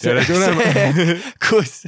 kus 1.44 1.84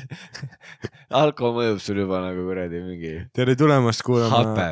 alkohol 1.08 1.54
mõjub 1.56 1.78
sul 1.80 2.02
juba 2.02 2.20
nagu 2.20 2.44
kuradi 2.44 2.82
mingi 2.84 3.12
tere 3.36 3.54
tulemast 3.56 4.04
kuulama 4.04 4.40
hape. 4.42 4.66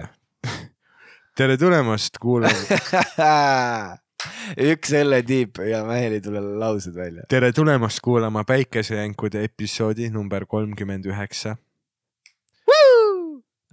tere 1.41 1.57
tulemast 1.61 2.19
kuulama, 2.21 2.77
üks 4.73 4.93
õlle 5.01 5.23
tiip 5.25 5.63
ja 5.65 5.81
mehel 5.89 6.19
ei 6.19 6.25
tule 6.25 6.43
laused 6.61 6.97
välja. 6.97 7.25
tere 7.33 7.53
tulemast 7.57 8.03
kuulama 8.05 8.45
Päikesejänkude 8.45 9.45
episoodi 9.49 10.11
number 10.13 10.45
kolmkümmend 10.45 11.09
üheksa. 11.09 11.57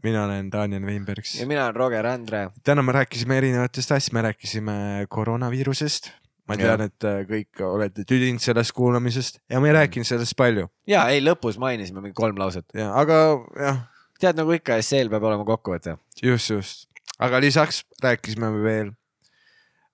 mina 0.04 0.24
olen 0.24 0.52
Daniel 0.52 0.86
Weinbergs 0.86 1.42
ja. 1.42 1.48
mina 1.48 1.66
olen 1.66 1.76
Roger 1.76 2.08
Andre. 2.08 2.48
täna 2.64 2.86
me 2.88 2.96
rääkisime 2.96 3.38
erinevatest 3.42 3.92
asjadest, 3.92 4.14
me 4.14 4.22
rääkisime 4.30 5.06
koroonaviirusest. 5.10 6.12
Ma 6.48 6.58
tean, 6.60 6.84
et 6.88 7.08
äh, 7.08 7.22
kõik 7.28 7.62
olete 7.68 8.06
tüdinud 8.08 8.44
sellest 8.44 8.74
kuulamisest 8.78 9.42
ja 9.52 9.62
me 9.64 9.72
ei 9.72 9.78
rääkinud 9.82 10.08
sellest 10.08 10.38
palju. 10.40 10.68
Ja 10.90 11.08
ei, 11.14 11.22
lõpus 11.24 11.60
mainisime 11.62 12.04
mingi 12.04 12.16
kolm 12.18 12.40
lauset. 12.40 12.68
ja 12.78 12.92
aga 12.98 13.20
jah, 13.60 13.82
tead 14.22 14.40
nagu 14.40 14.56
ikka, 14.56 14.80
esseel 14.82 15.12
peab 15.14 15.28
olema 15.28 15.48
kokkuvõte. 15.48 15.98
just, 16.24 16.54
just, 16.54 16.88
aga 17.20 17.42
lisaks 17.44 17.84
rääkisime 18.04 18.52
me 18.54 18.64
veel 18.64 18.94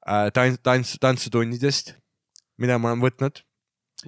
äh, 0.08 0.30
tants, 0.36 0.62
tants, 0.64 0.98
tantsutunnidest, 1.02 1.96
mida 2.62 2.78
ma 2.78 2.94
olen 2.94 3.04
võtnud, 3.04 3.42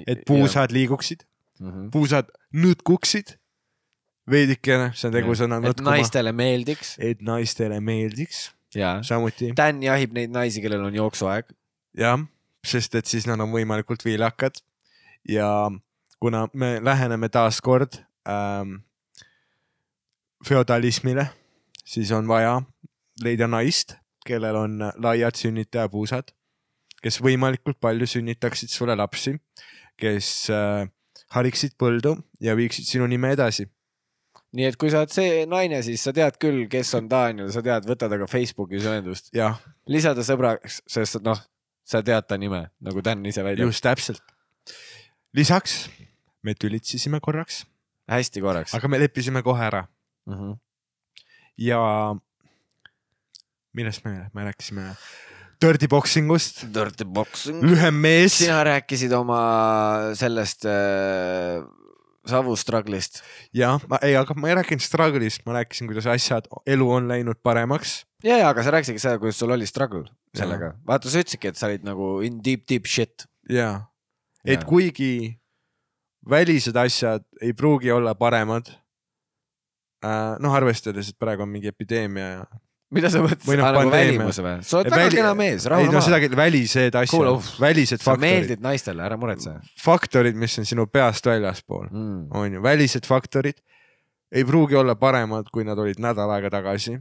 et 0.06 0.22
puusad 0.28 0.76
liiguksid, 0.76 1.26
mm. 1.62 1.90
puusad 1.96 2.30
nõtkuksid 2.56 3.38
veidikene, 4.30 4.92
see 4.98 5.10
on 5.10 5.16
tegusõna 5.16 5.60
et 5.62 5.70
nõtkuma, 5.70 5.98
naistele 5.98 6.34
meeldiks. 6.36 6.96
Et 7.02 7.22
naistele 7.26 7.80
meeldiks. 7.84 8.50
Samuti. 8.76 9.54
Dan 9.56 9.80
jahib 9.86 10.16
neid 10.18 10.34
naisi, 10.36 10.60
kellel 10.64 10.84
on 10.84 10.96
jooksuaeg. 10.98 11.54
jah, 11.96 12.20
sest 12.66 12.96
et 12.96 13.10
siis 13.10 13.28
nad 13.30 13.42
on 13.42 13.52
võimalikult 13.54 14.06
viljakad. 14.06 14.58
Ja 15.30 15.72
kuna 16.20 16.48
me 16.54 16.78
läheneme 16.84 17.30
taaskord 17.30 18.00
ähm, 18.30 18.80
feodalismile, 20.46 21.28
siis 21.86 22.12
on 22.12 22.28
vaja 22.28 22.60
leida 23.24 23.48
naist, 23.48 23.96
kellel 24.26 24.58
on 24.60 24.82
laiad 25.02 25.38
sünnitajapuusad, 25.38 26.34
kes 27.02 27.22
võimalikult 27.22 27.80
palju 27.82 28.08
sünnitaksid 28.10 28.74
sulle 28.74 28.96
lapsi, 28.98 29.36
kes 30.02 30.30
äh, 30.54 30.86
hariksid 31.36 31.76
põldu 31.80 32.16
ja 32.44 32.56
viiksid 32.58 32.88
sinu 32.90 33.08
nime 33.08 33.34
edasi. 33.36 33.68
nii 34.56 34.70
et 34.70 34.78
kui 34.80 34.92
sa 34.92 35.02
oled 35.04 35.12
see 35.12 35.44
naine, 35.52 35.82
siis 35.84 36.04
sa 36.06 36.14
tead 36.16 36.38
küll, 36.40 36.66
kes 36.72 36.94
on 36.96 37.10
Daniel, 37.12 37.50
sa 37.52 37.62
tead, 37.66 37.88
võta 37.90 38.08
temaga 38.08 38.28
Facebookis 38.32 38.86
ühendust, 38.88 39.34
lisada 39.92 40.24
sõbraks, 40.24 40.80
sest 40.88 41.20
noh, 41.26 41.42
sa 41.86 42.02
tead 42.04 42.26
ta 42.28 42.38
nime, 42.38 42.66
nagu 42.82 43.02
Dan 43.06 43.26
ise 43.26 43.44
väidab. 43.46 43.68
just 43.70 43.84
täpselt. 43.86 44.22
lisaks 45.34 45.90
me 46.44 46.54
tülitsesime 46.54 47.20
korraks, 47.22 47.66
hästi 48.10 48.42
korraks. 48.42 48.74
aga 48.74 48.88
me 48.88 49.00
leppisime 49.00 49.44
kohe 49.44 49.64
ära 49.72 49.88
Mm 50.26 50.34
-hmm. 50.38 50.58
ja 51.58 52.16
millest 53.74 54.06
me, 54.06 54.30
me 54.34 54.44
rääkisime 54.44 54.96
dirty 55.62 55.88
boxing 55.88 56.32
ust, 56.32 56.64
Dirty 56.74 57.06
boxing. 57.06 57.62
lühem 57.64 57.94
mees, 57.94 58.38
sina 58.38 58.64
rääkisid 58.64 59.12
oma 59.14 60.16
sellest 60.16 60.66
äh, 60.66 61.62
Savu 62.30 62.56
struggle'ist. 62.58 63.22
jah, 63.54 63.82
ma 63.90 64.00
ei, 64.06 64.16
aga 64.18 64.36
ma 64.38 64.50
ei 64.50 64.58
rääkinud 64.60 64.84
struggle'ist, 64.84 65.44
ma 65.46 65.60
rääkisin, 65.60 65.90
kuidas 65.92 66.08
asjad, 66.10 66.50
elu 66.66 66.90
on 66.98 67.10
läinud 67.12 67.42
paremaks. 67.44 68.04
ja, 68.24 68.40
ja, 68.42 68.50
aga 68.50 68.64
sa 68.66 68.74
rääkisidki 68.76 69.04
seda, 69.04 69.20
kuidas 69.22 69.40
sul 69.40 69.54
oli 69.56 69.68
struggle 69.70 70.06
sellega. 70.38 70.74
vaata, 70.88 71.12
sa 71.12 71.22
ütlesidki, 71.24 71.54
et 71.54 71.60
sa 71.60 71.70
olid 71.70 71.86
nagu 71.88 72.20
in 72.26 72.42
deep, 72.46 72.66
deep 72.70 72.90
shit. 72.90 73.28
ja, 73.50 73.88
et 74.46 74.62
Jaa. 74.62 74.70
kuigi 74.70 75.14
välised 76.30 76.76
asjad 76.76 77.26
ei 77.42 77.54
pruugi 77.54 77.92
olla 77.92 78.16
paremad 78.16 78.70
äh,. 80.06 80.38
noh, 80.40 80.54
arvestades, 80.54 81.10
et 81.10 81.20
praegu 81.20 81.46
on 81.46 81.54
mingi 81.54 81.70
epideemia 81.72 82.30
ja. 82.30 82.46
Mida 82.94 83.10
sa 83.10 83.22
mõtlesid 83.24 83.48
Või 83.50 83.58
noh, 83.60 83.66
ah,, 83.66 83.74
nagu 83.74 83.90
pandeemia. 83.90 84.12
välimuse 84.12 84.46
või? 84.46 84.56
sa 84.66 84.78
oled 84.80 84.92
väga 84.94 85.02
Väli- 85.02 85.20
kena 85.20 85.32
mees, 85.38 85.66
ei 85.66 85.72
rahune 85.74 85.90
no 85.90 85.98
maha. 85.98 86.06
seda, 86.06 86.38
välised 86.40 87.00
asjad 87.02 87.30
uh, 87.32 87.50
välised 87.64 88.04
sa 88.04 88.12
faktorid, 88.12 88.26
meeldid 88.28 88.64
naistele, 88.66 89.04
ära 89.08 89.18
muretse 89.20 89.56
faktorid, 89.82 90.38
mis 90.38 90.60
on 90.62 90.70
sinu 90.70 90.86
peast 90.92 91.26
väljaspool, 91.30 91.90
mm.. 91.90 92.22
on 92.38 92.58
ju, 92.58 92.64
välised 92.66 93.10
faktorid 93.10 93.60
ei 94.36 94.46
pruugi 94.46 94.78
olla 94.78 94.98
paremad, 95.00 95.50
kui 95.54 95.66
nad 95.66 95.80
olid 95.82 96.02
nädal 96.04 96.32
aega 96.38 96.52
tagasi. 96.60 97.00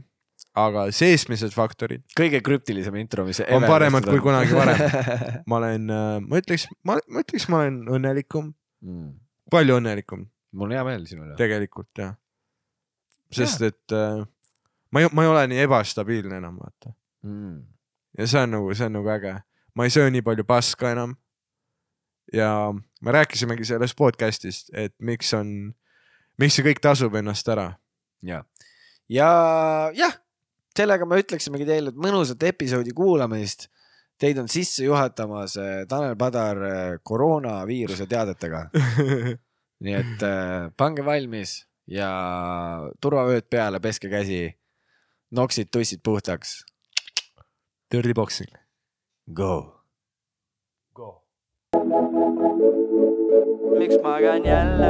aga 0.55 0.89
seesmised 0.91 1.53
faktorid 1.55 2.03
kõige 2.17 2.41
krüptilisem 2.43 2.95
intro, 2.99 3.23
mis 3.27 3.39
on 3.45 3.63
paremad 3.63 4.03
kui 4.07 4.19
kunagi 4.23 4.55
varem. 4.55 4.81
ma 5.49 5.61
olen, 5.61 5.91
ma 6.27 6.39
ütleks, 6.41 6.67
ma, 6.83 6.97
ma 7.07 7.23
ütleks, 7.23 7.47
ma 7.51 7.63
olen 7.63 7.83
õnnelikum, 7.97 8.49
mm.. 8.83 9.11
palju 9.53 9.79
õnnelikum 9.79 10.25
mul 10.55 10.69
on 10.69 10.75
hea 10.75 10.85
meel 10.87 11.03
sinu 11.09 11.25
üle. 11.25 11.35
tegelikult 11.39 11.99
jah. 11.99 12.15
sest 13.35 13.63
et 13.67 13.95
äh, 13.95 14.23
ma 14.95 15.03
ei, 15.03 15.09
ma 15.11 15.25
ei 15.25 15.29
ole 15.29 15.43
nii 15.51 15.63
ebastabiilne 15.65 16.39
enam, 16.39 16.55
vaata. 16.61 16.93
Mm. 17.25 17.63
ja 18.17 18.27
see 18.29 18.41
on 18.45 18.51
nagu, 18.53 18.73
see 18.77 18.87
on 18.87 18.93
nagu 18.95 19.09
äge. 19.11 19.33
ma 19.75 19.83
ei 19.83 19.91
söö 19.91 20.11
nii 20.13 20.23
palju 20.23 20.45
paska 20.47 20.91
enam. 20.95 21.15
ja 22.33 22.49
me 23.01 23.11
rääkisimegi 23.11 23.67
sellest 23.67 23.97
podcast'ist, 23.99 24.71
et 24.73 24.95
miks 24.99 25.33
on, 25.35 25.73
miks 26.39 26.55
see 26.55 26.65
kõik 26.69 26.79
tasub 26.81 27.15
ennast 27.19 27.51
ära. 27.51 27.73
ja, 28.23 28.43
ja 29.11 29.29
jah, 29.99 30.15
sellega 30.77 31.05
me 31.05 31.19
ütleksimegi 31.23 31.67
teile, 31.67 31.91
et 31.91 32.03
mõnusat 32.07 32.47
episoodi 32.47 32.95
kuulamist. 32.95 33.69
Teid 34.15 34.37
on 34.39 34.47
sisse 34.47 34.85
juhatamas 34.85 35.57
äh, 35.59 35.81
Tanel 35.91 36.15
Padar 36.15 36.61
äh, 36.63 36.83
koroonaviiruse 37.03 38.05
teadetega, 38.07 38.69
nii 39.83 39.95
et 39.97 40.23
äh, 40.23 40.69
pange 40.79 41.03
valmis 41.03 41.65
ja 41.91 42.07
turvavööd 43.03 43.49
peale, 43.51 43.81
peske 43.83 44.07
käsi, 44.07 44.45
noksid, 45.35 45.67
tussid 45.71 45.99
puhtaks. 46.03 46.63
Dirty 47.91 48.13
boxing. 48.13 48.51
Go. 49.33 49.75
miks 53.79 53.95
magan 54.03 54.45
jälle 54.45 54.89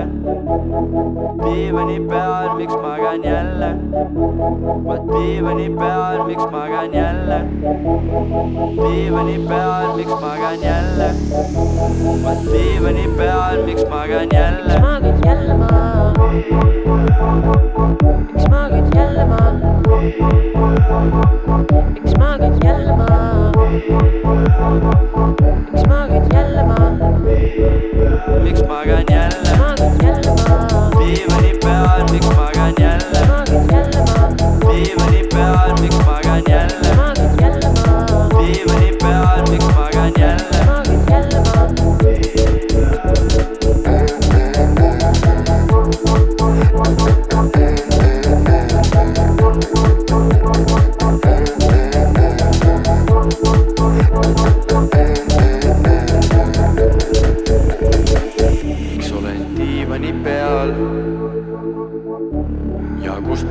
diivani 1.44 2.00
peal, 2.10 2.56
miks 2.58 2.74
magan 2.74 3.24
jälle 3.24 3.70
ma 4.88 4.96
diivani 5.12 5.70
peal, 5.80 6.24
miks 6.28 6.44
magan 6.52 6.94
jälle 6.94 7.40
diivani 8.84 9.38
peal, 9.48 9.96
miks 9.98 10.14
magan 10.22 10.62
jälle 10.62 11.10
ma 12.24 12.32
diivani 12.52 13.08
peal, 13.18 13.66
miks 13.66 13.84
magan 13.90 14.28
jälle 14.34 14.74
Miks 14.74 14.82
maagid 14.82 15.26
jälle 15.26 15.54
maa? 15.54 16.14
Miks 17.86 18.50
maagid 18.50 18.96
jälle 18.96 19.26
maa? 19.26 19.54
Miks 22.04 22.18
maagid 22.18 22.64
jälle 22.64 22.96
maa? 22.96 23.52
Miks 25.72 25.88
maagid 25.88 26.34
jälle 26.34 26.64
maa? 26.64 26.92
miks 28.44 28.62
magan 28.68 29.04
jälle 29.10 29.58
Maagid 29.58 30.04
jälle 30.04 30.32
maa? 30.50 30.90
diivani 31.00 31.54
peal, 31.64 32.04
miks 32.12 32.28
magan 32.36 32.74
jälle 32.80 33.28
Maagid 33.28 33.72
jälle 33.72 34.02
maa? 34.08 34.30
diivani 34.72 35.22
peal, 35.34 35.70
miks 35.82 35.98
magan 36.06 36.42
jälle 36.50 36.96
Maagid 36.96 37.42
jälle 37.42 37.70
maa? 37.76 38.30
diivani 38.40 38.92
peal, 39.02 39.42
miks 39.52 39.66
jälle 39.66 39.76
Maagid 39.76 40.20
jälle 40.20 40.75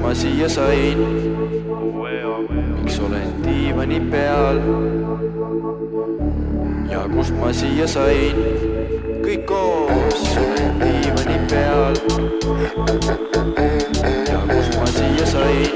ma 0.04 0.12
siia 0.14 0.48
sain? 0.48 0.98
miks 2.76 2.98
olen 3.00 3.30
diivani 3.44 4.00
peal 4.12 4.58
ja 6.92 7.04
kust 7.08 7.32
ma 7.40 7.48
siia 7.56 7.86
sain? 7.88 8.36
kõik 9.24 9.46
koos 9.48 10.26
olen 10.42 10.74
diivani 10.82 11.38
peal 11.48 11.96
ja 14.28 14.42
kust 14.50 14.76
ma 14.76 14.88
siia 14.92 15.26
sain? 15.30 15.72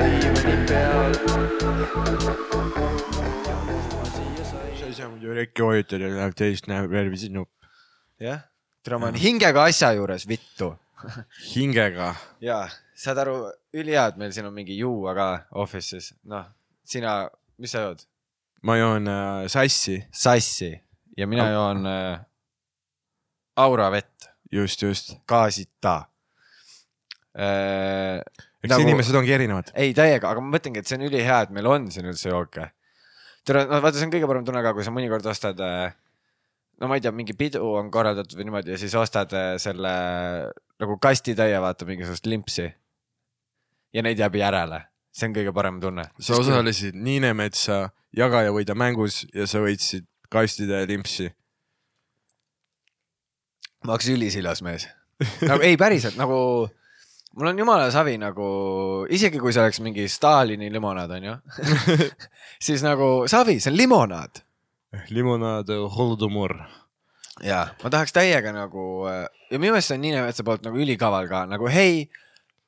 diivani 0.00 0.56
peal 0.70 1.12
ja 3.44 4.46
sa 4.48 4.62
ei 4.86 4.94
saa 4.94 5.10
muidu 5.10 5.36
rekki 5.36 5.68
vajutada, 5.68 6.08
läheb 6.16 6.32
teist 6.40 6.72
näeb 6.72 6.96
järgmisi 6.96 7.28
nupp. 7.28 7.52
jah, 8.24 8.40
tere, 8.80 8.96
ma 8.96 9.12
olen 9.12 9.20
hingega 9.20 9.68
asja 9.68 9.92
juures, 9.98 10.24
vittu. 10.32 10.72
hingega. 11.54 12.14
ja, 12.44 12.64
saad 12.98 13.20
aru, 13.24 13.36
ülihea, 13.74 14.08
et 14.12 14.18
meil 14.20 14.34
siin 14.34 14.48
on 14.48 14.54
mingi 14.56 14.76
juua 14.78 15.14
ka 15.16 15.28
office'is, 15.64 16.12
noh, 16.30 16.46
sina, 16.86 17.22
mis 17.58 17.74
sa 17.74 17.86
jood? 17.86 18.04
ma 18.64 18.78
joon 18.80 19.08
äh, 19.08 19.48
sassi. 19.52 19.98
sassi 20.12 20.72
ja 21.18 21.26
mina 21.28 21.50
joon 21.52 21.86
äh, 21.86 22.18
Aura 23.56 23.90
vett 23.92 24.30
just, 24.52 24.82
just. 24.82 25.16
gaasita 25.28 25.96
äh,. 27.38 28.20
eks 28.62 28.70
nagu... 28.70 28.86
inimesed 28.86 29.18
ongi 29.18 29.34
erinevad. 29.36 29.74
ei 29.74 29.92
täiega, 29.96 30.30
aga 30.30 30.42
ma 30.42 30.56
mõtlengi, 30.56 30.80
et 30.80 30.88
see 30.88 30.98
on 30.98 31.06
ülihea, 31.10 31.42
et 31.44 31.52
meil 31.54 31.68
on 31.70 31.90
siin 31.94 32.08
üldse 32.10 32.30
jooke. 32.30 32.70
tere, 33.44 33.66
no 33.68 33.82
vaata, 33.84 33.98
see 33.98 34.08
on 34.08 34.14
kõige 34.14 34.30
parem 34.30 34.46
tunne 34.46 34.64
ka, 34.64 34.74
kui 34.76 34.86
sa 34.86 34.94
mõnikord 34.94 35.28
ostad 35.30 35.60
äh, 35.60 35.92
no 36.80 36.88
ma 36.88 36.98
ei 36.98 37.04
tea, 37.04 37.12
mingi 37.14 37.36
pidu 37.38 37.62
on 37.78 37.90
korraldatud 37.94 38.38
või 38.38 38.48
niimoodi 38.48 38.74
ja 38.74 38.78
siis 38.80 38.94
ostad 38.98 39.32
äh, 39.36 39.54
selle 39.62 39.92
nagu 40.80 40.98
kastitäie, 41.02 41.60
vaata 41.60 41.86
mingisugust 41.88 42.26
limpsi. 42.26 42.70
ja 43.94 44.02
neid 44.02 44.18
jääb 44.18 44.34
järele, 44.34 44.80
see 45.14 45.28
on 45.28 45.36
kõige 45.36 45.52
parem 45.54 45.80
tunne. 45.80 46.08
sa 46.18 46.38
osalesid 46.40 46.96
Niinemetsa 46.98 47.88
jaga 48.16 48.42
ja 48.46 48.52
võida 48.54 48.74
mängus 48.74 49.24
ja 49.34 49.46
sa 49.50 49.62
võitsid 49.62 50.06
kastide 50.30 50.84
limpsi. 50.90 51.30
ma 53.84 53.94
oleks 53.94 54.08
ülisiljas 54.10 54.62
mees. 54.62 54.88
nagu 55.42 55.62
ei, 55.62 55.76
päriselt 55.78 56.18
nagu, 56.18 56.36
mul 57.36 57.52
on 57.52 57.58
jumala 57.58 57.90
savi 57.94 58.16
nagu, 58.18 58.48
isegi 59.10 59.38
kui 59.38 59.54
see 59.54 59.62
oleks 59.62 59.80
mingi 59.84 60.08
Stalini 60.10 60.72
limonaad, 60.72 61.14
onju. 61.20 61.36
siis 62.66 62.82
nagu 62.82 63.28
savi, 63.30 63.60
see 63.60 63.70
on 63.70 63.78
limonaad. 63.78 64.42
Limonaad 65.10 65.68
Holodomor. 65.96 66.56
ja 67.42 67.66
ma 67.82 67.90
tahaks 67.90 68.12
täiega 68.14 68.52
nagu 68.54 69.06
äh, 69.10 69.24
ja 69.50 69.58
minu 69.58 69.72
meelest 69.74 69.88
see 69.90 69.96
on 69.98 70.04
Niinemetsa 70.06 70.44
poolt 70.46 70.62
nagu 70.66 70.78
ülikaval 70.78 71.28
ka 71.28 71.44
nagu 71.50 71.66
hei, 71.70 72.08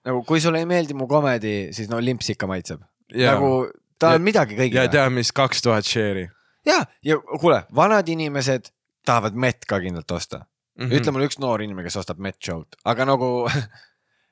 nagu 0.07 0.23
kui 0.27 0.41
sulle 0.41 0.59
ei 0.63 0.67
meeldi 0.69 0.95
mu 0.95 1.07
komedi, 1.11 1.73
siis 1.77 1.89
no 1.91 2.01
limps 2.03 2.31
ikka 2.35 2.47
maitseb. 2.51 2.81
nagu 3.15 3.69
ta 3.99 4.09
on 4.15 4.21
Ja- 4.21 4.25
midagi 4.31 4.55
ja 4.57 4.61
kõigile. 4.65 4.89
tead, 4.91 5.13
mis 5.13 5.33
kaks 5.33 5.63
tuhat 5.63 5.85
share'i 5.87 6.27
ja, 6.67 6.83
ja 7.03 7.19
kuule, 7.41 7.63
vanad 7.75 8.09
inimesed 8.09 8.71
tahavad 9.07 9.35
mett 9.39 9.65
ka 9.67 9.79
kindlalt 9.81 10.11
osta 10.11 10.39
mm. 10.39 10.85
mm 10.85 10.89
-hmm. 10.91 10.97
ütle 10.99 11.13
mulle 11.13 11.27
üks 11.31 11.39
noor 11.39 11.63
inimene, 11.63 11.87
kes 11.87 11.97
ostab 11.97 12.19
mett 12.19 12.43
show'd, 12.43 12.75
aga 12.85 13.05
nagu 13.07 13.49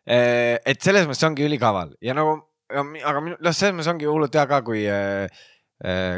eh, 0.06 0.58
et 0.70 0.82
selles 0.82 1.06
mõttes 1.06 1.26
ongi 1.26 1.46
ülikaval 1.46 1.94
ja 2.02 2.14
nagu, 2.14 2.40
aga 2.74 3.20
minu- 3.20 3.38
noh, 3.40 3.52
selles 3.54 3.74
mõttes 3.76 3.90
ongi 3.94 4.06
hullult 4.10 4.34
hea 4.34 4.46
ka, 4.50 4.62
kui 4.66 4.84
eh, 4.86 5.28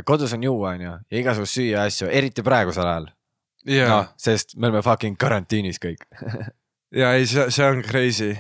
kodus 0.06 0.34
on 0.36 0.44
juua, 0.46 0.74
onju, 0.76 0.96
ja 1.10 1.20
igasugust 1.22 1.58
süüa 1.58 1.86
asju, 1.88 2.10
eriti 2.12 2.44
praegusel 2.46 2.86
ajal. 2.86 3.08
ja 3.66 3.88
noh, 3.90 4.12
sest 4.20 4.54
me 4.56 4.68
oleme 4.68 4.84
fucking 4.86 5.18
karantiinis 5.18 5.80
kõik. 5.82 6.04
ja 7.00 7.14
ei, 7.18 7.26
see, 7.26 7.48
see 7.54 7.66
on 7.66 7.82
crazy. 7.86 8.34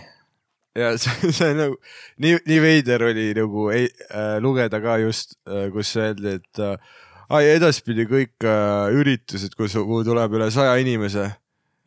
ja 0.76 0.92
see, 1.00 1.32
see 1.32 1.50
on 1.50 1.58
nagu 1.64 1.80
nii, 2.22 2.38
nii 2.46 2.60
veider 2.62 3.08
oli 3.08 3.32
nagu 3.38 3.70
ei, 3.74 3.90
äh, 4.10 4.36
lugeda 4.44 4.80
ka 4.84 5.00
just, 5.02 5.38
kus 5.74 5.96
öeldi, 5.98 6.38
et 6.38 6.62
äh, 6.62 6.96
ai 7.32 7.48
edaspidi 7.56 8.06
kõik 8.08 8.46
äh, 8.46 8.94
üritused, 8.94 9.54
kus 9.58 9.74
kuhu 9.76 10.02
tuleb 10.06 10.36
üle 10.38 10.50
saja 10.54 10.76
inimese 10.82 11.30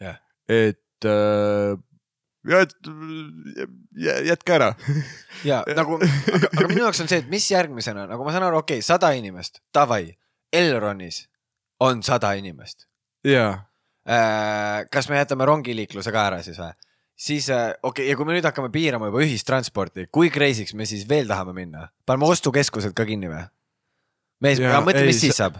Jah. 0.01 0.19
et 0.49 1.07
äh, 1.07 1.77
ja 2.47 2.61
et 2.63 2.75
jä- 3.99 4.19
jätke 4.29 4.53
ära. 4.55 4.73
ja 5.43 5.63
nagu, 5.79 5.99
aga, 5.99 6.51
aga 6.55 6.67
minu 6.67 6.85
jaoks 6.85 7.01
on 7.03 7.11
see, 7.11 7.19
et 7.23 7.31
mis 7.31 7.49
järgmisena, 7.51 8.07
nagu 8.07 8.23
ma 8.25 8.35
saan 8.35 8.47
aru, 8.47 8.61
okei 8.63 8.79
okay,, 8.79 8.85
sada 8.85 9.11
inimest, 9.17 9.61
davai, 9.75 10.13
Elronis 10.53 11.25
on 11.83 12.03
sada 12.03 12.33
inimest. 12.39 12.87
ja, 13.27 13.65
kas 14.91 15.09
me 15.09 15.19
jätame 15.19 15.45
rongiliikluse 15.45 16.11
ka 16.15 16.27
ära 16.31 16.43
siis 16.45 16.59
või? 16.59 16.71
siis 17.19 17.49
äh, 17.51 17.73
okei 17.83 18.05
okay,, 18.05 18.09
ja 18.11 18.17
kui 18.17 18.27
me 18.27 18.37
nüüd 18.37 18.47
hakkame 18.47 18.71
piirama 18.73 19.09
juba 19.11 19.23
ühistransporti, 19.25 20.07
kui 20.11 20.31
crazy'ks 20.33 20.73
me 20.77 20.87
siis 20.89 21.03
veel 21.09 21.27
tahame 21.27 21.53
minna? 21.57 21.89
paneme 22.07 22.29
ostukeskused 22.31 22.95
ka 22.95 23.05
kinni 23.05 23.31
või? 23.31 23.43
mees, 24.43 24.61
Jaa, 24.63 24.79
mõtle, 24.85 25.03
ei, 25.03 25.11
mis 25.11 25.19
siis 25.19 25.35
see- 25.35 25.43
saab. 25.43 25.59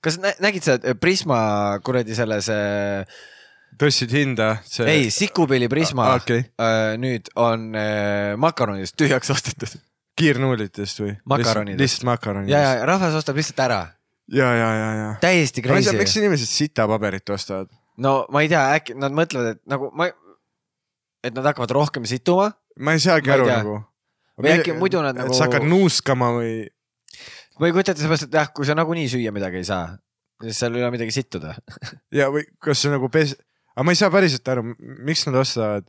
kas 0.00 0.20
nä 0.22 0.32
nägid 0.40 0.64
sa 0.66 0.78
äh, 0.78 0.94
Prisma 0.94 1.40
kuradi 1.84 2.14
selles 2.14 2.48
äh,, 2.54 3.20
tõstsid 3.78 4.14
hinda. 4.14 4.50
ei, 4.86 5.10
Sikupilli 5.14 5.68
Prisma 5.68 6.10
okei 6.16 6.42
okay., 6.42 6.50
äh, 6.66 6.96
nüüd 7.00 7.30
on 7.40 7.70
äh, 7.78 8.34
makaronidest 8.40 8.96
tühjaks 8.98 9.30
ostetud. 9.34 9.76
kiirnuudlitest 10.20 11.02
või? 11.04 11.14
Makaronidest. 11.24 11.80
lihtsalt 11.80 12.08
makaronidest. 12.10 12.54
ja, 12.54 12.80
ja, 12.80 12.88
rahvas 12.88 13.18
ostab 13.20 13.38
lihtsalt 13.40 13.62
ära, 13.66 13.82
ja, 14.28 14.48
ja, 14.54 14.70
ja, 14.76 14.88
ja.. 15.02 15.12
täiesti 15.22 15.62
ei 15.62 15.68
crazy 15.68 15.96
miks. 15.96 16.16
inimesed 16.20 16.50
sitapaberit 16.50 17.36
ostavad? 17.36 17.70
no 18.00 18.24
ma 18.32 18.44
ei 18.44 18.50
tea, 18.52 18.64
äkki 18.80 18.98
nad 18.98 19.14
mõtlevad, 19.16 19.56
et 19.56 19.62
nagu 19.70 19.92
ma, 19.96 20.10
et 21.24 21.36
nad 21.36 21.46
hakkavad 21.52 21.76
rohkem 21.76 22.08
situma 22.08 22.50
ma 22.80 22.96
ei 22.96 23.02
saagi 23.02 23.28
Ma 23.28 23.34
ei 23.34 23.38
aru 23.38 23.48
tea. 23.48 23.56
nagu. 23.62 23.78
Või 24.40 24.52
äkki 24.56 24.76
muidu 24.78 25.02
nad 25.04 25.16
nagu- 25.16 25.34
sa 25.36 25.48
hakkad 25.48 25.66
nuuskama 25.68 26.30
või? 26.38 26.68
ma 27.60 27.68
ei 27.68 27.74
kujuta 27.76 27.92
ette 27.92 28.00
seepärast, 28.00 28.28
et 28.28 28.36
jah, 28.38 28.48
kui 28.56 28.64
sa 28.64 28.76
nagunii 28.78 29.08
süüa 29.12 29.32
midagi 29.36 29.60
ei 29.60 29.66
saa, 29.68 29.98
siis 30.40 30.56
seal 30.62 30.76
ei 30.76 30.84
ole 30.84 30.94
midagi 30.94 31.12
sittuda. 31.12 31.54
ja, 32.18 32.30
või 32.32 32.46
kas 32.62 32.80
see 32.80 32.92
nagu 32.92 33.10
pes-, 33.12 33.36
aga 33.74 33.86
ma 33.86 33.94
ei 33.94 34.00
saa 34.00 34.12
päriselt 34.12 34.52
aru, 34.52 34.66
miks 35.06 35.26
nad 35.28 35.40
ostavad. 35.40 35.88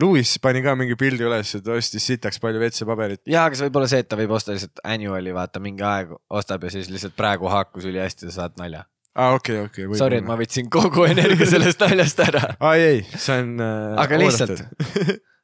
Lewis 0.00 0.36
pani 0.40 0.62
ka 0.62 0.76
mingi 0.78 0.94
pildi 0.96 1.24
üles, 1.26 1.50
et 1.58 1.66
ostis 1.74 2.04
sitaks 2.06 2.38
palju 2.40 2.60
WC-paberit. 2.62 3.20
ja, 3.28 3.42
aga 3.48 3.58
see 3.58 3.66
võib 3.66 3.80
olla 3.80 3.88
see, 3.90 4.04
et 4.04 4.08
ta 4.08 4.16
võib 4.16 4.30
osta 4.36 4.54
lihtsalt 4.54 4.80
annual'i, 4.86 5.32
vaata 5.34 5.60
mingi 5.62 5.82
aeg 5.84 6.12
ostab 6.30 6.62
ja 6.64 6.70
siis 6.72 6.88
lihtsalt 6.92 7.16
praegu 7.18 7.50
haakus 7.50 7.88
ülihästi, 7.90 8.28
sa 8.28 8.44
saad 8.44 8.54
nalja. 8.60 8.84
aa, 9.18 9.34
okei, 9.34 9.58
okei. 9.66 9.88
Sorry, 9.98 10.20
et 10.22 10.28
ma 10.28 10.38
võtsin 10.38 10.70
kogu 10.72 11.04
energia 11.10 11.48
sellest 11.50 11.82
naljast 11.82 12.22
ära. 12.22 12.44
aa 12.64 12.76
ei, 12.78 13.02
see 13.16 13.40
on 13.42 13.56
äh,. 13.66 13.98
aga 14.04 14.20
lihtsalt, 14.22 14.62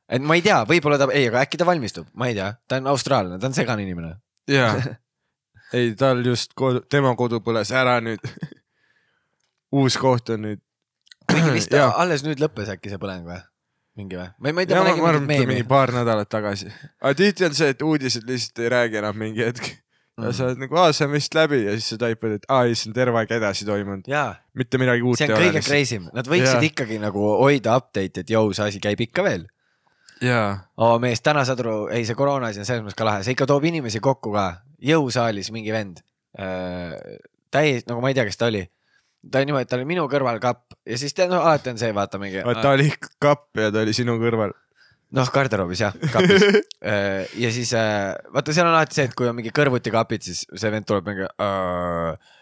et 0.07 0.23
ma 0.23 0.39
ei 0.39 0.47
tea, 0.47 0.61
võib-olla 0.71 1.01
ta, 1.03 1.11
ei, 1.11 1.27
aga 1.33 1.43
äkki 1.43 1.61
ta 1.61 1.67
valmistub, 1.69 2.07
ma 2.15 2.31
ei 2.31 2.39
tea, 2.39 2.53
ta 2.71 2.79
on 2.79 2.93
austraallane, 2.95 3.43
ta 3.43 3.51
on 3.51 3.59
segane 3.59 3.83
inimene. 3.83 4.15
jaa. 4.51 4.79
ei, 5.77 5.95
tal 5.99 6.23
just 6.25 6.55
kodu, 6.59 6.85
tema 6.91 7.15
kodu 7.19 7.43
põles 7.45 7.73
ära 7.75 7.99
nüüd. 8.05 8.23
uus 9.77 9.99
koht 10.01 10.31
on 10.35 10.47
nüüd. 10.47 10.63
vist 11.57 11.73
Jaa. 11.75 11.93
alles 12.03 12.25
nüüd 12.27 12.41
lõppes 12.43 12.71
äkki 12.73 12.93
see 12.93 13.01
põleng 13.03 13.27
või? 13.27 13.41
mingi 13.97 14.19
või? 14.19 14.29
ma 14.39 14.51
ei, 14.51 14.55
ma 14.57 14.63
ei 14.63 14.69
tea, 14.69 14.77
ja 14.77 14.85
ma 14.85 14.91
nägin 14.91 15.03
mingit 15.05 15.23
et 15.23 15.29
mingi 15.31 15.49
meemi. 15.55 15.67
paar 15.69 15.93
nädalat 15.95 16.31
tagasi. 16.33 16.71
aga 17.01 17.17
tihti 17.17 17.49
on 17.49 17.57
see, 17.57 17.73
et 17.73 17.83
uudised 17.83 18.29
lihtsalt 18.29 18.65
ei 18.65 18.73
räägi 18.73 19.01
enam 19.01 19.19
mingi 19.21 19.45
hetk. 19.47 19.71
ja 20.23 20.33
sa 20.37 20.49
oled 20.49 20.63
nagu, 20.63 20.79
aa, 20.81 20.93
see 20.97 21.09
on 21.09 21.13
vist 21.17 21.37
läbi 21.37 21.63
ja 21.65 21.75
siis 21.77 21.91
sa 21.95 22.01
taipad, 22.05 22.37
et 22.39 22.47
aa, 22.53 22.65
ei, 22.69 22.77
see 22.79 22.91
on 22.91 22.97
terve 22.97 23.21
aeg 23.21 23.35
edasi 23.39 23.69
toimunud. 23.69 24.09
mitte 24.55 24.81
midagi 24.81 25.05
uut 25.05 25.21
see 25.21 25.29
on 25.29 25.37
ei 25.37 25.39
ole 25.41 25.53
kõige. 25.57 25.65
crazy 25.67 26.01
im, 26.01 26.09
nad 26.17 26.31
võiksid 26.31 26.61
Jaa. 26.61 26.71
ikkagi 26.71 27.01
nagu 27.03 27.29
hoida 27.43 27.77
update'i, 27.81 28.25
et 28.25 28.35
jõu, 28.37 28.53
see 28.57 28.73
asi 28.73 28.83
käib 28.85 29.01
ikka 29.09 29.25
veel. 29.27 29.49
jaa, 30.25 30.51
oo 30.81 30.99
mees, 31.03 31.25
täna 31.25 31.45
saad 31.49 31.65
aru, 31.65 31.79
ei 31.93 32.05
see 32.09 32.19
koroona 32.19 32.53
asi 32.53 32.63
on 32.63 32.69
selles 32.69 32.85
mõttes 32.85 33.01
ka 33.01 33.09
lahe, 33.09 33.25
see 33.25 33.37
ikka 33.37 33.49
toob 33.49 33.65
inimesi 33.69 34.01
kokku 34.05 34.33
ka. 34.37 34.49
jõusaalis 34.85 35.53
mingi 35.57 35.73
vend 35.73 36.05
äh,, 36.37 36.93
täiesti 37.53 37.89
nagu 37.89 38.05
ma 38.05 38.13
ei 38.13 38.17
tea, 38.17 38.27
kes 38.29 38.41
ta 38.41 38.51
oli. 38.53 38.67
Ta 39.31 39.41
oli 39.41 39.51
niimoodi, 39.51 39.69
ta 39.71 39.79
oli 39.79 39.89
minu 39.89 40.07
kõrval 40.11 40.39
kapp 40.43 40.77
ja 40.87 40.99
siis 41.01 41.15
tead, 41.17 41.33
no 41.33 41.43
alati 41.43 41.73
on 41.73 41.81
see, 41.81 41.93
vaata 41.97 42.21
mingi. 42.23 42.43
ta 42.63 42.73
oli 42.75 42.91
kapp 43.23 43.61
ja 43.61 43.73
ta 43.75 43.83
oli 43.85 43.95
sinu 43.97 44.17
kõrval. 44.23 44.55
noh, 45.17 45.31
garderoobis 45.33 45.85
jah, 45.85 45.95
kapis. 46.13 46.45
ja 47.43 47.53
siis 47.55 47.73
äh, 47.79 48.13
vaata, 48.35 48.55
seal 48.57 48.69
on 48.69 48.75
alati 48.75 49.01
see, 49.01 49.09
et 49.11 49.17
kui 49.19 49.29
on 49.31 49.39
mingi 49.39 49.55
kõrvuti 49.55 49.93
kapid, 49.95 50.27
siis 50.27 50.45
see 50.55 50.73
vend 50.75 50.89
tuleb 50.89 51.09
mingi 51.13 51.29
äh,. 51.31 52.35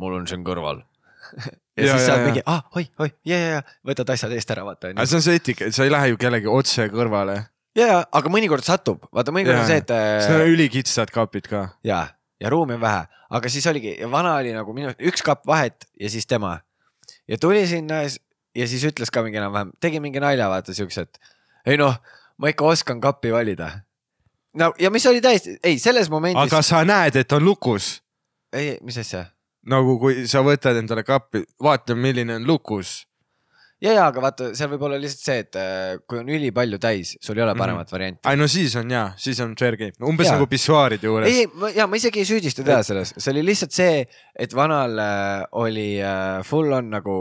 mul 0.00 0.20
on 0.20 0.28
siin 0.30 0.46
kõrval. 0.46 0.84
ja, 1.46 1.58
Ja, 1.80 1.94
siis 1.94 2.02
ja, 2.02 2.06
sa 2.06 2.12
oled 2.12 2.20
ja. 2.20 2.26
mingi, 2.28 2.42
ah 2.50 2.76
oi, 2.76 2.84
oi, 3.00 3.10
ja, 3.24 3.38
ja, 3.38 3.50
ja 3.56 3.60
võtad 3.86 4.10
asjad 4.12 4.32
eest 4.36 4.50
ära, 4.52 4.64
vaata 4.66 4.90
aga 4.90 5.06
see 5.08 5.16
on 5.20 5.24
see 5.24 5.38
etika, 5.38 5.68
sa 5.72 5.86
ei 5.86 5.92
lähe 5.92 6.10
ju 6.12 6.18
kellegi 6.20 6.50
otse 6.50 6.88
kõrvale. 6.92 7.36
ja, 7.78 7.86
ja, 7.86 7.98
aga 8.18 8.32
mõnikord 8.32 8.66
satub, 8.66 9.06
vaata 9.14 9.32
mõnikord 9.32 9.56
Jaa. 9.56 9.62
on 9.64 9.70
see, 9.70 9.80
et 9.80 9.92
seal 10.26 10.42
on 10.42 10.44
äh, 10.44 10.52
ülikitsad 10.56 11.12
kapid 11.14 11.48
ka. 11.48 11.62
ja, 11.86 12.02
ja 12.40 12.50
ruumi 12.50 12.74
on 12.74 12.80
vähe, 12.80 13.04
aga 13.30 13.52
siis 13.52 13.66
oligi, 13.66 13.96
vana 14.10 14.34
oli 14.40 14.54
nagu 14.56 14.74
minu, 14.76 14.92
üks 15.10 15.24
kapp 15.26 15.46
vahet 15.46 15.86
ja 16.00 16.10
siis 16.10 16.26
tema. 16.26 16.58
ja 17.28 17.38
tuli 17.38 17.66
sinna 17.66 18.02
ja 18.54 18.66
siis 18.66 18.84
ütles 18.84 19.10
ka 19.10 19.22
mingi 19.22 19.38
enam-vähem, 19.38 19.72
tegi 19.80 20.00
mingi 20.00 20.20
nalja, 20.20 20.48
vaata 20.48 20.74
siukse, 20.74 21.06
et 21.06 21.20
ei 21.66 21.76
noh, 21.76 21.94
ma 22.38 22.52
ikka 22.52 22.64
oskan 22.64 23.00
kappi 23.00 23.32
valida. 23.32 23.70
no 24.54 24.72
ja 24.78 24.90
mis 24.90 25.06
oli 25.06 25.20
täiesti, 25.20 25.58
ei 25.64 25.78
selles 25.78 26.10
momendis 26.10 26.52
aga, 26.52 26.62
sa 26.62 26.84
näed, 26.84 27.16
et 27.16 27.32
on 27.32 27.44
lukus. 27.44 28.00
ei, 28.52 28.78
mis 28.82 28.98
asja 28.98 29.26
nagu 29.68 29.98
kui 30.00 30.26
sa 30.30 30.42
võtad 30.44 30.78
endale 30.80 31.04
kappi, 31.04 31.42
vaata, 31.62 31.96
milline 31.96 32.38
on 32.40 32.46
lukus. 32.48 33.04
ja, 33.80 33.92
ja 33.96 34.06
aga 34.10 34.22
vaata, 34.24 34.50
seal 34.56 34.70
võib 34.74 34.84
olla 34.88 34.98
lihtsalt 35.00 35.24
see, 35.24 35.38
et 35.44 35.58
äh, 35.60 35.98
kui 36.08 36.20
on 36.20 36.28
ülipalju 36.28 36.78
täis, 36.82 37.14
sul 37.24 37.38
ei 37.40 37.44
ole 37.46 37.54
paremat 37.56 37.86
mm 37.86 37.88
-hmm. 37.88 37.96
varianti. 37.96 38.20
ai 38.28 38.36
no 38.36 38.48
siis 38.48 38.76
on 38.76 38.90
jaa, 38.90 39.12
siis 39.16 39.40
on 39.40 39.54
fair 39.58 39.76
game, 39.76 39.92
umbes 40.02 40.26
Jaa. 40.26 40.36
nagu 40.36 40.46
pissuaaride 40.46 41.06
juures. 41.06 41.28
ei, 41.28 41.48
ja 41.74 41.86
ma 41.86 41.96
isegi 41.96 42.20
ei 42.20 42.28
süüdista 42.28 42.64
teda 42.64 42.82
selles, 42.82 43.14
see 43.16 43.32
oli 43.32 43.44
lihtsalt 43.46 43.72
see, 43.72 44.06
et 44.38 44.54
vanal 44.56 44.98
äh, 44.98 45.44
oli 45.52 46.00
äh, 46.02 46.42
full 46.44 46.72
on 46.72 46.90
nagu, 46.90 47.16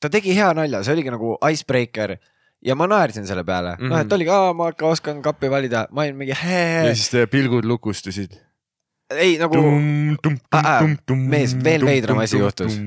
ta 0.00 0.10
tegi 0.10 0.34
hea 0.36 0.52
nalja, 0.54 0.82
see 0.84 0.94
oligi 0.96 1.10
nagu 1.10 1.36
icebreaker 1.50 2.16
ja 2.64 2.74
ma 2.74 2.86
naersin 2.88 3.26
selle 3.26 3.44
peale 3.44 3.76
mm, 3.76 3.84
-hmm. 3.84 3.88
noh, 3.92 4.00
et 4.00 4.06
Mhm. 4.06 4.14
oligi, 4.14 4.30
aa, 4.30 4.52
ma 4.52 4.68
ikka 4.72 4.86
oskan 4.86 5.22
kappi 5.22 5.50
valida, 5.50 5.86
ma 5.90 6.02
olin 6.02 6.16
mingi 6.16 6.32
ja, 6.32 6.94
siis 6.94 7.10
teie 7.10 7.26
pilgud 7.26 7.64
lukustusid. 7.64 8.40
ei 9.10 9.36
nagu, 9.38 9.56
Aa, 10.52 10.80
mees, 11.14 11.52
veel 11.64 11.84
veidram 11.84 12.18
asi 12.18 12.38
juhtus. 12.38 12.80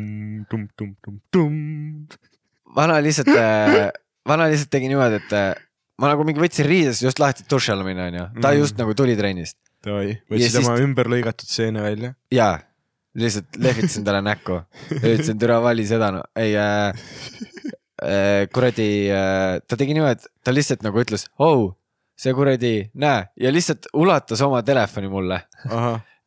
Vana 2.76 3.00
lihtsalt 3.04 3.30
äh,, 3.34 3.90
vana 4.28 4.48
lihtsalt 4.52 4.70
tegi 4.74 4.88
niimoodi, 4.92 5.22
et 5.24 5.34
äh, 5.34 5.54
ma 6.02 6.12
nagu 6.12 6.24
mingi 6.28 6.42
võtsin 6.44 6.68
riidest 6.68 7.02
just 7.06 7.20
lahti, 7.20 7.46
duši 7.50 7.72
alla 7.74 7.84
minna, 7.88 8.08
onju, 8.12 8.26
ta 8.42 8.52
Mhm. 8.52 8.60
just 8.60 8.78
nagu 8.78 8.94
tuli 8.98 9.16
trennist 9.18 9.58
Ja 9.86 9.94
võtsid 10.02 10.50
siis- 10.52 10.58
oma 10.68 10.78
ümber 10.84 11.06
lõigatud 11.08 11.48
seene 11.48 11.82
välja. 11.82 12.14
ja 12.32 12.60
lihtsalt 13.18 13.56
lehvitasin 13.58 14.04
talle 14.06 14.22
näkku, 14.22 14.60
ütlesin 15.00 15.40
türa 15.40 15.62
vali 15.64 15.86
seda 15.88 16.12
no., 16.12 16.22
ei 16.36 16.54
äh, 16.58 16.94
äh, 18.04 18.48
kuradi 18.54 19.10
äh,, 19.10 19.60
ta 19.68 19.78
tegi 19.80 19.94
niimoodi, 19.98 20.20
et 20.22 20.28
ta 20.44 20.54
lihtsalt 20.54 20.84
nagu 20.86 21.00
ütles, 21.02 21.28
oh, 21.40 21.72
see 22.18 22.34
kuradi, 22.34 22.90
näe 22.98 23.28
ja 23.42 23.52
lihtsalt 23.54 23.88
ulatas 23.94 24.42
oma 24.46 24.62
telefoni 24.66 25.10
mulle, 25.10 25.42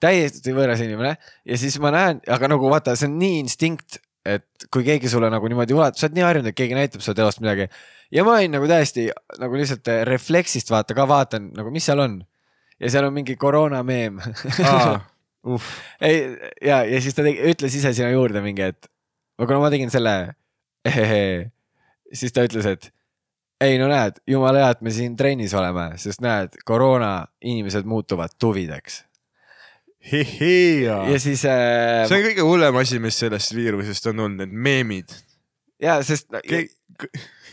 täiesti 0.01 0.55
võõras 0.57 0.81
inimene 0.83 1.17
ja 1.45 1.57
siis 1.61 1.77
ma 1.83 1.91
näen, 1.95 2.21
aga 2.31 2.49
nagu 2.49 2.71
vaata, 2.73 2.95
see 2.97 3.09
on 3.11 3.19
nii 3.21 3.41
instinkt, 3.45 3.99
et 4.27 4.67
kui 4.73 4.85
keegi 4.85 5.09
sulle 5.09 5.31
nagu 5.33 5.49
niimoodi 5.49 5.77
ulatab, 5.77 5.99
sa 5.99 6.09
oled 6.09 6.19
nii 6.19 6.27
harjunud, 6.27 6.51
et 6.51 6.59
keegi 6.59 6.77
näitab 6.77 7.05
sulle 7.05 7.17
teost 7.19 7.41
midagi. 7.41 7.69
Ja 8.13 8.25
ma 8.27 8.37
olin 8.39 8.53
nagu 8.57 8.69
täiesti 8.69 9.09
nagu 9.41 9.57
lihtsalt 9.57 9.89
refleksist 10.09 10.73
vaata 10.73 10.97
ka 10.97 11.07
vaatan 11.09 11.51
nagu, 11.57 11.73
mis 11.73 11.87
seal 11.89 12.03
on. 12.05 12.21
Ja 12.81 12.91
seal 12.93 13.09
on 13.09 13.17
mingi 13.17 13.37
koroona 13.41 13.83
meem. 13.87 14.21
Uh, 14.61 15.01
ei 16.07 16.23
ja, 16.65 16.83
ja 16.85 17.01
siis 17.01 17.17
ta 17.17 17.25
tegi, 17.27 17.43
ütles 17.53 17.77
ise 17.77 17.93
sinna 17.97 18.13
juurde 18.13 18.43
mingi, 18.45 18.71
et 18.73 18.91
aga 19.41 19.49
kuna 19.49 19.61
ma 19.65 19.73
tegin 19.73 19.93
selle, 19.93 20.15
siis 22.21 22.35
ta 22.37 22.45
ütles, 22.45 22.67
et 22.69 22.91
ei 23.61 23.77
no 23.81 23.89
näed, 23.91 24.21
jumala 24.29 24.63
hea, 24.63 24.73
et 24.75 24.83
me 24.85 24.93
siin 24.95 25.17
trennis 25.17 25.55
oleme, 25.57 25.91
sest 26.01 26.23
näed, 26.25 26.57
koroona 26.69 27.13
inimesed 27.45 27.89
muutuvad 27.89 28.37
tuvideks. 28.41 29.03
Ja 30.01 31.19
siis 31.21 31.45
äh, 31.45 32.07
see 32.09 32.17
on 32.17 32.25
kõige 32.31 32.47
hullem 32.47 32.79
asi, 32.81 33.01
mis 33.03 33.19
sellest 33.21 33.53
viirusest 33.55 34.07
on 34.13 34.25
olnud, 34.27 34.47
need 34.47 34.55
meemid. 34.69 35.13
ja 35.83 36.01
sest 36.07 36.31
kõik 36.33 36.73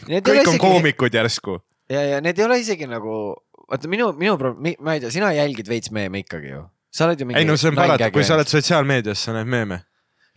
ei 0.07 0.15
ole 0.15 0.21
kõik 0.21 0.39
on 0.39 0.53
isegi- 0.53 0.63
koomikud 0.63 1.19
järsku. 1.19 1.59
ja, 1.91 2.03
ja 2.13 2.21
need 2.23 2.39
ei 2.39 2.45
ole 2.45 2.59
isegi 2.63 2.87
nagu, 2.87 3.35
vaata 3.67 3.91
minu, 3.91 4.13
minu 4.17 4.37
pro-, 4.39 4.55
ma 4.55 4.95
ei 4.95 5.03
tea, 5.03 5.11
sina 5.11 5.33
jälgid 5.35 5.69
veits 5.69 5.91
meeme 5.91 6.23
ikkagi 6.23 6.53
ju. 6.55 6.63
sa 6.91 7.05
oled 7.09 7.19
ju 7.19 7.27
mingi. 7.27 7.43
ei 7.43 7.49
no 7.49 7.57
see 7.59 7.71
on 7.71 7.75
paratamatult, 7.79 8.15
kui 8.15 8.27
sa 8.27 8.39
oled 8.39 8.51
sotsiaalmeedias, 8.51 9.27
sa 9.27 9.35
näed 9.35 9.51
meeme. 9.51 9.81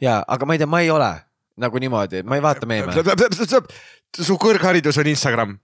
ja, 0.02 0.20
aga 0.26 0.46
ma 0.46 0.58
ei 0.58 0.62
tea, 0.62 0.70
ma 0.70 0.82
ei 0.82 0.90
ole 0.90 1.10
nagu 1.60 1.78
niimoodi, 1.78 2.22
ma 2.24 2.38
ei 2.38 2.42
vaata 2.44 2.66
meeme. 2.66 2.92
su 4.16 4.36
kõrgharidus 4.40 4.98
on 4.98 5.06
Instagram, 5.14 5.58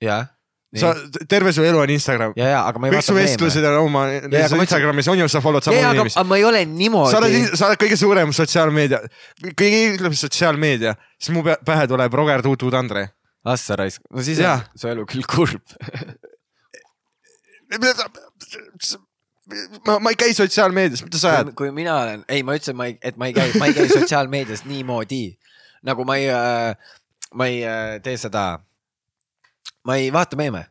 jah, 0.00 0.30
sa, 0.78 0.92
terve 1.28 1.50
su 1.52 1.64
elu 1.66 1.78
on 1.82 1.90
Instagram. 1.90 2.32
ja, 2.38 2.46
ja, 2.52 2.60
kõik 2.72 3.02
su 3.02 3.14
vestlused 3.14 3.64
on 3.64 3.74
oma 3.88 4.04
Ja, 4.12 4.20
ütlesin- 4.22 4.60
Instagramis 4.62 5.08
on 5.10 5.18
ju, 5.18 5.26
sa 5.28 5.40
follow'd 5.42 5.64
ja, 5.66 5.72
samu 5.72 5.76
ja, 5.80 5.90
inimesi. 5.94 6.14
aga 6.18 6.28
ma 6.28 6.36
ei 6.38 6.44
ole 6.44 6.60
sa 6.60 6.66
oled 6.66 6.76
niimoodi., 6.78 7.56
sa 7.58 7.66
oled 7.66 7.78
kõige 7.82 7.96
suurem 7.98 8.30
sotsiaalmeedia, 8.32 9.00
kõige 9.58 9.80
ütleb 9.96 10.14
sotsiaalmeedia, 10.14 10.94
siis 11.18 11.34
mu 11.34 11.42
pä- 11.42 11.58
pähe 11.66 11.86
tuleb 11.90 12.12
Roger 12.14 12.42
Tutu 12.46 12.70
Tandre. 12.70 13.08
Assa 13.44 13.74
raisk, 13.76 14.02
no 14.12 14.22
siis 14.22 14.38
Jaa. 14.38 14.60
on 14.68 14.78
su 14.78 14.88
elu 14.88 15.06
küll 15.08 15.24
kurb. 15.26 15.62
ma, 19.86 19.98
ma 19.98 20.10
ei 20.12 20.16
käi 20.18 20.34
sotsiaalmeedias, 20.34 21.02
mida 21.06 21.18
sa 21.18 21.32
ajad? 21.34 21.52
kui 21.58 21.70
mina 21.74 21.96
olen, 22.02 22.24
ei, 22.28 22.42
ma 22.46 22.54
ütlesin, 22.58 22.76
ma 22.78 22.86
ei, 22.90 22.98
et 23.02 23.16
ma 23.18 23.30
ei 23.30 23.34
käi, 23.36 23.52
ma 23.58 23.68
ei 23.70 23.74
käi 23.74 23.88
sotsiaalmeedias 23.90 24.64
niimoodi 24.68 25.22
nagu 25.86 26.04
ma 26.04 26.16
ei 26.20 26.28
äh,, 26.30 26.74
ma 27.34 27.46
ei 27.48 27.62
äh, 27.64 27.96
tee 28.04 28.16
seda, 28.20 28.60
ma 29.86 29.96
ei 30.00 30.10
vaata 30.14 30.36
meeme. 30.40 30.66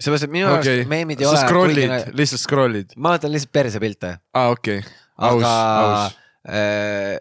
seepärast, 0.00 0.26
et 0.28 0.32
minu 0.34 0.48
arust 0.50 0.68
okay., 0.68 0.84
meemid 0.90 1.20
ei 1.22 1.26
sa 1.26 1.32
ole. 1.32 1.44
scroll'id, 1.46 1.94
lihtsalt 2.18 2.42
scroll'id. 2.42 2.90
ma 2.96 3.14
vaatan 3.14 3.32
lihtsalt 3.32 3.52
persepilte, 3.56 4.10
aa, 4.36 4.50
okei. 4.52 4.82
aus, 5.16 5.40
aga 5.40 5.54
aus. 5.86 6.18
äh, 6.52 7.16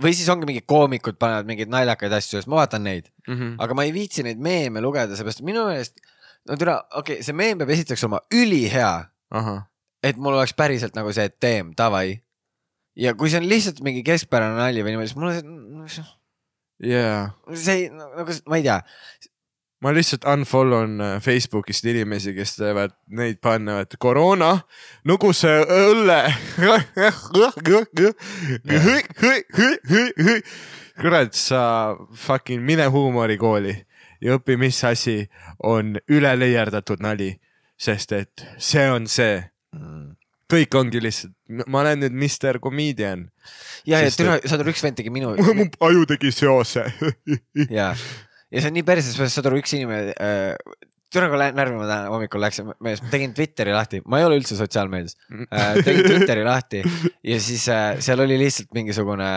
või 0.00 0.12
siis 0.14 0.28
ongi 0.30 0.46
mingid 0.46 0.66
koomikud 0.70 1.18
panevad 1.18 1.48
mingeid 1.50 1.72
naljakaid 1.72 2.14
asju 2.20 2.38
siis 2.38 2.46
ma 2.50 2.60
vaatan 2.62 2.86
neid, 2.86 3.10
Mhm. 3.26 3.56
aga 3.58 3.74
ma 3.74 3.84
ei 3.88 3.92
viitsi 3.96 4.22
neid 4.26 4.38
meeme 4.38 4.80
lugeda, 4.84 5.16
seepärast 5.18 5.42
et 5.42 5.46
minu 5.50 5.66
meelest 5.66 5.98
no 6.48 6.56
türa, 6.56 6.78
okei 6.94 7.18
okay,, 7.18 7.26
see 7.26 7.34
meem 7.36 7.58
peab 7.58 7.70
esiteks 7.74 8.04
olema 8.06 8.20
ülihea 8.32 8.92
et 10.02 10.16
mul 10.16 10.38
oleks 10.38 10.54
päriselt 10.56 10.94
nagu 10.96 11.12
see 11.12 11.28
teem, 11.42 11.74
davai. 11.76 12.20
ja 12.96 13.12
kui 13.18 13.30
see 13.30 13.38
on 13.42 13.48
lihtsalt 13.50 13.82
mingi 13.84 14.02
keskpärane 14.06 14.56
nali 14.56 14.82
või 14.86 14.94
niimoodi, 14.94 15.10
siis 15.10 15.18
mul 15.18 15.34
on 15.34 15.88
see, 15.90 16.06
jaa. 16.94 17.30
see 17.54 17.76
ei, 17.82 17.90
nagu 17.90 18.38
ma 18.46 18.56
ei 18.62 18.64
tea, 18.66 18.78
ma 19.80 19.92
lihtsalt 19.96 20.24
unfollow 20.28 20.84
on 20.84 21.00
äh, 21.00 21.22
Facebookist 21.22 21.84
inimesi, 21.88 22.34
kes 22.36 22.56
teevad 22.58 22.92
neid 23.16 23.40
panevad 23.42 23.96
koroona, 23.98 24.52
nuguse 25.08 25.52
õlle. 25.64 26.20
kurat, 31.00 31.32
sa 31.36 31.62
fucking 32.26 32.64
mine 32.64 32.90
huumorikooli 32.92 33.76
ja 34.20 34.36
õpi, 34.36 34.58
mis 34.60 34.82
asi 34.84 35.22
on 35.64 35.96
üle 36.12 36.34
leierdatud 36.36 37.00
nali, 37.00 37.32
sest 37.80 38.12
et 38.12 38.44
see 38.58 38.84
on 38.90 39.08
see. 39.08 39.40
kõik 40.50 40.74
ongi 40.74 40.98
lihtsalt, 40.98 41.36
ma 41.70 41.84
olen 41.84 42.00
nüüd 42.02 42.14
Mr 42.18 42.58
Comedian, 42.58 43.28
ja, 43.86 44.00
ja 44.02 44.10
türa, 44.10 44.40
saad 44.42 44.64
aru, 44.64 44.72
üks 44.74 44.82
vend 44.82 44.96
tegi 44.98 45.12
minu 45.14 45.36
mu 45.38 45.66
aju 45.86 46.08
tegi 46.10 46.32
seose. 46.34 46.88
ja, 47.70 47.92
ja 48.50 48.60
see 48.62 48.70
on 48.72 48.74
nii 48.78 48.86
perses, 48.86 49.16
saad 49.34 49.46
aru, 49.50 49.60
üks 49.62 49.74
inimene 49.78 50.14
äh,, 50.16 50.54
kui 51.10 51.38
lä- 51.40 51.50
närvi 51.54 51.74
ma 51.78 51.86
täna 51.88 52.10
hommikul 52.12 52.40
läksin, 52.44 52.68
ma 52.70 52.94
tegin 53.10 53.32
Twitteri 53.34 53.72
lahti, 53.74 54.00
ma 54.06 54.20
ei 54.20 54.24
ole 54.28 54.36
üldse 54.40 54.54
sotsiaalmeedias 54.58 55.16
äh,, 55.50 55.80
tegin 55.84 56.06
Twitteri 56.06 56.44
lahti 56.46 56.82
ja 57.26 57.40
siis 57.42 57.66
äh, 57.68 57.96
seal 58.02 58.22
oli 58.26 58.38
lihtsalt 58.38 58.70
mingisugune 58.76 59.30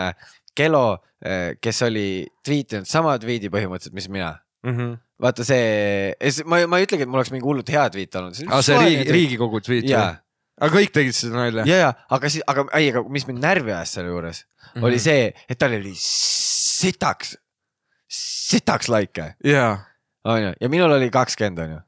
Kelo 0.54 0.84
äh,, 1.26 1.54
kes 1.60 1.82
oli 1.86 2.26
tweetinud 2.46 2.86
sama 2.90 3.16
tweet'i 3.18 3.50
põhimõtteliselt, 3.50 3.94
mis 3.98 4.08
mina 4.08 4.34
vaata 5.20 5.44
see, 5.46 6.14
ma, 6.48 6.62
ma 6.70 6.78
ei 6.80 6.86
ütlegi, 6.86 7.02
et 7.04 7.10
mul 7.10 7.20
oleks 7.20 7.30
mingi 7.34 7.44
hullult 7.46 7.68
hea 7.74 7.82
tweet 7.92 8.14
olnud. 8.16 8.38
aa, 8.48 8.62
see 8.62 8.78
riigi, 8.80 9.10
Riigikogu 9.12 9.60
tweet 9.60 9.84
või?, 9.84 10.20
aga 10.62 10.70
kõik 10.78 10.92
tegid 10.94 11.14
seda 11.18 11.36
nalja? 11.36 11.64
ja, 11.68 11.76
ja, 11.82 11.90
aga 12.16 12.30
siis, 12.30 12.42
aga 12.48 12.64
ei, 12.78 12.88
aga 12.94 13.02
mis 13.12 13.26
mind 13.28 13.42
närvi 13.42 13.74
ajas 13.74 13.96
selle 13.98 14.08
juures 14.14 14.44
mm 14.44 14.50
Mhm. 14.64 14.80
-hmm. 14.80 14.86
oli 14.88 14.98
see, 14.98 15.26
et 15.50 15.58
tal 15.58 15.74
oli 15.76 15.92
sitaks, 15.98 17.36
sitaks 18.54 18.90
likee, 18.92 19.34
jaa, 19.46 19.76
onju, 20.24 20.54
ja 20.60 20.72
minul 20.72 20.94
oli 20.96 21.10
kakskümmend, 21.14 21.62
onju. 21.66 21.82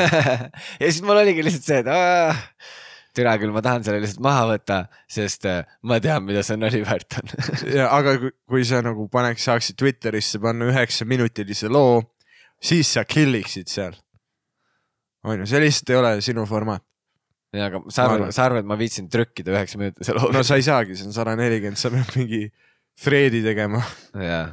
ja 0.80 0.88
siis 0.88 1.02
mul 1.04 1.18
oligi 1.18 1.44
lihtsalt 1.44 1.68
see, 1.68 1.78
et 1.82 1.90
aah, 1.92 2.42
türa 3.16 3.36
küll, 3.40 3.52
ma 3.54 3.62
tahan 3.64 3.84
selle 3.86 4.02
lihtsalt 4.02 4.22
maha 4.24 4.42
võtta, 4.50 4.80
sest 5.10 5.46
äh, 5.48 5.62
ma 5.88 5.98
tean, 6.04 6.24
mida 6.26 6.42
see 6.46 6.58
nali 6.60 6.82
väärt 6.84 7.18
on. 7.20 7.32
ja 7.78 7.88
aga 7.96 8.16
kui, 8.22 8.32
kui 8.52 8.66
sa 8.68 8.82
nagu 8.84 9.08
paneks, 9.12 9.46
saaksid 9.48 9.78
Twitterisse 9.80 10.40
panna 10.42 10.68
üheksa 10.70 11.08
minutilise 11.08 11.70
loo, 11.72 12.02
siis 12.62 12.92
sa 12.96 13.06
kill 13.08 13.38
iksid 13.40 13.72
seal. 13.72 13.96
on 15.26 15.40
ju, 15.40 15.48
see 15.50 15.62
lihtsalt 15.64 15.90
ei 15.90 15.98
ole 16.02 16.12
sinu 16.24 16.44
formaat. 16.48 16.84
ja 17.56 17.70
aga 17.70 17.80
sa 17.88 18.04
arvad 18.10 18.34
sa 18.34 18.44
arvad, 18.44 18.64
et 18.64 18.68
ma 18.68 18.76
viitsin 18.76 19.08
trükkida 19.08 19.54
üheksa 19.54 19.78
minutise 19.80 20.14
loo 20.16 20.28
no 20.34 20.42
sa 20.44 20.58
ei 20.58 20.64
saagi, 20.66 20.98
see 20.98 21.08
on 21.08 21.16
sada 21.16 21.36
nelikümmend, 21.38 21.80
sa 21.80 21.92
pead 21.94 22.16
mingi 22.18 22.46
Fredi 22.96 23.42
tegema. 23.44 23.82
jaa. 24.16 24.46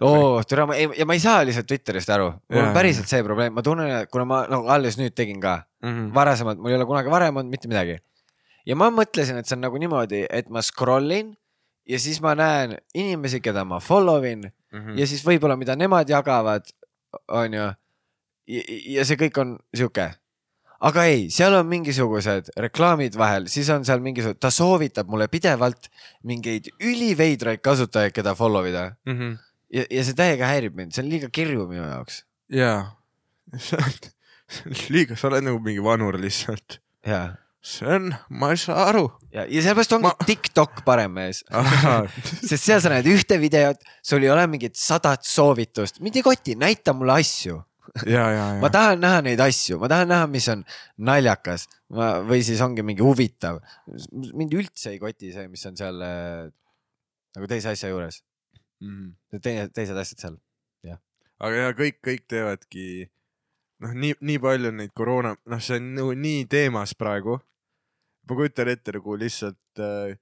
oo, 0.00 0.42
türa, 0.48 0.66
ma 0.66 0.74
ei, 0.76 0.88
ja 0.98 1.04
ma 1.06 1.14
ei 1.14 1.20
saa 1.22 1.44
lihtsalt 1.44 1.66
Twitterist 1.66 2.10
aru, 2.10 2.32
mul 2.50 2.60
on 2.64 2.72
päriselt 2.74 3.06
see 3.08 3.22
probleem, 3.22 3.52
ma 3.54 3.62
tunnen, 3.62 4.06
kuna 4.10 4.24
ma 4.24 4.40
nagu 4.50 4.66
alles 4.68 4.96
nüüd 4.98 5.14
tegin 5.14 5.40
ka, 5.40 5.64
Mhm. 5.84 6.12
varasemalt 6.14 6.58
mul 6.58 6.70
ei 6.70 6.76
ole 6.76 6.86
kunagi 6.86 7.10
varem 7.10 7.36
olnud 7.36 7.50
mitte 7.50 7.68
midagi. 7.68 7.98
ja 8.66 8.74
ma 8.76 8.90
mõtlesin, 8.90 9.36
et 9.38 9.46
see 9.46 9.56
on 9.56 9.60
nagu 9.60 9.76
niimoodi, 9.78 10.26
et 10.30 10.48
ma 10.50 10.62
scroll 10.62 11.10
in 11.10 11.36
ja 11.86 11.98
siis 11.98 12.20
ma 12.22 12.34
näen 12.34 12.78
inimesi, 12.94 13.40
keda 13.40 13.64
ma 13.64 13.78
follow 13.80 14.24
in 14.24 14.50
Mhm. 14.72 14.96
ja 14.98 15.06
siis 15.06 15.22
võib-olla, 15.24 15.56
mida 15.58 15.76
nemad 15.76 16.08
jagavad, 16.08 16.64
onju. 17.28 17.74
ja 18.46 19.04
see 19.04 19.16
kõik 19.16 19.38
on 19.40 19.58
sihuke. 19.74 20.14
aga 20.84 21.04
ei, 21.08 21.30
seal 21.30 21.54
on 21.54 21.66
mingisugused 21.66 22.50
reklaamid 22.60 23.14
vahel, 23.16 23.46
siis 23.48 23.68
on 23.70 23.84
seal 23.84 24.00
mingisugune, 24.04 24.36
ta 24.40 24.50
soovitab 24.50 25.08
mulle 25.08 25.28
pidevalt 25.32 25.88
mingeid 26.28 26.68
üliveidraid 26.80 27.62
kasutajaid, 27.64 28.12
keda 28.12 28.34
follow 28.34 28.66
ida 28.68 28.96
Mhm. 29.06 29.38
ja, 29.74 29.84
ja 29.90 30.04
see 30.06 30.18
täiega 30.18 30.50
häirib 30.50 30.76
mind, 30.78 30.94
see 30.94 31.04
on 31.04 31.10
liiga 31.12 31.30
kirju 31.34 31.66
minu 31.70 31.84
jaoks. 31.84 32.22
jaa, 32.52 32.94
see 33.58 33.80
on 33.80 34.76
liiga, 34.94 35.18
sa 35.18 35.30
oled 35.30 35.46
nagu 35.48 35.60
mingi 35.64 35.82
vanur 35.84 36.18
lihtsalt. 36.20 36.78
ja, 37.06 37.22
see 37.64 37.90
on, 37.96 38.10
ma 38.30 38.52
ei 38.54 38.60
saa 38.60 38.88
aru. 38.90 39.04
ja, 39.34 39.46
ja 39.48 39.66
sellepärast 39.66 39.96
ongi 39.98 40.08
Ma-. 40.10 40.16
TikTok 40.30 40.82
parem 40.86 41.14
mees, 41.18 41.42
sest 42.48 42.60
seal 42.62 42.82
sa 42.84 42.92
näed 42.92 43.08
ühte 43.10 43.38
videot, 43.42 43.84
sul 44.04 44.26
ei 44.26 44.32
ole 44.34 44.46
mingit 44.50 44.78
sadat 44.80 45.26
soovitust, 45.28 46.02
mind 46.04 46.20
ei 46.20 46.26
koti, 46.26 46.58
näita 46.60 46.96
mulle 46.96 47.18
asju. 47.20 47.60
ja, 48.10 48.26
ja, 48.32 48.44
ma 48.62 48.70
tahan 48.72 49.02
näha 49.02 49.22
neid 49.26 49.40
asju, 49.44 49.78
ma 49.82 49.90
tahan 49.92 50.08
näha, 50.10 50.28
mis 50.30 50.46
on 50.52 50.64
naljakas 51.06 51.68
ma, 51.94 52.14
või 52.26 52.40
siis 52.46 52.62
ongi 52.64 52.82
mingi 52.86 53.04
huvitav. 53.04 53.60
mind 54.32 54.54
üldse 54.56 54.94
ei 54.94 55.02
koti 55.02 55.34
see, 55.34 55.48
mis 55.52 55.66
on 55.68 55.76
seal 55.78 56.00
äh, 56.02 56.46
nagu 57.34 57.50
teise 57.50 57.74
asja 57.74 57.90
juures, 57.90 58.22
teine, 59.42 59.68
teised 59.74 59.98
asjad 60.00 60.24
seal. 60.24 60.38
aga 61.38 61.54
ja 61.56 61.72
kõik, 61.76 62.00
kõik 62.04 62.26
teevadki 62.30 63.08
noh, 63.84 63.94
nii, 63.94 64.14
nii 64.20 64.40
palju 64.42 64.72
neid 64.74 64.92
koroona, 64.96 65.34
noh, 65.50 65.62
see 65.62 65.80
on 65.80 65.90
nagu 65.98 66.14
nii 66.18 66.44
teemas 66.50 66.94
praegu. 66.98 67.38
ma 68.24 68.36
kujutan 68.38 68.70
ette 68.72 68.94
nagu 68.96 69.16
lihtsalt 69.20 69.80
äh, 69.84 70.14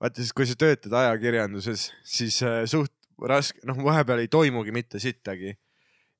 vaata 0.00 0.22
siis, 0.22 0.32
kui 0.36 0.46
sa 0.46 0.54
töötad 0.58 0.94
ajakirjanduses, 0.94 1.88
siis 2.06 2.38
äh, 2.46 2.62
suht 2.70 2.92
raske, 3.22 3.62
noh, 3.66 3.78
vahepeal 3.82 4.22
ei 4.22 4.28
toimugi 4.28 4.74
mitte 4.74 5.00
sittagi. 5.02 5.56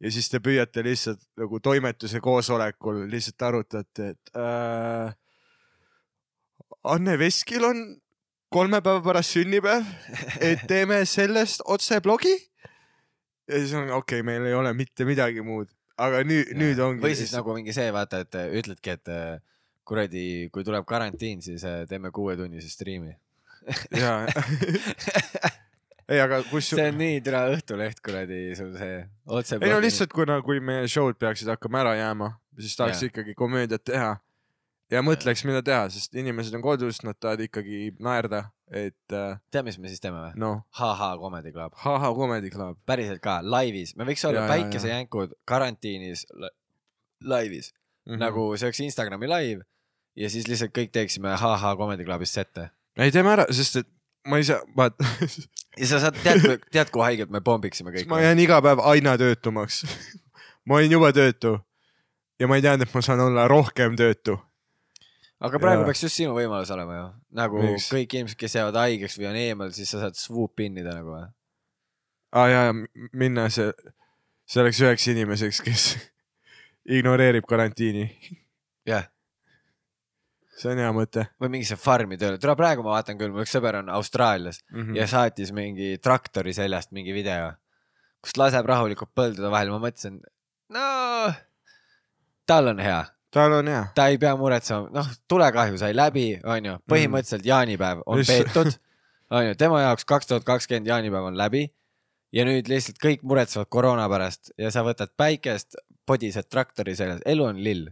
ja 0.01 0.11
siis 0.13 0.29
te 0.29 0.41
püüate 0.45 0.83
lihtsalt 0.85 1.23
nagu 1.41 1.61
toimetuse 1.61 2.21
koosolekul 2.21 3.07
lihtsalt 3.13 3.47
arutate, 3.49 4.11
et 4.13 4.35
äh, 4.37 5.15
Anne 6.87 7.19
Veskil 7.19 7.65
on 7.65 7.87
kolme 8.53 8.81
päeva 8.85 9.03
pärast 9.05 9.35
sünnipäev, 9.37 9.87
et 10.41 10.63
teeme 10.71 11.01
sellest 11.09 11.65
otse 11.65 12.01
blogi. 12.01 12.35
ja 13.49 13.59
siis 13.59 13.75
on 13.75 13.91
okei 13.91 14.21
okay,, 14.21 14.23
meil 14.27 14.47
ei 14.47 14.55
ole 14.55 14.73
mitte 14.75 15.05
midagi 15.05 15.43
muud, 15.43 15.71
aga 15.99 16.23
nüüd, 16.27 16.55
nüüd 16.59 16.81
ongi. 16.83 17.03
või 17.03 17.19
siis 17.19 17.35
nagu 17.35 17.55
mingi 17.57 17.75
see, 17.77 17.91
vaata, 17.95 18.23
et 18.27 18.39
äh, 18.39 18.51
ütledki, 18.61 18.97
et 18.97 19.13
äh, 19.13 19.37
kuradi, 19.87 20.49
kui 20.55 20.67
tuleb 20.67 20.87
karantiin, 20.89 21.43
siis 21.43 21.65
äh, 21.67 21.85
teeme 21.91 22.11
kuuetunnise 22.15 22.71
striimi. 22.71 23.15
jaa. 23.99 24.27
ei, 26.11 26.21
aga 26.23 26.43
kus. 26.51 26.71
see 26.71 26.87
on 26.87 27.01
nii 27.01 27.21
türa 27.27 27.47
Õhtuleht 27.51 28.03
kuradi 28.05 28.41
sul 28.59 28.77
see 28.79 29.01
otse. 29.27 29.59
ei 29.59 29.73
no 29.75 29.81
lihtsalt, 29.83 30.15
kuna, 30.15 30.39
kui 30.47 30.63
meie 30.63 30.87
show'd 30.91 31.19
peaksid 31.19 31.51
hakkama 31.51 31.83
ära 31.83 31.97
jääma, 31.99 32.31
siis 32.61 32.79
tahaks 32.79 33.03
Jaa. 33.03 33.11
ikkagi 33.11 33.35
komöödiat 33.39 33.85
teha. 33.91 34.15
Ja 34.93 35.03
mõtleks, 35.05 35.43
mida 35.49 35.63
teha, 35.67 35.87
sest 35.93 36.15
inimesed 36.19 36.55
on 36.59 36.65
kodus, 36.65 37.01
nad 37.07 37.19
tahavad 37.19 37.45
ikkagi 37.47 37.91
naerda, 38.03 38.45
et 38.71 39.15
äh, 39.15 39.39
tead, 39.55 39.67
mis 39.67 39.79
me 39.83 39.91
siis 39.91 40.03
teeme 40.03 40.21
või? 40.21 40.33
noh, 40.43 40.61
Ha-ha 40.79 41.15
Comedy 41.21 41.53
Club, 41.55 41.75
haha 41.83 42.13
Comedy 42.17 42.51
Club. 42.53 42.79
päriselt 42.87 43.23
ka 43.25 43.39
laivis, 43.43 43.97
me 43.97 44.07
võiks 44.09 44.25
olla 44.29 44.47
päikesejänkud 44.51 45.35
karantiinis 45.49 46.27
la- 46.35 46.53
laivis 47.25 47.73
mm. 47.73 48.15
-hmm. 48.15 48.23
nagu 48.23 48.49
see 48.57 48.69
oleks 48.71 48.85
Instagrami 48.87 49.31
live 49.31 49.67
ja 50.17 50.31
siis 50.31 50.49
lihtsalt 50.49 50.75
kõik 50.77 50.95
teeksime 50.95 51.37
Ha-ha 51.37 51.77
Comedy 51.77 52.05
Clubis 52.05 52.35
sette. 52.35 52.71
ei, 52.99 53.13
teeme 53.13 53.35
ära, 53.35 53.47
sest 53.51 53.83
et 53.83 53.91
ma 54.27 54.41
ei 54.41 54.45
saa, 54.45 54.61
vaata, 54.77 55.07
ja 55.81 55.87
sa 55.87 56.01
saad, 56.03 56.19
tead, 56.23 56.67
tead, 56.73 56.91
kui 56.95 57.05
haigelt 57.05 57.31
me 57.31 57.41
pommiksime 57.45 57.95
kõik 57.95 58.11
ma? 58.11 58.21
jään 58.25 58.43
iga 58.43 58.61
päev 58.65 58.83
aina 58.83 59.17
töötumaks. 59.21 59.85
ma 60.67 60.81
olin 60.81 60.97
juba 60.99 61.13
töötu 61.17 61.57
ja 62.41 62.49
ma 62.51 62.59
ei 62.59 62.65
teadnud, 62.65 62.89
et 62.89 62.95
ma 62.95 63.03
saan 63.05 63.23
olla 63.29 63.47
rohkem 63.49 63.97
töötu. 63.99 64.39
Aga 65.45 65.61
praegu 65.61 65.83
Jaa. 65.83 65.89
peaks 65.91 66.05
just 66.07 66.19
sinu 66.21 66.35
võimalus 66.37 66.71
olema 66.73 66.97
ju, 66.97 67.07
nagu 67.37 67.63
Miks? 67.63 67.91
kõik 67.93 68.15
inimesed, 68.17 68.39
kes 68.41 68.57
jäävad 68.57 68.79
haigeks 68.81 69.19
või 69.21 69.29
on 69.31 69.41
eemal, 69.41 69.73
siis 69.77 69.91
sa 69.93 70.05
saad 70.05 70.17
swoop 70.19 70.65
innida 70.65 70.95
nagu 70.97 71.13
või? 71.13 71.27
aa 72.37 72.45
ah, 72.45 72.53
jaa, 72.53 72.73
minna 73.17 73.49
see, 73.53 73.69
selleks 74.49 74.81
üheks 74.85 75.07
inimeseks, 75.13 75.61
kes 75.67 75.85
ignoreerib 76.99 77.47
karantiini. 77.49 78.09
jah, 78.89 79.09
see 80.57 80.73
on 80.73 80.81
hea 80.81 80.93
mõte 80.97 81.27
või 81.43 81.53
mingisse 81.57 81.77
farmi 81.81 82.19
tööle, 82.21 82.41
tule 82.41 82.57
praegu 82.59 82.87
ma 82.87 82.97
vaatan 82.97 83.21
küll, 83.21 83.35
mu 83.35 83.45
üks 83.45 83.53
sõber 83.57 83.83
on 83.83 83.93
Austraalias 83.93 84.63
mm. 84.71 84.81
-hmm. 84.81 85.01
ja 85.01 85.09
saatis 85.11 85.53
mingi 85.57 85.97
traktori 86.03 86.57
seljast 86.57 86.97
mingi 86.97 87.13
video, 87.17 87.53
kus 88.25 88.39
laseb 88.41 88.67
rahulikult 88.67 89.13
põldude 89.15 89.53
vahel, 89.53 89.75
ma 89.75 89.83
mõtlesin, 89.85 90.23
no 90.73 90.89
tal 92.47 92.73
on 92.73 92.81
hea, 92.81 93.03
tal 93.37 93.53
on 93.61 93.69
hea. 93.71 93.85
ta 93.95 94.09
ei 94.13 94.19
pea 94.23 94.33
muretsema, 94.41 94.89
noh, 94.95 95.09
tulekahju 95.29 95.79
sai 95.81 95.93
läbi, 95.97 96.27
onju, 96.45 96.79
põhimõtteliselt 96.91 97.47
jaanipäev 97.49 98.01
on 98.07 98.23
Mis- 98.23 98.31
peetud, 98.33 98.73
onju, 99.39 99.55
tema 99.61 99.83
jaoks 99.85 100.05
kaks 100.09 100.31
tuhat 100.33 100.45
kakskümmend 100.49 100.89
jaanipäev 100.89 101.29
on 101.33 101.37
läbi. 101.39 101.67
Ja 102.35 102.43
nüüd 102.45 102.67
lihtsalt 102.69 102.99
kõik 103.01 103.23
muretsevad 103.25 103.69
koroona 103.73 104.09
pärast 104.13 104.51
ja 104.61 104.69
sa 104.75 104.83
võtad 104.85 105.13
päikest, 105.17 105.77
podised 106.07 106.49
traktori 106.53 106.97
seljas, 106.99 107.21
elu 107.25 107.45
on 107.47 107.61
lill. 107.63 107.87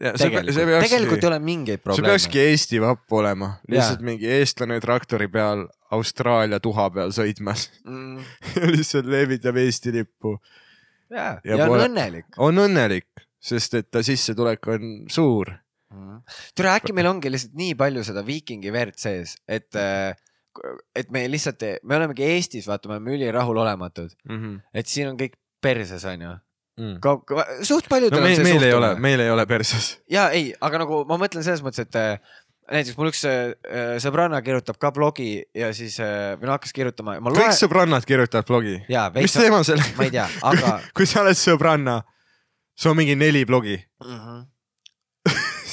tegelikult, 0.00 0.56
tegelikult 0.82 1.22
ei 1.24 1.28
ole 1.28 1.38
mingeid 1.40 1.78
see 1.78 1.84
probleeme. 1.84 2.08
peakski 2.10 2.40
Eesti 2.50 2.80
vapp 2.82 3.12
olema, 3.16 3.50
lihtsalt 3.68 4.00
Jaa. 4.02 4.06
mingi 4.10 4.26
eestlane 4.38 4.80
traktori 4.84 5.28
peal 5.32 5.66
Austraalia 5.96 6.58
tuha 6.60 6.88
peal 6.90 7.12
sõitmas. 7.16 7.68
Mm. 7.84 8.18
ja 8.56 8.72
lihtsalt 8.72 9.06
lehvitab 9.12 9.56
Eesti 9.62 9.92
lippu. 9.94 10.34
ja, 11.10 11.38
Ja 11.44 11.56
ja 11.56 11.64
on 11.64 11.70
pole- 11.76 11.86
õnnelik. 11.88 12.26
On 12.38 12.58
õnnelik, 12.64 13.25
sest 13.46 13.78
et 13.78 13.90
ta 13.92 14.02
sissetulek 14.06 14.70
on 14.74 14.94
suur. 15.12 15.52
mm.. 15.94 16.22
tere, 16.58 16.74
äkki 16.76 16.94
meil 16.96 17.10
ongi 17.12 17.32
lihtsalt 17.32 17.58
nii 17.58 17.76
palju 17.78 18.04
seda 18.06 18.24
viikingi 18.26 18.72
verd 18.74 18.98
sees, 19.00 19.36
et, 19.48 19.70
et 20.96 21.12
me 21.14 21.26
lihtsalt, 21.30 21.62
me 21.86 22.00
olemegi 22.00 22.26
Eestis, 22.26 22.66
vaata, 22.70 22.90
me 22.90 22.98
oleme 22.98 23.18
ülirahulolematud, 23.18 24.16
Mm 24.28 24.40
-hmm. 24.42 24.60
et 24.74 24.86
siin 24.86 25.12
on 25.12 25.20
kõik 25.20 25.38
perses, 25.62 26.04
onju. 26.04 26.36
Mm. 26.76 26.98
suht 27.64 27.86
paljudel 27.88 28.18
no 28.18 28.20
on 28.20 28.28
meil, 28.28 28.36
see 28.36 28.44
meil 28.44 28.64
ei 28.66 28.74
ole, 28.76 28.88
meil 29.00 29.20
ei 29.24 29.30
ole 29.32 29.46
perses. 29.48 29.94
ja 30.12 30.26
ei, 30.28 30.50
aga 30.60 30.82
nagu 30.82 31.06
ma 31.08 31.16
mõtlen 31.16 31.40
selles 31.40 31.62
mõttes, 31.64 31.86
et 31.86 31.96
äh, 31.96 32.18
näiteks 32.68 32.98
mul 32.98 33.08
üks 33.08 33.22
äh, 33.24 33.54
sõbranna 34.02 34.42
kirjutab 34.44 34.76
ka 34.82 34.90
blogi 34.92 35.38
ja 35.56 35.70
siis 35.76 35.96
äh, 36.04 36.34
või 36.36 36.50
no 36.50 36.56
hakkas 36.56 36.74
kirjutama 36.76 37.16
kõik 37.16 37.38
loen, 37.38 37.56
sõbrannad 37.56 38.04
kirjutavad 38.04 38.48
blogi. 38.50 38.76
mis 39.16 39.36
teema 39.38 39.62
selle? 39.64 39.86
ma 39.96 40.04
ei 40.04 40.12
tea, 40.18 40.26
aga 40.50 40.76
kui 40.96 41.08
sa 41.08 41.22
oled 41.24 41.40
sõbranna, 41.40 42.02
sul 42.76 42.92
on 42.92 43.00
mingi 43.00 43.16
neli 43.16 43.44
blogi. 43.48 43.78
Mhm. 44.04 44.44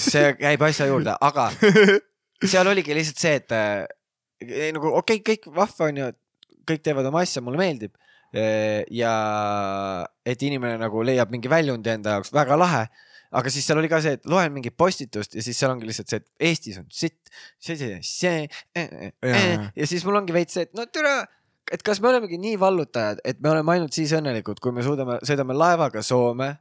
see 0.03 0.33
käib 0.39 0.63
asja 0.65 0.87
juurde, 0.89 1.13
aga 1.21 1.49
seal 2.51 2.67
oligi 2.67 2.95
lihtsalt 2.95 3.21
see, 3.21 3.35
et 3.39 3.53
äh, 3.55 4.71
nagu 4.75 4.91
okei 4.97 5.19
okay,, 5.19 5.35
kõik 5.35 5.51
vahva 5.55 5.89
on 5.89 5.99
ju, 6.01 6.09
kõik 6.69 6.81
teevad 6.83 7.07
oma 7.11 7.23
asja, 7.23 7.43
mulle 7.43 7.61
meeldib. 7.61 7.95
ja 8.33 9.13
et 10.25 10.41
inimene 10.41 10.79
nagu 10.81 11.03
leiab 11.05 11.29
mingi 11.29 11.51
väljundi 11.51 11.91
enda 11.91 12.15
jaoks, 12.15 12.31
väga 12.33 12.55
lahe. 12.57 12.87
aga 13.29 13.51
siis 13.53 13.67
seal 13.67 13.77
oli 13.77 13.89
ka 13.89 13.99
see, 14.01 14.15
et 14.17 14.25
loen 14.25 14.49
mingit 14.53 14.73
postitust 14.77 15.35
ja 15.37 15.43
siis 15.45 15.57
seal 15.57 15.69
ongi 15.69 15.85
lihtsalt 15.85 16.09
see, 16.09 16.17
et 16.17 16.49
Eestis 16.49 16.79
on 16.81 16.87
sitt, 16.89 17.29
see, 17.61 17.77
see, 17.77 17.99
see 18.01 18.41
ja, 18.41 18.83
jaa. 19.21 19.69
ja 19.75 19.87
siis 19.89 20.05
mul 20.05 20.17
ongi 20.17 20.33
veits 20.33 20.57
see, 20.57 20.65
et 20.65 20.73
no 20.77 20.85
türa, 20.89 21.19
et 21.69 21.85
kas 21.85 22.01
me 22.01 22.09
olemegi 22.09 22.41
nii 22.41 22.57
vallutajad, 22.61 23.21
et 23.25 23.41
me 23.41 23.53
oleme 23.53 23.73
ainult 23.75 23.93
siis 23.93 24.13
õnnelikud, 24.17 24.61
kui 24.61 24.73
me 24.73 24.85
suudame, 24.85 25.19
sõidame 25.25 25.57
laevaga 25.57 26.01
Soome 26.05 26.55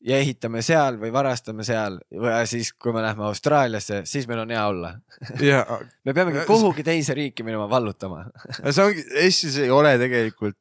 ja 0.00 0.18
ehitame 0.20 0.62
seal 0.64 0.96
või 1.00 1.12
varastame 1.12 1.64
seal 1.66 1.98
või 2.12 2.32
siis, 2.48 2.72
kui 2.72 2.94
me 2.96 3.02
lähme 3.04 3.26
Austraaliasse, 3.28 4.02
siis 4.08 4.28
meil 4.28 4.42
on 4.44 4.52
hea 4.54 4.62
olla. 4.66 4.94
ja 5.50 5.64
me 6.04 6.14
peamegi 6.16 6.44
kuhugi 6.48 6.84
teise 6.86 7.14
riiki 7.16 7.44
minema 7.46 7.68
vallutama. 7.70 8.24
see 8.72 8.84
ongi, 8.84 9.04
Eestis 9.24 9.58
ei 9.60 9.70
ole 9.74 9.96
tegelikult, 10.00 10.56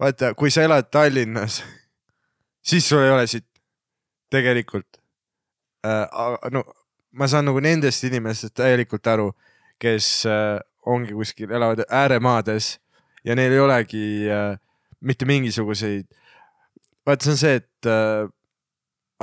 vaata, 0.00 0.34
kui 0.38 0.52
sa 0.54 0.66
elad 0.66 0.90
Tallinnas, 0.94 1.62
siis 2.70 2.88
sul 2.88 3.02
ei 3.04 3.14
ole 3.14 3.26
siit 3.30 3.48
tegelikult 4.32 5.00
äh,. 5.86 6.06
no 6.50 6.64
ma 7.14 7.28
saan 7.30 7.46
nagu 7.46 7.60
nendest 7.62 8.06
inimestest 8.08 8.56
täielikult 8.58 9.06
aru, 9.10 9.28
kes 9.82 10.24
äh, 10.30 10.58
ongi 10.86 11.14
kuskil, 11.14 11.52
elavad 11.54 11.84
ääremaades 11.88 12.76
ja 13.24 13.36
neil 13.38 13.52
ei 13.54 13.62
olegi 13.62 14.06
äh, 14.30 14.54
mitte 15.04 15.26
mingisuguseid, 15.28 16.06
vaata, 17.06 17.24
see 17.26 17.34
on 17.34 17.40
see, 17.40 17.60
et 17.60 17.90
äh, 17.90 18.30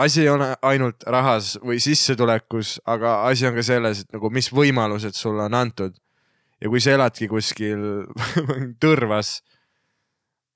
asi 0.04 0.24
ei 0.26 0.30
ole 0.32 0.52
ainult 0.66 1.04
rahas 1.08 1.56
või 1.62 1.80
sissetulekus, 1.84 2.80
aga 2.90 3.22
asi 3.30 3.48
on 3.50 3.58
ka 3.58 3.66
selles, 3.66 4.04
et 4.04 4.16
nagu 4.16 4.32
mis 4.34 4.50
võimalused 4.54 5.18
sulle 5.18 5.46
on 5.48 5.58
antud 5.58 5.98
ja 6.62 6.70
kui 6.70 6.82
sa 6.84 6.96
eladki 6.98 7.30
kuskil 7.32 7.82
Tõrvas, 8.84 9.40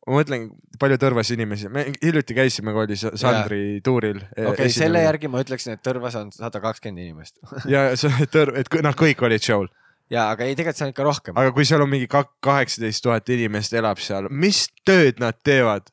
ma 0.05 0.19
mõtlen, 0.19 0.49
palju 0.81 0.99
Tõrvas 1.01 1.31
inimesi, 1.33 1.69
me 1.73 1.87
hiljuti 1.93 2.37
käisime, 2.37 2.73
kui 2.75 2.85
oli 2.85 2.99
Sa- 2.99 3.15
Sandri 3.19 3.63
tuuril. 3.85 4.21
okei 4.35 4.51
okay,, 4.51 4.73
selle. 4.73 5.01
järgi 5.05 5.31
ma 5.31 5.41
ütleksin, 5.45 5.77
et 5.77 5.83
Tõrvas 5.85 6.17
on 6.19 6.31
sada 6.35 6.61
kakskümmend 6.63 7.05
inimest. 7.05 7.41
ja 7.73 7.87
see 7.99 8.29
Tõrv, 8.31 8.59
et 8.61 8.71
nad 8.85 8.97
kõik 8.99 9.25
olid 9.25 9.43
show'l, 9.43 9.69
ja, 10.13 10.29
aga 10.29 10.45
ei, 10.45 10.57
tegelikult 10.57 10.81
see 10.81 10.89
on 10.89 10.95
ikka 10.95 11.09
rohkem. 11.09 11.41
aga 11.41 11.53
kui 11.55 11.67
seal 11.67 11.85
on 11.85 11.91
mingi 11.91 12.09
kaheksateist 12.09 13.05
tuhat 13.05 13.35
inimest 13.35 13.73
elab 13.77 14.01
seal, 14.03 14.29
mis 14.29 14.67
tööd 14.85 15.21
nad 15.23 15.37
teevad? 15.43 15.89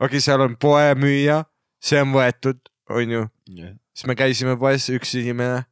okei 0.00 0.16
okay,, 0.16 0.24
seal 0.24 0.46
on 0.46 0.54
poemüüja, 0.60 1.42
see 1.80 2.00
on 2.02 2.12
võetud, 2.14 2.60
onju, 2.90 3.26
siis 3.48 4.06
me 4.10 4.16
käisime 4.18 4.56
poes, 4.60 4.88
üks 4.92 5.14
inimene. 5.20 5.64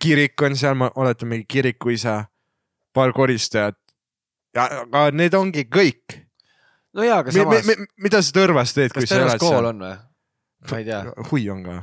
kirik 0.00 0.42
on 0.42 0.56
seal, 0.56 0.74
ma 0.74 0.90
oletan 0.94 1.28
mingi 1.28 1.46
kirikuisa, 1.48 2.24
paar 2.92 3.12
koristajat. 3.12 3.78
ja, 4.54 4.64
aga 4.82 5.10
need 5.12 5.34
ongi 5.34 5.68
kõik 5.68 6.28
no 6.98 7.06
jaa, 7.06 7.22
aga 7.22 7.32
mi, 7.32 7.38
mi, 7.38 7.44
samas, 7.44 7.68
mi, 7.68 7.88
mida 8.08 8.20
sa 8.24 8.34
Tõrvas 8.34 8.74
teed, 8.76 8.92
kui 8.94 9.04
kas 9.04 9.12
sa 9.12 9.18
Tõrvas 9.18 9.34
elad 9.34 9.42
kool 9.42 9.54
seal? 9.54 9.70
on 9.70 9.84
või? 9.84 9.94
ma 10.68 10.80
ei 10.80 10.88
tea. 10.88 11.00
hui 11.30 11.44
on 11.52 11.62
ka. 11.66 11.76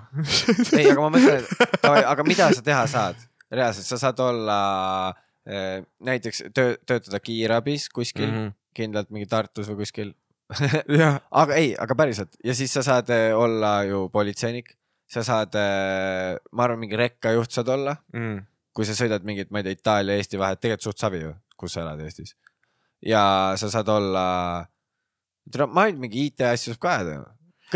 ei, 0.75 0.89
aga 0.91 0.99
ma 0.99 1.11
mõtlen, 1.15 1.45
et 1.45 1.79
davai, 1.85 2.03
aga 2.11 2.27
mida 2.27 2.49
sa 2.57 2.65
teha 2.65 2.83
saad? 2.91 3.23
reaalselt, 3.55 3.87
sa 3.87 3.99
saad 4.01 4.19
olla 4.25 4.59
äh, 5.47 5.79
näiteks 6.03 6.47
töö, 6.55 6.75
töötada 6.87 7.21
kiirabis 7.23 7.87
kuskil 7.93 8.27
mm. 8.27 8.37
-hmm. 8.37 8.55
kindlalt 8.75 9.11
mingi 9.13 9.29
Tartus 9.31 9.69
või 9.71 9.83
kuskil. 9.83 10.13
aga 11.41 11.55
ei, 11.57 11.71
aga 11.79 11.95
päriselt 11.97 12.35
ja 12.45 12.53
siis 12.57 12.73
sa 12.75 12.83
saad 12.85 13.09
äh, 13.13 13.31
olla 13.37 13.79
ju 13.87 14.05
politseinik, 14.13 14.75
sa 15.09 15.23
saad, 15.25 15.53
ma 16.51 16.63
arvan, 16.65 16.79
mingi 16.81 16.97
rekkajuht 16.97 17.53
saad 17.53 17.69
olla, 17.69 17.95
Mm. 18.13 18.39
kui 18.75 18.85
sa 18.87 18.95
sõidad 18.97 19.23
mingit, 19.23 19.51
ma 19.53 19.61
ei 19.61 19.67
tea, 19.69 19.77
Itaalia, 19.77 20.17
Eesti 20.19 20.39
vahet, 20.41 20.59
tegelikult 20.59 20.87
suht 20.89 20.99
savi 20.99 21.21
ju, 21.21 21.31
kus 21.57 21.75
sa 21.77 21.83
elad 21.85 22.01
Eestis. 22.03 22.33
ja 23.05 23.53
sa 23.57 23.69
saad 23.71 23.89
olla, 23.93 24.25
ma 25.69 25.85
ei 25.87 25.93
tea, 25.93 26.01
mingi 26.01 26.25
IT 26.29 26.45
asju 26.49 26.73
saab 26.73 26.81
ka 26.81 26.93
ajada 26.95 27.13
ju. 27.15 27.25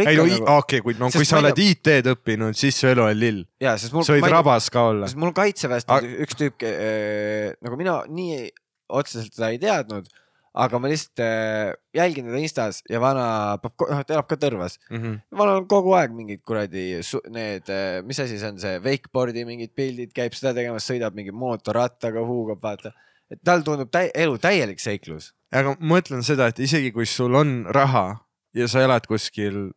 ei 0.05 0.17
no 0.17 0.25
nagu... 0.29 0.49
okei, 0.57 0.81
kui 0.85 0.97
no 0.99 1.09
Sest 1.09 1.19
kui 1.21 1.29
sa 1.29 1.37
ma 1.37 1.47
ei 1.47 1.51
oled 1.51 1.61
IT-d 1.65 2.13
õppinud, 2.15 2.57
siis 2.57 2.77
su 2.81 2.89
elu 2.89 3.05
on 3.05 3.17
lill. 3.17 3.43
sa 3.61 4.01
võid 4.15 4.29
rabas 4.29 4.69
ka 4.73 4.87
olla 4.91 5.09
mul 5.17 5.33
kaitseväest 5.37 5.89
Ag... 5.93 6.09
üks 6.25 6.37
tüüp 6.39 6.65
äh,, 6.65 7.53
nagu 7.65 7.77
mina 7.79 8.01
nii 8.09 8.49
otseselt 8.89 9.33
seda 9.37 9.51
ei 9.53 9.61
teadnud, 9.61 10.09
aga 10.53 10.79
ma 10.81 10.89
lihtsalt 10.89 11.21
äh, 11.23 11.73
jälgin 11.95 12.29
teda 12.29 12.41
Instas 12.41 12.81
ja 12.89 13.01
vana 13.01 13.25
noh, 13.61 14.03
ta 14.03 14.15
elab 14.15 14.29
ka 14.29 14.37
Tõrvas. 14.39 14.79
Mhm. 14.89 15.19
vanal 15.35 15.61
on 15.61 15.67
kogu 15.69 15.93
aeg 15.97 16.15
mingid 16.15 16.41
kuradi 16.47 17.01
need, 17.29 17.69
mis 18.05 18.19
asi 18.19 18.39
see 18.39 18.49
on, 18.49 18.59
see 18.61 18.79
wakeboard'i 18.85 19.45
mingid 19.45 19.75
pildid, 19.77 20.13
käib 20.15 20.33
seda 20.37 20.55
tegemas, 20.57 20.87
sõidab 20.89 21.17
mingi 21.17 21.31
mootorrattaga, 21.35 22.23
huugab, 22.25 22.61
vaata. 22.63 22.93
et 23.29 23.41
tal 23.45 23.61
tundub 23.61 23.91
täi-, 23.93 24.11
elu 24.15 24.37
täielik 24.41 24.81
seiklus. 24.81 25.33
aga 25.53 25.75
ma 25.77 25.95
mõtlen 25.97 26.25
seda, 26.25 26.49
et 26.49 26.59
isegi 26.59 26.91
kui 26.95 27.05
sul 27.05 27.35
on 27.37 27.63
raha 27.69 28.19
ja 28.57 28.67
sa 28.67 28.81
elad 28.85 29.05
kuskil 29.09 29.69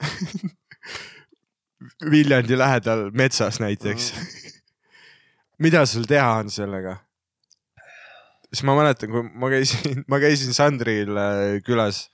Viljandi 2.10 2.56
lähedal 2.58 3.10
metsas 3.16 3.60
näiteks, 3.60 4.12
mida 5.64 5.86
sul 5.88 6.04
teha 6.08 6.40
on 6.40 6.50
sellega? 6.52 6.98
Siis 8.50 8.64
ma 8.66 8.76
mäletan, 8.78 9.12
kui 9.12 9.26
ma 9.42 9.50
käisin, 9.52 10.02
ma 10.10 10.20
käisin 10.22 10.56
Sandril 10.56 11.16
äh, 11.16 11.58
külas 11.66 12.08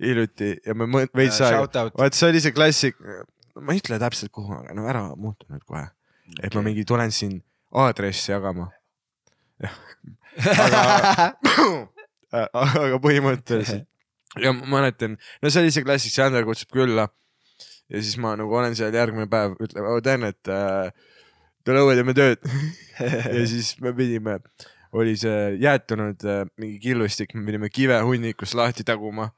hiljuti 0.00 0.54
ja 0.64 0.74
me 0.74 0.88
veits 1.16 1.40
aega, 1.44 1.86
vaat 1.96 2.16
see 2.16 2.30
oli 2.30 2.40
see 2.42 2.56
klassik, 2.56 2.98
ma 3.60 3.74
ei 3.74 3.82
ütle 3.82 4.00
täpselt 4.00 4.32
kuhu, 4.34 4.56
aga 4.62 4.76
no 4.76 4.88
ära 4.88 5.04
muutu 5.16 5.48
nüüd 5.52 5.64
kohe, 5.68 5.84
et 6.40 6.56
ma 6.56 6.64
mingi 6.64 6.86
tulen 6.88 7.12
siin 7.12 7.40
aadressi 7.70 8.32
jagama. 8.32 8.70
jah, 9.60 9.76
aga 10.64 10.82
aga 12.86 12.98
põhimõtteliselt 13.02 13.86
ja 14.44 14.52
ma 14.54 14.66
mäletan, 14.78 15.16
no 15.42 15.50
see 15.50 15.64
oli 15.64 15.72
see 15.74 15.86
klassik, 15.86 16.14
Sander 16.14 16.46
kutsub 16.46 16.70
külla. 16.74 17.08
Ja 17.90 17.98
siis 17.98 18.14
ma 18.22 18.36
nagu 18.38 18.54
olen 18.54 18.76
seal 18.78 18.94
järgmine 18.94 19.26
päev, 19.30 19.56
ütleb, 19.58 19.86
oh 19.90 19.98
Dan, 20.04 20.28
et 20.28 20.50
äh, 20.50 20.92
tule 21.66 21.82
õue, 21.82 21.96
teeme 21.98 22.14
tööd. 22.14 22.44
ja 23.00 23.46
siis 23.50 23.72
me 23.82 23.90
pidime, 23.96 24.36
oli 24.92 25.16
see 25.16 25.56
jäätunud 25.62 26.24
äh, 26.26 26.46
mingi 26.58 26.78
killustik, 26.82 27.34
me 27.34 27.46
pidime 27.46 27.70
kive 27.70 28.00
hunnikust 28.06 28.54
lahti 28.58 28.84
taguma 28.84 29.30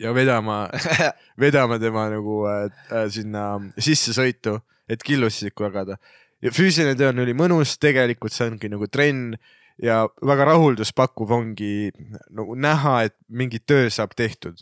ja 0.00 0.14
vedama, 0.14 0.68
vedama 1.40 1.78
tema 1.78 2.08
nagu 2.10 2.40
äh, 2.50 2.64
äh, 2.90 3.06
sinna 3.10 3.48
sissesõitu, 3.78 4.58
et 4.88 5.02
killustikku 5.02 5.66
jagada. 5.66 5.96
ja 6.42 6.50
füüsiline 6.52 6.96
töö 6.98 7.12
on 7.12 7.22
ülimõnus, 7.22 7.78
tegelikult 7.80 8.34
see 8.34 8.50
ongi 8.50 8.68
nagu 8.68 8.88
trenn 8.92 9.36
ja 9.82 10.04
väga 10.22 10.50
rahulduspakkuv 10.50 11.32
ongi 11.32 11.90
nagu 12.30 12.54
näha, 12.54 13.02
et 13.08 13.16
mingi 13.28 13.60
töö 13.62 13.88
saab 13.90 14.16
tehtud, 14.16 14.58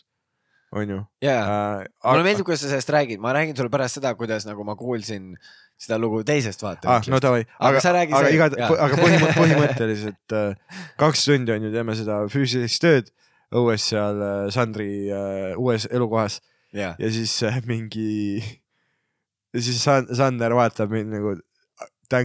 onju. 0.74 1.00
jaa, 1.24 1.84
mulle 2.04 2.24
meeldib, 2.26 2.46
kuidas 2.46 2.64
sa 2.64 2.72
sellest 2.72 2.90
räägid, 2.94 3.22
ma 3.22 3.34
räägin 3.37 3.56
sulle 3.56 3.72
pärast 3.72 4.00
seda, 4.00 4.14
kuidas 4.18 4.46
nagu 4.48 4.64
ma 4.66 4.76
kuulsin 4.78 5.34
seda 5.80 5.98
lugu 6.00 6.22
teisest 6.26 6.62
ah,. 6.62 6.72
vaatevinklist 6.72 7.12
no 7.14 7.20
davai, 7.22 7.44
Aga 7.58 7.82
aga, 7.90 8.04
aga 8.18 8.32
iga, 8.34 8.48
aga 8.48 8.98
põhimõtteliselt, 8.98 9.38
põhimõtteliselt 9.38 10.37
äh, 10.38 10.82
kaks 11.00 11.24
tundi 11.28 11.54
on 11.54 11.68
ju, 11.68 11.72
teeme 11.74 11.96
seda 11.98 12.20
füüsilist 12.32 12.82
tööd 12.84 13.10
õues 13.54 13.88
seal 13.92 14.20
äh, 14.24 14.37
Sandri 14.54 14.90
äh, 15.12 15.54
uues 15.60 15.88
elukohas 15.90 16.40
jaa, 16.74 16.94
ja 16.98 17.10
siis 17.14 17.37
äh, 17.46 17.60
mingi, 17.68 18.42
siis 19.54 19.82
San- 19.82 20.10
Sander 20.14 20.56
vaatab 20.56 20.94
mind 20.94 21.14
nagu, 21.18 21.37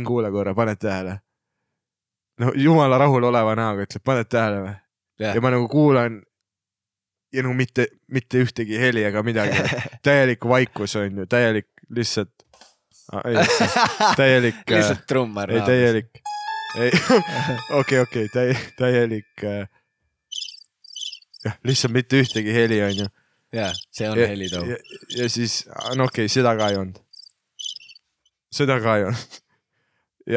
kuula 0.06 0.32
korra, 0.34 0.54
paned 0.58 0.82
tähele? 0.82 1.20
no 2.40 2.54
jumala 2.56 3.00
rahuloleva 3.02 3.56
näoga 3.60 3.86
ütleb, 3.88 4.06
paned 4.06 4.30
tähele 4.32 4.64
või? 4.66 4.76
jah 5.20 5.36
ja 5.36 5.44
ma 5.44 5.52
nagu 5.54 5.68
kuulan 5.72 6.22
ja 7.34 7.44
nagu 7.44 7.54
mitte, 7.58 7.88
mitte 8.08 8.42
ühtegi 8.44 8.80
heli 8.82 9.04
ega 9.08 9.24
midagi, 9.26 9.58
täielik 10.06 10.46
vaikus 10.48 10.96
on 11.00 11.24
ju, 11.24 11.26
täielik 11.30 11.68
lihtsalt, 11.96 12.34
täielik, 14.18 14.64
lihtsalt 14.76 15.06
trummar. 15.08 15.52
ei 15.52 15.62
täielik, 15.66 16.22
ei, 16.80 16.92
okei, 17.82 18.00
okei, 18.06 18.28
täie-, 18.34 18.58
täielik 18.78 19.46
äh, 19.46 19.68
jah, 21.46 21.58
lihtsalt 21.64 21.94
mitte 21.94 22.22
ühtegi 22.24 22.54
heli 22.54 22.82
on 22.84 23.04
ju. 23.04 23.10
jaa, 23.54 23.74
see 23.92 24.10
on 24.10 24.20
ja, 24.20 24.28
helitoo. 24.28 24.64
ja, 24.66 24.78
ja 25.18 25.30
siis, 25.30 25.64
no 25.96 26.10
okei 26.10 26.26
okay,, 26.26 26.34
seda 26.34 26.56
ka 26.58 26.70
ei 26.70 26.80
olnud. 26.82 27.02
seda 28.54 28.80
ka 28.84 28.98
ei 28.98 29.10
olnud. 29.10 29.44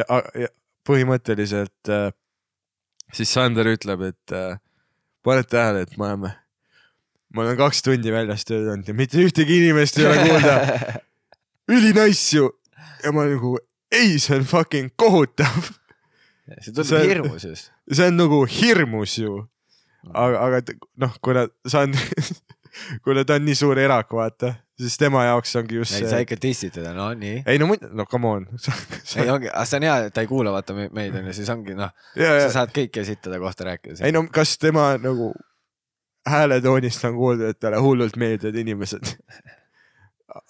ja, 0.01 0.05
ja 0.43 0.51
põhimõtteliselt 0.87 1.91
äh, 1.91 2.11
siis 3.13 3.33
Sander 3.33 3.67
ütleb, 3.71 4.01
et 4.09 4.35
äh, 4.35 4.57
paned 5.23 5.47
tähele, 5.51 5.85
et 5.85 5.97
me 5.97 6.09
oleme, 6.09 6.33
ma 7.33 7.41
olen 7.45 7.57
kaks 7.57 7.81
tundi 7.85 8.11
väljas 8.13 8.45
tööd 8.45 8.67
olnud 8.69 8.87
ja 8.89 8.93
mitte 8.97 9.17
ühtegi 9.23 9.59
inimest 9.61 9.97
ei 9.99 10.05
ole 10.09 10.17
kuulda. 10.27 10.57
ülinaiss 11.71 12.33
ju. 12.33 12.49
ja 13.03 13.11
ma 13.15 13.25
nagu, 13.29 13.55
ei, 13.91 14.17
see 14.21 14.37
on 14.39 14.45
fucking 14.47 14.91
kohutav. 14.99 15.71
see 16.59 16.71
tundub 16.73 16.89
see- 16.91 17.07
hirmus 17.09 17.45
just. 17.47 17.71
see 17.91 18.07
on 18.11 18.17
nagu 18.19 18.43
hirmus 18.49 19.17
ju. 19.21 19.37
aga, 20.13 20.41
aga 20.47 20.61
t- 20.67 20.77
noh, 20.99 21.13
kuna 21.23 21.47
Sander, 21.67 22.01
kuna 23.05 23.23
ta 23.25 23.37
on 23.39 23.45
nii 23.47 23.55
suur 23.55 23.79
erak, 23.79 24.11
vaata, 24.11 24.53
siis 24.79 24.97
tema 24.99 25.23
jaoks 25.29 25.55
ongi 25.61 25.77
just 25.79 25.95
ei, 25.95 26.03
sa 26.03 26.17
see. 26.17 26.25
ikka 26.25 26.37
dissid 26.43 26.73
teda, 26.75 26.91
no 26.97 27.07
nii. 27.17 27.43
ei 27.47 27.61
no 27.61 27.69
muidu, 27.71 27.87
no 27.95 28.05
come 28.11 28.27
on. 28.35 28.45
ei 29.23 29.29
ongi, 29.31 29.47
aga 29.49 29.63
see 29.69 29.79
on 29.79 29.87
hea, 29.87 29.95
et 30.09 30.13
ta 30.17 30.25
ei 30.25 30.29
kuula 30.31 30.51
vaata 30.55 30.75
me- 30.77 30.89
meid 30.93 31.15
onju, 31.21 31.33
siis 31.39 31.49
ongi 31.53 31.77
noh, 31.79 31.93
ja, 32.19 32.35
sa 32.35 32.43
ja, 32.43 32.51
saad 32.59 32.75
kõike 32.75 33.05
sitada 33.07 33.39
kohta 33.41 33.69
rääkida. 33.71 34.03
ei 34.03 34.11
no 34.15 34.25
kas 34.33 34.57
tema 34.61 34.91
nagu 35.01 35.31
hääletoonist 36.29 37.05
on 37.05 37.15
kuulda, 37.15 37.49
et 37.51 37.59
talle 37.59 37.79
hullult 37.83 38.15
meeldivad 38.15 38.55
inimesed. 38.55 39.15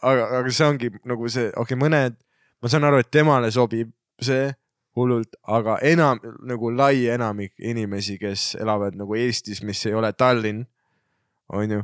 aga, 0.01 0.27
aga 0.39 0.51
see 0.51 0.67
ongi 0.67 0.91
nagu 1.05 1.29
see, 1.29 1.49
okei 1.49 1.75
okay,, 1.75 1.79
mõned, 1.79 2.19
ma 2.61 2.71
saan 2.71 2.87
aru, 2.87 3.01
et 3.03 3.11
temale 3.11 3.51
sobib 3.51 3.91
see 4.21 4.51
hullult, 4.95 5.35
aga 5.49 5.79
enam 5.85 6.21
nagu 6.47 6.71
lai 6.71 7.07
enamik 7.09 7.53
inimesi, 7.57 8.19
kes 8.21 8.53
elavad 8.61 8.97
nagu 8.97 9.17
Eestis, 9.17 9.63
mis 9.65 9.81
ei 9.89 9.95
ole 9.97 10.13
Tallinn, 10.13 10.65
onju. 11.49 11.81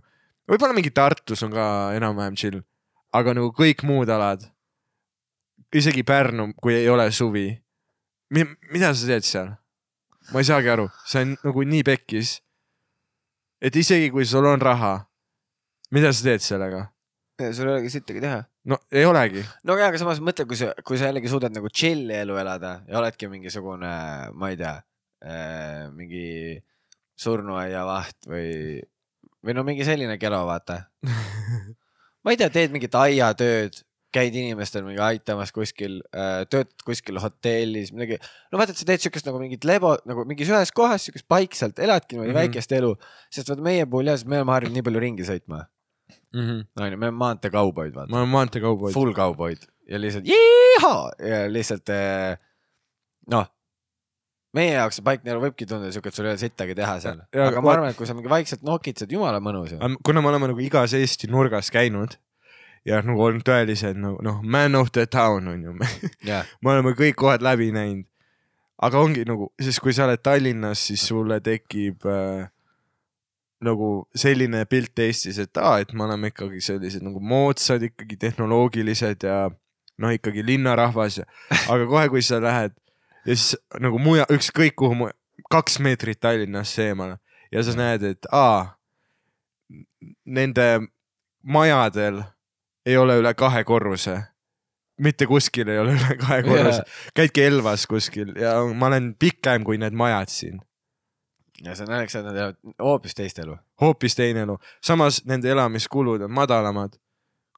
võib-olla 0.50 0.76
mingi 0.78 0.94
Tartus 0.94 1.44
on 1.46 1.54
ka 1.54 1.66
enam-vähem 1.98 2.38
chill, 2.38 2.62
aga 3.14 3.34
nagu 3.38 3.50
kõik 3.56 3.84
muud 3.88 4.10
alad, 4.14 4.46
isegi 5.74 6.06
Pärnu, 6.06 6.52
kui 6.62 6.76
ei 6.78 6.90
ole 6.90 7.10
suvi. 7.12 7.50
mida 8.30 8.94
sa 8.94 9.08
teed 9.08 9.26
seal? 9.26 9.56
ma 10.32 10.40
ei 10.40 10.46
saagi 10.46 10.70
aru, 10.70 10.86
see 11.10 11.26
on 11.26 11.36
nagu 11.44 11.66
nii 11.66 11.84
pekkis. 11.84 12.38
Et 13.62 13.76
isegi 13.76 14.10
kui 14.14 14.26
sul 14.26 14.48
on 14.48 14.62
raha, 14.62 14.94
mida 15.96 16.14
sa 16.14 16.30
teed 16.30 16.46
sellega? 16.46 16.88
sul 17.40 17.70
ei 17.70 17.74
olegi 17.78 17.90
sittagi 17.94 18.22
teha. 18.24 18.40
no 18.68 18.78
ei 18.92 19.06
olegi. 19.08 19.44
no 19.64 19.78
jaa, 19.80 19.90
aga 19.92 20.00
samas 20.02 20.20
mõtle, 20.24 20.46
kui 20.50 20.60
sa, 20.60 20.74
kui 20.86 21.00
sa 21.00 21.10
jällegi 21.10 21.32
suudad 21.32 21.56
nagu 21.56 21.72
chill'i 21.72 22.20
elu 22.22 22.38
elada 22.42 22.80
ja 22.88 23.00
oledki 23.00 23.30
mingisugune, 23.32 23.92
ma 24.36 24.52
ei 24.52 24.60
tea 24.60 24.76
äh,, 25.24 25.88
mingi 25.96 26.60
surnuaiavaht 27.20 28.30
või, 28.32 28.80
või 29.44 29.56
no 29.56 29.66
mingi 29.68 29.88
selline 29.88 30.18
kelo, 30.20 30.42
vaata. 30.48 30.82
ma 32.24 32.34
ei 32.34 32.40
tea, 32.40 32.52
teed 32.54 32.76
mingit 32.76 32.96
aiatööd, 32.96 33.82
käid 34.16 34.36
inimestel 34.36 34.84
mingi 34.86 35.02
aitamas 35.06 35.52
kuskil 35.54 36.00
äh,, 36.16 36.46
töötad 36.50 36.86
kuskil 36.86 37.20
hotellis, 37.22 37.92
midagi. 37.94 38.18
no 38.52 38.58
vaata, 38.62 38.74
et 38.74 38.82
sa 38.82 38.88
teed 38.90 39.04
siukest 39.04 39.28
nagu 39.30 39.42
mingit 39.42 39.68
lebo 39.70 39.96
nagu 40.10 40.26
mingis 40.30 40.50
ühes 40.50 40.72
kohas 40.76 41.06
siukest 41.10 41.28
paikselt, 41.30 41.80
eladki 41.80 42.16
niimoodi 42.16 42.30
Mhm. 42.30 42.38
mm 42.38 42.40
-hmm. 42.40 42.54
väikest 42.54 42.72
elu. 42.72 42.96
sest 43.32 43.50
vaata 43.50 43.62
meie 43.62 43.86
puhul 43.86 44.10
jah, 44.10 44.26
me 44.26 44.40
oleme 44.42 44.52
harjunud 44.56 44.76
nii 44.80 44.86
palju 44.88 45.00
ringi 45.00 45.28
sõitma. 45.30 45.66
-hmm. 46.34 46.66
onju, 46.82 46.98
me 46.98 47.06
oleme 47.06 47.12
maanteekauboid, 47.12 47.94
vaata 47.96 48.12
ma. 48.12 48.18
olen 48.18 48.30
maanteekauboid. 48.30 48.94
full 48.94 49.14
kauboid 49.14 49.66
ja 49.90 50.02
lihtsalt 50.02 50.26
jiihaa 50.26 51.12
ja 51.30 51.46
lihtsalt 51.54 51.90
eh, 51.90 52.38
noh, 53.30 53.46
meie 54.54 54.74
jaoks 54.74 54.98
see 55.00 55.06
paikne 55.06 55.32
elu 55.36 55.44
võibki 55.44 55.68
tunduda 55.70 55.92
siuke, 55.94 56.10
et 56.10 56.18
sul 56.18 56.26
ei 56.26 56.34
ole 56.34 56.42
sittagi 56.42 56.76
teha 56.78 56.96
seal, 57.04 57.22
aga 57.34 57.62
ma 57.62 57.76
arvan, 57.76 57.92
et 57.94 57.98
kui 57.98 58.08
sa 58.10 58.16
mingi 58.18 58.30
vaikselt 58.32 58.66
nokitsed, 58.66 59.12
jumala 59.14 59.42
mõnus 59.44 59.76
ju. 59.76 59.98
kuna 60.06 60.22
me 60.22 60.32
oleme 60.32 60.50
nagu 60.52 60.60
igas 60.66 60.94
Eesti 60.98 61.30
nurgas 61.30 61.70
käinud 61.74 62.18
ja 62.88 63.02
nagu 63.06 63.24
olnud 63.24 63.44
tõelised 63.48 64.00
nagu 64.00 64.22
noh, 64.26 64.40
man 64.44 64.78
of 64.80 64.92
the 64.96 65.06
town 65.10 65.48
on 65.52 65.66
ju, 65.66 65.76
jah, 66.28 66.48
me 66.64 66.76
oleme 66.76 66.96
kõik 66.98 67.18
kohad 67.20 67.44
läbi 67.46 67.72
näinud. 67.76 68.08
aga 68.80 69.02
ongi 69.04 69.26
nagu, 69.28 69.50
sest 69.60 69.82
kui 69.84 69.94
sa 69.96 70.06
oled 70.08 70.22
Tallinnas, 70.24 70.86
siis 70.88 71.04
sulle 71.10 71.42
tekib 71.44 72.06
äh, 72.08 72.48
nagu 73.66 73.90
selline 74.16 74.64
pilt 74.72 75.00
Eestis, 75.04 75.40
et 75.44 75.58
aa, 75.60 75.80
et 75.84 75.92
me 75.94 76.06
oleme 76.06 76.32
ikkagi 76.32 76.62
sellised 76.64 77.04
nagu 77.04 77.20
moodsad, 77.20 77.84
ikkagi 77.90 78.16
tehnoloogilised 78.20 79.28
ja 79.28 79.50
noh, 80.00 80.14
ikkagi 80.16 80.46
linnarahvas 80.48 81.20
ja, 81.22 81.28
aga 81.72 81.88
kohe, 81.90 82.08
kui 82.14 82.24
sa 82.24 82.40
lähed 82.44 82.76
ja 83.26 83.36
siis 83.36 83.58
nagu 83.84 84.00
muja, 84.00 84.28
ükskõik 84.32 84.78
kuhu 84.80 84.96
mu-, 85.04 85.16
kaks 85.52 85.80
meetrit 85.84 86.22
Tallinnasse 86.24 86.88
eemale 86.92 87.20
ja 87.52 87.64
sa 87.66 87.76
näed, 87.76 88.06
et 88.16 88.32
aa, 88.32 88.78
nende 90.26 90.70
majadel 91.44 92.24
ei 92.86 92.98
ole 92.98 93.20
üle 93.22 93.34
kahe 93.34 93.64
korruse. 93.64 94.22
mitte 95.00 95.26
kuskil 95.26 95.68
ei 95.68 95.80
ole 95.80 95.94
üle 95.96 96.18
kahe 96.20 96.44
korruse, 96.44 96.84
käidki 97.16 97.44
Elvas 97.44 97.88
kuskil 97.88 98.34
ja 98.40 98.58
ma 98.74 98.92
olen 98.92 99.14
pikem 99.20 99.64
kui 99.64 99.78
need 99.78 99.94
majad 99.94 100.32
siin. 100.34 100.62
ja 101.64 101.76
see 101.76 101.86
on 101.88 101.94
naljakas, 101.94 102.16
et 102.16 102.26
nad 102.26 102.36
elavad 102.36 102.76
hoopis 102.84 103.16
teist 103.16 103.40
elu. 103.40 103.58
hoopis 103.82 104.16
teine 104.16 104.46
elu, 104.48 104.58
samas 104.84 105.24
nende 105.26 105.52
elamiskulud 105.52 106.22
on 106.28 106.32
madalamad, 106.32 107.00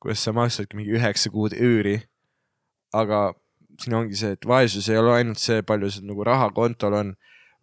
kus 0.01 0.23
sa 0.23 0.33
maksadki 0.33 0.77
mingi 0.77 0.97
üheksa 0.97 1.29
kuud 1.33 1.53
üüri. 1.57 2.01
aga 2.93 3.33
siin 3.79 3.95
ongi 3.95 4.17
see, 4.17 4.35
et 4.35 4.47
vaesus 4.47 4.89
ei 4.89 4.99
ole 4.99 5.13
ainult 5.19 5.41
see, 5.41 5.61
palju 5.65 5.89
sul 5.91 6.07
nagu 6.09 6.25
raha 6.27 6.49
kontol 6.55 6.95
on, 6.97 7.13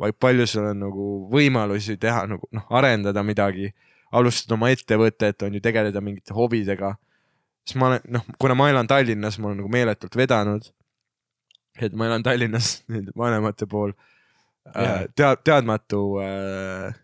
vaid 0.00 0.16
palju 0.20 0.46
sul 0.50 0.68
on 0.70 0.80
nagu 0.86 1.08
võimalusi 1.32 1.98
teha 2.00 2.24
nagu 2.30 2.48
noh, 2.54 2.66
arendada 2.80 3.24
midagi, 3.26 3.72
alustada 4.14 4.56
oma 4.56 4.70
ettevõtet, 4.74 5.42
on 5.46 5.58
ju, 5.58 5.62
tegeleda 5.64 6.02
mingite 6.04 6.36
hobidega. 6.36 6.94
Siis 7.68 7.76
ma 7.80 7.92
olen 7.92 8.12
noh, 8.16 8.24
kuna 8.40 8.56
ma 8.56 8.70
elan 8.72 8.88
Tallinnas, 8.88 9.38
ma 9.38 9.50
olen 9.50 9.60
nagu 9.62 9.72
meeletult 9.72 10.16
vedanud. 10.16 10.70
et 11.80 11.94
ma 11.94 12.08
elan 12.08 12.24
Tallinnas 12.26 12.78
nüüd 12.92 13.12
vanemate 13.16 13.68
pool 13.70 13.92
äh,. 14.74 15.06
tead, 15.16 15.44
teadmatu 15.44 16.02
äh, 16.24 16.94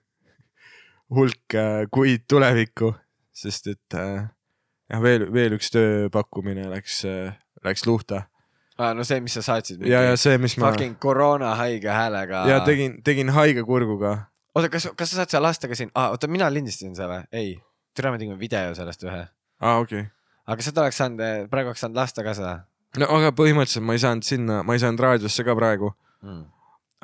hulk 1.15 1.55
äh, 1.55 1.85
kuid 1.93 2.25
tulevikku, 2.31 2.95
sest 3.33 3.69
et 3.75 3.99
äh, 3.99 4.25
jah, 4.91 5.03
veel, 5.03 5.29
veel 5.33 5.59
üks 5.59 5.71
tööpakkumine 5.75 6.67
läks 6.73 7.03
äh,, 7.09 7.37
läks 7.65 7.87
luhta 7.87 8.25
aa, 8.79 8.95
no 8.97 9.07
see, 9.07 9.21
mis 9.23 9.37
sa 9.37 9.45
saatsid. 9.45 9.85
ja, 9.87 10.03
ja 10.09 10.17
see, 10.19 10.39
mis 10.43 10.57
ma 10.59 10.73
fucking 10.73 10.97
koroona 11.03 11.55
haige 11.61 11.93
häälega. 11.93 12.47
ja 12.51 12.59
tegin, 12.67 12.99
tegin 13.07 13.31
haige 13.37 13.63
kurguga. 13.69 14.17
oota, 14.55 14.73
kas, 14.73 14.89
kas 14.97 15.13
sa 15.13 15.23
saad 15.23 15.37
seal 15.37 15.45
lastega 15.47 15.79
siin 15.79 15.93
ah,, 15.95 16.11
oota, 16.17 16.31
mina 16.31 16.51
lindistasin 16.51 16.97
selle, 16.99 17.23
ei. 17.33 17.55
tere, 17.95 18.11
me 18.11 18.19
tegime 18.19 18.41
video 18.41 18.75
sellest 18.75 19.07
ühe. 19.07 19.23
aa, 19.61 19.79
okei 19.79 20.07
okay.. 20.07 20.24
Aga 20.47 20.63
seda 20.63 20.85
oleks 20.85 21.01
saanud, 21.01 21.51
praegu 21.51 21.73
oleks 21.73 21.85
saanud 21.85 22.01
lasta 22.03 22.25
ka 22.27 22.37
seda 22.37 22.55
no 23.01 23.11
aga 23.19 23.31
põhimõtteliselt 23.37 23.87
ma 23.87 23.97
ei 23.97 24.03
saanud 24.03 24.27
sinna, 24.27 24.59
ma 24.67 24.77
ei 24.77 24.83
saanud 24.83 25.03
raadiosse 25.03 25.45
ka 25.47 25.55
praegu, 25.59 25.91
mm.. 26.25 26.43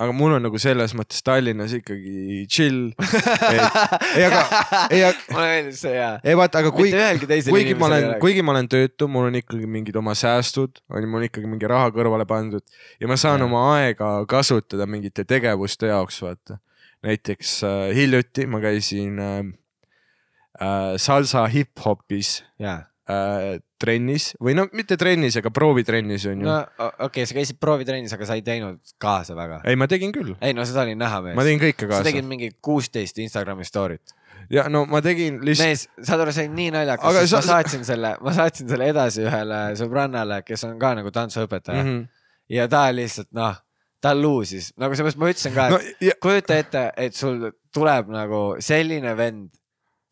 aga 0.05 0.15
mul 0.17 0.37
on 0.37 0.45
nagu 0.47 0.61
selles 0.63 0.95
mõttes 0.97 1.25
Tallinnas 1.27 1.75
ikkagi 1.77 2.45
chill. 2.51 2.93
ei, 3.51 4.25
aga, 4.27 4.43
ei, 4.95 5.03
mulle 5.33 5.49
meeldis 5.49 5.83
see 5.85 5.95
ja. 5.97 6.13
ei 6.25 6.39
vaata, 6.39 6.63
aga 6.63 6.73
kui 6.75 6.93
kuigi 7.51 7.77
ma 7.79 7.91
olen, 7.91 8.09
kui.... 8.13 8.21
kuigi 8.29 8.47
ma 8.47 8.55
olen 8.55 8.71
töötu, 8.71 9.11
mul 9.13 9.31
on 9.31 9.39
ikkagi 9.43 9.71
mingid 9.71 9.99
oma 10.01 10.15
säästud, 10.19 10.83
on 10.93 11.05
ju, 11.05 11.11
mul 11.11 11.23
on 11.23 11.31
ikkagi 11.31 11.51
mingi 11.51 11.71
raha 11.71 11.91
kõrvale 11.97 12.27
pandud 12.31 12.65
ja 13.03 13.11
ma 13.11 13.19
saan 13.21 13.41
Jah. 13.43 13.49
oma 13.49 13.65
aega 13.77 14.13
kasutada 14.31 14.87
mingite 14.91 15.27
tegevuste 15.29 15.91
jaoks, 15.91 16.23
vaata. 16.25 16.61
näiteks 17.07 17.57
äh, 17.65 17.89
hiljuti 17.97 18.47
ma 18.47 18.63
käisin 18.63 19.19
äh, 19.19 19.41
äh, 20.61 20.95
salsa 21.01 21.49
hip-hopis 21.51 22.39
jaa. 22.63 22.85
Äh, 23.09 23.59
trennis 23.81 24.31
või 24.43 24.55
no 24.59 24.67
mitte 24.77 24.99
trennis, 25.01 25.39
aga 25.41 25.53
proovitrennis 25.55 26.27
on 26.31 26.43
ju 26.43 26.49
no 26.49 26.57
okei 26.61 27.07
okay,, 27.07 27.29
sa 27.29 27.37
käisid 27.39 27.61
proovitrennis, 27.63 28.13
aga 28.17 28.29
sa 28.29 28.37
ei 28.39 28.45
teinud 28.47 28.81
kaasa 29.01 29.37
väga. 29.39 29.63
ei, 29.65 29.79
ma 29.81 29.89
tegin 29.91 30.13
küll, 30.15 30.35
ei 30.45 30.57
no 30.57 30.67
seda 30.69 30.85
oli 30.85 30.97
näha 30.99 31.23
mees. 31.25 31.39
ma 31.39 31.47
tegin 31.47 31.63
kõike 31.63 31.87
sa 31.87 31.93
kaasa 31.95 32.09
tegid 32.11 32.29
mingi 32.29 32.51
kuusteist 32.65 33.21
Instagrami 33.23 33.67
story't. 33.69 34.15
ja 34.53 34.67
no 34.73 34.85
ma 34.91 35.03
tegin 35.05 35.41
lihtsalt, 35.47 35.71
mees, 35.71 35.87
saad 36.07 36.25
aru, 36.25 36.35
see 36.37 36.49
oli 36.49 36.57
nii 36.59 36.75
naljakas, 36.77 37.23
sest 37.23 37.33
sa- 37.33 37.41
ma 37.41 37.49
saatsin 37.49 37.89
selle, 37.89 38.15
ma 38.21 38.37
saatsin 38.37 38.71
selle 38.71 38.91
edasi 38.93 39.25
ühele 39.27 39.63
sõbrannale, 39.81 40.43
kes 40.47 40.69
on 40.69 40.79
ka 40.83 40.95
nagu 41.01 41.15
tantsuõpetaja 41.15 41.83
mm. 41.83 41.91
-hmm. 41.91 42.27
ja 42.59 42.69
ta 42.69 42.89
lihtsalt 42.95 43.33
noh, 43.37 43.57
ta 44.01 44.15
luusis, 44.17 44.73
nagu 44.81 44.97
seepärast 44.97 45.21
ma 45.21 45.33
ütlesin 45.33 45.57
ka, 45.57 45.67
et 45.69 45.75
no, 45.75 45.81
ja, 46.09 46.19
kujuta 46.21 46.61
ette, 46.61 46.85
et 46.97 47.17
sul 47.17 47.51
tuleb 47.75 48.13
nagu 48.13 48.43
selline 48.65 49.17
vend 49.17 49.51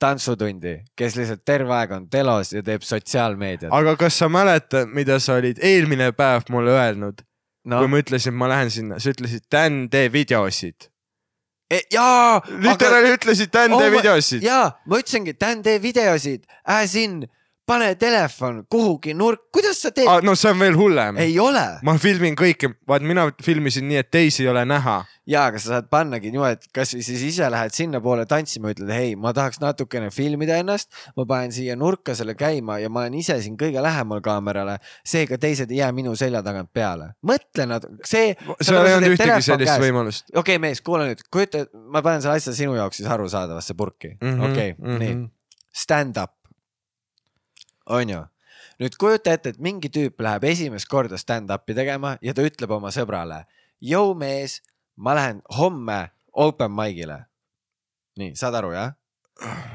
tantsutundi, 0.02 0.74
kes 0.96 1.16
lihtsalt 1.18 1.44
terve 1.46 1.74
aeg 1.74 1.94
on 1.96 2.04
telos 2.10 2.52
ja 2.54 2.62
teeb 2.62 2.84
sotsiaalmeediat. 2.86 3.72
aga 3.74 3.96
kas 4.00 4.18
sa 4.18 4.28
mäletad, 4.32 4.90
mida 4.94 5.18
sa 5.22 5.38
olid 5.40 5.58
eelmine 5.62 6.12
päev 6.12 6.48
mulle 6.54 6.76
öelnud 6.76 7.24
no., 7.64 7.80
kui 7.80 7.90
ma 7.90 8.02
ütlesin, 8.02 8.36
ma 8.38 8.48
lähen 8.50 8.70
sinna, 8.70 9.00
sa 9.02 9.12
ütlesid, 9.14 9.46
Dan, 9.52 9.88
tee 9.90 10.12
videosid. 10.12 10.88
e, 11.70 11.80
jaa, 11.92 12.40
literaali 12.64 13.14
ütlesid, 13.16 13.52
Dan, 13.52 13.74
Oh 13.76 13.82
tee 13.82 13.90
videosid. 13.92 14.42
jaa, 14.42 14.70
ma 14.86 15.02
ütlesingi, 15.02 15.34
Dan, 15.40 15.62
tee 15.62 15.82
videosid, 15.82 16.46
as 16.64 16.94
in, 16.96 17.26
pane 17.68 17.92
telefon 18.00 18.62
kuhugi 18.72 19.14
nurk, 19.16 19.48
kuidas 19.52 19.82
sa 19.82 19.92
teed 19.94 20.08
Ah, 20.08 20.22
no 20.24 20.34
see 20.38 20.50
on 20.52 20.60
veel 20.62 20.76
hullem. 20.78 21.18
ei 21.20 21.36
ole. 21.42 21.64
ma 21.84 21.94
filmin 22.00 22.36
kõike, 22.38 22.72
vaat 22.88 23.04
mina 23.04 23.28
filmisin 23.44 23.88
nii, 23.88 24.00
et 24.02 24.10
teisi 24.10 24.44
ei 24.44 24.50
ole 24.52 24.64
näha. 24.68 24.98
ja, 25.28 25.44
aga 25.50 25.60
sa 25.60 25.74
saad 25.74 25.90
pannagi 25.92 26.32
niimoodi, 26.32 26.56
et 26.56 26.68
kasvõi 26.74 27.04
siis 27.04 27.22
ise 27.28 27.50
lähed 27.52 27.74
sinnapoole 27.76 28.24
tantsima, 28.30 28.72
ütled, 28.72 28.90
hei, 28.94 29.12
ma 29.20 29.34
tahaks 29.36 29.60
natukene 29.60 30.08
filmida 30.14 30.56
ennast, 30.62 30.88
ma 31.16 31.26
panen 31.28 31.52
siia 31.52 31.76
nurka 31.76 32.16
selle 32.16 32.34
käima 32.38 32.78
ja 32.80 32.88
ma 32.92 33.04
olen 33.04 33.18
ise 33.20 33.36
siin 33.44 33.58
kõige 33.60 33.82
lähemal 33.84 34.24
kaamerale, 34.24 34.78
seega 35.06 35.38
teised 35.40 35.70
ei 35.74 35.82
jää 35.82 35.92
minu 35.92 36.16
selja 36.16 36.42
tagant 36.46 36.72
peale. 36.72 37.12
mõtle 37.28 37.68
nad, 37.68 37.88
see. 38.04 38.32
seal 38.62 38.84
ei 38.86 38.98
olnud 38.98 39.16
ühtegi 39.18 39.40
sellist 39.50 39.84
võimalust. 39.84 40.30
okei 40.32 40.56
okay,, 40.56 40.62
mees, 40.68 40.80
kuula 40.84 41.10
nüüd, 41.10 41.24
kujuta, 41.32 41.66
ma 41.92 42.02
panen 42.04 42.24
selle 42.24 42.40
asja 42.40 42.56
sinu 42.56 42.78
jaoks 42.78 43.02
siis 43.02 43.10
arusaadavasse 43.12 43.76
purki 43.76 44.16
mm 44.16 44.28
-hmm,, 44.28 44.50
okei 44.50 44.72
okay,, 44.72 44.94
mhm. 44.94 45.02
nii, 45.04 45.34
stand-up, 45.78 46.37
onju. 47.88 48.24
nüüd 48.78 48.94
kujuta 48.98 49.32
ette, 49.34 49.48
et 49.54 49.58
mingi 49.58 49.88
tüüp 49.90 50.20
läheb 50.22 50.44
esimest 50.44 50.86
korda 50.88 51.18
stand-up'i 51.18 51.74
tegema 51.74 52.16
ja 52.22 52.34
ta 52.34 52.44
ütleb 52.46 52.70
oma 52.70 52.92
sõbrale, 52.94 53.42
jõu 53.82 54.14
mees, 54.18 54.60
ma 54.96 55.16
lähen 55.18 55.40
homme 55.58 56.10
open 56.32 56.70
mic'ile. 56.70 57.24
nii, 58.18 58.34
saad 58.38 58.54
aru 58.54 58.72
jah? 58.74 58.92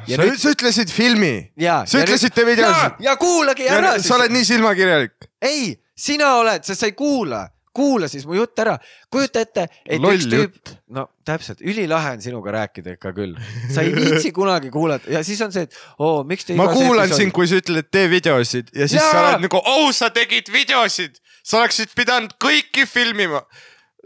Ja 0.07 0.17
sa, 0.17 0.23
nüüd- 0.23 0.39
sa 0.39 0.51
ütlesid 0.51 0.89
filmi, 0.91 1.51
sa 1.87 1.99
ütlesid 2.03 2.33
tee 2.35 2.45
videosid. 2.47 2.99
ja 2.99 3.15
kuulage 3.15 3.67
ära 3.67 3.95
sa 4.03 4.15
oled 4.15 4.31
nii 4.31 4.45
silmakirjalik. 4.45 5.13
ei, 5.41 5.75
sina 5.95 6.35
oled, 6.39 6.63
sest 6.63 6.79
sa 6.79 6.85
ei 6.85 6.95
kuula, 6.95 7.47
kuula 7.73 8.07
siis 8.11 8.25
mu 8.29 8.35
jutt 8.37 8.59
ära. 8.61 8.77
kujuta 9.11 9.41
ette, 9.43 9.67
et 9.85 10.01
Loll 10.01 10.19
üks 10.19 10.27
tüüp, 10.29 10.71
no 10.93 11.07
täpselt, 11.25 11.61
ülilahe 11.65 12.13
on 12.17 12.21
sinuga 12.21 12.53
rääkida 12.59 12.95
ikka 12.97 13.13
küll. 13.17 13.33
sa 13.73 13.81
ei 13.81 13.93
viitsi 13.95 14.31
kunagi 14.35 14.69
kuulata 14.73 15.09
ja 15.11 15.23
siis 15.25 15.41
on 15.41 15.51
see, 15.55 15.65
et 15.67 15.77
oo, 15.99 16.23
miks 16.27 16.45
te 16.45 16.57
ma 16.59 16.67
kuulan 16.71 17.07
episoodis- 17.07 17.21
sind, 17.23 17.33
kui 17.35 17.47
sa 17.49 17.59
ütled, 17.61 17.89
tee 17.91 18.09
videosid 18.11 18.73
ja 18.75 18.87
siis 18.87 19.01
Jaa! 19.01 19.11
sa 19.11 19.27
oled 19.27 19.45
nagu, 19.47 19.61
oh, 19.65 19.91
sa 19.95 20.09
tegid 20.13 20.51
videosid, 20.53 21.17
sa 21.43 21.61
oleksid 21.63 21.93
pidanud 21.97 22.35
kõiki 22.41 22.85
filmima. 22.89 23.43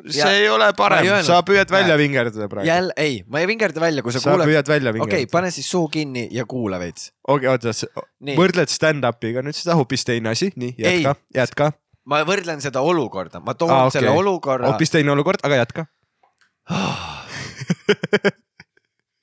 see 0.08 0.22
Ja- 0.22 0.30
ei 0.30 0.46
ole 0.50 0.68
parem, 0.78 1.08
sa 1.26 1.40
püüad 1.42 1.72
välja 1.74 1.96
Näe. 1.96 2.04
vingerdada 2.04 2.48
praegu. 2.48 2.68
jälle, 2.68 2.94
ei, 3.02 3.24
ma 3.28 3.40
ei 3.42 3.48
vingerda 3.50 3.82
välja, 3.82 4.04
kui 4.06 4.14
sa, 4.14 4.20
sa 4.22 4.30
kuulad. 4.30 4.46
püüad 4.48 4.68
välja 4.70 4.92
okei 4.92 5.02
okay,, 5.02 5.10
vingerdada. 5.18 5.32
pane 5.32 5.52
siis 5.52 5.70
suu 5.72 5.88
kinni 5.90 6.28
ja 6.32 6.46
kuula 6.46 6.78
veits. 6.80 7.12
okei, 7.28 7.50
oota, 7.50 7.74
Nii. 8.20 8.38
võrdled 8.38 8.70
stand-up'iga 8.70 9.42
nüüd 9.42 9.58
seda 9.58 9.76
hoopis 9.76 10.06
teine 10.06 10.30
asi, 10.30 10.52
nii 10.56 10.76
jätka, 10.78 11.16
jätka. 11.36 11.72
Ma 12.08 12.24
võrdlen 12.28 12.64
seda 12.64 12.82
olukorda, 12.86 13.42
ma 13.44 13.56
toon 13.58 13.74
ah, 13.74 13.86
okay. 13.88 14.00
selle 14.00 14.16
olukorra. 14.16 14.72
hoopis 14.72 14.94
teine 14.94 15.14
olukord, 15.14 15.44
aga 15.48 15.62
jätka. 15.64 15.86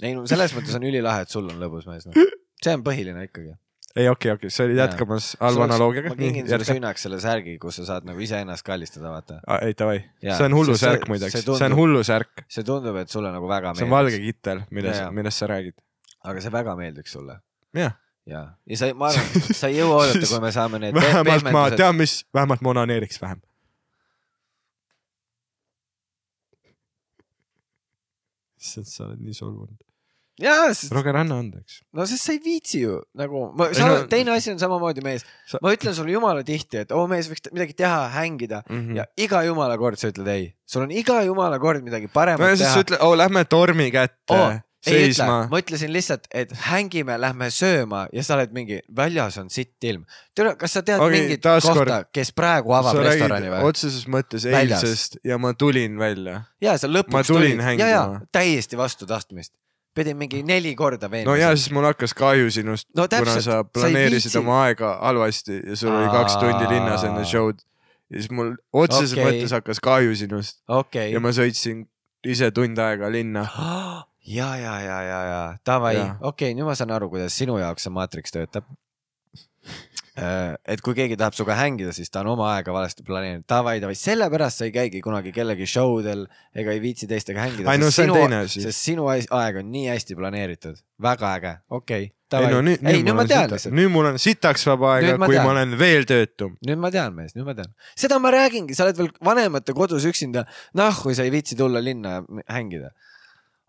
ei 0.05 0.15
no 0.17 0.25
selles 0.29 0.55
mõttes 0.57 0.77
on 0.77 0.87
ülilahe, 0.89 1.25
et 1.25 1.33
sul 1.33 1.47
on 1.51 1.61
lõbus 1.61 1.85
mees 1.89 2.09
no.. 2.09 2.13
see 2.63 2.73
on 2.73 2.85
põhiline 2.87 3.25
ikkagi. 3.29 3.53
ei, 3.97 4.09
okei, 4.11 4.33
okei, 4.37 4.53
sa 4.53 4.67
olid 4.67 4.79
Jaa. 4.79 4.89
jätkamas 4.89 5.31
halva 5.41 5.69
analoogiaga 5.69 6.13
ma. 6.13 6.19
kingin 6.21 6.49
sulle 6.49 6.69
sünnaks 6.69 7.07
selle 7.07 7.21
särgi, 7.25 7.57
kus 7.63 7.81
sa 7.81 7.89
saad 7.93 8.09
nagu 8.09 8.25
iseennast 8.25 8.67
kallistada, 8.67 9.13
vaata. 9.15 9.41
ei, 9.61 9.77
davai, 9.79 9.99
see 10.25 10.49
on 10.49 10.57
hullu 10.59 10.73
sest 10.75 10.85
see- 10.85 10.93
särk 10.93 11.11
muideks, 11.13 11.37
see 11.37 11.45
see 11.45 11.53
on 11.55 11.61
tundub- 11.61 11.81
hullu 11.83 12.05
särk, 12.07 12.47
see 12.49 12.65
tundub, 12.69 13.01
et 13.01 13.13
sulle 13.13 13.33
nagu 13.35 13.51
väga 13.51 13.75
see 13.81 13.89
on 13.89 13.95
valge 13.97 14.21
kittel, 14.25 14.65
milles 14.71 14.97
Jaa,, 14.97 15.09
jaa. 15.09 15.19
millest 15.21 15.45
sa 15.45 15.51
räägid. 15.53 15.77
aga 16.25 16.45
see 16.45 16.53
väga 16.53 16.77
meeldiks 16.81 17.17
sulle. 17.17 17.41
jah, 17.77 17.97
ja, 18.27 18.45
ja 18.67 18.77
sa, 18.81 18.91
ma 18.97 19.11
arvan, 19.13 19.49
sa 19.55 19.69
ei 19.69 19.81
jõua 19.81 20.03
oodata, 20.03 20.29
kui 20.29 20.41
me 20.45 20.53
saame 20.55 20.81
need 20.83 20.97
vähemalt 21.01 21.51
ma 21.53 21.67
tean, 21.77 21.97
mis, 21.99 22.23
vähemalt 22.35 22.65
ma 22.65 22.73
onaneeriks 22.77 23.21
vähem. 23.23 23.43
issand, 28.65 28.89
sa 28.89 29.09
oled 29.09 29.21
nii 29.25 29.37
solvunud. 29.37 29.77
sest 30.75 30.91
Roger, 30.97 31.15
anna 31.21 31.37
andeks. 31.39 31.83
no 31.95 32.07
sest 32.11 32.27
sa 32.27 32.33
ei 32.35 32.41
viitsi 32.43 32.81
ju 32.83 32.97
nagu, 33.19 33.45
ma, 33.55 33.69
sa 33.77 33.87
no- 33.87 34.01
no,, 34.01 34.07
teine 34.11 34.33
asi 34.35 34.51
on 34.51 34.59
samamoodi 34.59 35.05
mees 35.05 35.23
Sa- 35.47 35.61
ma 35.63 35.71
ütlen 35.77 35.95
sulle 35.95 36.11
jumala 36.11 36.43
tihti, 36.47 36.81
et 36.83 36.95
oo 36.97 37.05
mees 37.11 37.29
võiks 37.31 37.53
midagi 37.55 37.77
teha, 37.79 38.09
hängida 38.17 38.65
mm. 38.67 38.81
-hmm. 38.81 38.97
ja 38.99 39.05
iga 39.21 39.45
jumala 39.47 39.79
kord 39.79 40.01
sa 40.01 40.11
ütled 40.11 40.31
ei, 40.33 40.49
sul 40.67 40.89
on 40.89 40.91
iga 40.91 41.21
jumala 41.29 41.61
kord 41.63 41.85
midagi 41.87 42.11
no 42.11 42.15
paremat 42.17 42.57
siis 42.57 42.65
teha 42.65 42.75
sa. 42.75 42.83
ütled, 42.87 43.05
oo 43.07 43.15
lähme 43.21 43.45
tormi 43.45 43.91
kätte 43.95 44.35
oo, 44.35 44.51
ei 44.91 45.09
ütle, 45.11 45.27
ma 45.51 45.61
ütlesin 45.61 45.93
lihtsalt, 45.95 46.27
et 46.35 46.53
hängime, 46.67 47.17
lähme 47.21 47.49
sööma 47.55 48.05
ja 48.15 48.25
sa 48.27 48.37
oled 48.37 48.55
mingi, 48.57 48.81
väljas 48.97 49.39
on 49.41 49.51
sitt 49.53 49.85
ilm. 49.85 50.05
tere, 50.37 50.55
kas 50.61 50.77
sa 50.77 50.83
tead 50.87 51.03
okay, 51.03 51.21
mingit 51.21 51.43
taaskord- 51.45 51.85
kohta, 51.85 51.99
kes 52.15 52.33
praegu 52.37 52.75
avab 52.77 52.99
sa 52.99 53.05
restorani 53.07 53.53
või? 53.53 53.61
otseses 53.71 54.07
mõttes 54.11 54.47
Väljas. 54.49 54.85
eilsest 54.85 55.19
ja 55.25 55.39
ma 55.39 55.55
tulin 55.59 55.99
välja. 56.01 56.43
ja 56.65 56.77
sa 56.81 56.91
lõpuks 56.91 57.31
tulin 57.31 57.61
tulid 57.61 57.85
ja, 57.85 57.89
ja 57.89 58.03
täiesti 58.33 58.77
vastu 58.81 59.07
tahtmist. 59.07 59.53
pidin 59.95 60.17
mingi 60.19 60.43
neli 60.43 60.75
korda 60.75 61.11
veenma. 61.11 61.31
no 61.33 61.37
ja 61.39 61.55
siis 61.57 61.71
mul 61.71 61.87
hakkas 61.89 62.15
kahju 62.15 62.51
sinust 62.51 62.89
No 62.97 63.09
kuna 63.09 63.39
sa 63.39 63.43
sa 63.43 63.65
planeerisid 63.65 64.33
viitsi. 64.33 64.39
oma 64.39 64.65
aega 64.65 64.99
halvasti 65.03 65.61
ja 65.67 65.77
sul 65.77 65.95
oli 65.95 66.11
kaks 66.11 66.37
tundi 66.37 66.69
linnas 66.69 67.05
enne 67.05 67.25
show'd. 67.25 67.63
ja 68.11 68.21
siis 68.21 68.31
mul 68.31 68.57
otseses 68.73 69.13
okay. 69.17 69.25
mõttes 69.25 69.55
hakkas 69.55 69.81
kahju 69.81 70.17
sinust 70.17 70.61
okei 70.69 71.13
ja. 71.13 71.21
ma 71.21 71.31
sõitsin 71.31 71.87
ise 72.25 72.51
tund 72.51 72.79
aega 72.79 73.11
linna. 73.13 73.47
ja, 74.27 74.55
ja, 74.57 74.79
ja, 74.81 75.01
ja, 75.03 75.21
ja 75.31 75.43
davai 75.67 75.97
okei, 76.21 76.55
nüüd 76.57 76.69
ma 76.69 76.77
saan 76.79 76.95
aru, 76.95 77.11
kuidas 77.13 77.37
sinu 77.37 77.59
jaoks 77.61 77.87
see 77.87 77.95
maatriks 77.95 78.35
töötab. 78.35 78.67
et 80.15 80.83
kui 80.85 80.95
keegi 80.95 81.17
tahab 81.19 81.35
sinuga 81.35 81.57
hängida, 81.59 81.93
siis 81.97 82.13
ta 82.13 82.23
on 82.23 82.33
oma 82.37 82.53
aega 82.55 82.73
valesti 82.75 83.03
planeerinud, 83.07 83.47
davai, 83.51 83.81
davai, 83.83 83.97
sellepärast 83.99 84.61
sa 84.61 84.69
ei 84.69 84.75
käigi 84.75 85.01
kunagi 85.03 85.33
kellegi 85.35 85.67
show 85.67 85.97
del 86.05 86.29
ega 86.55 86.75
ei 86.75 86.83
viitsi 86.83 87.09
teistega 87.11 87.43
hängida. 87.43 87.79
No 87.81 87.91
asi. 88.39 88.63
sest 88.63 88.79
sinu 88.79 89.09
aeg 89.11 89.59
on 89.59 89.73
nii 89.75 89.89
hästi 89.91 90.19
planeeritud, 90.19 90.79
väga 91.03 91.33
äge, 91.41 91.57
okei 91.81 92.13
ei 92.41 92.51
no 92.51 92.61
nüüd, 92.65 92.83
ei, 92.83 93.03
nüüd 93.05 93.17
ma 93.17 93.25
tean 93.29 93.51
lihtsalt, 93.53 93.75
nüüd 93.77 93.91
mul 93.93 94.09
on 94.09 94.19
sitaks 94.21 94.67
vaba 94.69 94.95
aega 94.97 95.15
Nüüd, 95.15 95.27
kui 95.29 95.39
ma 95.39 95.53
olen 95.53 95.75
veel 95.79 96.07
töötum. 96.09 96.55
nüüd 96.67 96.81
ma 96.81 96.91
tean, 96.95 97.15
mees, 97.17 97.35
nüüd 97.37 97.47
ma 97.47 97.55
tean. 97.59 97.71
seda 97.99 98.19
ma 98.23 98.33
räägingi, 98.35 98.77
sa 98.77 98.87
oled 98.87 99.01
veel 99.01 99.11
vanemate 99.25 99.75
kodus 99.77 100.07
üksinda, 100.09 100.47
nahku 100.77 101.15
sa 101.15 101.27
ei 101.27 101.33
viitsi 101.35 101.59
tulla 101.59 101.83
linna 101.85 102.19
ja 102.19 102.45
hängida. 102.57 102.95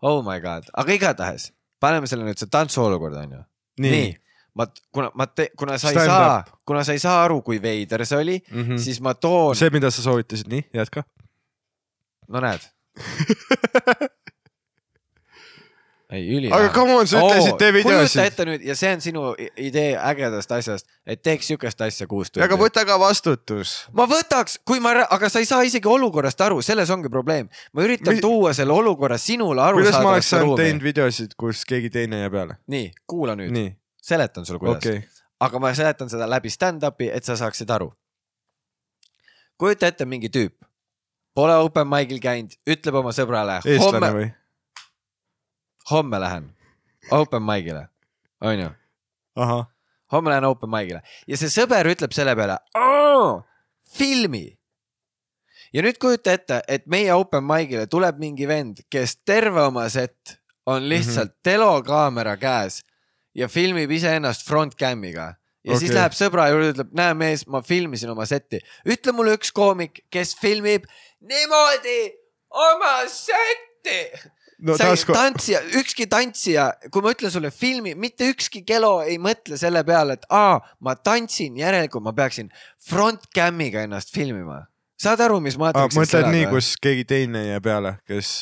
Oh 0.02 0.22
my 0.24 0.40
god, 0.40 0.68
aga 0.76 0.92
igatahes 0.92 1.50
paneme 1.80 2.08
selle 2.10 2.26
nüüd, 2.26 2.38
see 2.40 2.50
tantsuolukord 2.52 3.16
on 3.20 3.34
ju. 3.36 3.42
nii, 3.84 4.12
ma, 4.58 4.68
kuna 4.92 5.10
ma 5.14 5.26
te,, 5.28 5.50
kuna 5.58 5.78
sa 5.80 5.92
ei 5.92 5.98
Stand 5.98 6.12
saa, 6.12 6.60
kuna 6.68 6.84
sa 6.84 6.96
ei 6.96 7.02
saa 7.02 7.18
aru, 7.24 7.40
kui 7.46 7.60
veider 7.62 8.04
see 8.06 8.20
oli 8.20 8.38
mm. 8.40 8.62
-hmm. 8.62 8.78
siis 8.78 9.00
ma 9.00 9.14
toon, 9.14 9.56
see, 9.56 9.70
mida 9.72 9.90
sa 9.90 10.02
soovitasid, 10.02 10.48
nii, 10.52 10.68
jätka. 10.74 11.04
no 12.28 12.40
näed. 12.40 12.60
ei, 16.10 16.26
üli. 16.36 16.50
aga 16.52 16.68
come 16.74 16.94
on, 16.94 17.08
sa 17.10 17.18
ütlesid, 17.18 17.56
tee 17.58 17.72
kujuta 17.72 17.88
videosid. 17.88 18.20
ette 18.22 18.46
nüüd 18.46 18.64
ja 18.66 18.76
see 18.78 18.92
on 18.94 19.02
sinu 19.02 19.22
idee 19.58 19.96
ägedast 19.98 20.52
asjast, 20.54 20.86
et 21.06 21.22
teeks 21.24 21.50
siukest 21.50 21.82
asja 21.82 22.06
kuus 22.10 22.30
tundi. 22.30 22.44
aga 22.46 22.58
võta 22.60 22.84
ka 22.86 22.98
vastutus. 23.02 23.74
ma 23.96 24.06
võtaks, 24.10 24.60
kui 24.66 24.82
ma, 24.82 24.94
aga 25.16 25.30
sa 25.32 25.42
ei 25.42 25.48
saa 25.48 25.66
isegi 25.66 25.90
olukorrast 25.90 26.40
aru, 26.46 26.60
selles 26.62 26.92
ongi 26.94 27.10
probleem. 27.12 27.50
ma 27.74 27.86
üritan 27.86 28.14
Mi- 28.14 28.22
tuua 28.22 28.54
selle 28.56 28.76
olukorra 28.76 29.18
sinule 29.18 29.66
kuidas 29.74 29.98
ma 29.98 30.14
oleks 30.14 30.30
saanud 30.30 30.62
teinud 30.62 30.86
videosid, 30.86 31.34
kus 31.38 31.64
keegi 31.66 31.90
teine 31.98 32.22
jääb 32.22 32.38
peale? 32.38 32.58
nii, 32.70 32.90
kuula 33.10 33.34
nüüd, 33.38 33.74
seletan 34.02 34.46
sulle, 34.46 34.62
kuidas 34.62 34.84
okay., 34.84 35.02
aga 35.42 35.58
ma 35.60 35.74
seletan 35.74 36.10
seda 36.12 36.30
läbi 36.30 36.52
stand-up'i, 36.52 37.10
et 37.12 37.26
sa 37.26 37.36
saaksid 37.36 37.70
aru. 37.70 37.90
kujuta 39.58 39.90
ette 39.90 40.06
mingi 40.06 40.30
tüüp, 40.30 40.54
pole 41.34 41.58
open 41.66 41.88
mic'il 41.90 42.22
käinud, 42.22 42.54
ütleb 42.62 43.02
oma 43.02 43.12
sõbrale, 43.16 43.58
eestlane 43.64 44.06
homme, 44.06 44.18
või? 44.20 44.34
Homme 45.90 46.20
lähen 46.20 46.50
open 47.10 47.42
mic'ile, 47.42 47.86
onju 48.40 48.70
homme 50.12 50.30
lähen 50.30 50.44
open 50.44 50.70
mic'ile 50.70 51.00
ja 51.28 51.38
see 51.38 51.52
sõber 51.52 51.88
ütleb 51.90 52.14
selle 52.16 52.36
peale, 52.38 52.58
filmi. 53.96 54.46
ja 55.72 55.84
nüüd 55.84 55.98
kujuta 56.02 56.34
ette, 56.36 56.60
et 56.68 56.86
meie 56.90 57.14
open 57.14 57.44
mic'ile 57.46 57.86
tuleb 57.90 58.18
mingi 58.22 58.48
vend, 58.48 58.84
kes 58.90 59.18
terve 59.24 59.66
oma 59.68 59.88
set 59.92 60.38
on 60.66 60.88
lihtsalt 60.88 61.30
mm 61.30 61.34
-hmm. 61.34 61.42
telokaamera 61.42 62.36
käes 62.36 62.82
ja 63.34 63.48
filmib 63.48 63.90
iseennast 63.90 64.46
front 64.46 64.74
cam'iga 64.74 65.34
ja 65.64 65.72
okay. 65.72 65.78
siis 65.78 65.92
läheb 65.92 66.14
sõbra 66.14 66.48
juurde, 66.50 66.70
ütleb, 66.74 66.92
näe 66.94 67.14
mees, 67.14 67.46
ma 67.46 67.62
filmisin 67.62 68.10
oma 68.10 68.26
setti, 68.26 68.60
ütle 68.86 69.12
mulle 69.12 69.34
üks 69.38 69.52
koomik, 69.52 70.04
kes 70.10 70.36
filmib 70.40 70.86
niimoodi 71.20 72.00
oma 72.50 73.06
setti 73.10 73.98
no 74.58 74.76
sa 74.76 74.86
ei 74.86 74.94
taaskord, 74.94 75.18
tantsija, 75.18 75.60
ükski 75.80 76.06
tantsija, 76.10 76.68
kui 76.92 77.04
ma 77.04 77.12
ütlen 77.14 77.32
sulle 77.32 77.50
filmi, 77.54 77.94
mitte 77.98 78.28
ükski 78.32 78.62
kelo 78.66 78.98
ei 79.04 79.18
mõtle 79.22 79.58
selle 79.60 79.82
peale, 79.86 80.18
et 80.18 80.28
aa, 80.32 80.60
ma 80.80 80.96
tantsin, 80.96 81.58
järelikult 81.60 82.06
ma 82.06 82.14
peaksin 82.16 82.50
front 82.88 83.28
cam'iga 83.36 83.84
ennast 83.86 84.14
filmima. 84.14 84.64
saad 85.00 85.20
aru, 85.20 85.42
mis 85.44 85.58
maatriksis 85.60 85.98
mõtled 86.00 86.30
nii, 86.32 86.46
kus 86.54 86.72
keegi 86.80 87.04
teine 87.08 87.44
jääb 87.50 87.66
peale, 87.66 87.98
kes 88.08 88.38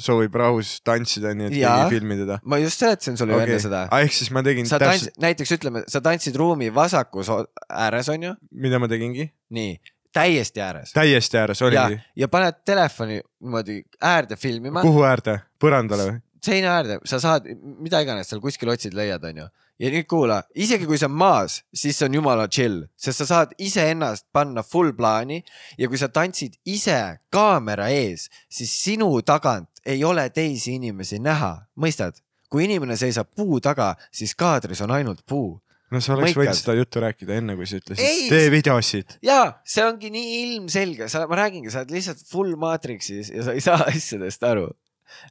soovib 0.00 0.34
rahus 0.40 0.78
tantsida, 0.86 1.32
nii 1.36 1.50
et 1.50 1.56
Jaa. 1.58 1.74
keegi 1.74 1.84
ei 1.84 1.98
filmi 1.98 2.16
teda. 2.22 2.38
ma 2.48 2.58
just 2.60 2.80
seletasin 2.80 3.18
sulle 3.20 3.36
okay. 3.36 3.48
enne 3.48 3.60
seda. 3.62 3.82
ehk 4.00 4.16
siis 4.16 4.30
ma 4.34 4.42
tegin 4.46 4.68
sa 4.68 4.80
täpselt,, 4.80 5.12
näiteks 5.20 5.54
ütleme, 5.58 5.84
sa 5.90 6.00
tantsid 6.04 6.36
ruumi 6.40 6.70
vasakus 6.74 7.28
ääres, 7.68 8.08
onju, 8.12 8.34
mida 8.50 8.80
ma 8.80 8.88
tegingi, 8.90 9.28
nii, 9.56 9.76
täiesti 10.12 10.60
ääres. 10.60 10.92
täiesti 10.92 11.38
ääres 11.38 11.62
oligi,, 11.62 12.00
ja 12.16 12.28
paned 12.28 12.62
telefoni 12.64 13.20
niimoodi 13.20 13.82
äärde 14.00 14.36
filmima, 14.36 14.82
kuhu 14.82 15.04
äärde, 15.06 15.40
põrandale 15.62 16.08
või? 16.10 16.20
seina 16.44 16.76
äärde, 16.76 16.98
sa 17.04 17.20
saad, 17.20 17.48
mida 17.80 18.00
iganes 18.00 18.30
seal 18.30 18.40
kuskil 18.40 18.70
otsid, 18.72 18.94
leiad, 18.96 19.24
onju. 19.24 19.46
ja 19.80 19.90
nüüd 19.92 20.08
kuula, 20.08 20.40
isegi 20.54 20.88
kui 20.88 20.98
see 21.00 21.08
on 21.08 21.16
maas, 21.20 21.60
siis 21.74 21.98
see 21.98 22.08
on 22.08 22.16
jumala 22.20 22.48
chill, 22.48 22.84
sest 22.96 23.22
sa 23.22 23.28
saad 23.28 23.54
iseennast 23.58 24.26
panna 24.32 24.64
full 24.66 24.92
plaani 24.96 25.42
ja 25.78 25.88
kui 25.88 26.00
sa 26.00 26.08
tantsid 26.08 26.58
ise 26.64 27.00
kaamera 27.32 27.88
ees, 27.92 28.28
siis 28.48 28.72
sinu 28.82 29.12
tagant 29.22 29.70
ei 29.86 30.04
ole 30.04 30.28
teisi 30.30 30.76
inimesi 30.80 31.20
näha, 31.22 31.54
mõistad? 31.76 32.20
kui 32.50 32.64
inimene 32.66 32.96
seisab 32.98 33.28
puu 33.36 33.60
taga, 33.62 33.92
siis 34.10 34.34
kaadris 34.34 34.80
on 34.82 34.90
ainult 34.90 35.22
puu. 35.28 35.60
No 35.90 36.02
sa 36.02 36.14
oleks 36.16 36.36
võinud 36.38 36.58
seda 36.58 36.76
juttu 36.78 37.02
rääkida 37.02 37.38
enne, 37.40 37.56
kui 37.58 37.68
sa 37.68 37.80
ütlesid, 37.80 38.28
tee 38.30 38.52
videosid. 38.52 39.16
ja 39.26 39.40
see 39.66 39.86
ongi 39.86 40.12
nii 40.14 40.36
ilmselge, 40.44 41.10
sa, 41.12 41.24
ma 41.30 41.40
räägingi, 41.42 41.72
sa 41.72 41.82
oled 41.82 41.96
lihtsalt 41.96 42.22
full 42.30 42.54
maatriksis 42.60 43.32
ja 43.34 43.46
sa 43.46 43.56
ei 43.56 43.64
saa 43.64 43.82
asjadest 43.90 44.46
aru. 44.46 44.68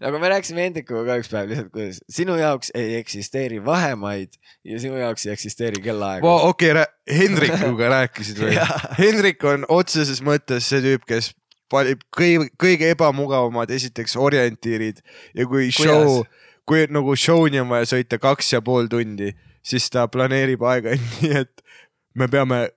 nagu 0.04 0.19
me 0.19 0.32
rääkisime 0.34 0.65
Hendrikuga 0.67 1.06
ka 1.08 1.17
üks 1.22 1.32
päev 1.32 1.52
lihtsalt, 1.54 1.72
kuidas 1.76 2.02
sinu 2.12 2.36
jaoks 2.39 2.74
ei 2.76 2.98
eksisteeri 3.00 3.62
vahemaid 3.65 4.36
ja 4.67 4.80
sinu 4.84 5.00
jaoks 5.00 5.28
ei 5.28 5.34
eksisteeri 5.38 5.82
kellaaega. 5.86 6.36
okei 6.52 6.74
okay,, 6.76 6.88
Hendrikuga 7.22 7.91
rääkisid 7.98 8.43
või? 8.43 8.56
Hendrik 9.00 9.43
on 9.48 9.67
otseses 9.72 10.24
mõttes 10.26 10.67
see 10.67 10.84
tüüp, 10.84 11.08
kes 11.08 11.34
valib 11.72 12.02
kõige, 12.15 12.50
kõige 12.60 12.89
ebamugavamad 12.93 13.72
esiteks 13.72 14.17
orientiirid 14.19 15.04
ja 15.38 15.45
kui 15.50 15.69
show, 15.74 16.24
kui 16.67 16.88
nagu 16.91 17.15
show'ni 17.17 17.62
on 17.62 17.69
vaja 17.72 17.93
sõita 17.93 18.19
kaks 18.22 18.56
ja 18.56 18.62
pool 18.65 18.89
tundi, 18.91 19.32
siis 19.63 19.89
ta 19.89 20.08
planeerib 20.08 20.62
aega 20.63 20.95
nii, 21.00 21.32
et 21.43 21.62
me 22.15 22.28
peame 22.28 22.69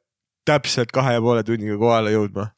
täpselt 0.49 0.91
kahe 0.93 1.15
ja 1.15 1.21
poole 1.23 1.43
tunniga 1.47 1.77
kohale 1.79 2.11
jõudma. 2.15 2.51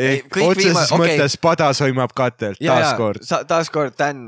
Ehk 0.00 0.36
otseses 0.38 0.70
viima- 0.70 0.84
okei. 0.94 1.00
mõttes 1.18 1.34
pada 1.42 1.66
sõimab 1.74 2.12
katelt 2.14 2.60
ja, 2.62 2.76
taaskord. 2.78 3.24
taaskord 3.50 3.96
Dan 3.98 4.20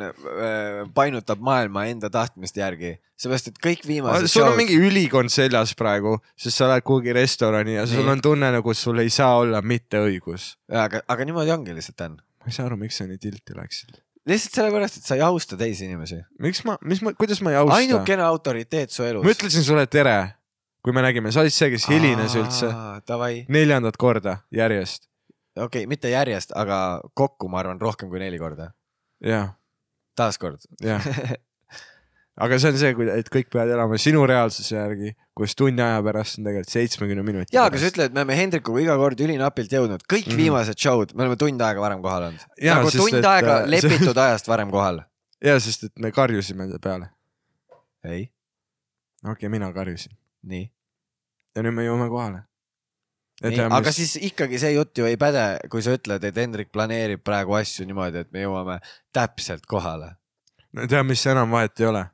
painutab 0.94 1.40
maailma 1.44 1.85
enda 1.90 2.11
tahtmist 2.12 2.57
järgi, 2.59 2.96
seepärast 3.16 3.52
et 3.52 3.61
kõik 3.62 3.85
viimased 3.87 4.26
sul 4.33 4.48
on 4.48 4.57
mingi 4.59 4.74
ülikond 4.74 5.31
seljas 5.33 5.74
praegu, 5.78 6.16
sest 6.37 6.59
sa 6.59 6.68
lähed 6.72 6.83
kuhugi 6.87 7.14
restorani 7.16 7.76
ja 7.78 7.87
sul 7.87 8.02
Nii. 8.02 8.11
on 8.16 8.24
tunne 8.26 8.50
nagu 8.59 8.74
sul 8.74 8.98
ei 9.05 9.11
saa 9.14 9.37
olla 9.38 9.62
mitte 9.62 10.02
õigus. 10.02 10.57
aga, 10.68 11.05
aga 11.09 11.24
niimoodi 11.31 11.55
ongi 11.55 11.74
lihtsalt 11.78 11.98
Dan. 12.02 12.18
ma 12.42 12.50
ei 12.50 12.59
saa 12.59 12.66
aru, 12.66 12.76
miks 12.83 12.98
sa 12.98 13.07
nii 13.07 13.22
tilti 13.22 13.55
läksid. 13.57 14.02
Lihtsalt 14.28 14.58
sellepärast, 14.58 15.00
et 15.00 15.08
sa 15.08 15.16
ei 15.18 15.24
austa 15.26 15.56
teisi 15.58 15.87
inimesi. 15.88 16.20
miks 16.42 16.62
ma, 16.68 16.76
mis 16.87 17.02
ma, 17.02 17.14
kuidas 17.18 17.42
ma 17.42 17.54
ei 17.54 17.58
austa? 17.61 17.78
ainukene 17.80 18.24
autoriteet 18.26 18.94
su 18.94 19.06
elus. 19.06 19.24
ma 19.24 19.35
ütlesin 19.35 19.66
sulle 19.66 19.87
tere, 19.90 20.16
kui 20.85 20.94
me 20.94 21.04
nägime, 21.04 21.32
sa 21.35 21.42
olid 21.44 21.54
see, 21.54 21.70
kes 21.74 21.88
hilines 21.90 22.37
üldse. 22.38 22.70
Neljandat 23.52 23.98
korda 24.00 24.38
järjest. 24.54 25.08
okei 25.56 25.85
okay,, 25.85 25.88
mitte 25.90 26.12
järjest, 26.12 26.54
aga 26.56 27.00
kokku 27.14 27.50
ma 27.52 27.62
arvan 27.62 27.80
rohkem 27.80 28.11
kui 28.12 28.22
neli 28.22 28.38
korda. 28.42 28.72
jah, 29.26 29.54
taaskord. 30.18 30.68
jah. 30.82 31.02
aga 32.40 32.59
see 32.59 32.73
on 32.73 32.79
see, 32.81 33.09
et 33.12 33.29
kõik 33.33 33.51
peavad 33.53 33.75
elama 33.75 33.99
sinu 34.01 34.23
reaalsuse 34.29 34.75
järgi, 34.75 35.12
kus 35.37 35.55
tunni 35.59 35.83
aja 35.85 36.01
pärast 36.05 36.38
on 36.38 36.47
tegelikult 36.49 36.73
seitsmekümne 36.73 37.25
minuti 37.27 37.57
ja, 37.57 37.66
aga 37.68 37.81
sa 37.81 37.90
ütled, 37.92 38.09
et 38.09 38.14
me 38.16 38.23
oleme 38.23 38.37
Hendrikuga 38.38 38.85
iga 38.85 38.95
kord 39.01 39.21
ülinapilt 39.21 39.73
jõudnud, 39.77 40.05
kõik 40.07 40.27
mm. 40.27 40.33
-hmm. 40.33 40.40
viimased 40.40 40.81
show'd, 40.81 41.12
me 41.12 41.27
oleme 41.27 41.37
tund 41.40 41.61
aega 41.61 41.85
varem 41.85 42.05
kohal 42.05 42.31
olnud. 42.31 42.47
Nagu 42.64 42.92
sest 42.92 43.03
tund 43.05 43.18
et, 43.18 43.29
aega 43.29 43.57
äh, 43.59 43.66
lepitud 43.75 44.21
ajast 44.27 44.49
varem 44.49 44.73
kohal. 44.73 45.03
ja 45.45 45.59
sest, 45.61 45.85
et 45.90 45.99
me 46.01 46.12
karjusime 46.12 46.68
ta 46.71 46.81
peale. 46.81 47.11
ei, 48.05 48.25
okei 49.25 49.33
okay,, 49.35 49.53
mina 49.53 49.68
karjusin 49.77 50.16
nii, 50.49 50.64
ja 51.57 51.66
nüüd 51.66 51.77
me 51.77 51.85
jõuame 51.85 52.09
kohale. 52.09 52.42
nii., 53.45 53.68
aga 53.68 53.92
siis 53.92 54.16
ikkagi 54.31 54.59
see 54.62 54.73
jutt 54.73 54.97
ju 54.97 55.05
ei 55.05 55.21
päde, 55.21 55.45
kui 55.68 55.85
sa 55.85 55.92
ütled, 55.99 56.25
et 56.25 56.40
Hendrik 56.40 56.73
planeerib 56.73 57.21
praegu 57.21 57.61
asju 57.61 57.85
niimoodi, 57.85 58.25
et 58.25 58.33
me 58.33 58.49
jõuame 58.49 58.81
täpselt 59.12 59.68
kohale. 59.68 60.14
no 60.73 60.88
tead, 60.88 61.05
mis 61.05 61.29
enam 61.29 61.53
vahet 61.53 61.77
ei 61.81 61.92
ole. 61.92 62.07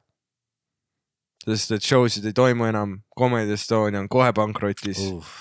Sest 1.47 1.77
et 1.77 1.85
show 1.85 2.07
sid 2.11 2.27
ei 2.29 2.37
toimu 2.37 2.69
enam, 2.69 2.99
Comedy 3.19 3.55
Estonia 3.57 4.03
on 4.03 4.09
kohe 4.13 4.31
pankrotis 4.37 5.01
uh., 5.11 5.37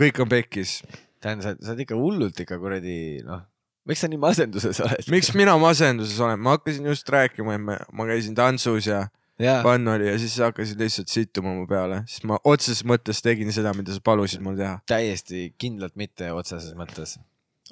kõik 0.00 0.20
on 0.24 0.30
pekkis. 0.30 0.80
tähendab, 1.22 1.44
sa, 1.44 1.56
sa 1.60 1.74
oled 1.74 1.84
ikka 1.84 1.98
hullult 1.98 2.44
ikka 2.44 2.58
kuradi 2.62 3.22
noh, 3.26 3.42
miks 3.88 4.04
sa 4.04 4.10
nii 4.10 4.20
masenduses 4.22 4.80
oled? 4.84 5.10
miks 5.12 5.32
mina 5.38 5.56
masenduses 5.60 6.20
olen, 6.22 6.40
ma 6.40 6.56
hakkasin 6.56 6.86
just 6.92 7.08
rääkima, 7.12 7.58
et 7.58 7.66
ma, 7.66 7.80
ma 7.92 8.06
käisin 8.08 8.36
tantsus 8.38 8.88
ja 8.90 9.04
jaa, 9.42 9.60
fun 9.64 9.88
oli 9.88 10.08
ja 10.08 10.16
siis 10.20 10.36
hakkasid 10.42 10.80
lihtsalt 10.80 11.12
sittuma 11.12 11.54
mu 11.56 11.66
peale, 11.70 12.02
sest 12.10 12.26
ma 12.28 12.38
otseses 12.48 12.84
mõttes 12.88 13.22
tegin 13.24 13.52
seda, 13.54 13.74
mida 13.76 13.94
sa 13.94 14.02
palusid 14.04 14.42
mul 14.44 14.58
teha. 14.58 14.78
täiesti 14.88 15.50
kindlalt 15.60 15.96
mitte 16.00 16.32
otseses 16.34 16.74
mõttes. 16.78 17.18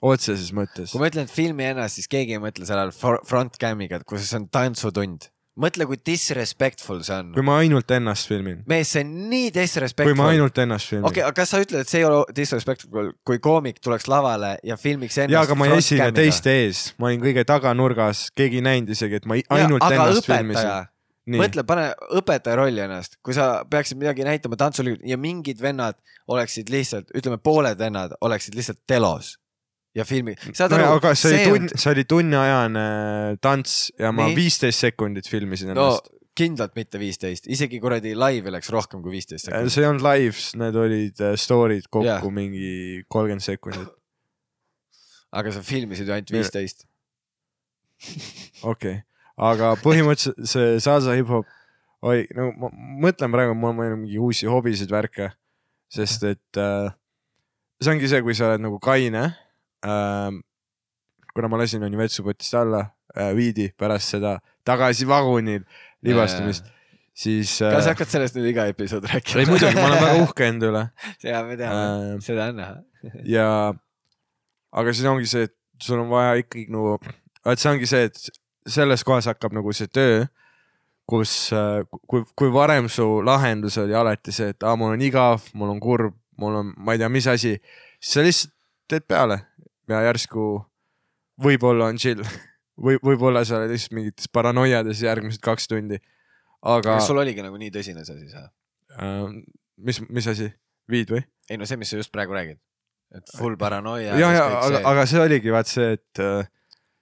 otseses 0.02 0.52
mõttes 0.56 0.92
kui. 0.92 1.02
ma 1.02 1.10
ütlen, 1.12 1.30
filmi 1.30 1.68
ennast, 1.70 2.00
siis 2.00 2.10
keegi 2.10 2.38
ei 2.38 2.42
mõtle 2.42 2.68
sellele 2.68 2.94
fr- 2.96 3.22
front 3.28 3.58
cam'iga, 3.60 4.00
et 4.00 4.08
kus 4.08 4.32
on 4.36 4.48
tantsutund. 4.52 5.30
mõtle, 5.60 5.86
kui 5.88 5.98
disrespectful 6.06 7.02
see 7.06 7.16
on. 7.16 7.32
Kui. 7.34 7.44
ma 7.46 7.58
ainult 7.62 7.90
ennast 7.94 8.30
filmin, 8.30 8.62
mees, 8.70 8.92
see 8.94 9.04
on 9.04 9.12
nii 9.30 9.48
kui 9.50 9.56
disrespectful. 9.60 10.18
ma 10.18 10.30
ainult 10.34 10.60
ennast 10.64 10.92
filmin. 10.92 11.08
Okei 11.08 11.22
okay,, 11.22 11.28
aga 11.28 11.36
kas 11.40 11.54
sa 11.54 11.60
ütled, 11.62 11.84
et 11.84 11.92
see 11.92 12.02
ei 12.02 12.06
ole 12.08 12.22
disrespectful, 12.36 13.12
kui 13.26 13.40
koomik 13.42 13.82
tuleks 13.84 14.08
lavale 14.10 14.54
ja 14.66 14.78
filmiks 14.80 15.18
ennast 15.18 15.36
ja 15.36 15.44
aga 15.46 15.58
ma 15.58 15.68
ei 15.68 15.76
esine 15.80 16.08
teiste 16.16 16.54
ees, 16.62 16.84
ma 17.00 17.10
olin 17.10 17.24
kõige 17.24 17.44
taganurgas, 17.48 18.28
keegi 18.36 18.60
ei 18.60 18.66
näinud 18.70 18.94
isegi, 18.96 19.20
et 19.20 19.28
ma 19.28 19.38
Jaa, 19.40 19.58
ainult 19.58 19.84
aga 19.84 19.98
ennast 19.98 20.24
õpetaja, 20.24 20.40
filmisin. 20.44 20.94
nii, 21.34 21.42
mõtle, 21.44 21.66
pane 21.68 21.90
õpetaja 22.20 22.60
rolli 22.60 22.86
ennast, 22.86 23.20
kui 23.24 23.36
sa 23.36 23.50
peaksid 23.70 24.00
midagi 24.00 24.26
näitama 24.28 24.58
tantsul 24.60 24.94
ja 24.96 25.20
mingid 25.20 25.60
vennad 25.62 26.00
oleksid 26.30 26.72
lihtsalt, 26.72 27.12
ütleme, 27.16 27.40
pooled 27.42 27.78
vennad 27.80 28.16
oleksid 28.24 28.56
lihtsalt 28.58 28.82
telos 28.88 29.36
ja 29.96 30.06
filmi, 30.06 30.36
saad 30.52 30.72
no, 30.72 30.78
aru, 30.78 31.00
aga 31.00 31.12
see 31.18 31.32
oli 31.32 31.40
see 31.40 31.50
tund, 31.50 31.74
see 31.82 31.92
oli 31.94 32.06
tunniajane 32.08 32.86
tants 33.42 33.76
ja 33.98 34.12
ma 34.14 34.28
viisteist 34.36 34.86
sekundit 34.86 35.28
filmisin 35.30 35.72
no 35.72 35.76
ennast. 35.76 36.10
kindlalt 36.38 36.76
mitte 36.78 37.00
viisteist, 37.02 37.48
isegi 37.50 37.80
kuradi 37.82 38.14
laivi 38.18 38.54
läks 38.54 38.70
rohkem 38.74 39.02
kui 39.02 39.16
viisteist 39.16 39.48
sekundit. 39.48 39.74
see 39.74 39.84
ei 39.84 39.90
olnud 39.90 40.06
lives, 40.06 40.52
need 40.60 40.78
olid 40.78 41.24
äh, 41.26 41.34
story'd 41.40 41.90
kokku 41.90 42.06
yeah. 42.06 42.30
mingi 42.34 43.02
kolmkümmend 43.10 43.44
sekundit. 43.44 43.90
aga 45.40 45.54
sa 45.54 45.62
filmisid 45.66 46.06
ju 46.06 46.16
ainult 46.16 46.34
viisteist. 46.38 46.86
okei 48.62 49.00
aga 49.40 49.74
põhimõtteliselt 49.80 50.46
see 50.52 50.78
salsa 50.82 51.16
hip-hop 51.18 51.48
oli, 52.06 52.24
no 52.36 52.48
ma 52.56 52.70
mõtlen 53.04 53.32
praegu, 53.32 53.54
mul 53.58 53.74
on 53.74 54.04
mingi 54.04 54.16
uusi 54.20 54.48
hobisid, 54.48 54.88
värke, 54.92 55.32
sest 55.92 56.24
et 56.28 56.60
äh, 56.60 56.88
see 57.80 57.92
ongi 57.92 58.08
see, 58.08 58.22
kui 58.24 58.36
sa 58.36 58.48
oled 58.48 58.64
nagu 58.64 58.78
kaine 58.82 59.30
äh,. 59.86 60.30
kuna 61.34 61.48
ma 61.48 61.60
lasin 61.60 61.84
onju 61.86 61.98
vetsupotist 62.00 62.54
alla 62.58 62.84
äh,, 63.16 63.32
viidi 63.36 63.70
pärast 63.78 64.16
seda 64.16 64.38
tagasi 64.66 65.08
vagunil 65.08 65.62
libastumist, 66.04 66.66
siis 67.14 67.58
kas 67.58 67.84
sa 67.84 67.90
äh, 67.90 67.92
hakkad 67.92 68.12
sellest 68.12 68.38
nüüd 68.38 68.50
iga 68.52 68.66
episood 68.70 69.06
rääkima? 69.08 69.44
ei 69.44 69.50
muidugi, 69.50 69.76
ma 69.78 69.88
olen 69.88 70.04
väga 70.04 70.18
uhke 70.26 70.50
enda 70.50 70.72
üle 70.72 70.84
ja 71.26 71.44
me 71.46 71.56
teame 71.60 71.80
äh,, 71.80 72.18
seda 72.24 72.50
on 72.52 72.60
näha. 72.60 72.76
ja 73.36 73.48
aga 74.70 74.94
siis 74.94 75.08
ongi 75.10 75.30
see, 75.30 75.48
et 75.48 75.56
sul 75.82 76.02
on 76.02 76.10
vaja 76.12 76.36
ikkagi 76.42 76.68
nagu, 76.72 76.98
et 77.48 77.62
see 77.62 77.72
ongi 77.72 77.88
see, 77.88 78.10
et 78.10 78.30
selles 78.68 79.04
kohas 79.06 79.28
hakkab 79.30 79.54
nagu 79.56 79.72
see 79.76 79.90
töö, 79.90 80.24
kus, 81.10 81.50
kui, 82.06 82.24
kui 82.38 82.52
varem 82.54 82.88
su 82.92 83.06
lahendus 83.26 83.78
oli 83.82 83.96
alati 83.96 84.34
see, 84.34 84.52
et 84.54 84.66
aa, 84.66 84.76
mul 84.78 84.94
on 84.94 85.04
igav, 85.04 85.48
mul 85.58 85.72
on 85.74 85.80
kurb, 85.82 86.16
mul 86.40 86.60
on, 86.60 86.74
ma 86.78 86.94
ei 86.94 87.02
tea, 87.02 87.10
mis 87.12 87.26
asi, 87.30 87.56
siis 87.98 88.14
sa 88.14 88.26
lihtsalt 88.26 88.56
teed 88.90 89.06
peale 89.06 89.36
ja 89.90 90.04
järsku 90.08 90.46
võib-olla 91.40 91.90
on 91.90 92.00
chill 92.00 92.24
või 92.80 92.98
võib-olla 93.04 93.42
sa 93.46 93.58
oled 93.60 93.72
lihtsalt 93.74 93.96
mingites 93.98 94.30
paranoiades 94.32 95.02
järgmised 95.04 95.42
kaks 95.44 95.68
tundi. 95.70 96.00
aga 96.62 96.96
kas 96.96 97.08
sul 97.10 97.20
oligi 97.20 97.44
nagu 97.44 97.60
nii 97.60 97.72
tõsine 97.74 98.04
see 98.06 98.18
siis? 98.22 98.36
äh, 98.36 99.26
mis, 99.76 100.00
mis 100.08 100.28
asi, 100.32 100.50
viid 100.90 101.12
või? 101.14 101.22
ei 101.50 101.60
no 101.60 101.68
see, 101.68 101.80
mis 101.80 101.92
sa 101.92 102.00
just 102.00 102.12
praegu 102.14 102.36
räägid. 102.36 102.60
et 103.16 103.36
full 103.38 103.58
paranoia. 103.60 104.16
ja, 104.18 104.32
ja 104.36 104.46
aga, 104.60 104.84
aga 104.92 105.06
see 105.10 105.22
oligi 105.22 105.54
vaat 105.54 105.70
see, 105.70 105.96
et 105.98 106.22
äh, 106.24 106.48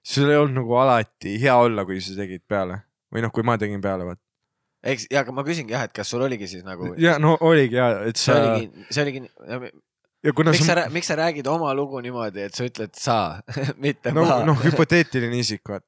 sul 0.03 0.31
ei 0.31 0.41
olnud 0.41 0.63
nagu 0.63 0.81
alati 0.83 1.37
hea 1.43 1.57
olla, 1.57 1.87
kui 1.89 2.01
sa 2.05 2.17
tegid 2.19 2.47
peale 2.49 2.83
või 3.15 3.25
noh, 3.25 3.33
kui 3.35 3.47
ma 3.47 3.57
tegin 3.61 3.83
peale, 3.85 4.07
vaat. 4.09 4.21
eks, 4.85 5.09
ja 5.13 5.23
aga 5.25 5.35
ma 5.35 5.45
küsingi 5.47 5.77
jah, 5.77 5.87
et 5.89 5.95
kas 5.97 6.11
sul 6.11 6.25
oligi 6.25 6.51
siis 6.51 6.65
nagu, 6.67 6.95
ja 7.01 7.19
no 7.23 7.37
oligi 7.45 7.79
ja, 7.79 7.93
et 8.09 8.21
see 8.21 8.33
sa 8.33 8.41
oligi, 8.43 8.89
see 8.91 9.05
oligi, 9.07 9.25
ja 9.49 9.63
kuna 9.63 9.71
miks 10.25 10.65
sa 10.65 10.75
sa, 10.75 10.87
miks 10.93 11.11
sa 11.11 11.17
räägid 11.19 11.47
oma 11.51 11.71
lugu 11.77 12.01
niimoodi, 12.05 12.49
et 12.49 12.57
sa 12.57 12.67
ütled 12.67 12.95
sa, 12.99 13.19
mitte 13.85 14.13
no 14.15 14.27
ma, 14.27 14.41
noh, 14.47 14.59
hüpoteetiline 14.65 15.39
isik, 15.39 15.63
vaat. 15.71 15.85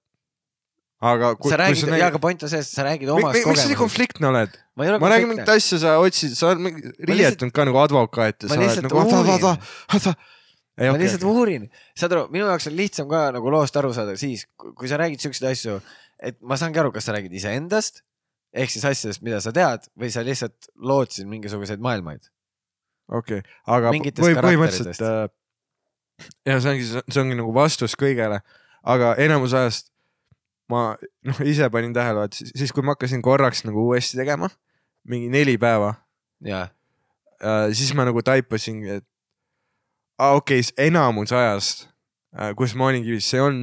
aga 1.12 1.32
kui, 1.38 1.52
sa 1.52 1.60
räägid, 1.60 1.90
jaa, 1.90 2.10
aga 2.12 2.20
point 2.22 2.42
on 2.46 2.52
selles, 2.52 2.70
et 2.70 2.78
sa 2.78 2.86
räägid 2.86 3.10
omast 3.10 3.34
miks 3.34 3.40
sa 3.40 3.48
nii 3.48 3.54
kogemusest. 3.54 3.78
konfliktne 3.80 4.30
oled? 4.30 4.58
ma 4.78 4.90
ma 5.02 5.12
räägin 5.14 5.32
mingit 5.32 5.54
asja, 5.54 5.80
sa 5.82 5.96
otsid, 6.02 6.36
sa 6.38 6.52
oled 6.52 6.92
riietunud 7.10 7.54
ka 7.56 7.66
nagu 7.68 7.80
advokaat 7.82 8.46
ja 8.46 8.52
sa 8.52 8.60
oled 8.60 8.84
nagu 8.86 9.00
vaata 9.00 9.22
uurin,, 9.22 9.64
vaata. 9.94 10.14
ei 10.78 10.90
ma 10.90 10.94
okei 10.94 11.06
lihtsalt, 11.06 11.26
uurin, 11.32 11.66
saad 11.98 12.14
aru, 12.18 12.28
minu 12.34 12.46
jaoks 12.46 12.70
on 12.70 12.78
lihtsam 12.78 13.10
ka 13.10 13.24
nagu 13.34 13.56
loost 13.56 13.80
aru 13.82 13.94
saada 13.96 14.14
siis, 14.20 14.46
kui 14.60 14.90
sa 14.90 15.00
räägid 15.00 15.26
siukseid 15.26 15.50
asju, 15.50 15.80
et 16.22 16.38
ma 16.44 16.60
saangi 16.60 16.82
aru, 16.82 16.94
kas 16.94 17.10
sa 17.10 17.16
räägid 17.16 17.34
iseendast 17.40 18.04
ehk 18.50 18.72
siis 18.72 18.84
asjadest, 18.86 19.22
mida 19.26 19.38
sa 19.42 19.52
tead 19.54 19.86
või 19.98 20.10
sa 20.12 20.22
lihtsalt 20.26 20.70
lootsid 20.74 21.28
mingisuguseid 21.30 21.82
maailmaid. 21.82 22.30
okei, 23.10 23.42
aga 23.66 23.92
Mingitest 23.94 24.26
või 24.26 24.36
põhimõtteliselt 24.38 25.04
äh, 25.06 25.22
ja 26.46 26.58
see 26.60 26.74
ongi, 26.74 26.88
see 26.88 27.22
ongi 27.22 27.38
nagu 27.38 27.52
vastus 27.54 27.96
kõigele, 27.98 28.40
aga 28.86 29.14
enamus 29.22 29.54
ajast 29.56 29.90
ma 30.70 30.94
noh, 31.26 31.40
ise 31.46 31.66
panin 31.72 31.94
tähele, 31.96 32.28
et 32.28 32.38
siis, 32.38 32.70
kui 32.74 32.84
ma 32.86 32.94
hakkasin 32.94 33.22
korraks 33.24 33.64
nagu 33.66 33.88
uuesti 33.88 34.20
tegema, 34.20 34.50
mingi 35.08 35.30
neli 35.32 35.56
päeva 35.60 35.94
jaa, 36.46 36.68
äh,, 37.42 37.68
siis 37.74 37.92
ma 37.98 38.06
nagu 38.08 38.22
taipasingi, 38.24 39.00
et 39.00 39.06
aa 40.20 40.36
okei 40.38 40.62
okay,, 40.62 40.86
enamus 40.86 41.34
ajast 41.34 41.88
äh,, 42.36 42.52
kus 42.58 42.76
ma 42.78 42.90
olingi, 42.90 43.18
see 43.24 43.42
on 43.42 43.62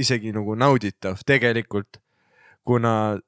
isegi 0.00 0.34
nagu 0.36 0.56
nauditav 0.58 1.22
tegelikult, 1.28 2.00
kuna 2.66 3.18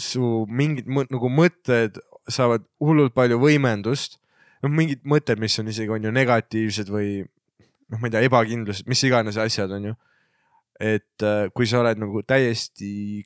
su 0.00 0.44
mingid 0.50 0.90
mõ 0.90 1.06
nagu 1.08 1.30
mõtted 1.30 1.98
saavad 2.30 2.64
hullult 2.82 3.14
palju 3.16 3.38
võimendust, 3.40 4.18
noh, 4.64 4.72
mingid 4.72 5.04
mõtted, 5.08 5.40
mis 5.42 5.58
on 5.60 5.68
isegi 5.70 5.92
on 5.92 6.08
ju 6.08 6.12
negatiivsed 6.14 6.90
või 6.92 7.20
noh, 7.22 8.00
ma 8.00 8.08
ei 8.08 8.14
tea, 8.14 8.24
ebakindlused, 8.28 8.88
mis 8.90 9.04
iganes 9.06 9.38
asjad 9.40 9.72
on 9.76 9.90
ju. 9.90 9.94
et 10.80 11.22
äh, 11.22 11.46
kui 11.54 11.68
sa 11.70 11.84
oled 11.84 12.00
nagu 12.02 12.24
täiesti 12.26 13.22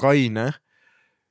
kaine, 0.00 0.46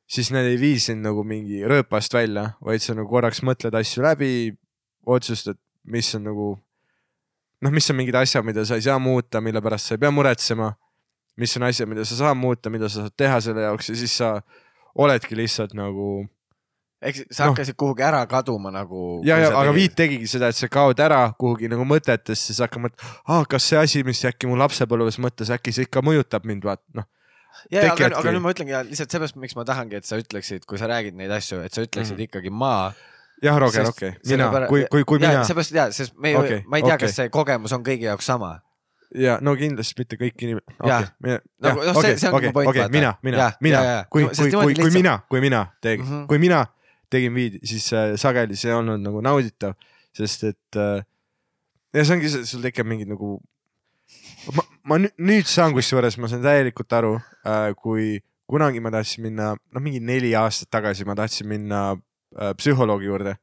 siis 0.06 0.30
need 0.34 0.46
ei 0.52 0.60
vii 0.62 0.78
sind 0.82 1.06
nagu 1.06 1.24
mingi 1.26 1.64
rööpast 1.66 2.14
välja, 2.14 2.52
vaid 2.62 2.84
sa 2.84 2.94
nagu 2.94 3.10
korraks 3.10 3.42
mõtled 3.46 3.74
asju 3.80 4.06
läbi, 4.06 4.54
otsustad, 5.10 5.58
mis 5.90 6.12
on 6.18 6.28
nagu 6.30 6.52
noh, 7.66 7.74
mis 7.74 7.90
on 7.90 7.98
mingid 7.98 8.18
asjad, 8.20 8.46
mida 8.46 8.66
sa 8.66 8.78
ei 8.78 8.86
saa 8.86 9.00
muuta, 9.02 9.42
mille 9.42 9.62
pärast 9.66 9.90
sa 9.90 9.98
ei 9.98 10.04
pea 10.04 10.14
muretsema. 10.14 10.76
mis 11.36 11.58
on 11.58 11.66
asjad, 11.68 11.90
mida 11.90 12.06
sa 12.06 12.16
saad 12.16 12.38
muuta, 12.40 12.70
mida 12.72 12.88
sa 12.88 13.02
saad 13.04 13.16
teha 13.18 13.42
selle 13.44 13.66
jaoks 13.66 13.90
ja 13.90 13.96
siis 14.00 14.14
sa 14.18 14.30
oledki 14.96 15.36
lihtsalt 15.36 15.74
nagu 15.76 16.24
ehk 17.04 17.26
sa 17.30 17.46
Noh. 17.46 17.54
hakkasid 17.54 17.76
kuhugi 17.78 18.04
ära 18.06 18.22
kaduma 18.30 18.72
nagu. 18.72 19.22
ja, 19.28 19.38
ja 19.42 19.52
aga 19.58 19.74
Viit 19.76 19.96
tegigi 19.98 20.28
seda, 20.32 20.50
et 20.52 20.58
sa 20.58 20.70
kaod 20.72 21.00
ära 21.04 21.28
kuhugi 21.40 21.70
nagu 21.72 21.84
mõtetesse, 21.88 22.52
siis 22.52 22.62
hakkad 22.64 22.86
mõtlema, 22.86 23.16
aa, 23.28 23.48
kas 23.50 23.68
see 23.72 23.80
asi, 23.80 24.04
mis 24.08 24.24
äkki 24.28 24.50
mu 24.50 24.58
lapsepõlves 24.60 25.20
mõtles, 25.24 25.52
äkki 25.54 25.74
see 25.76 25.90
ikka 25.90 26.04
mõjutab 26.06 26.48
mind, 26.48 26.66
vaat 26.66 26.82
noh. 26.98 27.08
ja, 27.72 27.84
aga, 27.92 28.12
aga 28.22 28.36
nüüd 28.36 28.46
ma 28.46 28.54
ütlengi 28.56 28.76
ja 28.76 28.84
lihtsalt 28.88 29.12
seepärast, 29.12 29.40
miks 29.42 29.58
ma 29.60 29.66
tahangi, 29.68 30.00
et 30.00 30.08
sa 30.08 30.20
ütleksid, 30.22 30.68
kui 30.70 30.80
sa 30.82 30.90
räägid 30.92 31.18
neid 31.20 31.34
asju, 31.36 31.62
et 31.66 31.76
sa 31.76 31.84
ütleksid 31.84 32.16
mm. 32.16 32.30
ikkagi 32.30 32.54
ma. 32.54 32.94
jah, 33.44 33.58
Roger, 33.60 33.90
okei, 33.92 34.16
mina, 34.32 34.52
kui, 34.70 34.86
kui, 34.92 35.04
kui 35.08 35.20
mina 35.20 35.44
seepärast 35.48 35.76
ja, 35.76 35.90
sest 35.96 36.16
me 36.16 36.32
ju 36.32 36.46
okay,, 36.46 36.64
ma 36.64 36.80
ei 36.80 36.88
tea 36.88 36.96
okay., 36.96 37.10
kas 37.10 37.20
see 37.20 37.34
kogemus 37.34 37.76
on 37.76 37.84
kõigi 37.84 38.08
jaoks 38.08 38.32
sama. 38.32 38.56
ja 39.16 39.36
no 39.44 39.54
kindlasti 39.60 40.00
mitte 40.00 40.18
kõik 40.20 40.42
inimesed. 40.48 40.80
Jah. 40.90 41.12
Nagu, 41.64 41.84
noh, 41.86 42.00
see- 42.02 42.18
see 42.20 42.32
ongi 42.32 42.50
mu 42.50 42.56
point, 42.56 42.72
okei, 42.72 42.88
vaata. 42.88 42.92
mina, 42.92 43.14
mina 43.24 43.52
mina 43.64 43.84
ja, 43.84 43.92
ja., 44.00 44.08
kui, 44.10 44.26
kui, 44.32 44.50
kui, 44.52 44.80
kui 44.80 44.96
mina, 44.96 45.20
kui 45.30 45.44
mina 45.44 45.68
tegin 45.84 46.04
mm. 46.04 46.12
-hmm. 46.12 46.26
kui 46.32 46.40
mina 46.42 46.66
tegin 47.16 47.36
viidi, 47.36 47.64
siis 47.68 47.88
äh, 47.96 48.14
sageli 48.20 48.58
see 48.60 48.72
ei 48.74 48.78
olnud 48.78 49.04
nagu 49.04 49.24
nauditav, 49.26 49.76
sest 50.16 50.48
et 50.52 50.80
äh, 50.80 51.02
ja 51.96 52.04
see 52.06 52.18
ongi, 52.18 52.32
sul 52.52 52.64
tekib 52.66 52.88
mingid 52.92 53.12
nagu, 53.12 53.38
ma, 54.56 54.66
ma 54.92 55.00
nüüd, 55.02 55.48
saan 55.50 55.76
kusjuures, 55.76 56.20
ma 56.22 56.30
saan 56.32 56.44
täielikult 56.46 56.94
aru 57.00 57.16
äh,, 57.48 57.72
kui 57.80 58.20
kunagi 58.52 58.82
ma 58.84 58.92
tahtsin 58.94 59.26
minna, 59.26 59.56
noh, 59.56 59.82
mingi 59.82 60.04
neli 60.04 60.36
aastat 60.38 60.70
tagasi 60.76 61.08
ma 61.08 61.16
tahtsin 61.18 61.50
minna 61.50 61.82
äh, 61.96 62.54
psühholoogi 62.60 63.10
juurde 63.10 63.34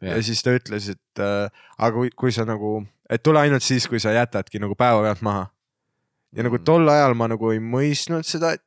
ja. 0.00 0.16
ja 0.16 0.22
siis 0.22 0.42
ta 0.42 0.54
ütles, 0.56 0.88
et 0.96 1.22
äh, 1.22 1.46
aga 1.78 1.94
kui, 1.96 2.10
kui 2.16 2.34
sa 2.34 2.46
nagu, 2.48 2.80
et 3.10 3.22
tule 3.22 3.42
ainult 3.44 3.64
siis, 3.64 3.86
kui 3.90 4.00
sa 4.02 4.14
jätadki 4.14 4.62
nagu 4.62 4.76
päevapealt 4.78 5.22
maha. 5.22 5.48
ja 6.34 6.42
nagu 6.42 6.58
Mm. 6.58 6.64
tol 6.66 6.88
ajal 6.88 7.14
ma 7.14 7.28
nagu 7.30 7.52
ei 7.54 7.60
mõistnud 7.62 8.26
seda, 8.26 8.54
et, 8.56 8.64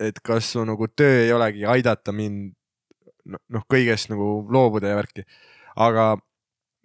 et 0.00 0.20
kas 0.20 0.52
su 0.52 0.64
nagu 0.68 0.88
töö 0.88 1.24
ei 1.24 1.32
olegi 1.32 1.64
aidata 1.64 2.12
mind 2.12 2.52
noh, 3.26 3.64
kõigest 3.70 4.10
nagu 4.12 4.46
loobuda 4.52 4.92
ja 4.92 4.96
värki. 5.00 5.24
aga 5.76 6.16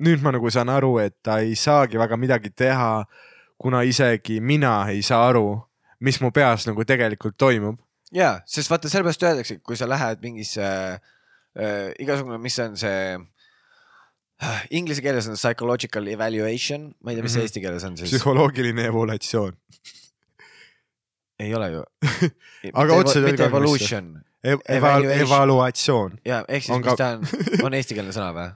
nüüd 0.01 0.21
ma 0.25 0.31
nagu 0.33 0.49
saan 0.51 0.69
aru, 0.73 0.95
et 0.99 1.15
ta 1.23 1.39
ei 1.45 1.53
saagi 1.55 1.97
väga 2.01 2.17
midagi 2.17 2.49
teha, 2.49 3.05
kuna 3.61 3.83
isegi 3.85 4.39
mina 4.41 4.79
ei 4.89 5.01
saa 5.05 5.27
aru, 5.29 5.61
mis 6.01 6.17
mu 6.21 6.31
peas 6.33 6.65
nagu 6.67 6.83
tegelikult 6.85 7.37
toimub. 7.37 7.77
ja, 8.11 8.39
sest 8.45 8.69
vaata, 8.71 8.89
sellepärast 8.89 9.23
öeldakse, 9.23 9.59
kui 9.63 9.77
sa 9.77 9.85
lähed 9.87 10.21
mingisse 10.25 10.65
äh, 10.65 11.91
igasugune, 12.01 12.39
mis 12.41 12.57
on 12.59 12.75
see 12.77 13.17
äh, 14.41 14.63
Inglise 14.71 15.01
keeles 15.05 15.27
on 15.29 15.35
psychological 15.37 16.07
evaluation, 16.07 16.89
ma 17.03 17.11
ei 17.11 17.15
tea, 17.19 17.23
mis 17.23 17.33
see 17.37 17.39
Mhm. 17.43 17.47
eesti 17.47 17.61
keeles 17.61 17.83
on 17.85 17.97
siis. 17.97 18.09
psühholoogiline 18.11 18.87
evolutsioon 18.89 19.53
ei 21.41 21.53
ole 21.57 21.71
ju. 21.73 21.83
Aga 22.81 22.97
otse 23.01 23.17
tõlge 23.19 23.31
mitte 23.31 23.43
vist. 23.43 23.47
evolution 23.49 24.09
Ev. 24.43 24.57
Eval, 24.65 25.05
evaluatsioon. 25.21 26.17
ja 26.25 26.41
ehk 26.47 26.63
siis 26.65 26.73
On 26.75 26.81
mis 26.81 26.97
ta 26.97 27.11
on, 27.17 27.25
on 27.67 27.73
eestikeelne 27.77 28.13
sõna 28.15 28.31
või? 28.33 28.49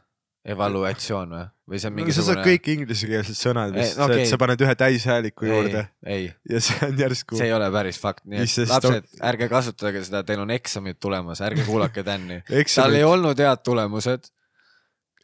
evaluatsioon 0.45 1.31
või, 1.33 1.45
või 1.69 1.79
see 1.81 1.89
on 1.89 1.93
no, 1.93 1.97
sa 1.97 2.01
mingisugune 2.01 2.37
saad? 2.37 2.45
kõik 2.45 2.67
inglisekeelsed 2.75 3.37
sõnad 3.37 3.73
Ei, 3.73 3.81
vist 3.81 4.01
okay., 4.01 4.25
sa 4.29 4.37
paned 4.41 4.61
ühe 4.61 4.75
täishääliku 4.77 5.47
juurde 5.49 5.81
ei, 6.05 6.27
ja 6.49 6.61
see 6.61 6.77
on 6.89 7.01
järsku 7.01 7.39
see 7.39 7.49
ei 7.49 7.55
ole 7.55 7.69
päris 7.73 7.99
fakt, 8.01 8.25
nii 8.29 8.43
et 8.45 8.69
lapsed, 8.69 9.09
ärge 9.31 9.49
kasutage 9.51 10.03
seda, 10.05 10.21
teil 10.27 10.43
on 10.45 10.53
eksamid 10.53 10.99
tulemas, 11.01 11.41
ärge 11.45 11.65
kuulake 11.65 12.05
Tänni. 12.05 12.41
tal 12.75 12.97
ei 12.97 13.03
olnud 13.07 13.41
head 13.41 13.63
tulemused. 13.65 14.29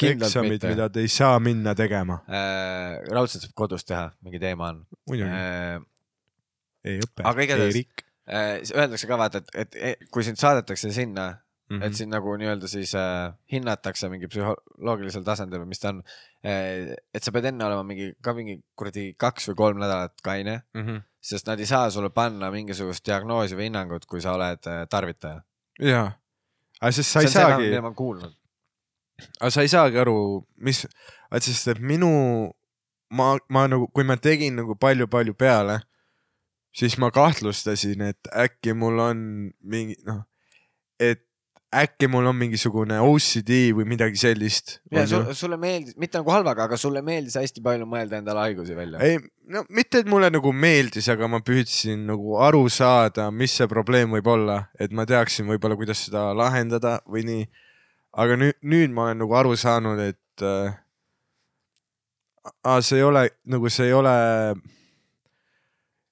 eksamid, 0.01 0.65
mida 0.65 0.89
te 0.89 1.05
ei 1.05 1.11
saa 1.13 1.37
minna 1.39 1.75
tegema. 1.77 2.21
äh, 2.25 2.97
raudselt 3.13 3.45
saab 3.45 3.53
kodus 3.53 3.85
teha, 3.85 4.07
mingi 4.25 4.41
teema 4.41 4.71
on 4.73 4.81
muidugi, 5.09 5.29
äh,. 5.29 5.81
ei 6.85 6.97
õpe. 7.05 7.21
aga 7.29 7.45
igatahes- 7.45 7.77
Erik, 7.77 8.05
Öeldakse 8.29 9.07
ka 9.09 9.17
vaata, 9.17 9.41
et, 9.55 9.75
et 9.75 10.03
kui 10.11 10.23
sind 10.23 10.37
saadetakse 10.37 10.91
sinna 10.91 11.29
mm, 11.31 11.37
Mhm. 11.71 11.79
-hmm. 11.81 11.85
et 11.87 11.95
sind 11.95 12.11
nagu 12.11 12.33
nii-öelda 12.37 12.67
siis 12.67 12.91
äh, 12.95 13.31
hinnatakse 13.51 14.09
mingi 14.09 14.27
psühholoogilisel 14.27 15.23
tasandil 15.23 15.59
või 15.61 15.69
mis 15.71 15.79
ta 15.79 15.89
on 15.89 16.01
äh,. 16.43 16.95
et 17.13 17.23
sa 17.23 17.31
peed 17.31 17.45
enne 17.45 17.63
olema 17.65 17.83
mingi 17.83 18.09
ka 18.21 18.33
mingi 18.33 18.57
kuradi 18.75 19.13
kaks 19.17 19.47
või 19.49 19.55
kolm 19.55 19.77
nädalat 19.79 20.11
kaine, 20.23 20.61
Mhm. 20.75 20.97
sest 21.21 21.47
nad 21.47 21.59
ei 21.59 21.65
saa 21.65 21.89
sulle 21.89 22.09
panna 22.09 22.51
mingisugust 22.51 23.05
diagnoosi 23.07 23.55
või 23.55 23.69
hinnangut, 23.69 24.05
kui 24.05 24.21
sa 24.21 24.33
oled 24.33 24.67
äh, 24.67 24.85
tarvitaja. 24.89 25.41
jaa, 25.79 26.11
aga 26.81 26.91
sest 26.91 27.09
sa 27.11 27.21
ei 27.21 27.27
saagi, 27.27 27.71
ma 27.71 27.87
olen 27.87 27.95
kuulnud. 27.95 28.33
aga 29.39 29.49
sa 29.49 29.61
ei 29.61 29.67
saagi 29.67 29.97
aru, 29.97 30.45
mis, 30.57 30.87
vaat 31.31 31.43
sest 31.43 31.67
et 31.67 31.79
minu, 31.79 32.51
ma, 33.11 33.37
ma 33.49 33.67
nagu, 33.67 33.87
kui 33.93 34.03
ma 34.03 34.17
tegin 34.17 34.55
nagu 34.55 34.75
palju-palju 34.75 35.33
peale, 35.33 35.79
siis 36.75 36.97
ma 37.01 37.11
kahtlustasin, 37.11 38.01
et 38.11 38.31
äkki 38.35 38.73
mul 38.77 38.99
on 39.03 39.25
mingi 39.61 39.97
noh, 40.07 40.23
et 40.99 41.25
äkki 41.71 42.07
mul 42.11 42.27
on 42.27 42.35
mingisugune 42.35 42.97
OCD 42.99 43.71
või 43.75 43.85
midagi 43.87 44.19
sellist. 44.19 44.79
ja 44.91 45.05
sul, 45.07 45.23
sulle 45.37 45.57
meeldis, 45.59 45.95
mitte 45.99 46.19
nagu 46.19 46.33
halvaga, 46.33 46.65
aga 46.67 46.77
sulle 46.79 47.01
meeldis 47.05 47.37
hästi 47.39 47.63
palju 47.63 47.87
mõelda 47.87 48.19
endale 48.19 48.43
haigusi 48.43 48.75
välja. 48.75 48.99
ei, 48.99 49.19
no 49.47 49.63
mitte, 49.69 50.01
et 50.03 50.09
mulle 50.11 50.29
nagu 50.33 50.51
meeldis, 50.51 51.07
aga 51.11 51.29
ma 51.31 51.39
püüdsin 51.47 52.03
nagu 52.09 52.35
aru 52.43 52.65
saada, 52.69 53.29
mis 53.31 53.55
see 53.55 53.69
probleem 53.71 54.11
võib 54.17 54.27
olla, 54.33 54.65
et 54.79 54.91
ma 54.91 55.07
teaksin 55.07 55.47
võib-olla, 55.47 55.79
kuidas 55.79 56.03
seda 56.09 56.29
lahendada 56.35 56.99
või 57.07 57.23
nii. 57.29 57.47
aga 58.19 58.35
nüüd, 58.35 58.59
nüüd 58.67 58.91
ma 58.91 59.07
olen 59.07 59.23
nagu 59.23 59.39
aru 59.39 59.55
saanud, 59.55 60.03
et 60.11 60.43
äh, 60.43 60.75
see 62.83 62.99
ei 62.99 63.07
ole 63.07 63.29
nagu 63.47 63.71
see 63.71 63.87
ei 63.87 63.95
ole, 63.95 64.15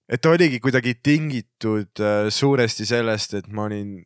et 0.10 0.26
oligi 0.26 0.60
kuidagi 0.60 0.96
tingitud 1.04 2.02
äh, 2.02 2.30
suuresti 2.34 2.86
sellest, 2.90 3.36
et 3.38 3.48
ma 3.54 3.68
olin, 3.70 4.00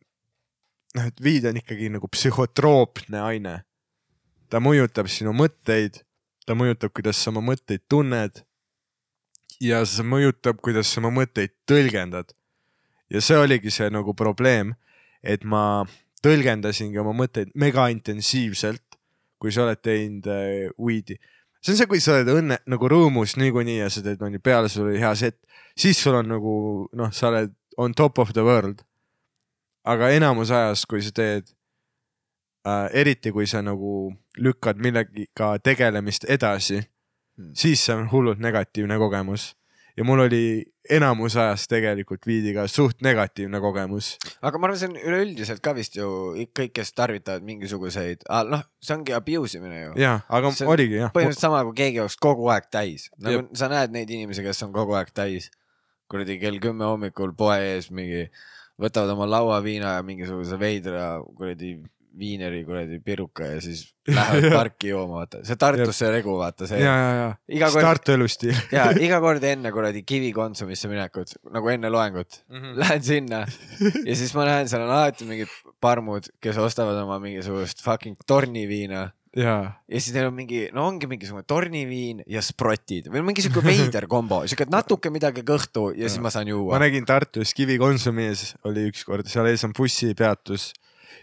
noh, 0.94 1.06
et 1.08 1.22
viid 1.24 1.46
on 1.48 1.60
ikkagi 1.60 1.88
nagu 1.96 2.10
psühhotroopne 2.12 3.22
aine. 3.24 3.62
ta 4.52 4.60
mõjutab 4.62 5.08
sinu 5.10 5.32
mõtteid, 5.34 6.02
ta 6.46 6.54
mõjutab, 6.54 6.92
kuidas 6.94 7.18
sa 7.18 7.32
oma 7.32 7.40
mõtteid 7.42 7.82
tunned 7.90 8.44
ja 9.64 9.80
see 9.88 10.04
mõjutab, 10.06 10.60
kuidas 10.62 10.92
sa 10.92 11.00
oma 11.00 11.10
mõtteid 11.22 11.54
tõlgendad. 11.66 12.34
ja 13.10 13.20
see 13.20 13.38
oligi 13.38 13.70
see 13.70 13.88
nagu 13.90 14.14
probleem, 14.14 14.74
et 15.22 15.44
ma 15.44 15.84
tõlgendasingi 16.24 17.00
oma 17.00 17.12
mõtteid 17.16 17.52
mega 17.54 17.88
intensiivselt, 17.92 18.98
kui 19.38 19.52
sa 19.52 19.64
oled 19.64 19.80
teinud 19.80 20.28
äh, 20.28 20.68
weed'i. 20.78 21.18
See 21.64 21.72
on 21.72 21.80
see, 21.80 21.88
kui 21.88 22.00
sa 22.04 22.18
oled 22.18 22.28
õnne 22.28 22.60
nagu 22.68 22.90
rõõmus 22.92 23.36
niikuinii 23.40 23.78
ja 23.80 23.90
sa 23.90 24.04
teed 24.04 24.22
onju 24.22 24.40
peale 24.44 24.68
sul 24.68 24.90
oli 24.90 25.00
hea 25.00 25.14
set, 25.16 25.38
siis 25.76 26.00
sul 26.00 26.18
on 26.20 26.28
nagu 26.28 26.54
noh, 26.92 27.12
sa 27.12 27.30
oled 27.32 27.54
on 27.80 27.94
top 27.96 28.20
of 28.20 28.34
the 28.36 28.44
world. 28.44 28.84
aga 29.84 30.10
enamus 30.16 30.50
ajas, 30.50 30.86
kui 30.88 31.02
sa 31.04 31.10
teed 31.12 31.48
äh,, 32.64 32.88
eriti 32.92 33.32
kui 33.32 33.46
sa 33.46 33.60
nagu 33.62 34.12
lükkad 34.40 34.80
millegiga 34.80 35.54
tegelemist 35.60 36.24
edasi 36.28 36.84
Hmm. 37.38 37.50
siis 37.54 37.82
see 37.86 37.94
on 37.96 38.10
hullult 38.12 38.38
negatiivne 38.38 38.98
kogemus. 38.98 39.56
Ja 39.96 40.04
mul 40.06 40.24
oli 40.26 40.44
enamus 40.90 41.36
ajast 41.40 41.68
tegelikult 41.70 42.26
viidiga 42.26 42.66
suht 42.68 43.00
negatiivne 43.04 43.60
kogemus. 43.62 44.14
aga 44.42 44.58
ma 44.58 44.68
arvan, 44.68 44.78
see 44.80 44.90
on 44.90 44.96
üleüldiselt 45.00 45.62
ka 45.64 45.74
vist 45.76 45.96
ju 45.96 46.08
kõik, 46.56 46.74
kes 46.76 46.92
tarvitavad 46.96 47.46
mingisuguseid, 47.46 48.26
noh, 48.50 48.64
see 48.84 48.96
ongi 48.96 49.14
abuse 49.16 49.60
imine 49.60 49.80
ju. 49.80 49.92
jaa, 50.02 50.18
aga 50.28 50.52
See 50.54 50.68
oligi 50.68 50.98
jah. 51.00 51.14
põhimõtteliselt 51.14 51.46
sama, 51.46 51.62
kui 51.68 51.78
keegi 51.82 52.02
oleks 52.02 52.18
kogu 52.20 52.50
aeg 52.52 52.68
täis. 52.74 53.08
nagu 53.22 53.46
sa 53.56 53.70
näed 53.72 53.94
neid 53.94 54.10
inimesi, 54.10 54.44
kes 54.44 54.66
on 54.66 54.74
kogu 54.74 54.98
aeg 54.98 55.14
täis. 55.14 55.50
kuradi 56.10 56.36
kell 56.42 56.60
kümme 56.60 56.84
hommikul 56.84 57.32
poe 57.36 57.56
ees 57.72 57.88
mingi, 57.90 58.26
võtavad 58.80 59.14
oma 59.14 59.26
lauaviina 59.30 59.96
ja 59.96 60.02
mingisuguse 60.06 60.58
veidra 60.60 61.22
kuradi 61.38 61.78
viineri 62.18 62.60
kuradi 62.66 63.00
piruka 63.04 63.46
ja 63.54 63.60
siis 63.64 63.80
lähevad 64.16 64.46
parki 64.54 64.92
jooma, 64.92 65.22
vaata. 65.22 65.40
see 65.48 65.56
Tartusse 65.58 66.10
regu, 66.12 66.36
vaata 66.38 66.68
see. 66.70 66.78
ja, 66.82 66.92
ja, 67.00 67.10
ja 67.18 67.28
Iga 67.56 67.70
kord- 67.74 67.86
Tartu 67.88 68.12
elustiil. 68.18 68.54
ja 68.76 68.90
iga 69.00 69.18
kord 69.24 69.42
enne 69.48 69.72
kuradi 69.74 70.02
Kivikonsumisse 70.06 70.88
minekut, 70.92 71.34
nagu 71.54 71.72
enne 71.74 71.90
loengut, 71.90 72.42
Mhm. 72.52 72.78
lähen 72.80 73.02
sinna 73.02 73.42
ja 74.04 74.14
siis 74.16 74.34
ma 74.36 74.44
näen, 74.48 74.68
seal 74.70 74.84
on 74.86 74.90
alati 74.94 75.24
mingid 75.28 75.50
parmud, 75.80 76.30
kes 76.40 76.56
ostavad 76.62 76.96
oma 77.02 77.18
mingisugust 77.22 77.82
fucking 77.84 78.16
torniviina 78.26 79.08
ja, 79.34 79.54
ja 79.90 79.98
siis 80.00 80.14
neil 80.14 80.28
on 80.30 80.36
mingi, 80.36 80.68
no 80.72 80.84
ongi 80.86 81.08
mingisugune 81.10 81.42
torniviin 81.50 82.20
ja 82.30 82.38
sprotid 82.44 83.08
või 83.10 83.24
mingi 83.26 83.42
siuke 83.42 83.64
veider 83.64 84.06
kombo, 84.06 84.44
siuke 84.46 84.68
natuke 84.70 85.10
midagi 85.10 85.42
kõhtu 85.42 85.88
ja 85.98 86.06
siis 86.08 86.22
ma 86.22 86.30
saan 86.30 86.46
ma 86.46 86.54
juua. 86.54 86.78
nägin 86.84 87.04
Tartus 87.08 87.50
Kivi 87.56 87.74
Konsumi 87.82 88.28
ees 88.30 88.52
oli 88.68 88.86
ükskord, 88.92 89.26
seal 89.26 89.48
ees 89.50 89.64
on 89.66 89.74
bussipeatus 89.76 90.70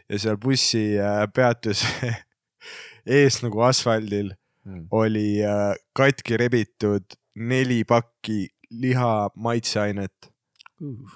ja 0.09 0.19
seal 0.19 0.37
bussipeatuse 0.41 2.11
ees 3.19 3.41
nagu 3.45 3.63
asfaldil 3.67 4.33
Mm. 4.61 4.83
oli 4.93 5.39
äh, 5.41 5.71
katki 5.97 6.35
rebitud 6.37 7.15
neli 7.33 7.79
pakki 7.83 8.51
liha 8.69 9.29
maitseainet, 9.35 10.27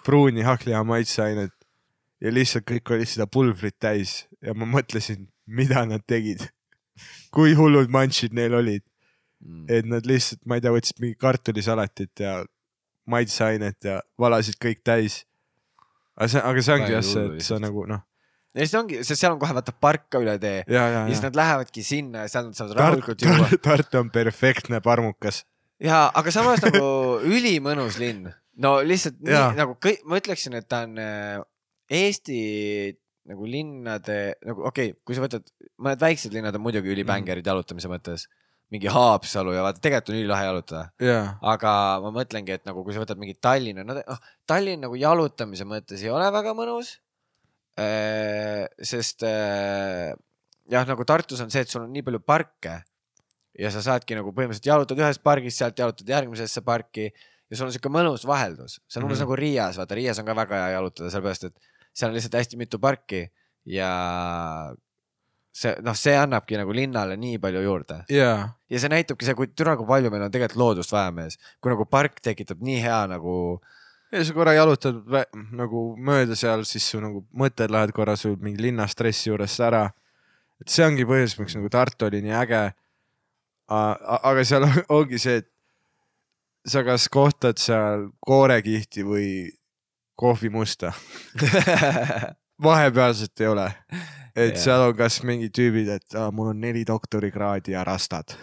pruuni 0.03 0.41
hakkliha 0.41 0.79
maitseainet 0.83 1.53
ja 2.25 2.31
lihtsalt 2.33 2.65
kõik 2.71 2.89
olid 2.95 3.11
seda 3.11 3.27
pulbrit 3.29 3.75
täis 3.77 4.15
ja 4.41 4.55
ma 4.57 4.65
mõtlesin, 4.65 5.27
mida 5.45 5.83
nad 5.85 6.01
tegid. 6.09 6.41
kui 7.35 7.53
hullud 7.53 7.93
manšid 7.93 8.33
neil 8.33 8.57
olid, 8.57 8.81
Mm. 9.45 9.65
et 9.69 9.85
nad 9.85 10.05
lihtsalt, 10.09 10.41
ma 10.49 10.57
ei 10.57 10.61
tea, 10.65 10.71
võtsid 10.73 10.97
mingi 11.03 11.15
kartulisalatit 11.21 12.17
ja 12.25 12.39
maitseainet 13.05 13.77
ja 13.85 13.99
valasid 14.17 14.57
kõik 14.57 14.81
täis. 14.81 15.21
aga 16.17 16.27
see, 16.33 16.41
aga 16.41 16.61
see 16.65 16.73
ongi 16.79 16.91
jah 16.97 17.03
see, 17.05 17.25
et 17.35 17.45
sa 17.45 17.59
nagu 17.61 17.85
noh, 17.85 18.01
ja 18.55 18.63
siis 18.63 18.75
ongi, 18.79 19.01
sest 19.03 19.19
seal 19.19 19.35
on 19.35 19.41
kohe 19.41 19.55
vaata 19.57 19.73
park 19.75 20.17
üle 20.19 20.37
tee 20.41 20.61
ja, 20.63 20.83
ja, 20.83 21.01
ja 21.01 21.03
siis 21.09 21.21
ja. 21.21 21.29
nad 21.29 21.39
lähevadki 21.41 21.83
sinna 21.85 22.25
ja 22.25 22.31
seal 22.31 22.47
nad 22.49 22.57
saavad 22.57 22.79
rahulikult 22.79 23.25
juua. 23.25 23.49
Tartu 23.65 23.99
on 23.99 24.11
perfektne 24.13 24.81
parmukas. 24.85 25.43
ja, 25.83 26.05
aga 26.13 26.33
samas 26.33 26.63
nagu 26.65 26.85
ülimõnus 27.27 27.99
linn. 28.01 28.29
no 28.61 28.77
lihtsalt 28.85 29.19
nii, 29.19 29.35
Jaa. 29.35 29.51
nagu 29.57 29.75
kõik, 29.83 30.05
ma 30.07 30.21
ütleksin, 30.21 30.55
et 30.59 30.69
ta 30.71 30.85
on 30.87 30.95
äh, 31.01 31.43
Eesti 31.95 32.39
nagu 33.29 33.45
linnade 33.49 34.17
nagu 34.45 34.65
okei 34.69 34.93
okay,, 34.93 35.01
kui 35.05 35.17
sa 35.17 35.23
võtad, 35.25 35.45
mõned 35.81 36.01
väiksed 36.01 36.33
linnad 36.33 36.55
on 36.57 36.63
muidugi 36.65 36.91
ülibängerid 36.93 37.45
jalutamise 37.45 37.91
mõttes. 37.91 38.27
mingi 38.73 38.89
Haapsalu 38.89 39.51
ja 39.53 39.61
vaata, 39.61 39.77
tegelikult 39.77 40.09
on 40.09 40.15
ülilahe 40.17 40.45
jalutada, 40.47 40.87
ja, 40.99 41.17
aga 41.45 41.71
ma 42.01 42.09
mõtlengi, 42.15 42.55
et 42.57 42.63
nagu 42.65 42.81
kui 42.83 42.95
sa 42.95 43.03
võtad 43.03 43.19
mingi 43.21 43.35
Tallinna, 43.37 43.83
no 43.85 43.93
noh, 43.99 44.23
Tallinn 44.49 44.81
nagu 44.81 44.97
jalutamise 44.97 45.67
mõttes 45.69 46.01
ei 46.01 46.09
ole 46.09 46.25
väga 46.33 46.55
mõnus. 46.57 46.95
Sest 48.87 49.23
äh, 49.27 50.13
jah, 50.71 50.85
nagu 50.87 51.03
Tartus 51.07 51.41
on 51.43 51.51
see, 51.53 51.61
et 51.65 51.71
sul 51.71 51.83
on 51.85 51.91
nii 51.93 52.05
palju 52.07 52.21
parke 52.25 52.77
ja 53.59 53.71
sa 53.71 53.81
saadki 53.83 54.15
nagu 54.17 54.31
põhimõtteliselt 54.35 54.67
jalutad 54.71 54.99
ühest 55.03 55.23
pargist, 55.23 55.59
sealt 55.61 55.79
jalutad 55.79 56.07
järgmisesse 56.11 56.63
parki 56.65 57.09
ja 57.11 57.55
sul 57.59 57.67
on 57.69 57.75
siuke 57.75 57.91
mõnus 57.93 58.23
vaheldus, 58.27 58.79
see 58.87 58.99
on 58.99 59.05
umbes 59.07 59.19
Mhm. 59.19 59.25
nagu 59.27 59.35
Riias, 59.39 59.77
vaata 59.79 59.95
Riias 59.95 60.19
on 60.19 60.25
ka 60.25 60.33
väga 60.35 60.55
hea 60.63 60.71
jalutada, 60.77 61.11
sellepärast 61.13 61.43
et 61.51 61.55
seal 61.93 62.09
on 62.11 62.15
lihtsalt 62.17 62.39
hästi 62.39 62.57
mitu 62.59 62.79
parki 62.79 63.21
ja 63.69 63.91
see 65.55 65.71
noh, 65.85 65.95
see 65.95 66.15
annabki 66.19 66.57
nagu 66.59 66.73
linnale 66.75 67.15
nii 67.19 67.37
palju 67.39 67.61
juurde. 67.63 68.01
Ja, 68.11 68.31
ja 68.69 68.79
see 68.81 68.91
näitabki 68.91 69.23
see, 69.27 69.35
kui 69.37 69.47
türa, 69.55 69.77
kui 69.79 69.87
palju 69.87 70.11
meil 70.11 70.25
on 70.27 70.33
tegelikult 70.33 70.59
loodust 70.59 70.91
vaja 70.91 71.13
mees, 71.15 71.37
kui 71.63 71.71
nagu 71.71 71.85
park 71.87 72.19
tekitab 72.25 72.59
nii 72.65 72.81
hea 72.83 72.99
nagu 73.13 73.35
ja 74.11 74.23
sa 74.25 74.33
korra 74.33 74.53
jalutad 74.55 75.01
nagu 75.51 75.95
mööda 75.97 76.35
seal, 76.37 76.63
siis 76.67 76.85
su 76.91 76.99
nagu 77.03 77.23
mõtted 77.33 77.71
lähevad 77.73 77.91
korra 77.95 78.15
sul 78.19 78.35
mingi 78.41 78.61
linnastressi 78.67 79.29
juurest 79.29 79.59
ära. 79.65 79.89
et 80.61 80.69
see 80.71 80.85
ongi 80.85 81.03
põhjus, 81.05 81.37
miks 81.39 81.55
nagu 81.57 81.69
Tartu 81.69 82.05
oli 82.07 82.21
nii 82.21 82.35
äge. 82.43 82.63
aga 83.69 84.43
seal 84.45 84.63
on- 84.63 84.85
ongi 84.89 85.17
see, 85.19 85.37
et 85.41 85.49
sa 86.67 86.83
kas 86.83 87.07
kohtad 87.09 87.57
seal 87.61 88.07
koorekihti 88.25 89.03
või 89.05 89.27
kohvimusta, 90.15 90.93
vahepealset 92.63 93.41
ei 93.41 93.47
ole. 93.47 93.65
et 94.35 94.53
Jaa. 94.55 94.61
seal 94.63 94.81
on 94.89 94.95
kas 94.97 95.21
mingid 95.23 95.51
tüübid, 95.55 95.89
et 95.95 96.15
aa, 96.19 96.31
mul 96.31 96.49
on 96.53 96.59
neli 96.59 96.83
doktorikraadi 96.87 97.71
ja 97.75 97.83
rastad 97.87 98.33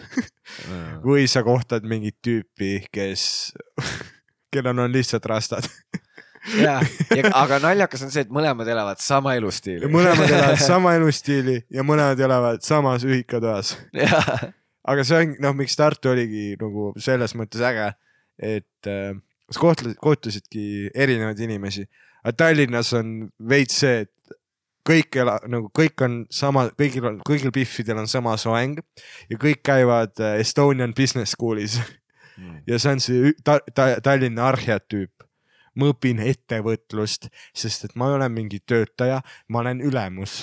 või 1.05 1.27
sa 1.29 1.43
kohtad 1.45 1.85
mingit 1.85 2.17
tüüpi, 2.25 2.85
kes, 2.93 3.53
kellel 4.53 4.79
on 4.85 4.93
lihtsalt 4.93 5.25
rastad. 5.29 5.67
ja, 6.59 6.79
ja 7.17 7.31
aga 7.39 7.59
naljakas 7.63 8.05
on 8.05 8.13
see, 8.13 8.25
et 8.25 8.31
mõlemad 8.33 8.67
elavad 8.69 9.01
sama 9.03 9.35
elustiili. 9.39 9.89
mõlemad 9.91 10.29
elavad 10.29 10.63
sama 10.63 10.95
elustiili 10.99 11.59
ja 11.73 11.85
mõlemad 11.87 12.19
elavad 12.19 12.63
samas 12.71 13.05
ühikatoas. 13.07 13.75
aga 14.83 15.05
see 15.07 15.21
on 15.21 15.35
noh, 15.43 15.57
miks 15.57 15.77
Tartu 15.79 16.13
oligi 16.13 16.53
nagu 16.61 16.91
selles 17.01 17.35
mõttes 17.39 17.63
äge, 17.63 17.91
et 18.43 18.89
äh, 18.91 19.13
sa 19.51 19.61
kohtled, 19.61 19.95
kohtusidki 20.01 20.89
erinevaid 20.95 21.39
inimesi, 21.45 21.85
aga 22.23 22.35
Tallinnas 22.43 22.91
on 22.97 23.15
veits 23.49 23.79
see, 23.83 24.03
et 24.03 24.11
kõik 24.87 25.15
ela- 25.15 25.39
nagu 25.47 25.69
kõik 25.71 26.03
on 26.03 26.15
sama, 26.31 26.67
kõigil 26.79 27.07
on, 27.07 27.19
kõigil 27.27 27.53
Biffidel 27.55 28.01
on 28.01 28.09
sama 28.11 28.35
soeng 28.37 28.81
ja 29.29 29.39
kõik 29.39 29.63
käivad 29.63 30.19
äh, 30.19 30.39
Estonian 30.43 30.93
Business 30.93 31.37
School'is 31.37 31.79
ja 32.67 32.79
see 32.79 32.91
on 32.91 32.99
see 32.99 33.33
ta, 33.43 33.59
ta, 33.75 33.95
Tallinna 34.03 34.47
arheotüüp. 34.51 35.11
ma 35.75 35.87
õpin 35.89 36.19
ettevõtlust, 36.21 37.29
sest 37.57 37.85
et 37.85 37.95
ma 37.97 38.05
ei 38.11 38.13
ole 38.19 38.27
mingi 38.29 38.59
töötaja, 38.61 39.21
ma 39.49 39.59
olen 39.63 39.79
ülemus. 39.81 40.35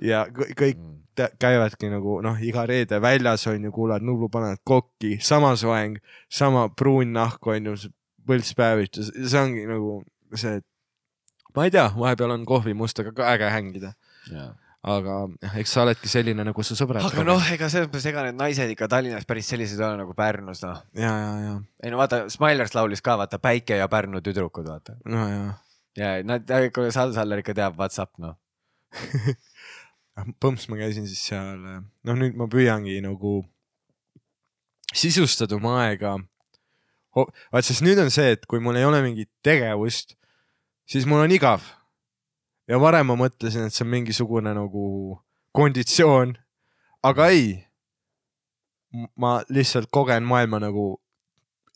Ja 0.00 0.22
kõ- 0.32 0.54
kõik 0.56 0.78
tä- 1.14 1.28
käivadki 1.38 1.90
nagu 1.92 2.20
noh, 2.24 2.38
iga 2.40 2.64
reede 2.66 2.96
väljas 3.00 3.44
on 3.46 3.64
ju, 3.64 3.72
kuulavad 3.72 4.02
Nublu 4.02 4.28
panevad 4.32 4.62
kokki, 4.64 5.18
sama 5.20 5.52
soeng, 5.56 5.98
sama 6.32 6.68
pruun 6.72 7.12
nahk 7.12 7.46
on 7.46 7.66
ju, 7.66 7.74
põltspäevitus, 8.26 9.12
see 9.28 9.40
ongi 9.42 9.66
nagu 9.68 10.02
see, 10.34 10.56
et 10.62 10.66
ma 11.56 11.64
ei 11.68 11.70
tea, 11.74 11.90
vahepeal 11.98 12.30
on 12.38 12.46
kohvimustega 12.48 13.12
ka 13.12 13.28
äge 13.34 13.50
hängida, 13.52 13.92
aga 14.80 15.16
eks 15.60 15.74
sa 15.74 15.82
oledki 15.84 16.08
selline 16.08 16.44
nagu 16.46 16.62
su 16.64 16.76
sõbrad. 16.78 17.04
aga 17.04 17.24
noh, 17.26 17.42
ega 17.52 17.68
selles 17.68 17.90
mõttes, 17.90 18.06
ega 18.08 18.24
need 18.28 18.38
naised 18.40 18.70
ikka 18.72 18.88
Tallinnas 18.88 19.26
päris 19.28 19.50
sellised 19.52 19.80
ei 19.80 19.86
ole 19.86 20.00
nagu 20.00 20.14
Pärnus 20.16 20.62
noh. 20.64 20.80
ja, 20.96 21.10
ja, 21.12 21.32
ja, 21.44 21.56
ei 21.84 21.92
no 21.92 22.00
vaata, 22.00 22.22
Smilers 22.32 22.72
laulis 22.78 23.04
ka 23.04 23.18
vaata 23.20 23.40
Päike 23.42 23.76
ja 23.76 23.90
Pärnu 23.92 24.22
tüdrukud 24.24 24.68
vaata. 24.70 24.96
no 25.04 25.26
ja 25.28 25.42
ja 25.98 26.14
nad, 26.24 26.48
Salsaller 26.94 27.42
ikka 27.42 27.54
teab 27.56 27.78
Whatsapp 27.78 28.12
noh. 28.22 28.36
põmps, 30.42 30.68
ma 30.68 30.78
käisin 30.80 31.06
siis 31.08 31.22
seal, 31.30 31.60
noh 32.06 32.18
nüüd 32.18 32.36
ma 32.38 32.48
püüangi 32.50 32.98
nagu 33.04 33.40
sisustada 34.94 35.56
oma 35.56 35.76
aega. 35.84 36.16
vaat 37.14 37.66
sest 37.66 37.84
nüüd 37.86 38.00
on 38.02 38.10
see, 38.12 38.34
et 38.36 38.46
kui 38.46 38.62
mul 38.62 38.78
ei 38.78 38.86
ole 38.86 39.02
mingit 39.04 39.30
tegevust, 39.44 40.16
siis 40.86 41.06
mul 41.10 41.24
on 41.24 41.34
igav. 41.34 41.64
Ja 42.70 42.78
varem 42.80 43.06
ma 43.10 43.16
mõtlesin, 43.18 43.66
et 43.66 43.74
see 43.74 43.82
on 43.84 43.90
mingisugune 43.90 44.52
nagu 44.54 44.84
konditsioon, 45.56 46.36
aga 47.02 47.26
ei. 47.34 47.66
ma 49.16 49.40
lihtsalt 49.48 49.86
kogen 49.94 50.24
maailma 50.26 50.58
nagu 50.62 50.84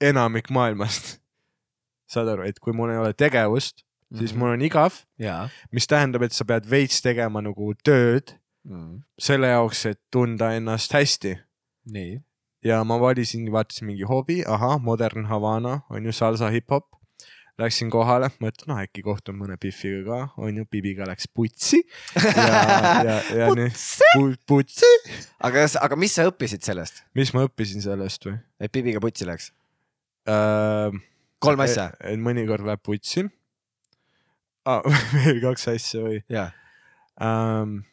enamik 0.02 0.48
maailmast. 0.50 1.18
saad 2.12 2.28
aru, 2.30 2.44
et 2.46 2.58
kui 2.62 2.74
mul 2.76 2.90
ei 2.92 2.98
ole 3.00 3.12
tegevust, 3.16 3.82
siis 4.14 4.32
Mhm. 4.32 4.38
mul 4.40 4.52
on 4.54 4.62
igav 4.62 4.92
jaa. 5.18 5.48
mis 5.72 5.86
tähendab, 5.86 6.22
et 6.22 6.32
sa 6.32 6.44
pead 6.44 6.66
veits 6.70 7.00
tegema 7.02 7.40
nagu 7.42 7.72
tööd 7.84 8.34
Mm. 8.64 9.02
selle 9.20 9.46
jaoks, 9.50 9.84
et 9.86 10.00
tunda 10.10 10.54
ennast 10.56 10.92
hästi. 10.92 11.34
nii. 11.86 12.22
ja 12.64 12.82
ma 12.84 12.96
valisin, 13.00 13.44
vaatasin 13.52 13.86
mingi 13.86 14.02
hobi, 14.08 14.42
ahah, 14.46 14.78
Modern 14.80 15.26
Havana 15.26 15.82
on 15.90 16.04
ju 16.04 16.12
salsa 16.12 16.48
hip-hop. 16.50 16.86
Läksin 17.54 17.86
kohale, 17.86 18.32
mõtlesin, 18.42 18.66
noh 18.72 18.80
äkki 18.82 19.04
kohtun 19.06 19.36
mõne 19.38 19.54
Biffiga 19.62 20.02
ka, 20.08 20.16
on 20.42 20.56
ju, 20.58 20.64
Bibiga 20.66 21.06
läks 21.06 21.28
putsi. 21.30 21.84
ja, 22.18 22.48
ja, 23.06 23.18
ja 23.30 23.50
nüüd 23.54 23.76
pu, 24.16 24.24
putsi. 24.50 24.90
aga, 25.38 25.62
aga 25.86 25.98
mis 25.98 26.16
sa 26.18 26.26
õppisid 26.26 26.66
sellest, 26.66 27.04
mis 27.14 27.30
ma 27.36 27.44
õppisin 27.46 27.84
sellest 27.84 28.26
või 28.26 28.34
et 28.58 28.74
Bibiga 28.74 29.02
putsi 29.04 29.28
läks? 29.28 29.52
äh,? 30.26 30.98
kolm 31.38 31.62
asja. 31.62 31.92
et 32.02 32.18
mõnikord 32.18 32.66
läheb 32.66 32.82
putsi 32.82 33.22
ah. 34.66 34.82
veel 35.14 35.38
kaks 35.46 35.70
asja 35.76 36.02
või 36.08 36.20
jaa. 36.34 36.50
ähm,? 37.22 37.84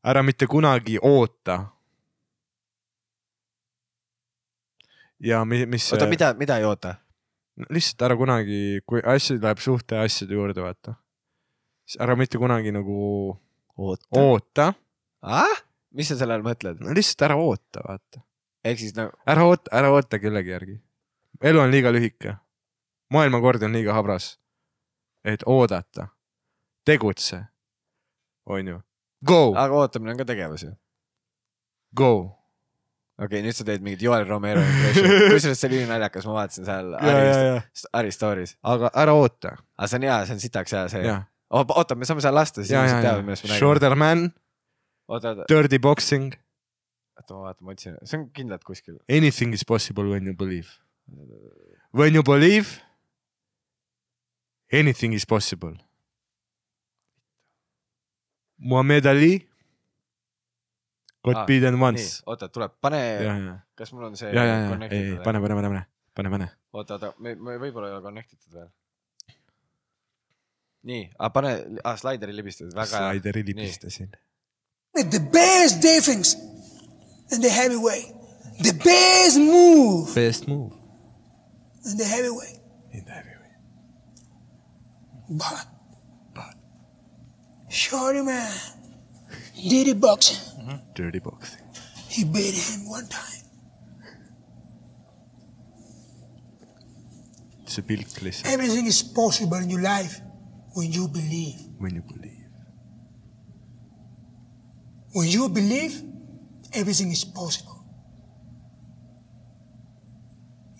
ära 0.00 0.24
mitte 0.24 0.48
kunagi 0.48 0.96
oota. 0.96 1.60
ja 5.20 5.44
mis, 5.44 5.68
mis. 5.68 5.92
oota, 5.92 6.08
mida, 6.08 6.32
mida 6.40 6.56
ei 6.56 6.72
oota? 6.72 7.03
Lihtsalt 7.70 8.02
ära 8.02 8.16
kunagi, 8.18 8.82
kui 8.86 9.02
asjad 9.06 9.42
läheb 9.42 9.62
suhte 9.62 9.98
asjade 10.00 10.34
juurde, 10.34 10.62
vaata. 10.64 10.96
ära 12.00 12.16
mitte 12.16 12.38
kunagi 12.38 12.72
nagu 12.72 13.38
oota. 13.76 14.08
oota, 14.10 14.72
ah? 15.22 15.60
mis 15.94 16.08
sa 16.08 16.18
selle 16.18 16.34
all 16.34 16.46
mõtled? 16.46 16.80
no 16.82 16.94
lihtsalt 16.96 17.26
ära 17.28 17.36
oota, 17.38 17.84
vaata. 17.86 18.24
ehk 18.64 18.80
siis 18.80 18.96
nagu, 18.96 19.14
ära 19.26 19.46
oota, 19.46 19.70
ära 19.76 19.92
oota 19.94 20.18
kellegi 20.18 20.54
järgi. 20.54 20.78
elu 21.42 21.60
on 21.60 21.70
liiga 21.70 21.92
lühike. 21.94 22.36
maailmakord 23.14 23.62
on 23.62 23.76
liiga 23.76 23.94
habras. 23.94 24.38
et 25.24 25.46
oodata, 25.46 26.08
tegutse, 26.84 27.44
onju. 28.46 28.80
Go, 29.24 29.54
aga 29.56 29.72
ootamine 29.72 30.12
on 30.12 30.18
ka 30.18 30.26
tegevus 30.28 30.66
ju. 30.66 30.74
go. 31.94 32.14
Okei 33.14 33.26
okay,, 33.26 33.42
nüüd 33.46 33.56
sa 33.56 33.66
teed 33.66 33.84
mingit 33.84 34.02
Joel 34.02 34.26
Romero 34.26 34.62
impression'i, 34.64 35.18
kusjuures 35.34 35.60
see 35.60 35.68
oli 35.70 35.80
ülinaljakas, 35.82 36.26
ma 36.28 36.38
vaatasin 36.40 36.66
seal 36.66 36.94
Ari, 36.98 37.28
Ari 38.00 38.14
Story's. 38.14 38.56
aga 38.66 38.90
ära 39.04 39.14
oota, 39.18 39.54
aga 39.78 39.90
see 39.90 40.00
on 40.00 40.06
hea, 40.08 40.16
see 40.28 40.36
on 40.36 40.42
sitaks 40.42 40.74
hea 40.74 40.86
see. 40.92 41.04
ja, 41.06 41.20
oota, 41.54 41.98
me 41.98 42.08
saame 42.08 42.24
seal 42.24 42.34
lasta, 42.34 42.62
siis 42.62 42.74
inimesed 42.74 43.06
teavad, 43.06 43.28
millest 43.28 43.46
me 43.46 43.52
räägime. 43.52 43.60
Shorter 43.62 43.98
man, 44.00 44.24
dirty 45.52 45.78
boxing, 45.82 46.34
oota 47.20 47.38
ma 47.38 47.46
vaatan, 47.50 47.68
ma 47.68 47.76
otsin, 47.76 48.00
see 48.02 48.18
on 48.18 48.26
kindlalt 48.34 48.66
kuskil. 48.66 48.98
anything 49.08 49.54
is 49.54 49.62
possible 49.62 50.10
when 50.10 50.26
you 50.26 50.34
believe. 50.34 50.80
When 51.94 52.14
you 52.16 52.24
believe, 52.26 52.80
anything 54.72 55.14
is 55.14 55.26
possible. 55.26 55.76
Muhamed 58.58 59.06
Ali 59.06 59.34
got 61.24 61.36
Ah, 61.40 61.44
beaten 61.48 61.80
once., 61.80 62.22
oota, 62.28 62.48
tuleb, 62.52 62.72
pane, 62.84 63.00
kas 63.78 63.92
mul 63.96 64.04
on 64.10 64.16
see 64.20 64.28
ja, 64.34 64.44
ja, 64.44 64.56
ja, 64.60 64.88
ei, 64.90 65.14
või? 65.14 65.22
pane, 65.24 65.40
pane, 65.40 65.54
pane, 65.58 65.68
pane, 65.72 65.82
pane, 66.20 66.30
pane. 66.34 66.48
oota, 66.76 66.98
oota, 66.98 67.12
me, 67.18 67.34
me 67.34 67.56
võib-olla 67.62 67.88
ei 67.90 67.96
ole 67.96 68.02
connect 68.04 68.32
itud 68.36 68.58
veel. 68.58 68.68
nii, 70.90 71.04
aga 71.16 71.30
pane 71.38 71.52
ah,, 71.82 71.96
slaideri 72.00 72.34
libistused, 72.36 72.74
väga 72.76 72.90
hea. 72.92 73.06
Slaideri 73.14 73.42
libistasin. 73.50 74.10
The 74.94 75.20
best 75.32 75.80
defense 75.82 76.36
in 77.32 77.40
the 77.40 77.50
heavyweight, 77.50 78.12
the 78.62 78.74
best 78.84 79.40
move 79.40 80.12
Best 80.14 80.46
move 80.46 80.76
in 81.88 81.96
the 81.98 82.04
heavyweight. 82.04 82.60
in 82.92 83.04
the 83.08 83.10
heavyweight. 83.10 83.40
But, 85.40 85.66
but, 86.36 86.54
Shorty 87.68 88.20
man, 88.22 88.52
it 89.56 90.00
boxing. 90.00 90.36
Mm-hmm. 90.60 90.76
Dirty 90.94 91.18
boxing. 91.18 91.60
He 92.08 92.24
beat 92.24 92.54
him 92.54 92.88
one 92.88 93.06
time. 93.08 93.44
see 97.74 97.82
pilk 97.82 98.06
lihtsalt, 98.22 98.46
Everything 98.54 98.86
is 98.86 99.02
possible 99.02 99.56
in 99.56 99.70
your 99.70 99.82
life 99.82 100.20
when 100.74 100.92
you 100.92 101.08
believe. 101.08 101.58
when 101.78 101.94
you 101.94 102.02
believe. 102.02 102.44
When 105.12 105.28
you 105.28 105.48
believe, 105.48 106.02
everything 106.72 107.10
is 107.12 107.24
possible. 107.24 107.84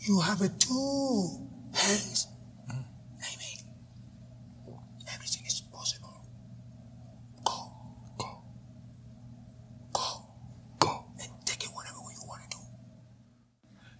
You 0.07 0.21
have 0.21 0.41
a 0.43 0.49
two 0.49 1.49
hands. 1.73 2.29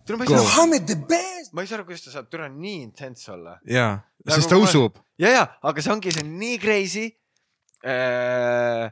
tule, 0.07 0.21
ma 0.21 0.27
ei 0.27 0.33
saa, 0.33 0.47
Muhammad 0.47 0.89
the 0.89 0.97
best. 0.97 1.53
ma 1.53 1.65
ei 1.65 1.71
saa 1.71 1.79
aru, 1.81 1.89
kuidas 1.91 2.07
ta 2.07 2.15
saab 2.15 2.31
türa 2.33 2.49
nii 2.49 2.81
intens 2.87 3.29
olla. 3.33 3.59
jaa, 3.69 3.99
Nagu 4.25 4.41
sest 4.41 4.53
ta 4.53 4.59
usub. 4.61 4.99
ja, 5.21 5.33
ja, 5.35 5.45
aga 5.63 5.85
see 5.85 5.95
ongi, 5.95 6.15
see 6.15 6.25
on 6.27 6.35
nii 6.41 6.59
crazy 6.63 7.07
äh,. 7.85 8.91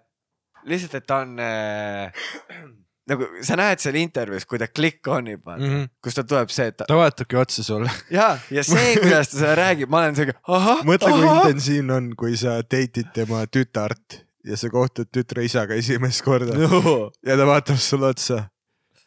lihtsalt, 0.69 1.01
et 1.01 1.07
ta 1.09 1.23
on 1.25 1.37
äh, 1.43 2.25
nagu 3.11 3.29
sa 3.45 3.57
näed 3.59 3.83
seal 3.83 3.99
intervjuus, 3.99 4.47
kui 4.49 4.61
ta 4.63 4.69
click 4.71 5.09
on 5.11 5.31
vaata 5.35 5.59
mm. 5.59 5.71
-hmm. 5.71 5.87
kus 6.05 6.19
ta 6.19 6.25
tuleb 6.25 6.53
see, 6.55 6.69
et 6.71 6.77
ta 6.77 6.89
ta 6.89 6.99
vaatabki 6.99 7.37
otsa 7.37 7.65
sulle. 7.67 7.91
ja, 8.11 8.39
ja 8.51 8.65
see, 8.65 8.95
kuidas 9.03 9.33
ta 9.33 9.39
seda 9.39 9.55
räägib, 9.59 9.91
ma 9.91 10.05
olen 10.05 10.17
siuke, 10.17 10.37
ahah, 10.49 10.85
mõtle, 10.87 11.11
kui 11.11 11.31
intensiivne 11.31 11.97
on, 11.99 12.13
kui 12.17 12.37
sa 12.37 12.61
date'id 12.63 13.11
tema 13.15 13.45
tütart 13.47 14.23
ja 14.47 14.59
sa 14.59 14.71
kohtud 14.71 15.11
tütre 15.15 15.45
isaga 15.47 15.75
esimest 15.79 16.25
korda 16.27 16.57
no.. 16.59 17.11
ja 17.27 17.37
ta 17.39 17.47
vaatab 17.47 17.79
sulle 17.79 18.11
otsa. 18.15 18.45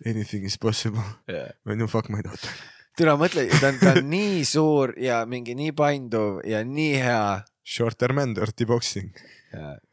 Anything 0.06 0.46
is 0.46 0.58
possible. 0.58 1.04
on 1.66 1.80
ju 1.80 1.88
fuck 1.88 2.10
my 2.10 2.24
daughter. 2.26 2.52
türa 2.96 3.16
mõtle, 3.20 3.46
ta 3.60 3.70
on, 3.72 3.80
ta 3.82 3.94
on 3.98 4.10
nii 4.16 4.44
suur 4.48 4.96
ja 5.00 5.24
mingi 5.30 5.56
nii 5.58 5.74
painduv 5.76 6.42
ja 6.48 6.64
nii 6.68 7.00
hea. 7.04 7.42
Shorter 7.66 8.14
man, 8.14 8.36
dirty 8.38 8.68
boxing. 8.70 9.12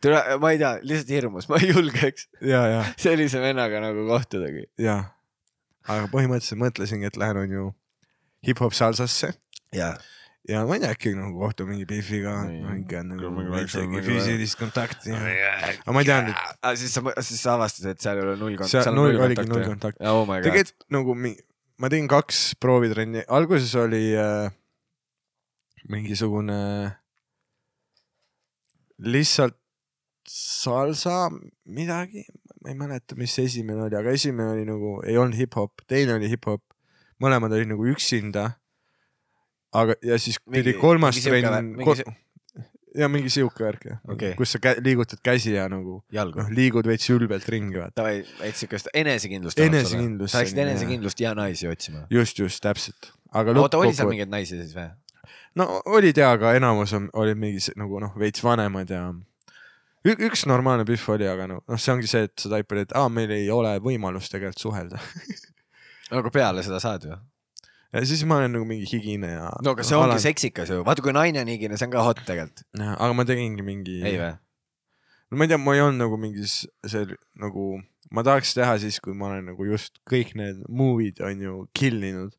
türa, 0.03 0.23
ma 0.43 0.51
ei 0.53 0.59
tea, 0.59 0.73
lihtsalt 0.83 1.13
hirmus, 1.15 1.47
ma 1.51 1.61
ei 1.63 1.71
julgeks 1.71 2.27
ja, 2.43 2.65
ja, 2.67 2.81
sellise 2.99 3.39
vennaga 3.39 3.79
nagu 3.85 4.09
kohtudagi. 4.09 4.65
ja. 4.83 4.97
aga 5.87 6.09
põhimõtteliselt 6.11 6.59
mõtlesingi, 6.59 7.07
et 7.07 7.19
lähen 7.21 7.39
on 7.45 7.55
ju 7.55 7.69
hip-hop 8.47 8.75
salsasse 8.75 9.33
ja, 9.75 9.93
ja 10.49 10.65
ma 10.67 10.75
ei 10.79 10.83
äkki 10.89 11.13
nagu 11.15 11.39
kohtun 11.39 11.69
mingi 11.71 11.85
Biffiga, 11.87 12.33
ikka 12.81 13.03
nagu 13.07 13.31
Mingi 13.31 13.53
väikse- 13.55 13.79
isegi 13.83 13.91
mingi- 13.93 14.07
füüsilist 14.09 14.59
kontakti. 14.59 15.13
aga 15.15 15.93
ma 15.95 16.01
ei 16.03 16.09
teadnud, 16.09 16.35
et 16.35 16.59
aga 16.63 16.75
siis 16.81 16.93
sa, 16.97 17.03
siis 17.23 17.43
sa 17.45 17.55
avastasid, 17.55 17.91
et 17.93 18.01
seal 18.03 18.19
ei 18.19 18.25
ole 18.27 18.37
null 18.41 18.57
seal 18.59 18.83
kontakti. 18.83 18.97
null 18.99 19.21
oligi 19.29 19.47
null 19.49 19.65
kontakti. 19.71 20.03
oh 20.11 20.27
tegelikult 20.43 20.89
nagu 20.91 21.15
mi-, 21.15 21.39
ma 21.79 21.89
tegin 21.93 22.09
kaks 22.11 22.55
proovitrenni, 22.63 23.23
alguses 23.29 23.75
oli 23.79 24.03
äh, 24.19 24.51
mingisugune 25.89 26.59
lihtsalt 29.03 29.57
salsa 30.29 31.29
midagi, 31.67 32.23
ma 32.63 32.71
ei 32.71 32.77
mäleta, 32.79 33.17
mis 33.19 33.35
esimene 33.43 33.83
oli, 33.89 33.97
aga 33.99 34.11
esimene 34.15 34.53
oli 34.57 34.65
nagu, 34.69 34.93
ei 35.07 35.17
olnud 35.19 35.35
hip-hop, 35.39 35.83
teine 35.91 36.15
oli 36.15 36.29
hip-hop, 36.31 36.63
mõlemad 37.23 37.55
olid 37.57 37.71
nagu 37.73 37.87
üksinda. 37.91 38.53
aga, 39.73 39.95
ja 40.03 40.19
siis 40.19 40.39
Mingi- 40.47 40.63
pidi 40.63 40.73
kolmas 40.81 41.19
trenn 41.25 41.77
ja 42.95 43.09
mingi 43.09 43.31
siuke 43.33 43.65
värk 43.65 43.85
jah 43.89 44.01
Okei. 44.13 44.35
kus 44.37 44.53
sa 44.53 44.59
kä 44.61 44.75
liigutad 44.85 45.21
käsi 45.25 45.55
ja 45.55 45.65
nagu 45.73 46.03
jalgu 46.13 46.43
noh, 46.43 46.51
liigud 46.53 46.87
veits 46.87 47.09
ülbelt 47.11 47.49
ringi 47.49 47.79
vaata. 47.81 47.95
davai, 48.03 48.19
et 48.45 48.57
siukest 48.57 48.91
enesekindlust. 48.95 49.59
Enesekindlust 49.65 50.33
sa 50.35 50.43
läksid 50.43 50.59
enesekindlust 50.67 51.21
ja 51.21 51.35
naisi 51.35 51.69
otsima. 51.69 52.07
just, 52.11 52.39
just 52.39 52.61
täpselt. 52.63 53.13
aga 53.33 53.55
oota, 53.57 53.79
oli 53.79 53.95
seal 53.95 54.07
lõppkokkuvõttes, 54.07 54.11
mingeid 54.11 54.29
naisi 54.35 54.61
siis 54.61 54.75
või? 54.77 54.91
no 55.55 55.69
olid 55.87 56.17
ja, 56.21 56.33
aga 56.37 56.53
enamus 56.59 56.93
on, 56.99 57.09
olid 57.13 57.41
mingi 57.41 57.65
nagu 57.81 58.01
noh, 58.05 58.13
veits 58.19 58.45
vanemad 58.45 58.91
ja 58.93 59.07
ü- 60.05 60.19
üks 60.29 60.45
normaalne 60.51 60.85
pihv 60.85 61.09
oli, 61.17 61.29
aga 61.33 61.49
noh, 61.49 61.65
noh, 61.69 61.81
see 61.81 61.95
ongi 61.97 62.11
see, 62.11 62.27
et 62.29 62.37
sa 62.37 62.53
taipad, 62.53 62.85
et 62.85 62.93
aa, 62.99 63.09
meil 63.09 63.31
ei 63.33 63.49
ole 63.51 63.73
võimalust 63.81 64.33
tegelikult 64.35 64.61
suhelda. 64.69 65.01
aga 66.19 66.31
peale 66.35 66.65
seda 66.67 66.81
saad 66.83 67.09
ju. 67.09 67.17
Ja 67.93 68.05
siis 68.09 68.25
ma 68.29 68.41
olen 68.41 68.55
nagu 68.57 68.69
mingi 68.69 68.89
higine 68.89 69.35
ja. 69.35 69.51
no 69.65 69.75
aga 69.77 69.85
see 69.87 69.99
ongi 69.99 70.21
seksikas 70.25 70.73
ju, 70.73 70.81
vaata 70.87 71.05
kui 71.05 71.15
naine 71.17 71.43
on 71.45 71.51
higine, 71.53 71.77
see 71.77 71.89
on 71.89 71.95
ka 71.95 72.05
hot 72.07 72.23
tegelikult. 72.25 72.65
aga 72.79 73.13
ma 73.17 73.27
tegingi 73.29 73.67
mingi. 73.67 73.99
ei 74.09 74.17
või? 74.21 74.33
no 75.31 75.41
ma 75.41 75.47
ei 75.47 75.53
tea, 75.53 75.61
ma 75.61 75.77
ei 75.77 75.85
olnud 75.85 76.05
nagu 76.05 76.21
mingis 76.21 76.63
see 76.89 77.19
nagu, 77.41 77.67
ma 78.13 78.25
tahaks 78.27 78.55
teha 78.57 78.79
siis, 78.83 79.01
kui 79.05 79.17
ma 79.17 79.31
olen 79.31 79.53
nagu 79.53 79.69
just 79.69 80.01
kõik 80.09 80.35
need 80.39 80.65
movie'd 80.69 81.21
on 81.25 81.45
ju 81.45 81.59
kill 81.77 82.09
inud. 82.13 82.35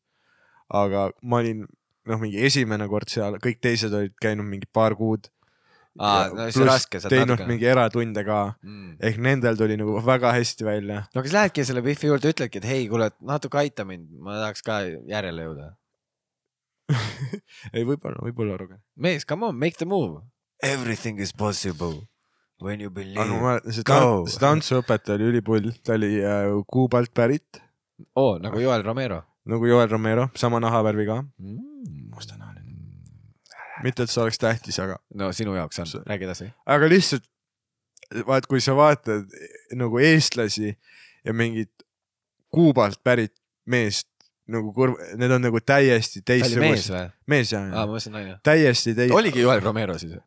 aga 0.74 1.08
ma 1.22 1.42
olin 1.42 1.64
noh, 1.64 2.20
mingi 2.20 2.42
esimene 2.46 2.88
kord 2.90 3.10
seal, 3.12 3.38
kõik 3.42 3.62
teised 3.64 3.94
olid 3.94 4.14
käinud 4.22 4.46
mingi 4.48 4.70
paar 4.72 4.96
kuud. 4.98 5.30
aa, 5.98 6.28
no 6.34 6.46
siis 6.50 6.66
raske, 6.66 7.00
saad 7.02 7.12
teinud 7.14 7.34
natuke. 7.34 7.48
mingi 7.50 7.66
eratunde 7.70 8.24
ka 8.26 8.38
Mm. 8.62 8.96
ehk 9.00 9.18
nendel 9.18 9.56
tuli 9.56 9.76
nagu 9.80 9.94
väga 10.06 10.32
hästi 10.34 10.64
välja. 10.66 11.04
no 11.14 11.22
kas 11.22 11.32
lähedki 11.32 11.64
selle 11.64 11.82
Biffi 11.82 12.06
juurde, 12.10 12.32
ütledki, 12.34 12.56
et 12.62 12.64
hei, 12.68 12.88
kuule, 12.88 13.10
natuke 13.20 13.58
aita 13.62 13.84
mind, 13.88 14.08
ma 14.18 14.38
tahaks 14.40 14.62
ka 14.62 14.80
järele 15.08 15.48
jõuda. 15.48 15.68
ei, 17.74 17.84
võib-olla, 17.84 18.20
võib-olla 18.26 18.56
rohkem. 18.60 18.80
mees, 18.96 19.24
come 19.24 19.46
on, 19.46 19.56
make 19.58 19.76
the 19.78 19.86
move. 19.88 20.22
Everything 20.62 21.18
is 21.20 21.32
possible 21.32 22.06
when 22.60 22.80
you 22.80 22.88
aga 22.90 23.24
ma 23.40 23.58
believe. 23.60 23.72
see 23.72 23.82
Go. 23.82 23.94
tan- 23.94 24.26
see 24.30 24.40
tantsuõpetaja 24.42 25.16
oli 25.18 25.30
ülipull, 25.32 25.70
ta 25.84 25.94
oli 25.98 26.18
äh, 26.22 26.50
Kuubalt 26.70 27.12
pärit 27.14 27.60
oo, 28.16 28.38
nagu 28.38 28.60
Joel 28.60 28.82
Romero 28.84 29.22
nagu 29.44 29.66
Joel 29.68 29.88
Romero, 29.92 30.28
sama 30.34 30.60
nahavärviga. 30.60 31.22
mm.. 31.38 32.10
mustanahaline. 32.14 32.43
mitte, 33.82 34.04
et 34.04 34.12
see 34.12 34.22
oleks 34.22 34.38
tähtis, 34.38 34.78
aga, 34.82 34.98
no 35.14 35.32
sinu 35.32 35.54
jaoks 35.56 35.80
on 35.82 35.92
räägi 36.06 36.28
edasi. 36.28 36.50
aga 36.66 36.88
lihtsalt 36.88 37.26
vaat, 38.26 38.46
kui 38.46 38.60
sa 38.60 38.76
vaatad 38.76 39.30
nagu 39.74 39.98
eestlasi 39.98 40.74
ja 41.24 41.34
mingit 41.34 41.72
Kuubalt 42.54 43.00
pärit 43.02 43.32
meest 43.66 44.06
nagu 44.46 44.72
kurv, 44.76 44.98
need 45.18 45.32
on 45.32 45.42
nagu 45.42 45.60
täiesti 45.64 46.20
oli 46.20 46.36
mees 46.36 46.50
teistsugused. 46.52 46.94
või? 46.94 47.12
mees 47.32 47.52
jah 47.52 47.64
aa, 47.64 47.86
ma 47.86 47.86
mõtlesin 47.88 48.14
naine. 48.14 48.36
täiesti 48.44 48.94
teis-. 48.94 49.14
oligi 49.16 49.42
Joel 49.42 49.62
Romero 49.64 49.96
siis 49.98 50.18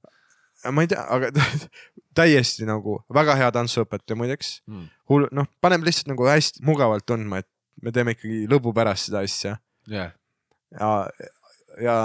ma 0.74 0.84
ei 0.84 0.89
tea, 0.91 1.04
aga 1.14 1.30
täiesti 2.18 2.66
nagu 2.68 2.98
väga 3.14 3.38
hea 3.39 3.50
tantsuõpetaja 3.54 4.18
muideks. 4.20 4.52
mm.? 4.66 4.88
hull, 5.12 5.30
noh, 5.32 5.50
paneb 5.62 5.86
lihtsalt 5.86 6.10
nagu 6.12 6.28
hästi 6.28 6.66
mugavalt 6.68 7.06
tundma, 7.08 7.43
et 7.43 7.50
me 7.84 7.93
teeme 7.93 8.18
ikkagi 8.18 8.48
lõbu 8.50 8.74
pärast 8.76 9.12
seda 9.12 9.22
asja 9.26 9.58
jah, 9.91 10.12
ja, 10.74 10.91
ja 11.84 11.98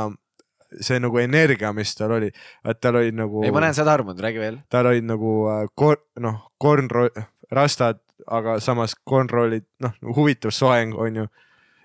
see 0.81 0.99
nagu 1.03 1.19
energia, 1.23 1.73
mis 1.77 1.95
tal 1.99 2.15
oli, 2.19 2.31
et 2.69 2.81
tal 2.81 2.97
oli 3.01 3.13
nagu, 3.17 3.45
ei 3.45 3.53
ma 3.55 3.61
näen 3.65 3.77
seda 3.77 3.93
armunud, 3.97 4.21
räägi 4.23 4.41
veel. 4.43 4.59
tal 4.73 4.89
olid 4.91 5.05
nagu 5.09 5.33
äh, 5.53 5.63
kor-, 5.79 6.03
noh, 6.23 6.41
kornro-, 6.63 7.11
rastad, 7.53 8.01
aga 8.27 8.59
samas 8.65 8.95
kornrollid, 9.05 9.67
noh, 9.83 9.95
huvitav 10.17 10.55
soeng 10.55 10.95
on 10.99 11.23
ju. 11.23 11.27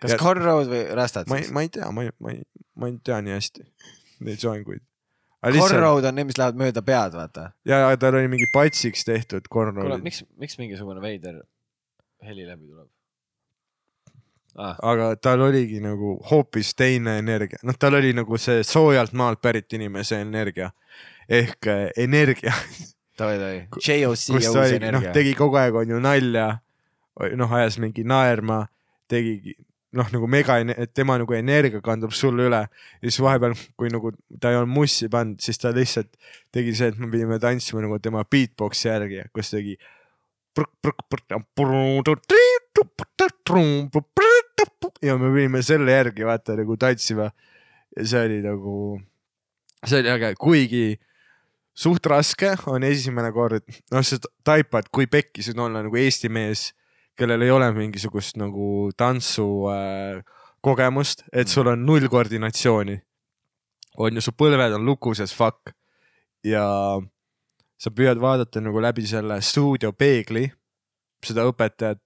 kas 0.01 0.13
Ja- 0.13 0.19
cornrow'd 0.21 0.69
või 0.71 0.83
rastad 0.95 1.27
ma 1.29 1.39
ei, 1.39 1.43
siis? 1.47 1.53
ma 1.53 1.65
ei 1.65 1.69
tea, 1.73 1.91
ma 1.91 2.03
ei, 2.05 2.11
ma 2.21 2.31
ei, 2.35 2.43
ma 2.77 2.87
ei 2.91 2.99
tea 3.03 3.21
nii 3.25 3.33
hästi 3.33 3.65
neid 4.27 4.41
soenguid. 4.41 4.81
ja, 5.43 5.51
Cornrow'd 5.53 6.05
on 6.09 6.15
need, 6.17 6.27
mis 6.29 6.37
lähevad 6.37 6.57
mööda 6.59 6.81
pead, 6.85 7.13
vaata. 7.17 7.51
ja 7.65 7.81
tal 8.01 8.15
oli 8.19 8.27
mingi 8.31 8.47
patsiks 8.53 9.05
tehtud 9.05 9.45
kuule, 9.49 9.71
kornrollid, 9.73 10.03
miks, 10.05 10.23
miks 10.37 10.57
mingisugune 10.61 11.01
veider 11.01 11.41
heli 12.25 12.45
läbi 12.47 12.65
tuleb 12.69 12.87
ah,? 14.57 14.75
aga 14.91 15.13
tal 15.21 15.43
oligi 15.47 15.79
nagu 15.83 16.17
hoopis 16.31 16.73
teine 16.77 17.17
energia, 17.21 17.61
noh, 17.67 17.77
tal 17.79 17.99
oli 17.99 18.13
nagu 18.17 18.39
see 18.41 18.63
soojalt 18.67 19.15
maalt 19.17 19.41
pärit 19.41 19.73
inimese 19.77 20.21
energia 20.21 20.71
ehk 21.29 21.69
äh, 21.71 21.85
energia, 21.97 22.55
davai, 23.19 23.37
davai. 23.41 23.61
JOC 23.83 24.25
jõus 24.37 24.55
oli, 24.55 24.79
noh, 24.79 24.89
energia. 24.89 25.13
tegi 25.15 25.35
kogu 25.37 25.59
aeg 25.61 25.77
on 25.83 25.95
ju 25.95 26.01
nalja, 26.03 26.49
noh, 27.37 27.55
ajas 27.59 27.79
mingi 27.81 28.05
naerma, 28.07 28.65
tegigi 29.11 29.57
noh, 29.97 30.07
nagu 30.13 30.27
mega, 30.29 30.57
et 30.59 30.91
tema 30.95 31.17
nagu 31.19 31.35
energia 31.37 31.81
kandub 31.83 32.13
sulle 32.15 32.47
üle 32.49 32.59
ja 32.67 33.05
siis 33.05 33.19
vahepeal, 33.23 33.55
kui 33.79 33.91
nagu 33.93 34.11
ta 34.41 34.51
ei 34.51 34.59
olnud 34.59 34.73
mussi 34.75 35.09
pannud, 35.11 35.39
siis 35.43 35.61
ta 35.61 35.71
lihtsalt 35.75 36.11
tegi 36.53 36.75
see, 36.77 36.91
et 36.91 36.99
me 37.01 37.09
pidime 37.11 37.39
tantsima 37.41 37.83
nagu 37.85 37.99
tema 38.03 38.25
beatbox'i 38.27 38.89
järgi, 38.89 39.23
kus 39.35 39.53
tegi. 39.53 39.77
Ja 45.01 45.17
me 45.17 45.29
pidime 45.33 45.61
selle 45.65 45.93
järgi 45.93 46.25
vaata 46.25 46.55
nagu 46.57 46.77
tantsima. 46.79 47.29
Ja 47.97 48.05
see 48.05 48.23
oli 48.27 48.39
nagu, 48.45 48.73
see 49.85 50.01
oli 50.01 50.11
äge, 50.11 50.33
kuigi 50.39 50.85
suht 51.77 52.05
raske 52.09 52.55
on 52.69 52.85
esimene 52.85 53.31
kord, 53.33 53.65
noh, 53.93 54.05
sa 54.05 54.19
taipad, 54.45 54.89
kui 54.93 55.07
pekkis 55.09 55.51
on 55.53 55.67
olla 55.67 55.83
nagu 55.85 55.97
Eesti 55.97 56.29
mees, 56.33 56.71
kellel 57.17 57.45
ei 57.45 57.53
ole 57.53 57.69
mingisugust 57.73 58.37
nagu 58.37 58.89
tantsu 58.97 59.47
äh, 59.73 60.21
kogemust, 60.65 61.25
et 61.33 61.49
sul 61.49 61.69
on 61.71 61.85
null 61.85 62.09
koordinatsiooni. 62.09 62.97
on 63.97 64.13
ju, 64.13 64.21
su 64.21 64.31
põlved 64.37 64.75
on 64.77 64.85
lukus 64.85 65.19
as 65.19 65.33
fuck. 65.33 65.73
Ja 66.45 66.63
sa 67.81 67.89
püüad 67.89 68.19
vaadata 68.21 68.61
nagu 68.61 68.81
läbi 68.81 69.05
selle 69.09 69.39
stuudiopeegli 69.41 70.45
seda 71.25 71.47
õpetajat, 71.49 72.01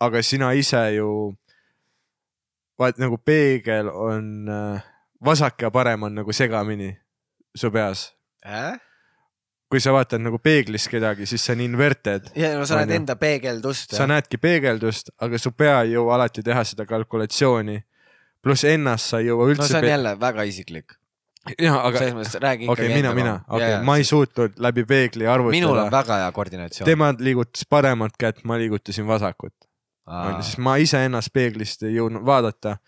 aga 0.00 0.22
sina 0.24 0.52
ise 0.56 0.80
ju, 0.96 1.08
vaat 2.78 2.98
nagu 2.98 3.18
peegel 3.18 3.88
on 3.90 4.48
äh, 4.48 4.84
vasak 5.24 5.62
ja 5.62 5.70
parem 5.70 6.02
on 6.02 6.20
nagu 6.22 6.32
segamini 6.32 6.92
su 7.56 7.70
peas 7.70 8.12
äh?? 8.46 8.78
kui 9.68 9.80
sa 9.84 9.92
vaatad 9.92 10.22
nagu 10.24 10.38
peeglis 10.40 10.88
kedagi, 10.88 11.26
siis 11.28 11.42
see 11.44 11.56
on 11.56 11.62
inverted. 11.64 12.30
ja 12.38 12.54
no 12.56 12.64
sa 12.68 12.80
näed 12.80 12.94
enda 13.02 13.18
peegeldust. 13.20 13.92
sa 13.96 14.06
näedki 14.08 14.40
peegeldust, 14.40 15.12
aga 15.24 15.40
su 15.40 15.52
pea 15.52 15.82
ei 15.84 15.92
jõua 15.96 16.16
alati 16.16 16.44
teha 16.44 16.64
seda 16.64 16.86
kalkulatsiooni. 16.88 17.82
pluss 18.42 18.64
ennast 18.64 19.12
sa 19.12 19.20
ei 19.20 19.28
jõua 19.28 19.44
no 19.44 19.52
üldse 19.52 19.68
see 19.68 19.82
on 19.82 19.90
jälle 19.90 20.14
väga 20.20 20.48
isiklik. 20.48 20.96
jah, 21.58 21.76
aga 21.84 22.00
selles 22.00 22.16
mõttes 22.16 22.40
räägi 22.40 22.68
ikkagi 22.68 22.88
okay,, 22.88 22.96
mina, 22.96 23.14
mina, 23.14 23.34
okei 23.48 23.74
okay,, 23.74 23.84
ma 23.84 23.98
ei 24.00 24.08
suutnud 24.08 24.56
läbi 24.56 24.84
peegli 24.88 25.26
minul 25.26 25.34
on 25.34 25.52
arvutada. 25.52 25.90
väga 25.98 26.20
hea 26.22 26.32
koordinatsioon. 26.40 26.88
tema 26.88 27.12
liigutas 27.18 27.68
paremat 27.68 28.16
kätt, 28.18 28.44
ma 28.48 28.56
liigutasin 28.60 29.06
vasakut, 29.06 29.54
sest 30.42 30.58
ma 30.58 30.76
iseennast 30.80 31.32
peeglist 31.32 31.82
ei 31.82 31.98
jõudnud 31.98 32.24
vaadata, 32.26 32.78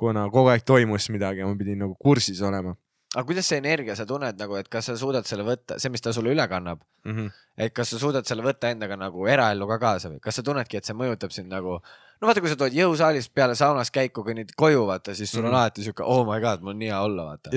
kuna 0.00 0.28
kogu 0.30 0.52
aeg 0.52 0.64
toimus 0.66 1.10
midagi 1.14 1.44
ja 1.44 1.46
ma 1.46 1.56
pidin 1.58 1.84
nagu 1.84 1.94
kursis 2.00 2.42
olema 2.42 2.74
aga 3.14 3.24
kuidas 3.28 3.46
see 3.46 3.60
energia, 3.62 3.94
sa 3.96 4.06
tunned 4.08 4.38
nagu, 4.38 4.56
et 4.58 4.68
kas 4.70 4.88
sa 4.90 4.96
suudad 4.98 5.26
selle 5.28 5.44
võtta, 5.46 5.78
see, 5.82 5.90
mis 5.94 6.02
ta 6.02 6.12
sulle 6.14 6.32
üle 6.34 6.46
kannab, 6.50 6.80
mm. 7.06 7.12
-hmm. 7.12 7.44
et 7.66 7.74
kas 7.74 7.94
sa 7.94 8.00
suudad 8.02 8.26
selle 8.26 8.42
võtta 8.42 8.72
endaga 8.74 8.98
nagu 8.98 9.28
eraellu 9.30 9.68
ka 9.70 9.78
kaasa 9.82 10.10
või 10.10 10.20
kas 10.24 10.40
sa 10.40 10.42
tunnedki, 10.46 10.80
et 10.80 10.88
see 10.88 10.96
mõjutab 10.98 11.34
sind 11.34 11.52
nagu 11.52 11.78
no 11.78 12.28
vaata, 12.28 12.42
kui 12.42 12.50
sa 12.50 12.58
tood 12.58 12.74
jõusaalist 12.74 13.30
peale 13.34 13.54
saunas 13.58 13.92
käiku, 13.94 14.24
kui 14.26 14.34
nüüd 14.34 14.50
koju 14.58 14.86
vaata, 14.90 15.14
siis 15.14 15.30
sul 15.30 15.42
mm 15.42 15.46
-hmm. 15.46 15.48
Mhm. 15.48 15.54
on 15.54 15.60
alati 15.60 15.84
siuke 15.84 16.02
oh 16.02 16.26
my 16.26 16.40
god, 16.40 16.60
mul 16.60 16.74
on 16.74 16.78
nii 16.78 16.90
hea 16.90 17.00
olla, 17.00 17.24
vaata. 17.24 17.50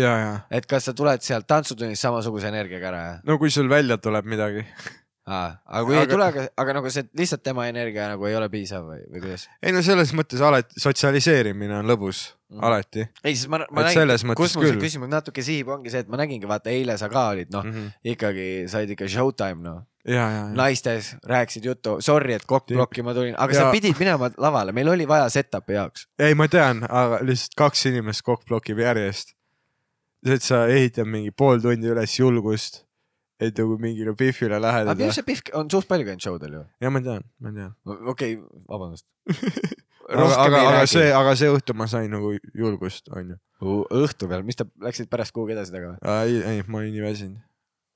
et 0.51 0.65
kas 0.65 0.85
sa 0.85 0.93
tuled 0.93 1.21
sealt 1.21 1.47
tantsutunnist 1.47 2.01
samasuguse 2.01 2.47
energiaga 2.47 2.87
ära, 2.87 3.03
jah? 3.09 3.19
no 3.23 3.37
kui 3.37 3.49
sul 3.49 3.69
välja 3.69 3.97
tuleb 3.97 4.25
midagi. 4.25 4.65
Aga 5.27 5.83
kui 5.83 5.97
aga... 5.97 6.05
ei 6.05 6.09
tule, 6.09 6.27
aga, 6.31 6.45
aga 6.63 6.75
nagu 6.77 6.89
see 6.93 7.03
lihtsalt 7.19 7.43
tema 7.43 7.67
energia 7.67 8.07
nagu 8.13 8.27
ei 8.29 8.35
ole 8.37 8.47
piisav 8.51 8.85
või, 8.87 9.01
või 9.11 9.23
kuidas? 9.25 9.47
ei 9.59 9.73
no 9.75 9.81
selles 9.83 10.13
mõttes 10.15 10.43
alati 10.43 10.79
sotsialiseerimine 10.79 11.81
on 11.81 11.89
lõbus 11.89 12.21
mm., 12.47 12.63
alati 12.63 13.03
ei, 13.03 13.33
siis 13.33 13.49
ma, 13.51 13.59
ma 13.65 13.83
Et 13.83 13.89
nägin 13.89 14.01
selles, 14.01 14.23
mõttes 14.23 14.39
kus 14.39 14.55
mul 14.59 14.69
see 14.69 14.79
küsimus 14.85 15.11
natuke 15.11 15.43
sihib, 15.43 15.73
ongi 15.75 15.91
see, 15.91 16.05
et 16.05 16.11
ma 16.11 16.21
nägingi, 16.21 16.47
vaata 16.47 16.71
eile 16.71 16.95
sa 17.01 17.11
ka 17.11 17.27
olid, 17.33 17.51
noh 17.51 17.67
mm. 17.67 17.75
-hmm. 17.75 18.07
ikkagi 18.15 18.47
said 18.71 18.95
ikka 18.95 19.09
showtime 19.11 19.67
noh, 19.67 19.83
naistes 20.55 21.11
rääkisid 21.27 21.67
juttu, 21.67 21.97
sorry, 21.99 22.37
et 22.39 22.47
kokkblokki 22.47 23.03
ma 23.03 23.15
tulin, 23.17 23.35
aga 23.35 23.53
ja... 23.53 23.67
sa 23.67 23.75
pidid 23.75 23.99
minema 23.99 24.31
lavale, 24.39 24.71
meil 24.71 24.95
oli 24.95 25.07
vaja 25.07 25.27
setup'i 25.33 25.75
jaoks. 25.75 26.07
ei, 26.19 26.35
ma 26.39 26.47
tean, 26.47 26.85
aga 26.87 27.19
lihtsalt 27.27 27.59
kaks 27.59 27.85
inimest 27.91 28.23
kokkblokib 28.23 28.79
järjest. 28.79 29.35
et 30.25 30.41
sa 30.43 30.65
ehitad 30.71 31.07
mingi 31.07 31.35
pool 31.35 31.59
tundi 31.59 31.91
üles 31.91 32.15
julgust, 32.19 32.86
et 33.39 33.59
nagu 33.61 33.77
mingile 33.81 34.13
Biffile 34.17 34.55
aga 34.57 34.63
läheneda 34.63 34.95
minu. 34.95 35.09
arust 35.09 35.19
see 35.21 35.27
Pihv 35.27 35.51
on 35.59 35.69
suht 35.69 35.87
palju 35.89 36.07
käinud 36.07 36.23
showdel 36.23 36.55
ju. 36.57 36.63
ja 36.81 36.89
ma 36.93 37.01
tean, 37.05 37.25
ma 37.43 37.53
tean. 37.53 37.75
okei 37.85 38.37
okay,, 38.37 38.63
vabandust. 38.69 39.05
aga, 40.07 40.29
aga, 40.45 40.61
aga 40.71 40.85
see, 40.89 41.11
aga 41.13 41.35
see 41.39 41.51
õhtu 41.53 41.75
ma 41.77 41.87
sain 41.91 42.09
nagu 42.13 42.31
julgust, 42.57 43.11
onju. 43.13 43.37
õhtu 44.01 44.31
peal, 44.31 44.45
mis 44.47 44.57
te 44.59 44.65
läksid 44.83 45.11
pärast 45.11 45.35
kuhugi 45.35 45.55
edasi 45.57 45.75
taga 45.75 45.93
või? 45.93 46.15
ei, 46.15 46.41
ei, 46.53 46.65
ma 46.65 46.81
olin 46.81 46.95
nii 46.95 47.05
väsinud. 47.05 47.45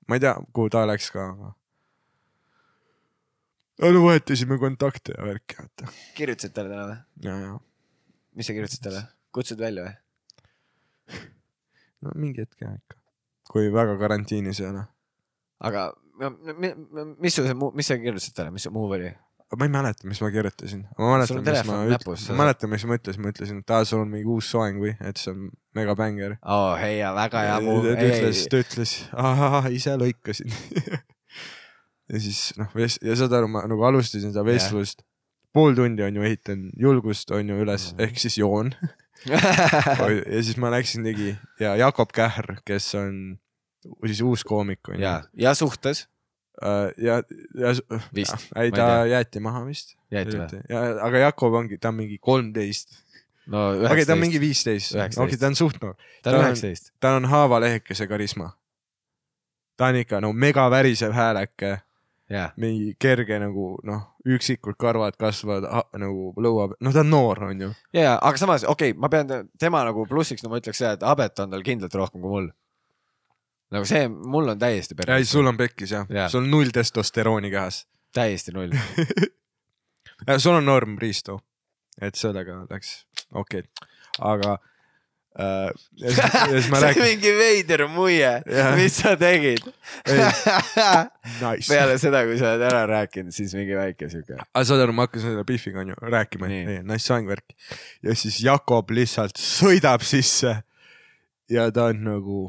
ma 0.08 0.20
ei 0.20 0.26
tea, 0.28 0.36
kuhu 0.54 0.74
ta 0.74 0.86
läks 0.89 1.10
ka, 1.16 1.28
aga. 1.34 1.52
no 3.82 4.06
vahetasime 4.06 4.62
kontakte 4.62 5.18
ja 5.18 5.26
värki, 5.26 5.58
vaata. 5.58 5.92
kirjutasid 6.20 6.58
talle 6.58 6.76
täna 6.76 6.88
või? 6.92 7.02
ja, 7.26 7.42
ja. 7.48 7.60
mis 8.38 8.52
sa 8.52 8.58
kirjutasid 8.58 8.86
talle? 8.86 9.06
kutsud 9.34 9.64
välja 9.64 9.89
või? 9.89 11.22
no 12.06 12.18
mingi 12.20 12.46
hetk 12.46 12.62
jah 12.62 12.78
ikka, 12.78 13.02
kui 13.50 13.74
väga 13.74 13.98
karantiinis 14.02 14.62
ei 14.62 14.70
ole. 14.70 14.86
Aga 15.62 15.91
mi- 16.22 16.74
mi- 16.74 17.05
mis 17.26 17.36
sul 17.38 17.45
see 17.49 17.55
mis 17.78 17.88
sa 17.91 17.97
kirjutasid 18.01 18.34
talle, 18.38 18.51
mis 18.55 18.64
see 18.68 18.74
muu 18.74 18.89
oli? 18.97 19.12
ma 19.59 19.66
ei 19.68 19.72
mäleta, 19.74 20.05
mis 20.07 20.22
ma 20.24 20.30
kirjutasin, 20.32 20.86
ma 20.97 21.09
mäletan, 21.18 21.41
mis 21.43 21.64
ma 21.68 21.80
ütlesin 21.91 22.32
ma 22.32 22.43
mäletan, 22.43 22.70
mis 22.72 22.86
ma 22.88 22.95
ütlesin, 22.99 23.22
ma 23.26 23.32
ütlesin, 23.34 23.57
et 23.66 23.74
aa, 23.76 23.84
sul 23.89 23.99
on 24.05 24.07
mingi 24.14 24.30
uus 24.32 24.47
soeng 24.53 24.78
või, 24.80 24.93
et 25.03 25.20
see 25.20 25.34
on 25.34 25.49
mega 25.76 25.95
bänger. 25.99 26.38
oo, 26.45 26.70
hei, 26.80 27.01
väga 27.18 27.41
hea 27.47 27.57
muu. 27.66 27.82
ta 27.84 27.95
ütles, 28.07 28.45
ta 28.53 28.62
ütles, 28.64 28.93
ahah, 29.12 29.68
ise 29.76 29.97
lõikasin. 29.99 30.53
ja 32.12 32.20
siis 32.24 32.39
noh, 32.59 32.72
ja 32.80 33.16
saad 33.20 33.36
aru, 33.41 33.49
ma 33.51 33.66
nagu 33.68 33.84
alustasin 33.89 34.32
seda 34.32 34.45
vestlust, 34.47 35.03
pool 35.51 35.76
tundi 35.76 36.03
on 36.07 36.16
ju 36.16 36.24
ehitan 36.24 36.70
julgust 36.80 37.32
on 37.36 37.49
ju 37.51 37.59
üles 37.66 37.89
Mhm. 37.91 38.01
ehk 38.07 38.20
siis 38.24 38.38
joon 38.39 38.72
ja 39.32 40.39
siis 40.41 40.55
ma 40.64 40.72
läksin 40.72 41.03
tegi 41.03 41.34
ja 41.59 41.76
Jakob 41.76 42.12
Kähr, 42.16 42.62
kes 42.66 42.93
on 42.95 43.18
siis 44.06 44.22
uus 44.26 44.44
koomik 44.48 44.90
on 44.90 44.96
ju 45.00 45.06
ja, 45.06 45.20
ja 45.34 45.54
suhtes 45.58 46.08
Äh, 46.62 46.92
ja, 46.98 47.24
ja 47.58 47.70
Vist, 48.16 48.36
ei 48.60 48.72
ta 48.72 49.06
jäeti 49.10 49.40
maha 49.42 49.64
vist. 49.66 49.96
jäeti 50.12 50.36
või? 50.38 50.60
ja 50.70 50.82
aga 51.08 51.22
Jakob 51.24 51.56
ongi, 51.58 51.78
ta 51.82 51.90
on 51.90 51.96
mingi 51.98 52.20
kolmteist, 52.22 52.92
no 53.50 53.70
okei, 53.88 54.04
ta 54.06 54.14
on 54.14 54.22
mingi 54.22 54.38
üheksateist. 54.38 54.42
viisteist, 54.44 54.92
Üheksateist. 54.94 55.22
okei, 55.24 55.40
ta 55.42 55.48
on 55.48 55.56
suht 55.58 55.80
noor, 55.82 55.96
ta 56.22 56.34
on 56.36 56.44
üheksateist. 56.44 56.92
tal 57.02 57.18
on 57.22 57.26
haavalehekese 57.32 58.06
karisma. 58.12 58.52
ta 59.80 59.90
on 59.90 60.02
ikka 60.04 60.20
no 60.22 60.34
mega 60.38 60.68
värisev 60.70 61.16
hääleke, 61.18 61.72
jah, 62.30 62.52
mingi 62.62 62.94
kerge 63.00 63.40
nagu 63.42 63.72
noh, 63.88 64.04
üksikud 64.28 64.78
karvad 64.78 65.18
kasvavad 65.18 65.66
nagu 65.98 66.34
lõua 66.38 66.68
peal, 66.74 66.82
no 66.84 66.94
ta 66.94 67.02
on 67.02 67.10
noor, 67.16 67.46
on 67.48 67.64
ju. 67.70 67.72
ja, 67.96 68.02
ja, 68.12 68.16
aga 68.22 68.38
samas 68.38 68.68
okei 68.68 68.92
okay,, 68.92 69.00
ma 69.02 69.10
pean 69.10 69.32
te- 69.32 69.46
tema 69.58 69.82
nagu 69.88 70.06
plussiks, 70.06 70.44
no 70.44 70.52
ma 70.54 70.60
ütleks 70.62 70.84
seda, 70.84 70.94
et 71.00 71.08
habet 71.10 71.42
on 71.42 71.56
tal 71.56 71.64
kindlalt 71.66 71.96
rohkem 71.96 72.22
kui 72.22 72.30
mul. 72.30 72.52
Nagu 73.72 73.88
see, 73.88 74.07
mul 74.09 74.53
on 74.53 74.59
täiesti 74.59 74.95
ei, 74.95 75.01
perre, 75.01 75.19
sul 75.28 75.47
on 75.47 75.59
pekkis 75.59 75.95
jah 75.95 76.09
ja., 76.11 76.28
sul 76.32 76.43
on 76.45 76.51
null 76.51 76.74
testosterooni 76.76 77.51
kehas. 77.53 77.86
täiesti 78.15 78.55
null. 78.55 78.76
sul 80.43 80.57
on 80.57 80.67
norm 80.67 80.97
Risto, 81.01 81.39
et 82.01 82.19
sellega 82.19 82.63
läks 82.69 83.01
okei 83.32 83.63
okay., 83.63 83.89
aga 84.19 84.57
äh,. 85.39 85.72
see 86.11 86.72
on 86.76 86.82
rääkisin, 86.84 87.05
mingi 87.05 87.32
veider 87.38 87.86
muie, 87.88 88.32
Jah. 88.43 88.74
mis 88.76 88.97
sa 88.99 89.15
tegid? 89.19 89.63
nice. 91.43 91.69
peale 91.69 91.95
seda, 92.01 92.26
kui 92.28 92.36
sa 92.41 92.51
oled 92.51 92.65
ära 92.67 92.82
rääkinud, 92.89 93.32
siis 93.36 93.55
mingi 93.55 93.78
väike 93.78 94.11
siuke. 94.11 94.36
aga 94.41 94.65
saad 94.67 94.84
aru, 94.84 94.95
ma 94.97 95.07
hakkasin 95.07 95.32
selle 95.32 95.45
Biffiga 95.47 95.86
onju 95.86 95.95
rääkima, 96.03 96.51
nice 96.84 97.05
soengvärk 97.05 97.55
ja 98.03 98.17
siis 98.19 98.41
Jakob 98.43 98.91
lihtsalt 98.91 99.39
sõidab 99.39 100.03
sisse 100.03 100.57
ja 101.51 101.69
ta 101.72 101.91
on 101.91 102.03
nagu. 102.07 102.41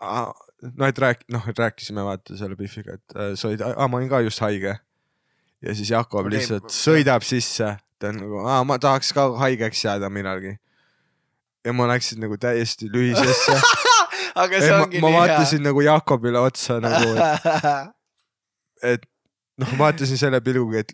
noh, 0.00 0.86
et 0.88 0.98
rääk-, 0.98 1.24
noh, 1.32 1.46
et 1.48 1.58
rääkisime 1.58 2.04
vaata 2.04 2.36
selle 2.38 2.56
Biffiga, 2.58 2.98
et 2.98 3.16
äh, 3.16 3.32
sa 3.38 3.48
olid, 3.48 3.62
aa 3.64 3.88
ma 3.88 4.00
olin 4.00 4.10
ka 4.12 4.20
just 4.24 4.40
haige. 4.44 4.76
ja 5.64 5.74
siis 5.74 5.90
Jakob 5.90 6.28
lihtsalt 6.30 6.68
ma- 6.68 6.74
sõidab 6.76 7.24
sisse, 7.24 7.72
ta 7.98 8.10
on 8.12 8.20
nagu, 8.20 8.42
aa 8.44 8.62
ma 8.68 8.78
tahaks 8.82 9.12
ka 9.16 9.28
haigeks 9.40 9.84
jääda 9.84 10.10
millalgi. 10.12 10.56
ja 11.64 11.72
ma 11.72 11.88
läksin 11.90 12.20
nagu 12.22 12.36
täiesti 12.38 12.90
lühisesse. 12.92 13.56
aga 14.42 14.60
see 14.60 14.70
ma, 14.72 14.82
ongi 14.84 15.00
ma 15.00 15.10
nii 15.10 15.18
vaatasin 15.18 15.64
nagu 15.64 15.80
Jakobile 15.82 16.38
otsa 16.44 16.80
nagu, 16.84 17.14
hea. 17.16 17.76
et 18.94 19.06
noh, 19.58 19.72
vaatasin 19.80 20.20
selle 20.20 20.40
pilguga, 20.44 20.84
et 20.84 20.92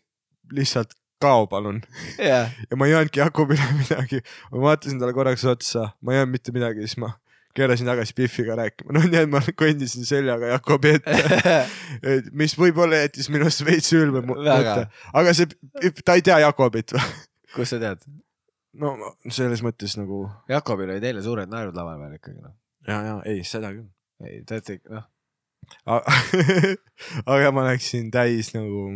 lihtsalt 0.53 0.95
kao 1.23 1.47
palun 1.47 1.81
jah, 2.19 2.51
ja 2.71 2.77
ma 2.79 2.87
ei 2.89 2.95
öelnudki 2.97 3.21
Jakobile 3.23 3.67
midagi. 3.83 4.23
ma 4.53 4.63
vaatasin 4.71 5.03
talle 5.03 5.15
korraks 5.17 5.45
otsa, 5.45 5.91
ma 6.01 6.15
ei 6.15 6.23
öelnud 6.23 6.39
mitte 6.39 6.55
midagi, 6.55 6.87
siis 6.87 6.99
ma 7.03 7.13
keerasin 7.57 7.89
tagasi 7.89 8.17
Biffiga 8.17 8.57
rääkima, 8.59 8.93
noh 8.97 9.07
nii 9.09 9.23
et 9.25 9.33
ma 9.33 9.43
kõndisin 9.59 10.09
seljaga 10.09 10.55
Jakobi 10.55 10.97
ette, 10.99 11.61
et 12.15 12.33
mis 12.37 12.57
võib-olla 12.59 13.05
jättis 13.05 13.31
minust 13.33 13.65
veits 13.67 13.93
ülbe 13.97 14.25
mõtte, 14.27 14.89
aga 15.13 15.37
see, 15.37 15.53
ta 16.05 16.19
ei 16.19 16.27
tea 16.27 16.41
Jakobit 16.47 16.97
või? 16.97 17.07
kust 17.57 17.77
sa 17.77 17.81
tead? 17.83 18.05
no 18.81 18.97
selles 19.29 19.63
mõttes 19.65 19.99
nagu 20.01 20.25
Jakobil 20.51 20.95
olid 20.95 21.05
eile 21.05 21.25
suured 21.25 21.51
naerud 21.53 21.77
laval 21.77 22.01
veel 22.01 22.17
ikkagi 22.17 22.41
noh. 22.41 22.55
ja, 22.89 23.01
ja 23.09 23.17
ei, 23.29 23.45
seda 23.47 23.73
küll. 23.75 23.89
ei, 24.25 24.41
ta 24.49 24.61
ütles 24.61 24.81
ikka 24.81 24.97
noh, 24.97 25.09
aga 27.33 27.53
ma 27.55 27.67
läksin 27.69 28.11
täis 28.15 28.53
nagu, 28.57 28.89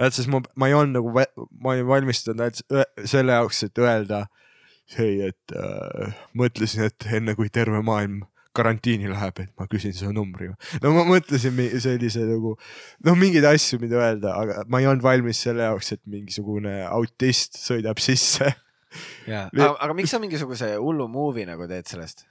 et 0.00 0.16
sest 0.16 0.30
ma, 0.32 0.42
ma 0.58 0.70
ei 0.70 0.76
olnud 0.76 0.98
nagu, 0.98 1.12
ma 1.60 1.74
olin 1.74 1.88
valmistunud 1.88 2.62
selle 3.08 3.36
jaoks, 3.36 3.64
et 3.68 3.82
öelda, 3.82 4.24
ei, 4.98 5.30
et 5.30 5.54
äh, 5.54 6.20
mõtlesin, 6.38 6.88
et 6.88 7.08
enne 7.14 7.36
kui 7.38 7.50
terve 7.52 7.82
maailm 7.86 8.24
karantiini 8.56 9.10
läheb, 9.10 9.44
et 9.44 9.50
ma 9.60 9.66
küsin 9.70 9.94
su 9.94 10.10
numbri. 10.14 10.48
no 10.82 10.92
ma 10.94 11.04
mõtlesin 11.06 11.54
sellise 11.82 12.24
nagu, 12.26 12.56
noh, 13.06 13.18
mingeid 13.18 13.46
asju, 13.46 13.78
mida 13.82 14.00
öelda, 14.00 14.34
aga 14.42 14.64
ma 14.70 14.80
ei 14.82 14.88
olnud 14.90 15.04
valmis 15.04 15.42
selle 15.46 15.68
jaoks, 15.68 15.92
et 15.94 16.02
mingisugune 16.10 16.80
autist 16.88 17.60
sõidab 17.62 18.02
sisse. 18.02 18.50
jaa, 19.30 19.46
aga, 19.54 19.70
aga 19.86 19.96
miks 19.96 20.10
sa 20.14 20.22
mingisuguse 20.22 20.72
hullu 20.82 21.06
movie 21.10 21.46
nagu 21.46 21.68
teed 21.70 21.86
sellest? 21.90 22.26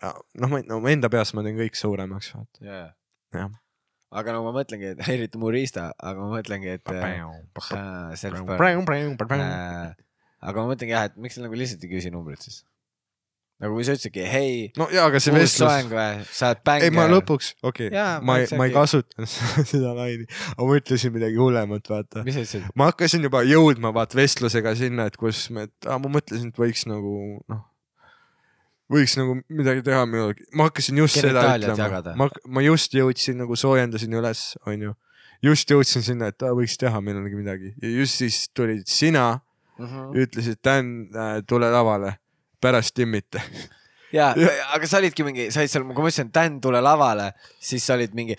noh, 0.00 0.48
ma, 0.48 0.62
no 0.64 0.80
enda 0.88 1.10
peas 1.12 1.34
ma 1.36 1.44
teen 1.44 1.58
kõik 1.60 1.76
suuremaks, 1.76 2.32
vaata. 2.36 2.64
jaa. 2.64 2.86
Jah. 3.36 3.50
aga 4.16 4.32
no 4.34 4.42
ma 4.46 4.54
mõtlengi, 4.56 4.94
et 4.94 5.02
eriti 5.12 5.38
Murista, 5.38 5.90
aga 5.98 6.24
ma 6.24 6.38
mõtlengi, 6.38 6.78
et 6.80 6.94
äh, 6.96 7.20
self-burn. 8.18 8.88
Äh, 9.36 9.92
aga 10.40 10.64
ma 10.64 10.72
mõtlengi 10.72 10.96
jah, 10.96 11.08
et 11.10 11.16
miks 11.20 11.38
sa 11.38 11.44
nagu 11.44 11.56
lihtsalt 11.58 11.86
ei 11.86 11.92
küsi 11.92 12.12
numbrit 12.14 12.44
siis? 12.46 12.62
nagu 13.60 13.76
kui 13.76 13.84
sa 13.84 13.92
ütlesidki, 13.92 14.22
hei, 14.24 14.52
no 14.80 14.86
jaa, 14.88 15.04
aga 15.10 15.20
see 15.20 15.34
vestlus. 15.34 15.68
sa 16.32 16.52
oled 16.52 16.62
bänger. 16.64 16.86
ei, 16.86 16.94
ma 16.96 17.04
lõpuks, 17.12 17.50
okei 17.60 17.90
okay, 17.90 18.04
ma 18.24 18.38
ei, 18.40 18.46
ma 18.56 18.68
ei 18.70 18.72
kasutanud 18.72 19.28
seda 19.72 19.92
laini, 19.98 20.24
aga 20.54 20.68
ma 20.70 20.78
ütlesin 20.80 21.12
midagi 21.12 21.40
hullemat, 21.40 21.90
vaata. 21.92 22.24
ma 22.72 22.88
hakkasin 22.88 23.28
juba 23.28 23.42
jõudma 23.44 23.92
vaat 23.96 24.16
vestlusega 24.16 24.72
sinna, 24.80 25.10
et 25.12 25.20
kus 25.20 25.48
me, 25.52 25.68
et 25.68 25.90
aa, 25.90 26.00
ma 26.00 26.12
mõtlesin, 26.16 26.54
et 26.54 26.62
võiks 26.62 26.86
nagu 26.88 27.12
noh, 27.52 27.60
võiks 28.90 29.18
nagu 29.20 29.36
midagi 29.52 29.84
teha 29.86 30.06
ma 30.08 30.24
hakkasin 30.66 31.04
just 31.04 31.20
seda 31.20 31.44
Genitaaliat 31.44 31.76
ütlema. 31.76 32.16
ma, 32.16 32.30
ma 32.48 32.64
just 32.64 32.96
jõudsin 32.96 33.38
nagu 33.44 33.60
soojendasin 33.60 34.16
üles, 34.22 34.44
onju. 34.64 34.96
just 35.44 35.70
jõudsin 35.70 36.06
sinna, 36.06 36.32
et 36.32 36.48
aa, 36.48 36.56
võiks 36.56 36.80
teha 36.80 37.04
millalgi 37.04 37.38
midagi. 37.38 37.74
Ja 37.84 37.92
just 37.92 38.24
siis 38.24 38.46
tulid 38.56 38.88
sina, 38.90 39.42
Mhm. 39.80 40.14
ütlesid, 40.24 40.60
Dan 40.64 40.94
äh,, 41.14 41.42
tule 41.48 41.70
lavale, 41.72 42.16
pärast 42.60 42.94
timmite. 42.94 43.42
ja, 44.18 44.30
aga 44.74 44.88
sa 44.90 44.98
olidki 44.98 45.24
mingi, 45.26 45.50
sa 45.54 45.62
olid 45.62 45.72
seal, 45.72 45.84
kui 45.88 46.04
ma 46.04 46.10
ütlesin, 46.10 46.30
Dan, 46.34 46.60
tule 46.62 46.80
lavale, 46.84 47.32
siis 47.62 47.84
sa 47.86 47.96
olid 47.96 48.14
mingi. 48.16 48.36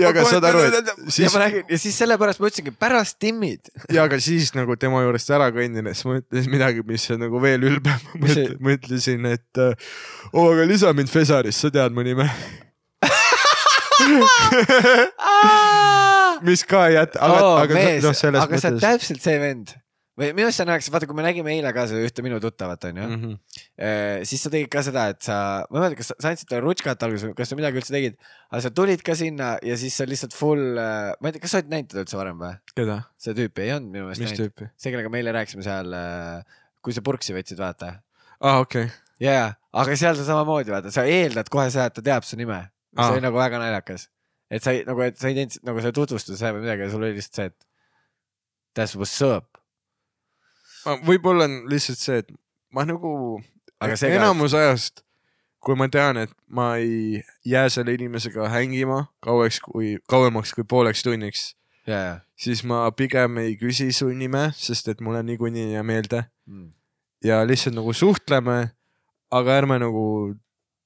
Ja 0.00 0.12
aru, 0.48 0.62
et 0.64 0.90
siis... 1.08 1.24
ja 1.26 1.32
ma 1.34 1.42
räägin 1.44 1.72
ja 1.74 1.78
siis 1.82 1.98
sellepärast 2.00 2.40
ma 2.40 2.50
ütlesingi 2.50 2.74
pärast 2.80 3.18
timmid. 3.22 3.70
ja 3.94 4.06
aga 4.08 4.20
siis 4.22 4.54
nagu 4.56 4.76
tema 4.80 5.02
juurest 5.04 5.32
ära 5.34 5.50
kõndides 5.54 6.04
ma 6.08 6.18
ütlesin 6.22 6.54
midagi, 6.54 6.84
mis 6.86 7.06
on 7.14 7.22
nagu 7.26 7.42
veel 7.42 7.68
ülbem. 7.70 8.08
Ma 8.60 8.74
ütlesin, 8.76 9.26
et 9.30 9.60
äh, 9.60 9.90
oo, 10.32 10.50
aga 10.52 10.66
lisa 10.68 10.92
mind 10.96 11.10
Fesaris, 11.12 11.60
sa 11.60 11.70
tead 11.74 11.94
mu 11.96 12.04
nime. 12.06 12.28
Mis 16.46 16.64
ka 16.68 16.86
ei 16.88 16.96
jäta, 16.98 17.20
aga 17.26 17.38
oo, 17.44 17.54
aga 17.60 17.84
noh, 18.04 18.16
selles 18.16 18.42
aga 18.42 18.58
sa 18.58 18.70
oled 18.70 18.80
mõttes. 18.80 18.84
täpselt 18.86 19.24
see 19.24 19.38
vend. 19.42 19.72
või 20.20 20.30
minu 20.36 20.48
arust 20.50 20.60
sa 20.60 20.66
näeks, 20.68 20.90
vaata, 20.92 21.06
kui 21.08 21.16
me 21.16 21.24
nägime 21.24 21.52
eile 21.54 21.70
ka 21.72 21.86
seda 21.88 22.02
ühte 22.04 22.24
minu 22.24 22.40
tuttavat, 22.42 22.82
onju. 22.90 23.06
Mhm. 23.06 23.36
siis 24.28 24.42
sa 24.44 24.50
tegid 24.52 24.68
ka 24.72 24.82
seda, 24.84 25.06
et 25.14 25.22
sa, 25.24 25.36
ma 25.70 25.78
ei 25.78 25.84
mäleta, 25.86 26.00
kas 26.02 26.10
sa, 26.12 26.16
andsid 26.28 26.50
talle 26.50 26.64
rutskat 26.66 27.06
alguses, 27.06 27.32
kas 27.38 27.52
sa 27.52 27.56
midagi 27.56 27.80
üldse 27.80 27.94
tegid, 27.94 28.18
aga 28.50 28.60
sa 28.66 28.72
tulid 28.74 29.04
ka 29.06 29.16
sinna 29.16 29.54
ja 29.64 29.78
siis 29.80 29.96
sa 29.96 30.08
lihtsalt 30.08 30.36
full, 30.36 30.76
ma 30.76 31.30
ei 31.30 31.36
tea, 31.36 31.44
kas 31.44 31.54
sa 31.54 31.62
oled 31.62 31.72
näinud 31.72 31.92
teda 31.94 32.04
üldse 32.04 32.20
varem 32.20 32.42
või? 32.42 32.52
keda? 32.74 32.98
seda 33.20 33.38
tüüpi 33.40 33.64
ei 33.64 33.72
olnud 33.78 33.94
minu 33.94 34.08
meelest 34.10 34.24
mis 34.26 34.34
näinud. 34.34 34.50
tüüpi? 34.50 34.68
see, 34.76 34.92
kellega 34.92 35.14
me 35.14 35.22
eile 35.22 35.36
rääkisime 35.38 35.64
seal, 35.64 35.96
kui 36.84 36.96
sa 36.96 37.04
purksi 37.06 37.36
võtsid, 37.36 37.60
vaata. 37.62 37.94
aa, 38.40 38.60
okei. 38.60 38.90
ja, 39.24 39.32
ja, 39.32 39.48
aga 39.72 39.96
seal 39.96 40.20
sa 40.20 40.28
samamoodi 40.28 40.74
vaata, 40.74 40.92
sa 40.92 41.06
eeldad 41.08 41.48
kohe 41.52 41.70
seda, 41.72 41.88
et 41.88 41.96
ta 41.96 42.04
teab 42.04 42.28
su 42.28 42.36
nime. 42.40 42.66
see 42.92 43.06
Aa. 43.06 43.14
oli 43.14 43.22
nagu 43.24 43.38
väga 43.38 43.60
naljakas. 43.62 44.08
Et 44.50 44.64
sa 44.64 44.74
ei 44.74 44.84
nagu, 44.86 45.02
et 45.06 45.18
sa 45.18 45.30
ei 45.30 45.36
teinud 45.38 45.60
nagu 45.68 45.82
see 45.84 45.94
tutvustus 45.96 46.42
või 46.42 46.64
midagi 46.64 46.90
sul 46.90 47.04
oli 47.04 47.16
lihtsalt 47.18 47.38
see, 47.38 47.50
et 47.52 47.68
that's 48.78 48.96
what's 48.98 49.20
up. 49.26 49.60
võib-olla 51.06 51.46
on 51.48 51.60
lihtsalt 51.70 52.02
see, 52.02 52.24
et 52.24 52.34
ma 52.74 52.86
nagu 52.88 53.12
Aga 53.80 53.96
see 53.96 54.10
ka- 54.12 54.18
enamus 54.20 54.54
ajast, 54.56 55.04
kui 55.60 55.76
ma 55.76 55.88
tean, 55.92 56.18
et 56.20 56.32
ma 56.48 56.74
ei 56.80 57.22
jää 57.48 57.68
selle 57.72 57.94
inimesega 57.96 58.48
hängima 58.52 59.06
kauaks 59.24 59.60
kui, 59.64 59.96
kauemaks 60.08 60.52
kui 60.56 60.64
pooleks 60.68 61.04
tunniks, 61.06 61.54
ja 61.88 62.20
siis 62.40 62.62
ma 62.64 62.82
pigem 62.96 63.38
ei 63.42 63.56
küsi 63.60 63.90
su 63.92 64.08
nime, 64.16 64.50
sest 64.56 64.88
et 64.92 65.00
mulle 65.04 65.22
niikuinii 65.26 65.68
ei 65.68 65.72
jää 65.78 65.86
meelde 65.86 66.24
mm.. 66.46 66.70
ja 67.24 67.42
lihtsalt 67.46 67.76
nagu 67.76 67.92
suhtleme, 67.92 68.72
aga 69.30 69.58
ärme 69.60 69.78
nagu 69.82 70.04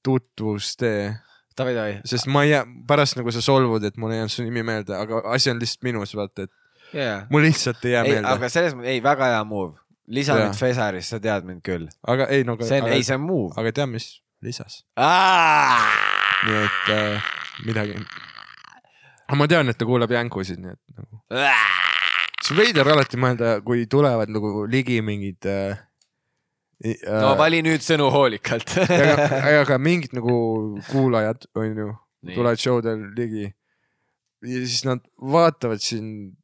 tutvust 0.05 0.79
tee, 0.79 1.15
Davai, 1.55 1.73
davai. 1.75 1.95
sest 2.03 2.27
ma 2.27 2.43
ei 2.43 2.51
jää, 2.51 2.65
pärast 2.87 3.15
nagu 3.15 3.31
sa 3.31 3.41
solvud, 3.43 3.83
et 3.87 3.97
mul 4.01 4.11
ei 4.11 4.19
jäänud 4.19 4.33
su 4.33 4.43
nimi 4.43 4.63
meelde, 4.67 4.95
aga 4.97 5.21
asi 5.31 5.51
on 5.53 5.61
lihtsalt 5.61 5.87
minus, 5.87 6.11
vaata, 6.17 6.49
et 6.49 6.51
ja. 6.99 7.21
mul 7.31 7.45
lihtsalt 7.47 7.85
ei 7.85 7.93
jää 7.93 8.03
ei, 8.03 8.11
meelde. 8.17 8.33
aga 8.33 8.49
selles 8.51 8.75
mõttes, 8.75 8.91
ei, 8.91 9.03
väga 9.03 9.29
hea 9.31 9.43
move. 9.47 9.79
lisa 10.07 10.35
Jaa. 10.35 10.49
mind 10.49 10.59
Fesarist, 10.59 11.13
sa 11.13 11.19
tead 11.23 11.47
mind 11.47 11.63
küll. 11.65 11.87
aga 12.07 12.27
ei 12.27 12.43
no, 12.43 12.57
see 12.59 12.81
on, 12.81 12.89
aga, 12.89 12.99
ei 12.99 13.07
see 13.07 13.15
on 13.15 13.23
move. 13.23 13.53
aga 13.61 13.71
tead, 13.79 13.91
mis 13.93 14.09
lisas? 14.43 14.81
aga 14.99 15.79
nii 16.45 16.61
et 16.65 16.93
äh, 16.97 17.31
midagi. 17.65 17.97
aga 19.25 19.39
ma 19.39 19.49
tean, 19.51 19.71
et 19.71 19.79
ta 19.79 19.87
kuulab 19.87 20.11
jänkusid, 20.11 20.59
nii 20.59 20.75
et 20.75 20.99
nagu. 20.99 21.23
see 22.43 22.55
on 22.55 22.61
veider 22.61 22.93
alati 22.97 23.21
mõelda, 23.21 23.57
kui 23.65 23.87
tulevad 23.87 24.31
nagu 24.33 24.67
ligi 24.67 24.99
mingid 25.05 25.47
äh,. 25.47 25.84
No 27.07 27.35
vali 27.39 27.61
nüüd 27.63 27.83
sõnu 27.85 28.09
hoolikalt. 28.11 28.73
aga, 28.99 29.59
aga 29.61 29.77
mingid 29.79 30.15
nagu 30.17 30.33
kuulajad, 30.89 31.45
onju, 31.55 31.91
Nii. 32.25 32.35
tulevad 32.35 32.59
show 32.59 32.81
del 32.83 33.05
ligi. 33.15 33.45
ja 34.45 34.59
siis 34.65 34.83
nad 34.85 34.99
vaatavad 35.21 35.79
sind 35.81 36.35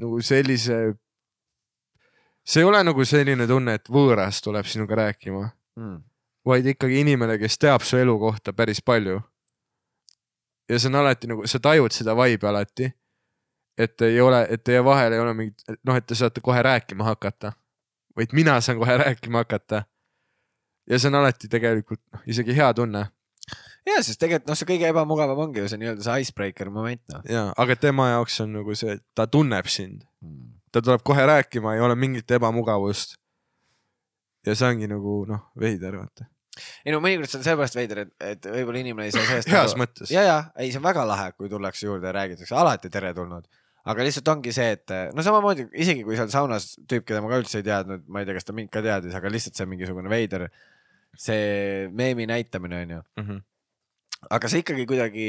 nagu 0.00 0.20
sellise. 0.24 0.94
see 2.44 2.60
ei 2.62 2.66
ole 2.68 2.80
nagu 2.84 3.04
selline 3.04 3.46
tunne, 3.46 3.74
et 3.78 3.88
võõras 3.88 4.40
tuleb 4.44 4.66
sinuga 4.66 4.94
rääkima, 5.04 5.50
Mm. 5.74 5.96
vaid 6.46 6.66
ikkagi 6.70 7.00
inimene, 7.02 7.34
kes 7.38 7.56
teab 7.58 7.82
su 7.82 7.96
elu 7.98 8.12
kohta 8.18 8.52
päris 8.52 8.78
palju. 8.80 9.16
ja 10.70 10.78
see 10.78 10.86
on 10.88 10.94
alati 11.00 11.26
nagu, 11.26 11.46
sa 11.50 11.58
tajud 11.58 11.90
seda 11.92 12.14
vibe'i 12.14 12.48
alati. 12.48 12.92
et 13.78 14.02
ei 14.06 14.20
ole, 14.20 14.46
et 14.50 14.62
teie 14.64 14.84
vahel 14.84 15.12
ei 15.12 15.18
ole 15.18 15.32
mingit, 15.34 15.64
noh, 15.84 15.96
et 15.96 16.06
te 16.06 16.14
saate 16.14 16.40
kohe 16.40 16.62
rääkima 16.62 17.04
hakata, 17.04 17.52
vaid 18.16 18.32
mina 18.32 18.60
saan 18.60 18.78
kohe 18.78 18.96
rääkima 19.00 19.44
hakata. 19.44 19.84
ja 20.90 20.98
see 20.98 21.08
on 21.08 21.20
alati 21.22 21.48
tegelikult 21.48 22.00
noh, 22.12 22.22
isegi 22.26 22.56
hea 22.56 22.72
tunne 22.74 23.06
ja, 23.86 24.00
sest 24.02 24.20
tegelikult 24.20 24.48
noh, 24.50 24.56
see 24.58 24.68
kõige 24.68 24.88
ebamugavam 24.92 25.38
ongi 25.46 25.60
ju 25.62 25.68
see 25.68 25.80
nii-öelda 25.82 26.04
see 26.06 26.24
icebreaker 26.24 26.70
moment 26.72 27.02
noh. 27.12 27.24
ja, 27.28 27.46
aga 27.56 27.76
tema 27.76 28.10
jaoks 28.14 28.40
on 28.44 28.52
nagu 28.60 28.76
see, 28.78 28.98
ta 29.14 29.26
tunneb 29.26 29.68
sind, 29.70 30.04
Mm. 30.24 30.54
ta 30.72 30.80
tuleb 30.80 31.02
kohe 31.04 31.20
rääkima, 31.28 31.74
ei 31.76 31.80
ole 31.84 31.92
mingit 32.00 32.30
ebamugavust. 32.32 33.18
ja 34.46 34.54
see 34.56 34.68
ongi 34.70 34.88
nagu 34.88 35.18
noh, 35.28 35.42
veider 35.60 35.98
vaata. 36.00 36.24
ei 36.86 36.92
no 36.94 37.00
mõnikord 37.04 37.28
see 37.28 37.40
on 37.42 37.44
sellepärast 37.44 37.76
veider, 37.76 37.98
et, 38.06 38.14
et 38.24 38.46
võib-olla 38.54 38.80
inimene 38.80 39.10
ei 39.10 39.12
saa 39.12 39.26
sellest 39.28 39.52
heas 39.52 39.74
mõttes. 39.76 40.08
ja, 40.14 40.22
ja 40.24 40.38
ei, 40.56 40.70
see 40.72 40.80
on 40.80 40.86
väga 40.86 41.04
lahe, 41.08 41.32
kui 41.36 41.48
tullakse 41.52 41.84
juurde 41.86 42.08
ja 42.08 42.14
räägitakse, 42.16 42.54
alati 42.56 42.88
teretulnud. 42.94 43.44
Aga 43.84 44.04
lihtsalt 44.06 44.28
ongi 44.32 44.52
see, 44.56 44.70
et 44.78 44.92
no 45.14 45.22
samamoodi 45.26 45.66
isegi 45.76 46.04
kui 46.06 46.16
seal 46.16 46.30
saunas 46.32 46.70
tüüp, 46.88 47.04
keda 47.08 47.20
ma 47.24 47.28
ka 47.32 47.40
üldse 47.42 47.58
ei 47.60 47.66
teadnud, 47.66 48.04
ma 48.08 48.22
ei 48.22 48.28
tea, 48.28 48.34
kas 48.38 48.46
ta 48.48 48.54
mind 48.56 48.70
ka 48.72 48.80
teadis, 48.84 49.14
aga 49.18 49.32
lihtsalt 49.32 49.58
see 49.60 49.66
mingisugune 49.68 50.08
veider, 50.12 50.46
see 51.16 51.88
meemi 51.92 52.26
näitamine 52.30 52.80
onju. 52.84 53.02
Mhm. 53.22 53.42
aga 54.32 54.48
see 54.48 54.62
ikkagi 54.62 54.86
kuidagi, 54.88 55.24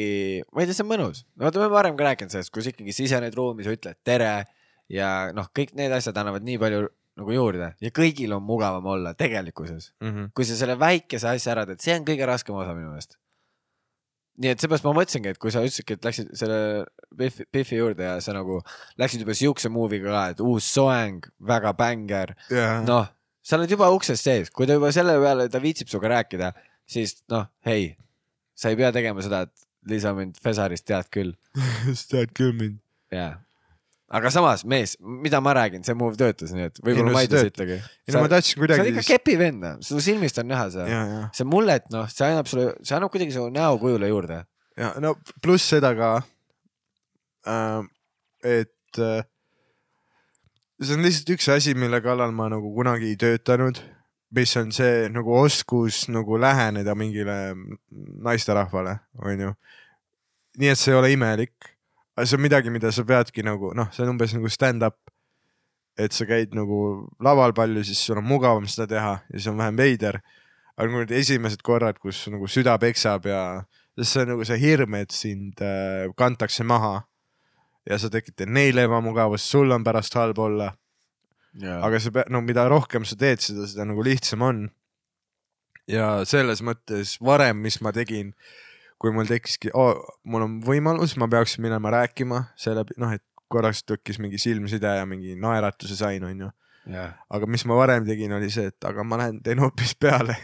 ma 0.55 0.61
ei 0.63 0.67
tea, 0.69 0.73
see 0.77 0.85
on 0.85 0.91
mõnus. 0.93 1.25
no 1.35 1.43
vaata, 1.49 1.59
me 1.59 1.65
oleme 1.65 1.75
varem 1.75 1.97
ka 1.99 2.05
rääkinud 2.07 2.31
sellest, 2.31 2.51
kus 2.55 2.69
ikkagi 2.71 2.93
sisened 2.95 3.35
ruumi, 3.35 3.65
sa 3.65 3.73
ütled 3.75 3.97
tere 4.07 4.45
ja 4.89 5.31
noh, 5.35 5.49
kõik 5.51 5.73
need 5.75 5.91
asjad 5.91 6.15
annavad 6.21 6.45
nii 6.47 6.55
palju 6.61 6.85
nagu 7.19 7.31
juurde 7.35 7.73
ja 7.83 7.91
kõigil 7.95 8.31
on 8.35 8.43
mugavam 8.43 8.85
olla 8.91 9.13
tegelikkuses 9.13 9.91
Mhm. 10.03 10.31
kui 10.35 10.45
sa 10.47 10.55
selle 10.55 10.75
väikese 10.79 11.27
asja 11.27 11.51
ära 11.51 11.65
teed, 11.65 11.79
see 11.83 11.95
on 11.95 12.05
kõige 12.07 12.25
raskem 12.27 12.55
osa 12.55 12.73
minu 12.73 12.91
meelest. 12.93 13.17
Nii 14.41 14.51
et 14.51 14.61
seepärast 14.61 14.85
ma 14.85 14.93
mõtlesingi, 14.97 15.31
et 15.31 15.39
kui 15.41 15.53
sa 15.53 15.63
ütlesidki, 15.63 15.97
et 15.97 16.07
läksid 16.07 16.31
selle 16.39 16.59
Biffi, 17.15 17.45
Biffi 17.53 17.79
juurde 17.79 18.07
ja 18.07 18.15
sa 18.23 18.35
nagu 18.35 18.59
läksid 18.99 19.23
juba 19.23 19.35
siukse 19.37 19.71
movie'ga 19.71 20.11
ka, 20.11 20.23
et 20.33 20.41
uus 20.43 20.67
soeng, 20.75 21.27
väga 21.51 21.71
bängar, 21.77 22.35
ja, 22.51 22.81
noh, 22.85 23.07
sa 23.45 23.59
oled 23.59 23.71
juba 23.71 23.91
ukses 23.95 24.23
sees, 24.25 24.51
kui 24.51 24.67
ta 24.67 24.75
juba 24.77 24.91
selle 24.95 25.15
peale, 25.21 25.47
ta 25.51 25.61
viitsib 25.63 25.91
sinuga 25.91 26.11
rääkida, 26.17 26.51
siis 26.89 27.17
noh, 27.31 27.47
hei, 27.67 27.93
sa 28.57 28.71
ei 28.71 28.79
pea 28.79 28.91
tegema 28.95 29.23
seda, 29.23 29.45
et 29.47 29.91
lisa 29.91 30.15
mind 30.17 30.39
Fesarist 30.43 30.87
tead 30.89 31.11
küll, 31.13 31.35
tead 32.11 32.35
küll 32.35 32.55
mind. 32.57 32.81
jaa. 33.15 33.37
Aga 34.13 34.29
samas, 34.29 34.63
mees, 34.69 34.95
mida 35.01 35.39
ma 35.41 35.55
räägin, 35.57 35.83
see 35.85 35.95
move 35.97 36.17
töötas, 36.19 36.53
nii 36.53 36.67
et 36.69 36.81
võib-olla 36.85 37.13
ma 37.15 37.23
ei 37.25 37.29
tea 37.31 37.45
sittagi. 37.47 37.77
ei 38.05 38.13
no 38.13 38.21
ma 38.21 38.29
tahtsin 38.29 38.53
sa 38.53 38.61
oled 38.61 38.73
kuidagi 38.73 38.93
ikka. 38.93 39.05
kepivend, 39.15 39.65
su 39.85 40.01
silmist 40.03 40.37
on 40.41 40.49
näha 40.51 40.67
ja, 40.85 41.05
see 41.33 41.47
mullet, 41.49 41.87
noh, 41.93 42.05
see 42.11 42.27
annab 42.29 42.49
sulle, 42.49 42.67
see 42.85 42.97
annab 42.97 43.13
kuidagi 43.13 43.33
su 43.33 43.47
näokujule 43.53 44.11
juurde. 44.11 44.43
ja 44.77 44.93
no 45.01 45.15
pluss 45.41 45.73
seda 45.73 45.95
ka 45.97 46.11
äh,, 47.49 47.81
et 48.45 49.01
äh, 49.01 49.25
see 50.81 50.97
on 50.97 51.05
lihtsalt 51.05 51.35
üks 51.37 51.49
asi, 51.55 51.73
mille 51.73 52.01
kallal 52.05 52.33
ma 52.35 52.49
nagu 52.53 52.69
kunagi 52.75 53.09
ei 53.13 53.19
töötanud, 53.19 53.81
mis 54.35 54.53
on 54.61 54.73
see 54.75 55.07
nagu 55.13 55.33
oskus 55.39 56.05
nagu 56.13 56.37
läheneda 56.41 56.93
mingile 56.97 57.55
naisterahvale, 58.25 58.99
onju. 59.17 59.55
nii 60.61 60.71
et 60.71 60.79
see 60.79 60.93
ei 60.93 60.99
ole 60.99 61.15
imelik, 61.15 61.74
aga 62.15 62.25
see 62.25 62.37
on 62.37 62.45
midagi, 62.45 62.71
mida 62.71 62.91
sa 62.95 63.03
peadki 63.07 63.43
nagu 63.45 63.73
noh, 63.75 63.91
see 63.93 64.05
on 64.05 64.15
umbes 64.15 64.35
nagu 64.35 64.51
stand-up. 64.51 64.97
et 65.95 66.11
sa 66.11 66.25
käid 66.27 66.51
nagu 66.51 67.07
laval 67.23 67.53
palju, 67.55 67.83
siis 67.87 68.01
sul 68.03 68.19
on 68.19 68.25
mugavam 68.27 68.65
seda 68.67 68.87
teha 68.91 69.13
ja 69.31 69.39
see 69.39 69.51
on 69.51 69.57
vähem 69.57 69.77
veider. 69.79 70.19
aga 70.75 70.89
kui 70.91 71.05
need 71.05 71.11
esimesed 71.15 71.61
korrad, 71.63 71.99
kus 71.99 72.25
nagu 72.27 72.47
süda 72.51 72.75
peksab 72.79 73.25
ja 73.31 73.41
sest 73.95 74.11
see 74.11 74.23
on 74.25 74.33
nagu 74.33 74.45
see 74.47 74.59
hirm, 74.59 74.95
et 74.99 75.11
sind 75.11 75.61
äh, 75.63 76.11
kantakse 76.19 76.63
maha 76.67 77.05
ja 77.89 77.99
sa 78.01 78.09
tekitad 78.09 78.49
neile 78.49 78.87
ebamugavust, 78.87 79.47
sul 79.47 79.71
on 79.71 79.83
pärast 79.85 80.17
halb 80.17 80.39
olla, 80.41 80.71
aga 81.63 81.99
sa 82.01 82.11
pead, 82.11 82.31
no 82.33 82.41
mida 82.43 82.65
rohkem 82.71 83.05
sa 83.07 83.17
teed 83.19 83.43
seda, 83.43 83.67
seda 83.69 83.85
nagu 83.87 84.03
lihtsam 84.03 84.43
on. 84.43 84.65
ja 85.87 86.25
selles 86.25 86.63
mõttes 86.65 87.15
varem, 87.21 87.59
mis 87.61 87.77
ma 87.85 87.91
tegin, 87.93 88.33
kui 89.05 89.13
mul 89.13 89.29
tekkiski 89.29 89.71
oh,, 89.77 90.01
mul 90.25 90.47
on 90.47 90.59
võimalus, 90.65 91.15
ma 91.21 91.29
peaksin 91.31 91.61
minema 91.65 91.93
rääkima 91.93 92.41
selle, 92.59 92.85
noh, 93.01 93.13
et 93.13 93.23
korraks 93.53 93.83
tekkis 93.85 94.17
mingi 94.21 94.41
silmside 94.41 94.97
ja 94.99 95.05
mingi 95.09 95.37
naeratuse 95.39 95.97
sain, 95.99 96.23
onju. 96.25 96.49
aga 97.29 97.49
mis 97.49 97.65
ma 97.69 97.77
varem 97.77 98.05
tegin, 98.07 98.33
oli 98.37 98.49
see, 98.53 98.71
et 98.73 98.89
aga 98.89 99.05
ma 99.05 99.21
lähen 99.21 99.41
teen 99.45 99.61
hoopis 99.61 99.93
peale 99.97 100.37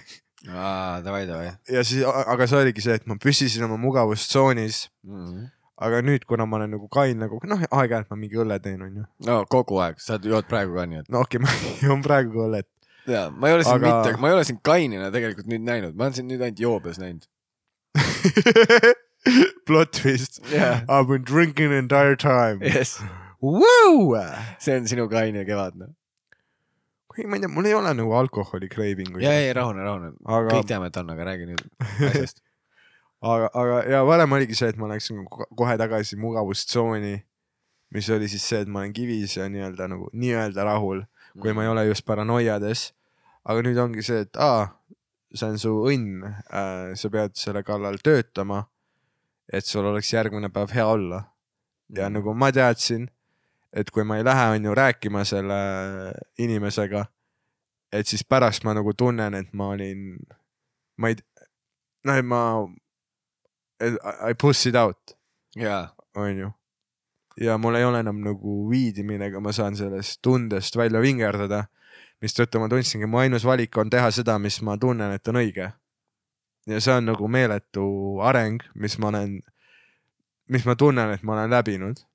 davai, 1.06 1.26
davai. 1.30 1.52
ja 1.70 1.84
siis, 1.86 2.06
aga 2.06 2.48
see 2.50 2.62
oligi 2.62 2.86
see, 2.86 2.98
et 2.98 3.10
ma 3.10 3.18
püsisin 3.22 3.66
oma 3.68 3.78
mugavustsoonis 3.82 4.86
aga 5.82 6.02
nüüd, 6.06 6.26
kuna 6.30 6.46
ma 6.50 6.60
olen 6.60 6.76
nagu 6.76 6.88
kain 6.94 7.18
nagu 7.22 7.40
noh, 7.50 7.64
aeg-ajalt 7.68 8.12
ma 8.14 8.20
mingi 8.20 8.40
õlle 8.42 8.58
teen, 8.64 8.82
onju. 8.86 9.08
no 9.28 9.42
kogu 9.52 9.82
aeg, 9.84 10.02
sa 10.04 10.20
jood 10.22 10.48
praegu 10.50 10.78
ka 10.78 10.86
nii, 10.90 11.04
et. 11.04 11.12
no 11.14 11.24
okei 11.26 11.42
okay,, 11.42 11.46
ma 11.46 11.70
joon 11.88 12.06
praegu 12.06 12.34
ka 12.36 12.46
õllet. 12.48 12.70
jaa, 13.10 13.28
ma 13.34 13.50
ei 13.50 13.58
ole 13.58 13.66
sind 13.66 13.78
aga... 13.78 13.88
mitte, 13.88 14.22
ma 14.22 14.32
ei 14.32 14.38
ole 14.38 14.48
sind 14.50 14.62
kainina 14.66 15.10
tegelikult 15.14 15.50
nüüd 15.52 15.66
näinud, 15.66 15.98
ma 15.98 16.08
olen 16.08 16.20
sind 16.20 16.32
nüüd 16.32 16.44
ainult 16.46 16.62
joobes 16.62 17.02
näinud. 17.02 17.26
Plot 19.66 19.92
twist 19.94 20.40
Jah. 20.50 20.84
I 20.90 20.98
have 20.98 21.08
been 21.08 21.24
drinking 21.24 21.72
entire 21.72 22.16
time 22.16 22.60
jess, 22.62 23.02
wow!. 23.42 24.16
see 24.60 24.74
on 24.76 24.88
sinu 24.90 25.08
kaine 25.12 25.44
kevad, 25.46 25.76
noh. 25.78 25.92
ei, 27.18 27.26
ma 27.30 27.36
ei 27.38 27.44
tea, 27.44 27.52
mul 27.52 27.68
ei 27.70 27.76
ole 27.78 27.92
nagu 27.98 28.14
alkoholi 28.18 28.70
craving 28.72 29.12
ja, 29.22 29.34
ei, 29.38 29.52
rahune, 29.54 29.84
rahune. 29.86 30.14
Aga- 30.26 30.56
kõik 30.56 30.70
teame, 30.72 30.88
et 30.90 30.98
on, 31.02 31.12
aga 31.14 31.28
räägi 31.30 31.50
nüüd 31.52 31.62
asjast. 32.10 32.42
aga, 33.22 33.52
aga 33.54 33.82
ja 33.94 34.02
varem 34.08 34.34
oligi 34.40 34.58
see, 34.58 34.72
et 34.74 34.80
ma 34.82 34.90
läksin 34.94 35.22
ko- 35.30 35.50
kohe 35.60 35.76
tagasi 35.82 36.18
mugavustsooni, 36.22 37.14
mis 37.94 38.10
oli 38.16 38.30
siis 38.32 38.46
see, 38.48 38.64
et 38.66 38.72
ma 38.72 38.82
olen 38.86 38.94
kivis 38.96 39.38
ja 39.38 39.46
nii-öelda 39.52 39.90
nagu 39.92 40.10
nii-öelda 40.16 40.66
rahul, 40.66 41.04
kui 41.44 41.54
ma 41.54 41.68
ei 41.68 41.74
ole 41.76 41.86
just 41.92 42.08
paranoiades. 42.10 42.90
aga 43.46 43.62
nüüd 43.66 43.78
ongi 43.86 44.04
see, 44.06 44.24
et 44.26 44.38
aa, 44.38 44.70
see 45.34 45.48
on 45.48 45.60
su 45.60 45.72
õnn 45.88 46.26
äh,, 46.28 46.92
sa 47.00 47.10
pead 47.14 47.36
selle 47.40 47.64
kallal 47.64 48.00
töötama, 48.04 48.64
et 49.52 49.66
sul 49.68 49.88
oleks 49.88 50.12
järgmine 50.14 50.52
päev 50.54 50.74
hea 50.76 50.88
olla. 50.88 51.24
ja 51.92 52.08
nagu 52.10 52.34
ma 52.34 52.48
teadsin, 52.56 53.10
et 53.76 53.90
kui 53.92 54.04
ma 54.08 54.18
ei 54.18 54.24
lähe, 54.24 54.46
on 54.56 54.66
ju, 54.66 54.76
rääkima 54.76 55.26
selle 55.28 55.58
inimesega, 56.40 57.06
et 57.92 58.08
siis 58.08 58.24
pärast 58.24 58.64
ma 58.64 58.76
nagu 58.78 58.94
tunnen, 58.96 59.36
et 59.36 59.52
ma 59.54 59.74
olin, 59.74 60.16
ma 60.98 61.12
ei, 61.12 61.20
noh, 62.08 62.16
et 62.16 62.28
ma, 62.28 62.42
I 63.82 64.36
push 64.40 64.70
it 64.70 64.78
out, 64.80 65.18
jaa, 65.58 65.90
on 66.16 66.38
ju. 66.38 66.52
ja 67.42 67.58
mul 67.58 67.76
ei 67.76 67.84
ole 67.88 68.00
enam 68.04 68.20
nagu 68.24 68.56
viidi, 68.70 69.04
millega 69.08 69.40
ma 69.44 69.52
saan 69.56 69.76
sellest 69.76 70.20
tundest 70.24 70.76
välja 70.78 71.02
vingerdada, 71.04 71.66
mistõttu 72.22 72.62
ma 72.62 72.70
tundsingi, 72.70 73.10
mu 73.10 73.22
ainus 73.22 73.46
valik 73.48 73.78
on 73.82 73.90
teha 73.90 74.12
seda, 74.14 74.38
mis 74.40 74.60
ma 74.66 74.78
tunnen, 74.78 75.16
et 75.16 75.28
on 75.28 75.42
õige. 75.42 75.72
ja 76.70 76.80
see 76.80 76.94
on 76.94 77.08
nagu 77.10 77.28
meeletu 77.28 77.84
areng, 78.22 78.62
mis 78.76 78.98
ma 79.02 79.10
olen, 79.10 79.40
mis 80.50 80.66
ma 80.66 80.76
tunnen, 80.78 81.16
et 81.16 81.24
ma 81.24 81.34
olen 81.34 81.50
läbinud. 81.50 82.06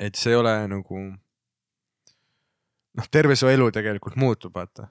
et 0.00 0.14
see 0.16 0.32
ei 0.32 0.36
ole 0.36 0.54
nagu, 0.68 1.00
noh, 2.96 3.08
terve 3.10 3.36
su 3.36 3.48
elu 3.48 3.70
tegelikult 3.70 4.16
muutub, 4.16 4.54
vaata. 4.54 4.88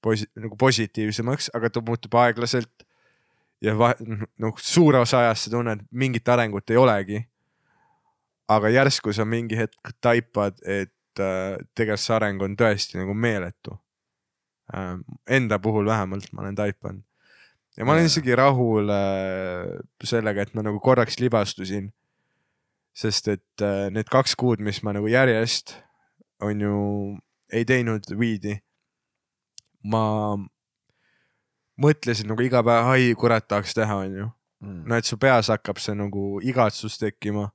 Posi-, 0.00 0.30
nagu 0.40 0.56
positiivsemaks, 0.56 1.50
aga 1.54 1.68
ta 1.70 1.82
muutub 1.84 2.14
aeglaselt 2.16 2.86
ja 3.60 3.74
va-, 3.76 3.96
noh, 4.40 4.56
suure 4.56 5.02
osa 5.04 5.20
ajast 5.26 5.46
sa 5.46 5.52
tunned, 5.52 5.84
mingit 5.92 6.28
arengut 6.28 6.70
ei 6.70 6.80
olegi. 6.80 7.26
aga 8.50 8.66
järsku 8.68 9.12
sa 9.14 9.22
mingi 9.24 9.54
hetk 9.54 9.92
taipad, 10.02 10.56
et 10.66 10.90
äh, 11.18 11.58
tegelikult 11.74 12.04
see 12.04 12.16
areng 12.16 12.42
on 12.42 12.56
tõesti 12.56 13.00
nagu 13.00 13.14
meeletu 13.14 13.76
äh,. 14.74 14.98
Enda 15.26 15.58
puhul 15.58 15.86
vähemalt 15.86 16.32
ma 16.32 16.42
olen 16.42 16.54
taipanud. 16.54 17.02
ja 17.76 17.84
ma 17.84 17.92
olen 17.92 18.06
isegi 18.06 18.36
rahul 18.36 18.90
äh, 18.94 19.80
sellega, 20.04 20.42
et 20.42 20.54
ma 20.54 20.62
nagu 20.62 20.80
korraks 20.80 21.18
libastusin. 21.18 21.92
sest 22.94 23.28
et 23.28 23.62
need 23.90 24.08
kaks 24.10 24.34
kuud, 24.36 24.60
mis 24.60 24.82
ma 24.82 24.92
nagu 24.92 25.06
järjest 25.06 25.76
on 26.42 26.60
ju 26.60 26.76
ei 27.52 27.64
teinud 27.64 28.06
viidi, 28.18 28.56
ma 29.82 30.02
mõtlesin 31.80 32.28
nagu 32.30 32.44
iga 32.44 32.62
päev, 32.66 32.90
ai 32.92 33.14
kurat 33.18 33.46
tahaks 33.48 33.74
teha, 33.76 34.02
onju. 34.04 34.28
mm. 34.64 34.82
no 34.88 34.98
et 34.98 35.08
su 35.08 35.18
peas 35.20 35.50
hakkab 35.52 35.80
see 35.82 35.96
nagu 35.96 36.40
igatsus 36.44 36.98
tekkima. 37.00 37.50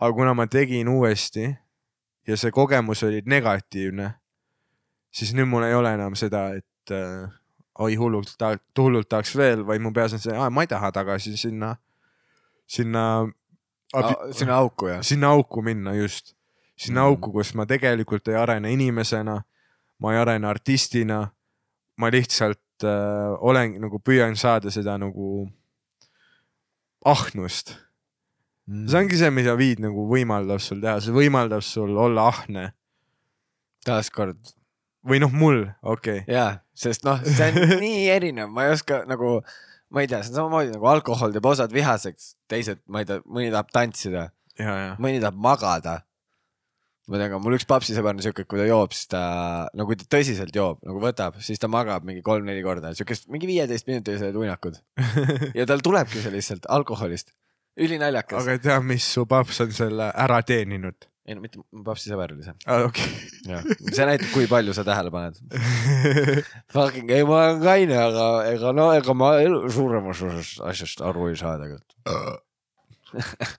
aga 0.00 0.12
kuna 0.16 0.34
ma 0.34 0.46
tegin 0.46 0.88
uuesti 0.88 1.50
ja 2.26 2.36
see 2.36 2.50
kogemus 2.54 3.02
oli 3.06 3.22
negatiivne, 3.26 4.10
siis 5.10 5.34
nüüd 5.34 5.48
mul 5.50 5.66
ei 5.66 5.74
ole 5.74 5.94
enam 5.94 6.16
seda, 6.18 6.48
et 6.56 6.94
äh, 6.94 7.28
oi 7.78 7.94
hullult 7.96 8.34
ta-, 8.38 8.58
hullult 8.78 9.08
tahaks 9.08 9.36
veel, 9.36 9.66
vaid 9.66 9.82
mu 9.82 9.92
peas 9.92 10.14
on 10.16 10.22
see, 10.22 10.36
ma 10.50 10.64
ei 10.64 10.70
taha 10.70 10.92
tagasi 10.94 11.36
sinna, 11.40 11.74
sinna 12.66 13.04
sinna 14.32 14.56
auku 14.56 14.86
jah? 14.86 15.02
sinna 15.02 15.30
auku 15.30 15.62
minna 15.62 15.94
just, 15.94 16.34
sinna 16.76 17.00
mm. 17.00 17.06
auku, 17.06 17.32
kus 17.32 17.54
ma 17.54 17.66
tegelikult 17.66 18.28
ei 18.28 18.38
arene 18.38 18.72
inimesena, 18.72 19.40
ma 19.98 20.12
ei 20.14 20.18
arene 20.20 20.46
artistina, 20.46 21.24
ma 21.98 22.10
lihtsalt 22.10 22.84
äh, 22.86 23.34
olen 23.40 23.80
nagu 23.82 24.00
püüan 24.00 24.36
saada 24.36 24.70
seda 24.70 24.96
nagu 24.98 25.48
ahnust. 27.04 27.74
Mm. 28.68 28.86
see 28.86 29.00
ongi 29.00 29.18
see, 29.18 29.30
mida 29.34 29.56
viid 29.58 29.80
nagu 29.82 30.04
võimaldab 30.10 30.60
sul 30.62 30.82
teha, 30.82 30.98
see 31.02 31.14
võimaldab 31.14 31.64
sul 31.66 31.96
olla 31.98 32.28
ahne. 32.30 32.70
Taaskord. 33.86 34.52
Või 35.06 35.22
noh, 35.22 35.32
mul, 35.32 35.62
okei. 35.80 36.20
Okay., 36.26 36.34
jaa, 36.34 36.60
sest 36.76 37.06
noh, 37.06 37.22
see 37.24 37.48
on 37.48 37.72
nii 37.84 38.04
erinev, 38.12 38.50
ma 38.52 38.66
ei 38.66 38.74
oska 38.74 39.00
nagu, 39.08 39.38
ma 39.88 40.04
ei 40.04 40.10
tea, 40.10 40.20
see 40.20 40.34
on 40.34 40.42
samamoodi 40.42 40.74
nagu 40.74 40.90
alkohol 40.90 41.32
teeb 41.32 41.48
osad 41.48 41.72
vihaseks, 41.72 42.34
teised, 42.52 42.82
ma 42.92 43.00
ei 43.00 43.08
tea, 43.08 43.24
mõni 43.24 43.48
tahab 43.48 43.72
tantsida, 43.72 44.28
mõni 45.00 45.22
tahab 45.22 45.40
magada. 45.40 45.96
ma 47.10 47.18
tean 47.18 47.32
ka, 47.32 47.40
mul 47.42 47.56
üks 47.56 47.66
papsisõber 47.66 48.12
on 48.14 48.22
siuke, 48.22 48.44
kui 48.46 48.60
ta 48.60 48.68
joob, 48.68 48.92
siis 48.94 49.08
ta, 49.10 49.22
no 49.74 49.82
kui 49.88 49.96
ta 49.98 50.04
tõsiselt 50.14 50.54
joob, 50.54 50.84
nagu 50.86 51.00
võtab, 51.02 51.40
siis 51.42 51.58
ta 51.58 51.66
magab 51.66 52.04
mingi 52.06 52.22
kolm-neli 52.22 52.62
korda, 52.62 52.92
siukest 52.94 53.26
mingi 53.32 53.48
viieteistminutilised 53.50 54.36
uinakud 54.38 54.78
ja 55.58 55.66
tal 55.66 55.82
tulebki 55.82 56.22
see 56.22 56.36
lihtsalt 56.36 56.68
alkoholist, 56.70 57.32
ülinaljakas. 57.80 58.42
aga 58.44 58.58
tea, 58.68 58.80
mis 58.84 59.06
su 59.16 59.26
paps 59.30 59.62
on 59.64 59.72
selle 59.76 60.10
ära 60.14 60.42
teeninud 60.46 61.10
ei 61.30 61.36
no 61.36 61.44
mitte, 61.44 61.60
mu 61.62 61.84
papsisõber 61.86 62.32
oli 62.34 62.42
see. 62.42 62.54
ah,, 62.66 62.86
okei 62.88 63.06
see 63.94 64.06
näitab, 64.08 64.30
kui 64.34 64.48
palju 64.50 64.74
sa 64.74 64.82
tähele 64.86 65.12
paned. 65.14 65.38
Fucking, 66.74 67.12
ei 67.14 67.26
ma 67.28 67.36
olen 67.44 67.60
kaine, 67.62 67.96
aga 68.02 68.26
ega 68.50 68.72
no 68.74 68.88
ega 68.96 69.14
ma 69.16 69.32
suuremas 69.70 70.22
osas 70.26 70.56
asjast 70.72 71.04
aru 71.06 71.30
ei 71.30 71.38
saa 71.40 71.56
tegelikult. 71.60 71.98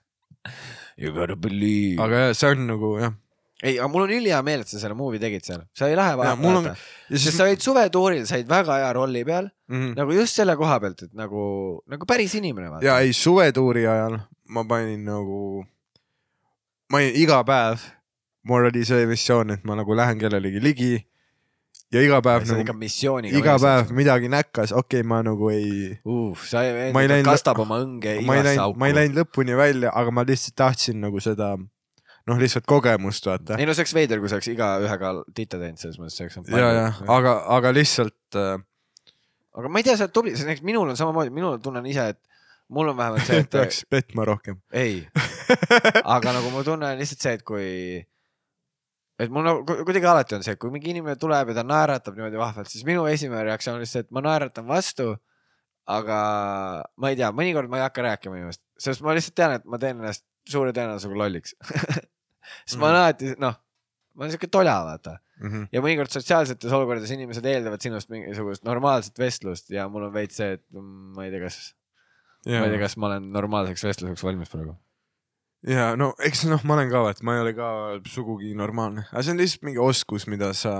You 1.00 1.14
gotta 1.16 1.34
believe. 1.40 1.96
aga 2.04 2.26
jah, 2.26 2.34
see 2.36 2.50
on 2.52 2.66
nagu 2.68 2.90
jah, 3.00 3.14
ei, 3.62 3.76
aga 3.78 3.88
mul 3.88 4.02
on 4.06 4.10
ülihea 4.16 4.40
meel, 4.42 4.64
et 4.64 4.68
sa 4.72 4.80
selle 4.82 4.96
movie 4.98 5.20
tegid 5.22 5.44
seal, 5.46 5.62
sa 5.78 5.86
ei 5.90 5.96
lähe 5.98 6.16
Ja 6.26 6.34
mul 6.36 6.56
on- 6.60 6.64
vaata. 6.70 6.76
ja 7.10 7.18
sest 7.22 7.38
sa 7.38 7.44
olid 7.46 7.62
suvetuuril, 7.62 8.26
said 8.26 8.48
väga 8.50 8.80
hea 8.82 8.92
rolli 8.96 9.24
peal, 9.24 9.48
mm, 9.70 9.94
nagu 9.98 10.12
just 10.18 10.34
selle 10.40 10.56
koha 10.58 10.80
pealt, 10.82 11.02
et 11.06 11.14
nagu, 11.14 11.44
nagu 11.86 12.06
päris 12.06 12.34
inimene 12.34 12.66
ja 12.66 12.74
vaata. 12.76 12.98
ei 13.06 13.12
suvetuuri 13.12 13.86
ajal 13.86 14.18
ma 14.52 14.64
panin 14.68 15.04
nagu, 15.06 15.64
ma 16.90 16.98
olin 17.00 17.16
iga 17.16 17.40
päev, 17.46 17.80
mul 18.44 18.68
oli 18.68 18.84
see 18.84 19.06
missioon, 19.06 19.54
et 19.54 19.64
ma 19.64 19.78
nagu 19.78 19.94
lähen 19.96 20.18
kellelegi 20.20 20.60
ligi 20.60 20.92
ja 21.92 22.02
iga 22.02 22.20
päev 22.24 22.44
ikka 22.44 22.72
nagu, 22.74 23.36
iga 23.38 23.56
päev. 23.62 23.92
midagi 23.96 24.28
näkkas, 24.32 24.72
okei 24.72 25.00
okay,, 25.00 25.08
ma 25.08 25.22
nagu 25.22 25.50
ei, 25.52 25.92
uh, 26.04 26.34
sa 26.36 26.64
ei 26.64 26.90
ei 26.90 26.92
läinud- 26.92 27.30
kastab 27.30 27.62
oma 27.64 27.78
õnge 27.84 28.18
ma 28.26 28.36
ei 28.36 28.42
igasse 28.42 28.56
läinud, 28.56 28.76
ma 28.76 28.86
ei 28.86 28.92
auku. 28.92 28.98
läinud 29.00 29.20
lõpuni 29.22 29.56
välja, 29.56 29.92
aga 29.94 30.10
ma 30.10 30.24
lihtsalt 30.24 30.56
tahtsin 30.56 31.00
nagu 31.00 31.20
seda 31.20 31.54
noh, 32.30 32.38
lihtsalt 32.42 32.66
kogemust 32.70 33.26
vaata. 33.26 33.56
ei 33.58 33.66
no 33.66 33.74
see 33.74 33.82
oleks 33.84 33.94
veider, 33.96 34.20
kui 34.22 34.30
sa 34.30 34.36
oleks 34.38 34.50
igaühega 34.52 35.14
titta 35.34 35.58
teinud, 35.62 35.80
selles 35.80 35.98
mõttes 36.00 36.18
see 36.18 36.28
oleks. 36.28 36.50
ja, 36.52 36.68
ja, 36.76 36.84
aga, 37.16 37.32
aga 37.56 37.72
lihtsalt 37.74 38.38
äh, 38.38 38.60
aga 39.58 39.68
ma 39.72 39.80
ei 39.82 39.86
tea, 39.88 39.96
sa 39.98 40.06
oled 40.06 40.14
tubli, 40.16 40.34
näiteks 40.36 40.62
minul 40.66 40.92
on 40.92 40.96
samamoodi, 40.98 41.32
minul 41.34 41.58
tunnen 41.64 41.86
ise, 41.90 42.06
et 42.14 42.20
mul 42.72 42.88
on 42.92 42.96
vähemalt 42.96 43.26
see, 43.28 43.42
et 43.44 43.50
peaks 43.56 43.82
petma 43.90 44.24
rohkem. 44.28 44.60
ei, 44.72 45.02
aga 46.16 46.38
nagu 46.38 46.52
ma 46.54 46.62
tunnen 46.66 46.98
lihtsalt 47.00 47.26
see, 47.26 47.34
et 47.40 47.44
kui, 47.46 47.66
et 49.20 49.30
mul 49.34 49.44
nagu 49.46 49.66
ku- 49.68 49.82
kuidagi 49.84 50.08
alati 50.08 50.38
on 50.38 50.46
see, 50.46 50.54
et 50.56 50.62
kui 50.62 50.72
mingi 50.74 50.94
inimene 50.94 51.18
tuleb 51.20 51.52
ja 51.52 51.58
ta 51.60 51.66
naeratab 51.68 52.16
niimoodi 52.16 52.40
vahvalt, 52.40 52.70
siis 52.72 52.86
minu 52.88 53.04
esimene 53.10 53.44
reaktsioon 53.50 53.76
on 53.76 53.84
lihtsalt, 53.84 54.08
et 54.08 54.14
ma 54.16 54.24
naeratan 54.24 54.66
vastu. 54.70 55.12
aga 55.92 56.16
ma 57.02 57.08
ei 57.10 57.16
tea, 57.18 57.32
mõnikord 57.34 57.66
ma 57.68 57.80
ei 57.80 57.82
hakka 57.82 58.04
rääkima 58.06 58.36
inimest, 58.38 58.60
sest 58.78 59.02
ma 59.02 59.16
lihtsalt 59.16 59.34
tean, 59.34 59.56
et 59.58 59.64
ma 59.66 59.80
teen 59.82 59.98
ennast 59.98 60.22
suure 60.48 60.70
tõenäosusega 60.72 61.18
lolliks. 61.18 61.56
sest 62.64 62.80
ma 62.80 62.88
olen 62.90 63.00
alati 63.02 63.34
noh, 63.42 63.58
ma 64.14 64.24
olen 64.24 64.34
siuke 64.34 64.50
tola, 64.52 64.78
vaata. 64.86 65.18
Mhm. 65.42 65.64
ja 65.74 65.80
mõnikord 65.82 66.12
sotsiaalsetes 66.12 66.70
olukordades 66.76 67.10
inimesed 67.10 67.46
eeldavad 67.50 67.82
sinust 67.82 68.12
mingisugust 68.12 68.62
normaalset 68.62 69.16
vestlust 69.18 69.72
ja 69.74 69.88
mul 69.90 70.04
on 70.06 70.12
veits 70.14 70.36
see, 70.38 70.52
et 70.54 70.62
mm, 70.70 71.16
ma 71.16 71.24
ei 71.26 71.32
tea, 71.32 71.40
kas, 71.42 71.56
ma 72.46 72.60
ei 72.60 72.70
tea, 72.70 72.82
kas 72.84 72.94
ma 73.00 73.08
olen 73.08 73.26
normaalseks 73.34 73.82
vestluseks 73.88 74.22
valmis 74.22 74.52
praegu. 74.52 74.76
ja 75.66 75.88
no 75.98 76.12
eks 76.22 76.44
noh, 76.46 76.62
ma 76.68 76.76
olen 76.76 76.92
ka, 76.92 77.02
et 77.10 77.24
ma 77.26 77.34
ei 77.34 77.42
ole 77.42 77.54
ka 77.58 77.70
sugugi 78.12 78.52
normaalne, 78.58 79.08
aga 79.10 79.24
see 79.24 79.34
on 79.34 79.42
lihtsalt 79.42 79.66
mingi 79.66 79.82
oskus, 79.82 80.28
mida 80.30 80.52
sa, 80.54 80.76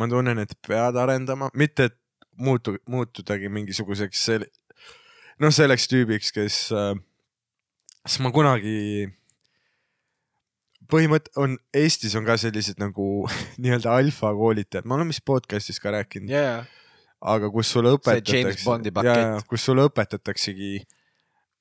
ma 0.00 0.10
tunnen, 0.10 0.42
et 0.42 0.56
pead 0.66 0.98
arendama, 0.98 1.52
mitte 1.54 1.92
et 1.92 1.98
muutu, 2.40 2.74
muutudagi 2.90 3.52
mingisuguseks 3.52 4.26
sel-, 4.30 4.48
noh, 5.38 5.54
selleks 5.54 5.86
tüübiks, 5.92 6.34
kes 6.34 6.58
äh,, 6.74 6.94
sest 8.02 8.24
ma 8.24 8.32
kunagi, 8.34 9.06
põhimõte 10.90 11.32
on, 11.40 11.56
Eestis 11.76 12.14
on 12.18 12.26
ka 12.26 12.36
sellised 12.40 12.80
nagu 12.82 13.06
nii-öelda 13.62 13.96
alfakoolitajad, 14.00 14.88
ma 14.88 14.98
olen 14.98 15.10
vist 15.12 15.24
podcast'is 15.28 15.80
ka 15.82 15.94
rääkinud, 15.94 16.30
ja, 16.32 16.62
aga 17.20 17.50
kus 17.52 17.72
sulle 17.74 17.94
õpetatakse, 17.96 19.42
kus 19.50 19.66
sulle 19.68 19.86
õpetataksegi 19.90 20.78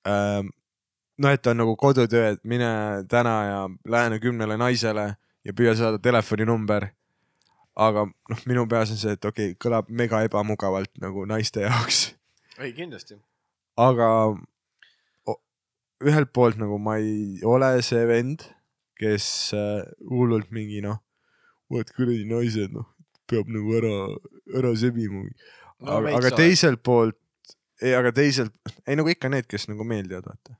ähm,. 0.09 0.53
noh, 1.19 1.33
et 1.35 1.47
on 1.51 1.59
nagu 1.59 1.75
kodutöö, 1.79 2.35
et 2.35 2.43
mine 2.47 2.69
täna 3.11 3.35
ja 3.45 3.63
lähene 3.85 4.21
kümnele 4.23 4.55
naisele 4.57 5.11
ja 5.43 5.55
püüa 5.55 5.75
saada 5.75 5.99
telefoninumber. 5.99 6.89
aga 7.79 8.05
noh, 8.05 8.45
minu 8.47 8.65
peas 8.67 8.91
on 8.91 8.99
see, 8.99 9.15
et 9.15 9.25
okei 9.25 9.53
okay,, 9.53 9.57
kõlab 9.63 9.89
mega 9.89 10.21
ebamugavalt 10.27 10.91
nagu 10.99 11.25
naiste 11.27 11.63
jaoks, 11.63 12.13
ei 12.59 12.73
kindlasti. 12.75 13.19
aga 13.79 14.09
ühelt 15.99 16.31
poolt 16.35 16.59
nagu 16.59 16.79
ma 16.79 16.97
ei 16.99 17.39
ole 17.43 17.71
see 17.83 18.01
vend, 18.07 18.45
kes 18.99 19.53
äh, 19.57 19.83
hullult 20.09 20.51
mingi 20.55 20.83
noh, 20.85 20.99
vaat 21.71 21.91
kuradi 21.95 22.27
naised 22.29 22.75
noh, 22.75 22.89
peab 23.29 23.49
nagu 23.53 23.77
ära, 23.79 23.95
ära 24.59 24.75
sebima 24.77 25.25
No 25.79 25.95
aga, 25.95 26.15
aga 26.17 26.29
teiselt 26.35 26.81
poolt, 26.83 27.15
ei, 27.79 27.93
aga 27.95 28.11
teiselt, 28.11 28.51
ei 28.83 28.97
nagu 28.99 29.11
ikka 29.11 29.29
need, 29.31 29.45
kes 29.47 29.69
nagu 29.69 29.85
meeldivad, 29.87 30.25
vaata. 30.27 30.57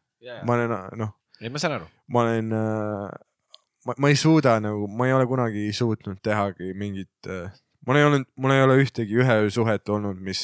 ma 0.47 0.55
olen 0.55 0.75
noh, 0.99 1.11
ei, 1.41 1.51
ma 1.51 1.59
saan 1.59 1.75
aru. 1.75 1.89
ma 2.07 2.23
olen 2.23 2.53
äh,, 2.55 3.17
ma, 3.87 3.95
ma 3.97 4.11
ei 4.11 4.19
suuda 4.19 4.55
nagu, 4.63 4.87
ma 4.87 5.09
ei 5.09 5.15
ole 5.17 5.27
kunagi 5.27 5.65
suutnud 5.75 6.21
tehagi 6.23 6.71
mingit 6.79 7.27
äh,, 7.27 7.51
mul 7.87 7.99
ei 7.99 8.07
olnud, 8.07 8.27
mul 8.39 8.55
ei 8.55 8.63
ole 8.63 8.79
ühtegi 8.83 9.19
ühe 9.19 9.39
öö 9.43 9.49
suhet 9.51 9.91
olnud, 9.91 10.19
mis, 10.23 10.43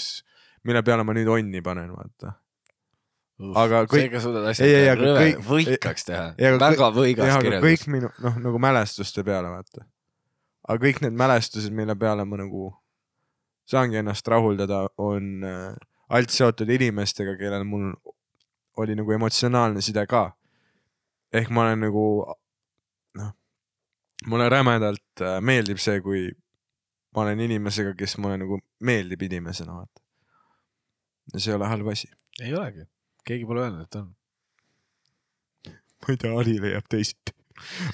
mille 0.67 0.83
peale 0.83 1.07
ma 1.07 1.15
nüüd 1.15 1.31
onni 1.31 1.63
panen, 1.63 1.95
vaata. 1.95 2.35
Aga 3.55 3.81
kõik- 3.85 4.05
seega 4.05 4.19
suudad 4.23 4.45
asja 4.47 4.65
Ei, 4.65 4.75
ei, 4.75 4.89
aga 4.89 5.01
rõve- 5.01 5.23
kõik- 5.35 5.41
võikaks 5.49 6.05
teha. 6.07 6.27
väga 6.39 6.87
võigas 6.95 7.41
kirjeldus 7.41 7.65
kõik. 7.65 7.87
minu 7.91 8.09
noh, 8.23 8.37
nagu 8.39 8.59
mälestuste 8.63 9.23
peale, 9.27 9.49
vaata. 9.51 9.83
aga 10.69 10.85
kõik 10.85 11.01
need 11.01 11.13
mälestused, 11.13 11.71
mille 11.75 11.95
peale 11.95 12.23
ma 12.25 12.37
nagu 12.37 12.69
saangi 13.67 13.97
ennast 13.97 14.27
rahuldada, 14.27 14.87
on 14.97 15.43
äh, 15.43 15.75
alt 16.09 16.29
seotud 16.29 16.69
inimestega, 16.69 17.35
kellel 17.37 17.63
mul 17.65 17.91
oli 18.77 18.95
nagu 18.95 19.11
emotsionaalne 19.11 19.81
side 19.81 20.05
ka. 20.07 20.31
ehk 21.33 21.49
ma 21.49 21.61
olen 21.65 21.79
nagu 21.79 22.05
noh, 23.15 23.31
mulle 24.27 24.49
rämedalt 24.49 25.21
äh, 25.21 25.41
meeldib 25.41 25.77
see, 25.77 25.99
kui 26.01 26.31
ma 27.15 27.21
olen 27.23 27.39
inimesega, 27.39 27.93
kes 27.97 28.17
mulle 28.17 28.37
nagu 28.37 28.59
meeldib 28.79 29.21
inimesena, 29.27 29.73
vaata. 29.75 30.01
ja 31.33 31.39
see 31.39 31.51
ei 31.51 31.55
ole 31.59 31.67
halb 31.67 31.87
asi. 31.91 32.07
ei 32.41 32.53
olegi, 32.53 32.85
keegi 33.27 33.47
pole 33.49 33.65
öelnud, 33.65 33.87
et 33.87 33.99
on. 33.99 34.11
ma 36.01 36.13
ei 36.13 36.21
tea, 36.21 36.33
Ari 36.39 36.59
leiab 36.61 36.89
teisiti. 36.91 37.33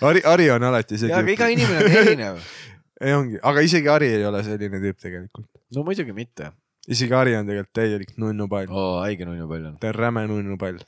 Ari, 0.06 0.24
Ari 0.26 0.50
on 0.52 0.66
alati 0.72 0.98
see 0.98 1.12
ja, 1.12 1.22
aga 1.22 1.36
iga 1.36 1.50
inimene 1.54 1.84
on 1.86 1.98
erinev. 2.02 2.42
ei 3.06 3.14
ongi, 3.18 3.38
aga 3.52 3.64
isegi 3.66 3.92
Ari 3.92 4.10
ei 4.18 4.26
ole 4.28 4.42
selline 4.46 4.82
tüüp 4.84 5.00
tegelikult. 5.06 5.48
no 5.76 5.86
muidugi 5.88 6.16
mitte. 6.18 6.52
isegi 6.90 7.16
Ari 7.18 7.38
on 7.38 7.48
tegelikult 7.50 7.76
täielik 7.78 8.16
nunnupall 8.22 8.72
oh., 8.72 8.82
oo, 8.82 8.98
haige 9.06 9.28
nunnu 9.30 9.48
palju 9.50 9.72
on. 9.72 9.78
ta 9.82 9.92
on 9.92 9.98
räme 9.98 10.26
nunnupall. 10.30 10.82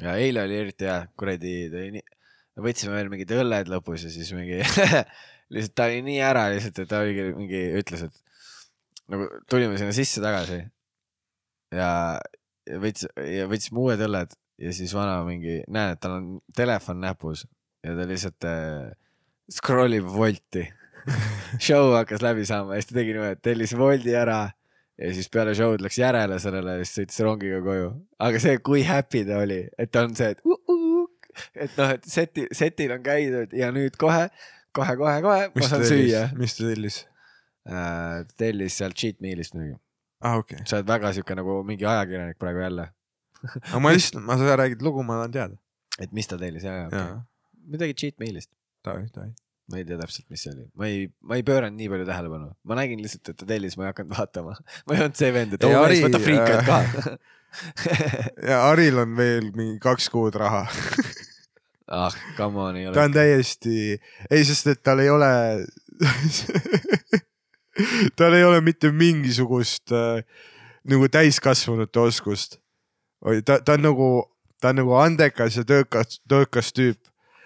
ja 0.00 0.16
eile 0.20 0.44
oli 0.48 0.58
eriti 0.64 0.88
hea, 0.88 0.98
kuradi, 1.20 1.54
ta 1.72 1.80
oli 1.82 1.94
nii, 1.98 2.04
võtsime 2.64 2.96
veel 2.96 3.12
mingid 3.12 3.34
õlled 3.36 3.70
lõpus 3.72 4.08
ja 4.08 4.12
siis 4.14 4.32
mingi 4.36 4.60
lihtsalt 5.54 5.74
ta 5.76 5.88
oli 5.90 6.02
nii 6.06 6.20
ära 6.24 6.48
lihtsalt, 6.52 6.80
et 6.82 6.90
ta 6.90 7.02
oligi 7.04 7.28
mingi, 7.36 7.64
ütles, 7.80 8.06
et 8.08 8.22
nagu 9.12 9.28
tulime 9.50 9.76
sinna 9.80 9.94
sisse 9.96 10.22
tagasi 10.24 10.62
ja, 11.74 11.90
võttis 12.80 13.08
ja 13.18 13.48
võtsime 13.50 13.82
uued 13.82 14.04
õlled 14.06 14.34
ja 14.64 14.72
siis 14.72 14.94
vana 14.94 15.18
mingi, 15.26 15.60
näen, 15.68 15.96
et 15.96 16.02
tal 16.02 16.18
on 16.18 16.28
telefon 16.56 17.00
näpus 17.02 17.44
ja 17.84 17.94
ta 17.96 18.06
lihtsalt 18.08 18.46
äh, 18.48 18.92
scroll 19.52 19.98
ib 19.98 20.08
Wolti. 20.14 20.66
show 21.66 21.92
hakkas 21.92 22.22
läbi 22.24 22.46
saama 22.48 22.76
ja 22.76 22.80
siis 22.80 22.92
ta 22.92 22.96
tegi 22.96 23.12
niimoodi, 23.12 23.36
et 23.36 23.42
tellis 23.44 23.74
Woldi 23.76 24.14
ära 24.16 24.38
ja 24.96 25.10
siis 25.14 25.28
peale 25.32 25.52
show'd 25.56 25.82
läks 25.84 25.98
järele 26.00 26.38
sellele 26.40 26.78
ja 26.78 26.86
siis 26.86 27.00
sõitis 27.00 27.20
rongiga 27.26 27.60
koju. 27.64 27.90
aga 28.24 28.40
see, 28.40 28.60
kui 28.64 28.84
happy 28.88 29.24
ta 29.28 29.42
oli, 29.42 29.60
et 29.78 29.92
ta 29.92 30.06
on 30.06 30.14
see, 30.16 30.32
et 30.32 30.40
uh, 30.46 30.56
uh, 30.70 31.08
et 31.54 31.78
noh, 31.80 31.94
et 31.96 32.06
seti, 32.08 32.46
setil 32.54 32.94
on 32.94 33.02
käidud 33.04 33.52
ja 33.58 33.70
nüüd 33.74 33.98
kohe, 34.00 34.28
kohe, 34.76 34.96
kohe, 35.00 35.16
kohe 35.24 35.48
ma 35.50 35.64
ta 35.64 35.72
saan 35.74 35.86
süüa 35.88 36.28
mis 36.38 36.56
ta 36.56 36.68
tellis? 36.70 37.02
äh,. 37.68 38.22
tellis 38.38 38.78
sealt 38.80 38.96
cheat 38.98 39.20
meal'ist 39.24 39.58
muidugi. 39.58 39.80
aa, 40.24 40.40
okei. 40.40 40.64
sa 40.64 40.80
oled 40.80 40.90
väga 40.90 41.12
siuke 41.16 41.36
nagu 41.38 41.60
mingi 41.68 41.86
ajakirjanik 41.88 42.40
praegu 42.40 42.64
jälle, 42.64 42.88
aga 43.44 43.80
ma 43.84 43.94
lihtsalt, 43.94 44.24
ma, 44.24 44.38
sa 44.40 44.58
räägid 44.60 44.84
lugu, 44.84 45.04
ma 45.06 45.20
tahan 45.22 45.38
teada. 45.38 45.60
et 46.00 46.12
mis 46.12 46.28
ta 46.30 46.40
tellis 46.40 46.66
ja, 46.66 46.76
ja 46.82 46.90
okay. 46.90 47.06
jaa, 47.06 47.24
midagi 47.76 47.96
cheat 48.00 48.18
davai. 48.84 49.32
ma 49.70 49.78
ei 49.80 49.86
tea 49.88 49.96
täpselt, 50.00 50.26
mis 50.32 50.42
see 50.44 50.52
oli, 50.52 50.66
ma 50.76 50.88
ei, 50.90 51.06
ma 51.24 51.38
ei 51.38 51.44
pööranud 51.46 51.78
nii 51.78 51.88
palju 51.92 52.08
tähelepanu, 52.08 52.50
ma 52.68 52.76
nägin 52.80 53.00
lihtsalt, 53.00 53.30
et 53.32 53.38
ta 53.40 53.48
tellis, 53.48 53.78
ma 53.80 53.86
ei 53.86 53.92
hakanud 53.94 54.12
vaatama. 54.12 54.56
ma 54.86 54.96
ei 54.96 55.04
olnud 55.06 55.20
see 55.20 55.30
vend, 55.32 55.56
et 55.56 55.64
oo 55.64 55.78
Ari, 55.80 56.00
mees, 56.00 56.08
võta 56.08 56.20
friikad 56.20 56.60
äh, 56.60 56.66
ka. 56.68 57.14
ja 58.50 58.58
Aril 58.68 59.00
on 59.00 59.14
veel 59.16 59.48
mingi 59.56 59.78
kaks 59.82 60.10
kuud 60.12 60.36
raha. 60.40 60.66
ah, 62.00 62.18
come 62.36 62.60
on, 62.60 62.76
ei 62.80 62.90
ta 62.90 62.92
ole. 62.92 63.06
on 63.08 63.16
täiesti, 63.16 63.78
ei, 64.28 64.44
sest 64.44 64.72
et 64.74 64.82
tal 64.84 65.00
ei 65.04 65.12
ole 65.12 65.30
tal 68.18 68.34
ei 68.36 68.44
ole 68.44 68.60
mitte 68.64 68.90
mingisugust 68.92 69.92
äh, 69.92 70.22
nagu 70.84 71.08
täiskasvanute 71.08 72.00
oskust. 72.00 72.58
ta, 73.44 73.58
ta 73.60 73.78
on 73.78 73.82
nagu, 73.82 74.08
ta 74.60 74.72
on 74.74 74.82
nagu 74.82 74.94
andekas 75.00 75.56
ja 75.56 75.64
töökas, 75.64 76.20
töökas 76.28 76.72
tüüp. 76.76 77.00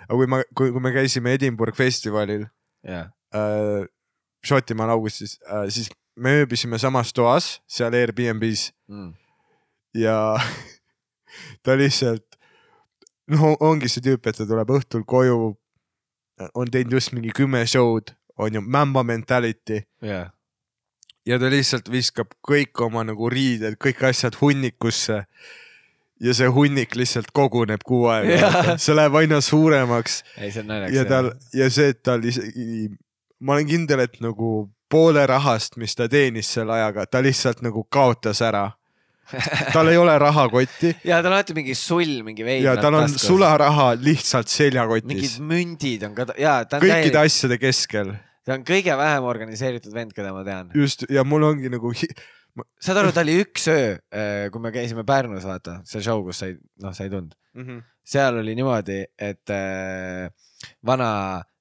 aga 0.09 0.17
kui 0.17 0.27
ma, 0.27 0.43
kui, 0.57 0.73
kui 0.73 0.81
me 0.81 0.93
käisime 0.93 1.35
Edinburgh 1.37 1.77
festivalil 1.77 2.47
jah, 2.87 3.11
äh, 3.35 3.87
Šotimaal 4.45 4.91
augustis 4.95 5.39
äh,, 5.47 5.67
siis 5.69 5.91
me 6.17 6.33
ööbisime 6.43 6.79
samas 6.79 7.13
toas 7.13 7.59
seal 7.69 7.95
Airbnb-s 7.95 8.73
Mm. 8.89 9.13
ja 9.95 10.39
ta 11.63 11.75
lihtsalt, 11.77 12.25
no 13.29 13.51
ongi 13.61 13.91
see 13.93 14.01
tüüp, 14.01 14.25
et 14.25 14.39
ta 14.41 14.47
tuleb 14.49 14.71
õhtul 14.79 15.05
koju, 15.05 15.51
on 16.55 16.71
teinud 16.73 16.97
just 16.97 17.13
mingi 17.13 17.35
kümme 17.37 17.61
show'd, 17.69 18.15
on 18.39 18.55
ju, 18.55 18.61
Mamba 18.63 19.03
mentality 19.03 19.83
jah, 20.03 20.31
ja 21.29 21.39
ta 21.41 21.51
lihtsalt 21.53 21.91
viskab 21.93 22.33
kõik 22.47 22.85
oma 22.85 23.05
nagu 23.07 23.31
riided, 23.33 23.79
kõik 23.81 24.05
asjad 24.11 24.39
hunnikusse. 24.41 25.25
ja 26.19 26.33
see 26.35 26.49
hunnik 26.51 26.97
lihtsalt 26.99 27.31
koguneb 27.33 27.85
kuu 27.87 28.09
aega 28.11 28.39
Jaa. 28.41 28.63
see 28.83 28.97
läheb 28.97 29.15
aina 29.21 29.41
suuremaks 29.45 30.23
ja 30.93 31.05
tal 31.07 31.31
ja 31.55 31.69
see, 31.71 31.93
et 31.95 32.03
tal 32.03 32.25
isegi, 32.25 32.89
ma 33.41 33.55
olen 33.55 33.69
kindel, 33.69 34.03
et 34.03 34.19
nagu 34.25 34.69
poole 34.91 35.27
rahast, 35.29 35.77
mis 35.77 35.95
ta 35.95 36.09
teenis 36.09 36.49
selle 36.57 36.75
ajaga, 36.75 37.07
ta 37.07 37.23
lihtsalt 37.23 37.63
nagu 37.63 37.85
kaotas 37.85 38.43
ära. 38.43 38.71
tal 39.75 39.91
ei 39.93 39.99
ole 40.01 40.15
rahakotti 40.19 40.95
ja 41.05 41.19
tal 41.21 41.35
on 41.35 41.37
alati 41.37 41.53
mingi 41.53 41.75
sull, 41.77 42.23
mingi 42.25 42.47
veider. 42.47 42.65
ja 42.65 42.77
tal 42.81 42.95
on. 42.97 43.11
sularaha 43.13 43.91
lihtsalt 44.01 44.49
mingid 44.49 44.55
seljakotis, 44.57 45.35
mündid 45.45 46.07
on 46.09 46.15
ka, 46.17 46.25
ja 46.41 46.63
ta 46.65 46.79
on 46.79 46.87
kõikide 46.87 47.13
täiesti, 47.13 47.43
asjade 47.45 47.59
keskel, 47.61 48.15
ta 48.49 48.57
on 48.57 48.65
kõige 48.65 48.95
vähem 48.97 49.27
organiseeritud 49.29 49.93
vend, 49.95 50.15
keda 50.17 50.33
ma 50.33 50.41
tean. 50.47 50.71
just 50.75 51.05
ja 51.13 51.25
mul 51.29 51.45
ongi 51.51 51.69
nagu, 51.73 51.93
saad 52.81 53.03
aru, 53.03 53.13
ta 53.15 53.21
oli 53.27 53.37
üks 53.45 53.69
öö, 53.71 54.49
kui 54.55 54.63
me 54.65 54.73
käisime 54.75 55.05
Pärnus, 55.07 55.45
vaata, 55.47 55.79
see 55.89 56.01
show, 56.03 56.25
kus 56.27 56.41
sa 56.43 56.49
ei, 56.49 56.57
noh, 56.83 56.95
sa 56.97 57.05
ei 57.07 57.13
tundnud. 57.13 57.37
seal 58.09 58.41
oli 58.41 58.55
niimoodi, 58.57 59.03
et 59.21 59.51
äh, 59.53 60.31
vana 60.87 61.11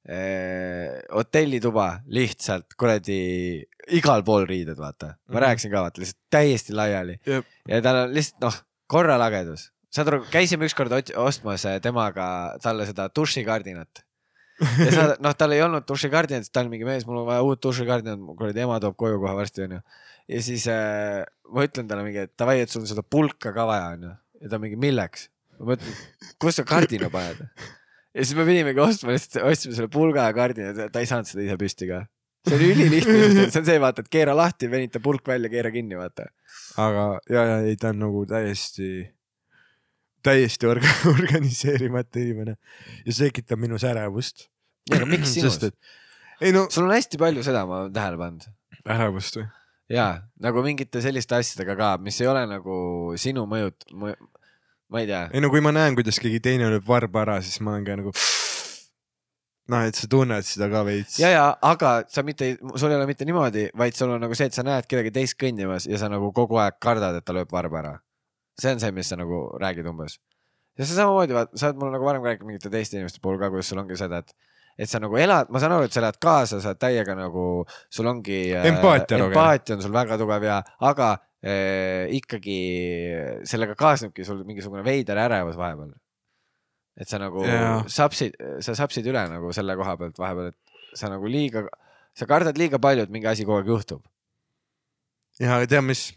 äh, 0.08 0.98
hotellituba 1.14 2.00
lihtsalt 2.08 2.74
kuradi 2.80 3.20
igal 3.98 4.24
pool 4.28 4.46
riided, 4.48 4.78
vaata. 4.80 5.14
ma 5.28 5.36
Mhm. 5.36 5.44
rääkisin 5.44 5.72
ka, 5.74 5.82
vaata, 5.88 6.02
lihtsalt 6.02 6.22
täiesti 6.32 6.74
laiali 6.74 7.20
Jep. 7.28 7.46
ja 7.68 7.82
tal 7.82 8.04
on 8.06 8.14
lihtsalt 8.16 8.42
noh, 8.48 8.56
korralagedus. 8.88 9.72
saad 9.92 10.08
aru, 10.12 10.24
käisime 10.32 10.66
ükskord 10.68 10.92
ostmas 11.16 11.66
äh, 11.66 11.80
temaga 11.82 12.58
talle 12.64 12.86
seda 12.86 13.10
dušikardinat. 13.16 14.04
Ja 14.58 14.92
sa, 14.94 15.06
noh, 15.22 15.36
tal 15.38 15.54
ei 15.56 15.62
olnud 15.66 15.86
dušikardinat, 15.88 16.46
siis 16.46 16.54
ta 16.54 16.64
oli 16.64 16.74
mingi 16.74 16.88
mees, 16.88 17.06
mul 17.08 17.22
on 17.22 17.28
vaja 17.30 17.46
uut 17.46 17.62
dušikardinat, 17.64 18.22
kuradi 18.40 18.64
ema 18.66 18.80
toob 18.84 18.98
koju 19.00 19.20
kohe 19.22 19.34
varsti 19.38 19.66
onju. 19.68 19.82
ja 20.34 20.44
siis 20.44 20.68
äh, 20.74 21.24
ma 21.54 21.66
ütlen 21.68 21.90
talle 21.90 22.06
mingi, 22.08 22.26
et 22.28 22.34
davai, 22.40 22.60
et 22.64 22.74
sul 22.74 22.84
on 22.84 22.90
seda 22.90 23.06
pulka 23.06 23.54
ka 23.56 23.68
vaja 23.70 23.92
onju. 23.96 24.14
ja 24.42 24.54
ta 24.54 24.62
mingi 24.62 24.80
milleks? 24.82 25.30
ma 25.60 25.78
ütlen, 25.78 26.00
kus 26.42 26.60
sa 26.60 26.66
kardina 26.68 27.12
paned? 27.14 27.44
ja 28.18 28.26
siis 28.26 28.38
me 28.38 28.46
pidimegi 28.48 28.82
ostma 28.82 29.16
lihtsalt, 29.16 29.44
ostsime 29.46 29.78
selle 29.78 29.92
pulga 29.94 30.28
ja 30.30 30.38
kardina, 30.38 30.90
ta 30.90 31.04
ei 31.04 31.10
saanud 31.10 31.30
seda 31.30 31.46
ise 31.46 31.58
püsti 31.62 31.90
ka. 31.92 32.04
see 32.48 32.58
oli 32.58 32.72
ülilihtne, 32.74 33.48
see 33.52 33.62
on 33.62 33.68
see, 33.68 33.78
vaata, 33.84 34.06
et 34.06 34.10
keera 34.14 34.34
lahti, 34.38 34.72
venita 34.72 35.02
pulk 35.04 35.28
välja, 35.30 35.52
keera 35.54 35.74
kinni, 35.74 36.00
vaata. 36.00 36.30
aga 36.82 37.06
ja, 37.30 37.46
ja 37.52 37.62
ei, 37.68 37.78
ta 37.80 37.94
on 37.94 38.02
nagu 38.08 38.26
täiesti, 38.30 39.06
täiesti 40.28 40.70
orga, 40.70 40.92
organiseerimata 41.16 42.22
inimene 42.24 42.58
ja 43.06 43.14
see 43.14 43.32
tekitab 43.32 43.62
minus 43.64 43.86
ärevust. 43.88 44.48
ja 44.92 45.00
aga 45.00 45.10
miks 45.10 45.36
sinus? 45.38 45.60
et 45.64 45.76
ei 46.42 46.54
no 46.56 46.68
sul 46.70 46.88
on 46.88 46.96
hästi 46.96 47.20
palju 47.22 47.46
seda, 47.46 47.66
ma 47.70 47.84
olen 47.84 47.94
tähele 47.96 48.20
pannud. 48.22 48.50
ärevust 48.98 49.40
või? 49.40 49.48
ja 49.92 50.08
nagu 50.44 50.64
mingite 50.66 51.02
selliste 51.04 51.38
asjadega 51.38 51.78
ka, 51.80 51.92
mis 52.04 52.20
ei 52.22 52.32
ole 52.32 52.44
nagu 52.50 52.80
sinu 53.20 53.46
mõjut-, 53.50 53.88
ma 53.96 55.04
ei 55.04 55.08
tea. 55.10 55.28
ei 55.34 55.44
no 55.44 55.52
kui 55.54 55.64
ma 55.64 55.74
näen, 55.76 55.96
kuidas 55.98 56.20
keegi 56.24 56.42
teine 56.44 56.72
lööb 56.74 56.88
varba 56.88 57.24
ära, 57.24 57.40
siis 57.46 57.62
ma 57.64 57.76
olen 57.76 57.88
ka 57.88 58.00
nagu 58.00 58.14
noh, 59.72 59.84
et 59.84 60.00
sa 60.00 60.10
tunned 60.12 60.48
seda 60.48 60.70
ka 60.72 60.84
veits. 60.88 61.20
ja, 61.22 61.32
ja 61.34 61.46
aga 61.66 62.00
sa 62.12 62.24
mitte, 62.28 62.56
sul 62.76 62.92
ei 62.92 63.00
ole 63.00 63.08
mitte 63.10 63.28
niimoodi, 63.28 63.70
vaid 63.78 63.98
sul 63.98 64.14
on 64.16 64.24
nagu 64.24 64.38
see, 64.38 64.50
et 64.52 64.58
sa 64.58 64.66
näed 64.68 64.88
kedagi 64.90 65.14
teist 65.16 65.38
kõndimas 65.40 65.88
ja 65.90 66.00
sa 66.02 66.12
nagu 66.12 66.32
kogu 66.36 66.60
aeg 66.64 66.80
kardad, 66.84 67.20
et 67.20 67.28
ta 67.28 67.36
lööb 67.36 67.52
varba 67.54 67.82
ära. 67.84 67.96
See 68.62 68.74
on 68.74 68.82
see, 68.82 68.94
mis 68.96 69.10
sa 69.12 69.18
nagu 69.20 69.44
räägid 69.62 69.88
umbes. 69.90 70.20
ja 70.78 70.86
see 70.86 70.98
samamoodi, 70.98 71.36
vaata, 71.38 71.58
sa 71.58 71.70
oled 71.70 71.82
mulle 71.82 71.98
nagu 71.98 72.08
varem 72.08 72.24
ka 72.24 72.32
rääkinud 72.34 72.52
mingite 72.52 72.74
teiste 72.74 72.98
inimeste 72.98 73.22
puhul 73.24 73.40
ka, 73.42 73.52
kuidas 73.54 73.70
sul 73.72 73.82
ongi 73.82 73.98
seda, 74.00 74.22
et 74.24 74.36
et 74.78 74.90
sa 74.90 75.02
nagu 75.02 75.18
elad, 75.18 75.50
ma 75.50 75.62
saan 75.62 75.74
aru, 75.74 75.88
et 75.88 75.94
sa 75.94 76.02
elad 76.04 76.20
kaasa, 76.22 76.60
sa 76.62 76.74
oled 76.74 76.82
täiega 76.82 77.16
nagu, 77.18 77.46
sul 77.90 78.10
ongi 78.10 78.44
äh, 78.54 78.68
Empaatia, 78.70 79.78
on 79.78 79.82
sul 79.82 79.96
väga 79.96 80.20
tugev 80.22 80.46
ja, 80.46 80.60
aga 80.86 81.16
äh, 81.42 82.06
ikkagi 82.20 82.60
sellega 83.50 83.74
kaasnebki 83.80 84.26
sul 84.28 84.44
mingisugune 84.46 84.86
veider 84.86 85.18
ärevus 85.26 85.58
vahepeal. 85.58 85.96
et 86.98 87.10
sa 87.10 87.20
nagu 87.22 87.44
Jaa. 87.46 87.84
sapsid, 87.94 88.38
sa 88.66 88.74
sapsid 88.78 89.06
üle 89.10 89.22
nagu 89.30 89.52
selle 89.54 89.76
koha 89.78 89.98
pealt 89.98 90.22
vahepeal, 90.22 90.54
et 90.54 90.98
sa 90.98 91.10
nagu 91.14 91.30
liiga, 91.30 91.66
sa 92.18 92.30
kardad 92.30 92.58
liiga 92.58 92.82
palju, 92.82 93.06
et 93.06 93.14
mingi 93.14 93.30
asi 93.30 93.46
kogu 93.46 93.62
aeg 93.62 93.74
juhtub. 93.74 94.06
ja 95.42 95.58
aga 95.58 95.70
tead, 95.74 95.86
mis 95.90 96.12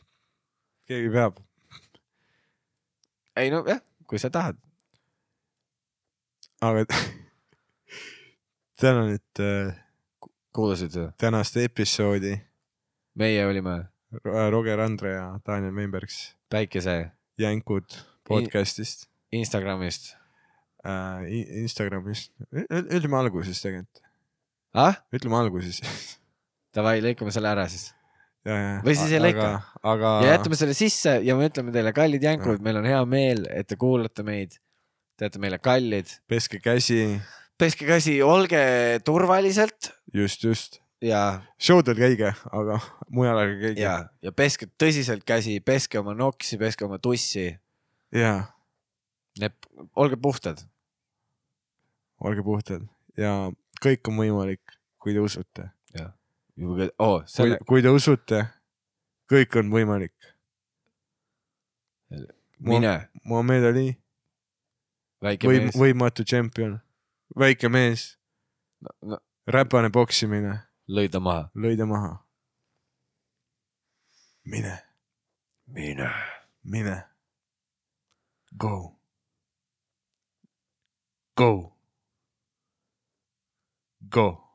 keegi 0.88 1.12
peab. 1.16 1.40
Ei 3.40 3.50
no 3.52 3.62
jah, 3.68 3.80
kui 4.06 4.18
sa 4.18 4.30
tahad. 4.30 4.58
aga 6.60 6.84
tänan, 8.80 9.14
et 9.16 9.40
äh, 9.40 9.76
kuulasid 10.52 10.92
seda? 10.92 11.12
tänast 11.18 11.56
episoodi 11.56 12.36
meie 13.14 13.46
olime 13.46 13.84
Roger 14.50 14.80
Andre 14.80 15.14
ja 15.14 15.26
Daniel 15.46 15.74
Weinbergs 15.74 16.36
päikese 16.50 17.10
jänkud 17.38 17.96
podcast'ist 18.28 19.10
Instagramist. 19.32 20.16
äh,, 20.86 21.24
Instagramist, 21.62 22.32
ütleme 22.70 23.16
alguses 23.16 23.60
tegelikult, 23.62 24.02
ah, 24.74 24.96
ütleme 25.14 25.36
alguses. 25.38 25.80
davai, 26.76 26.98
lõikame 27.04 27.32
selle 27.34 27.50
ära 27.52 27.66
siis. 27.70 27.90
Või 28.46 28.94
siis 28.96 29.12
ei 29.12 29.20
lõika.. 29.20 29.50
aga 29.84 30.10
ja 30.24 30.34
jätame 30.36 30.56
selle 30.56 30.74
sisse 30.76 31.18
ja 31.26 31.36
me 31.36 31.50
ütleme 31.50 31.74
teile, 31.74 31.92
kallid 31.96 32.24
jänkud, 32.24 32.62
meil 32.64 32.80
on 32.80 32.88
hea 32.88 33.00
meel, 33.08 33.44
et 33.52 33.68
te 33.68 33.76
kuulate 33.80 34.24
meid. 34.24 34.56
Te 35.20 35.26
olete 35.26 35.42
meile 35.42 35.58
kallid. 35.60 36.14
peske 36.30 36.60
käsi, 36.64 37.02
peske 37.60 37.88
käsi, 37.88 38.16
olge 38.24 38.62
turvaliselt 39.04 39.90
just, 40.16 40.46
just. 40.48 40.80
ja, 41.04 41.42
showdel 41.60 41.98
käige, 42.00 42.32
aga 42.48 42.78
mujal 43.12 43.42
ärge 43.42 43.60
käige. 43.66 43.82
ja, 43.84 43.98
ja 44.24 44.32
peske 44.32 44.70
tõsiselt 44.80 45.26
käsi, 45.28 45.58
peske 45.60 46.00
oma 46.00 46.16
noksi, 46.16 46.56
peske 46.60 46.88
oma 46.88 46.96
tussi. 46.98 47.50
ja 48.16 48.32
olge 50.00 50.16
puhtad. 50.16 50.64
olge 52.24 52.42
puhtad 52.46 52.88
ja 53.20 53.50
kõik 53.84 54.08
on 54.10 54.20
võimalik, 54.20 54.78
kui 55.00 55.14
te 55.16 55.22
usute. 55.22 55.70
oo, 56.59 57.20
kui 57.20 57.28
selle,, 57.28 57.59
kui 57.66 57.82
te 57.82 57.89
usute, 57.89 58.40
kõik 59.31 59.56
on 59.60 59.70
võimalik. 59.72 60.12
mine, 62.60 63.09
Muhamed 63.24 63.64
Ali, 63.64 63.86
mees. 65.48 65.77
võimatu 65.77 66.24
tšempion, 66.24 66.81
väike 67.36 67.68
mees, 67.68 68.16
No, 69.02 69.18
räpane 69.47 69.90
poksimine, 69.93 70.55
lõi 70.89 71.10
ta 71.12 71.20
maha. 71.20 71.51
lõi 71.55 71.77
ta 71.77 71.86
maha. 71.86 72.14
mine, 74.44 74.78
mine. 75.66 76.09
mine. 76.64 77.05
Go. 78.56 78.97
Go. 81.36 81.77
Go 84.09 84.49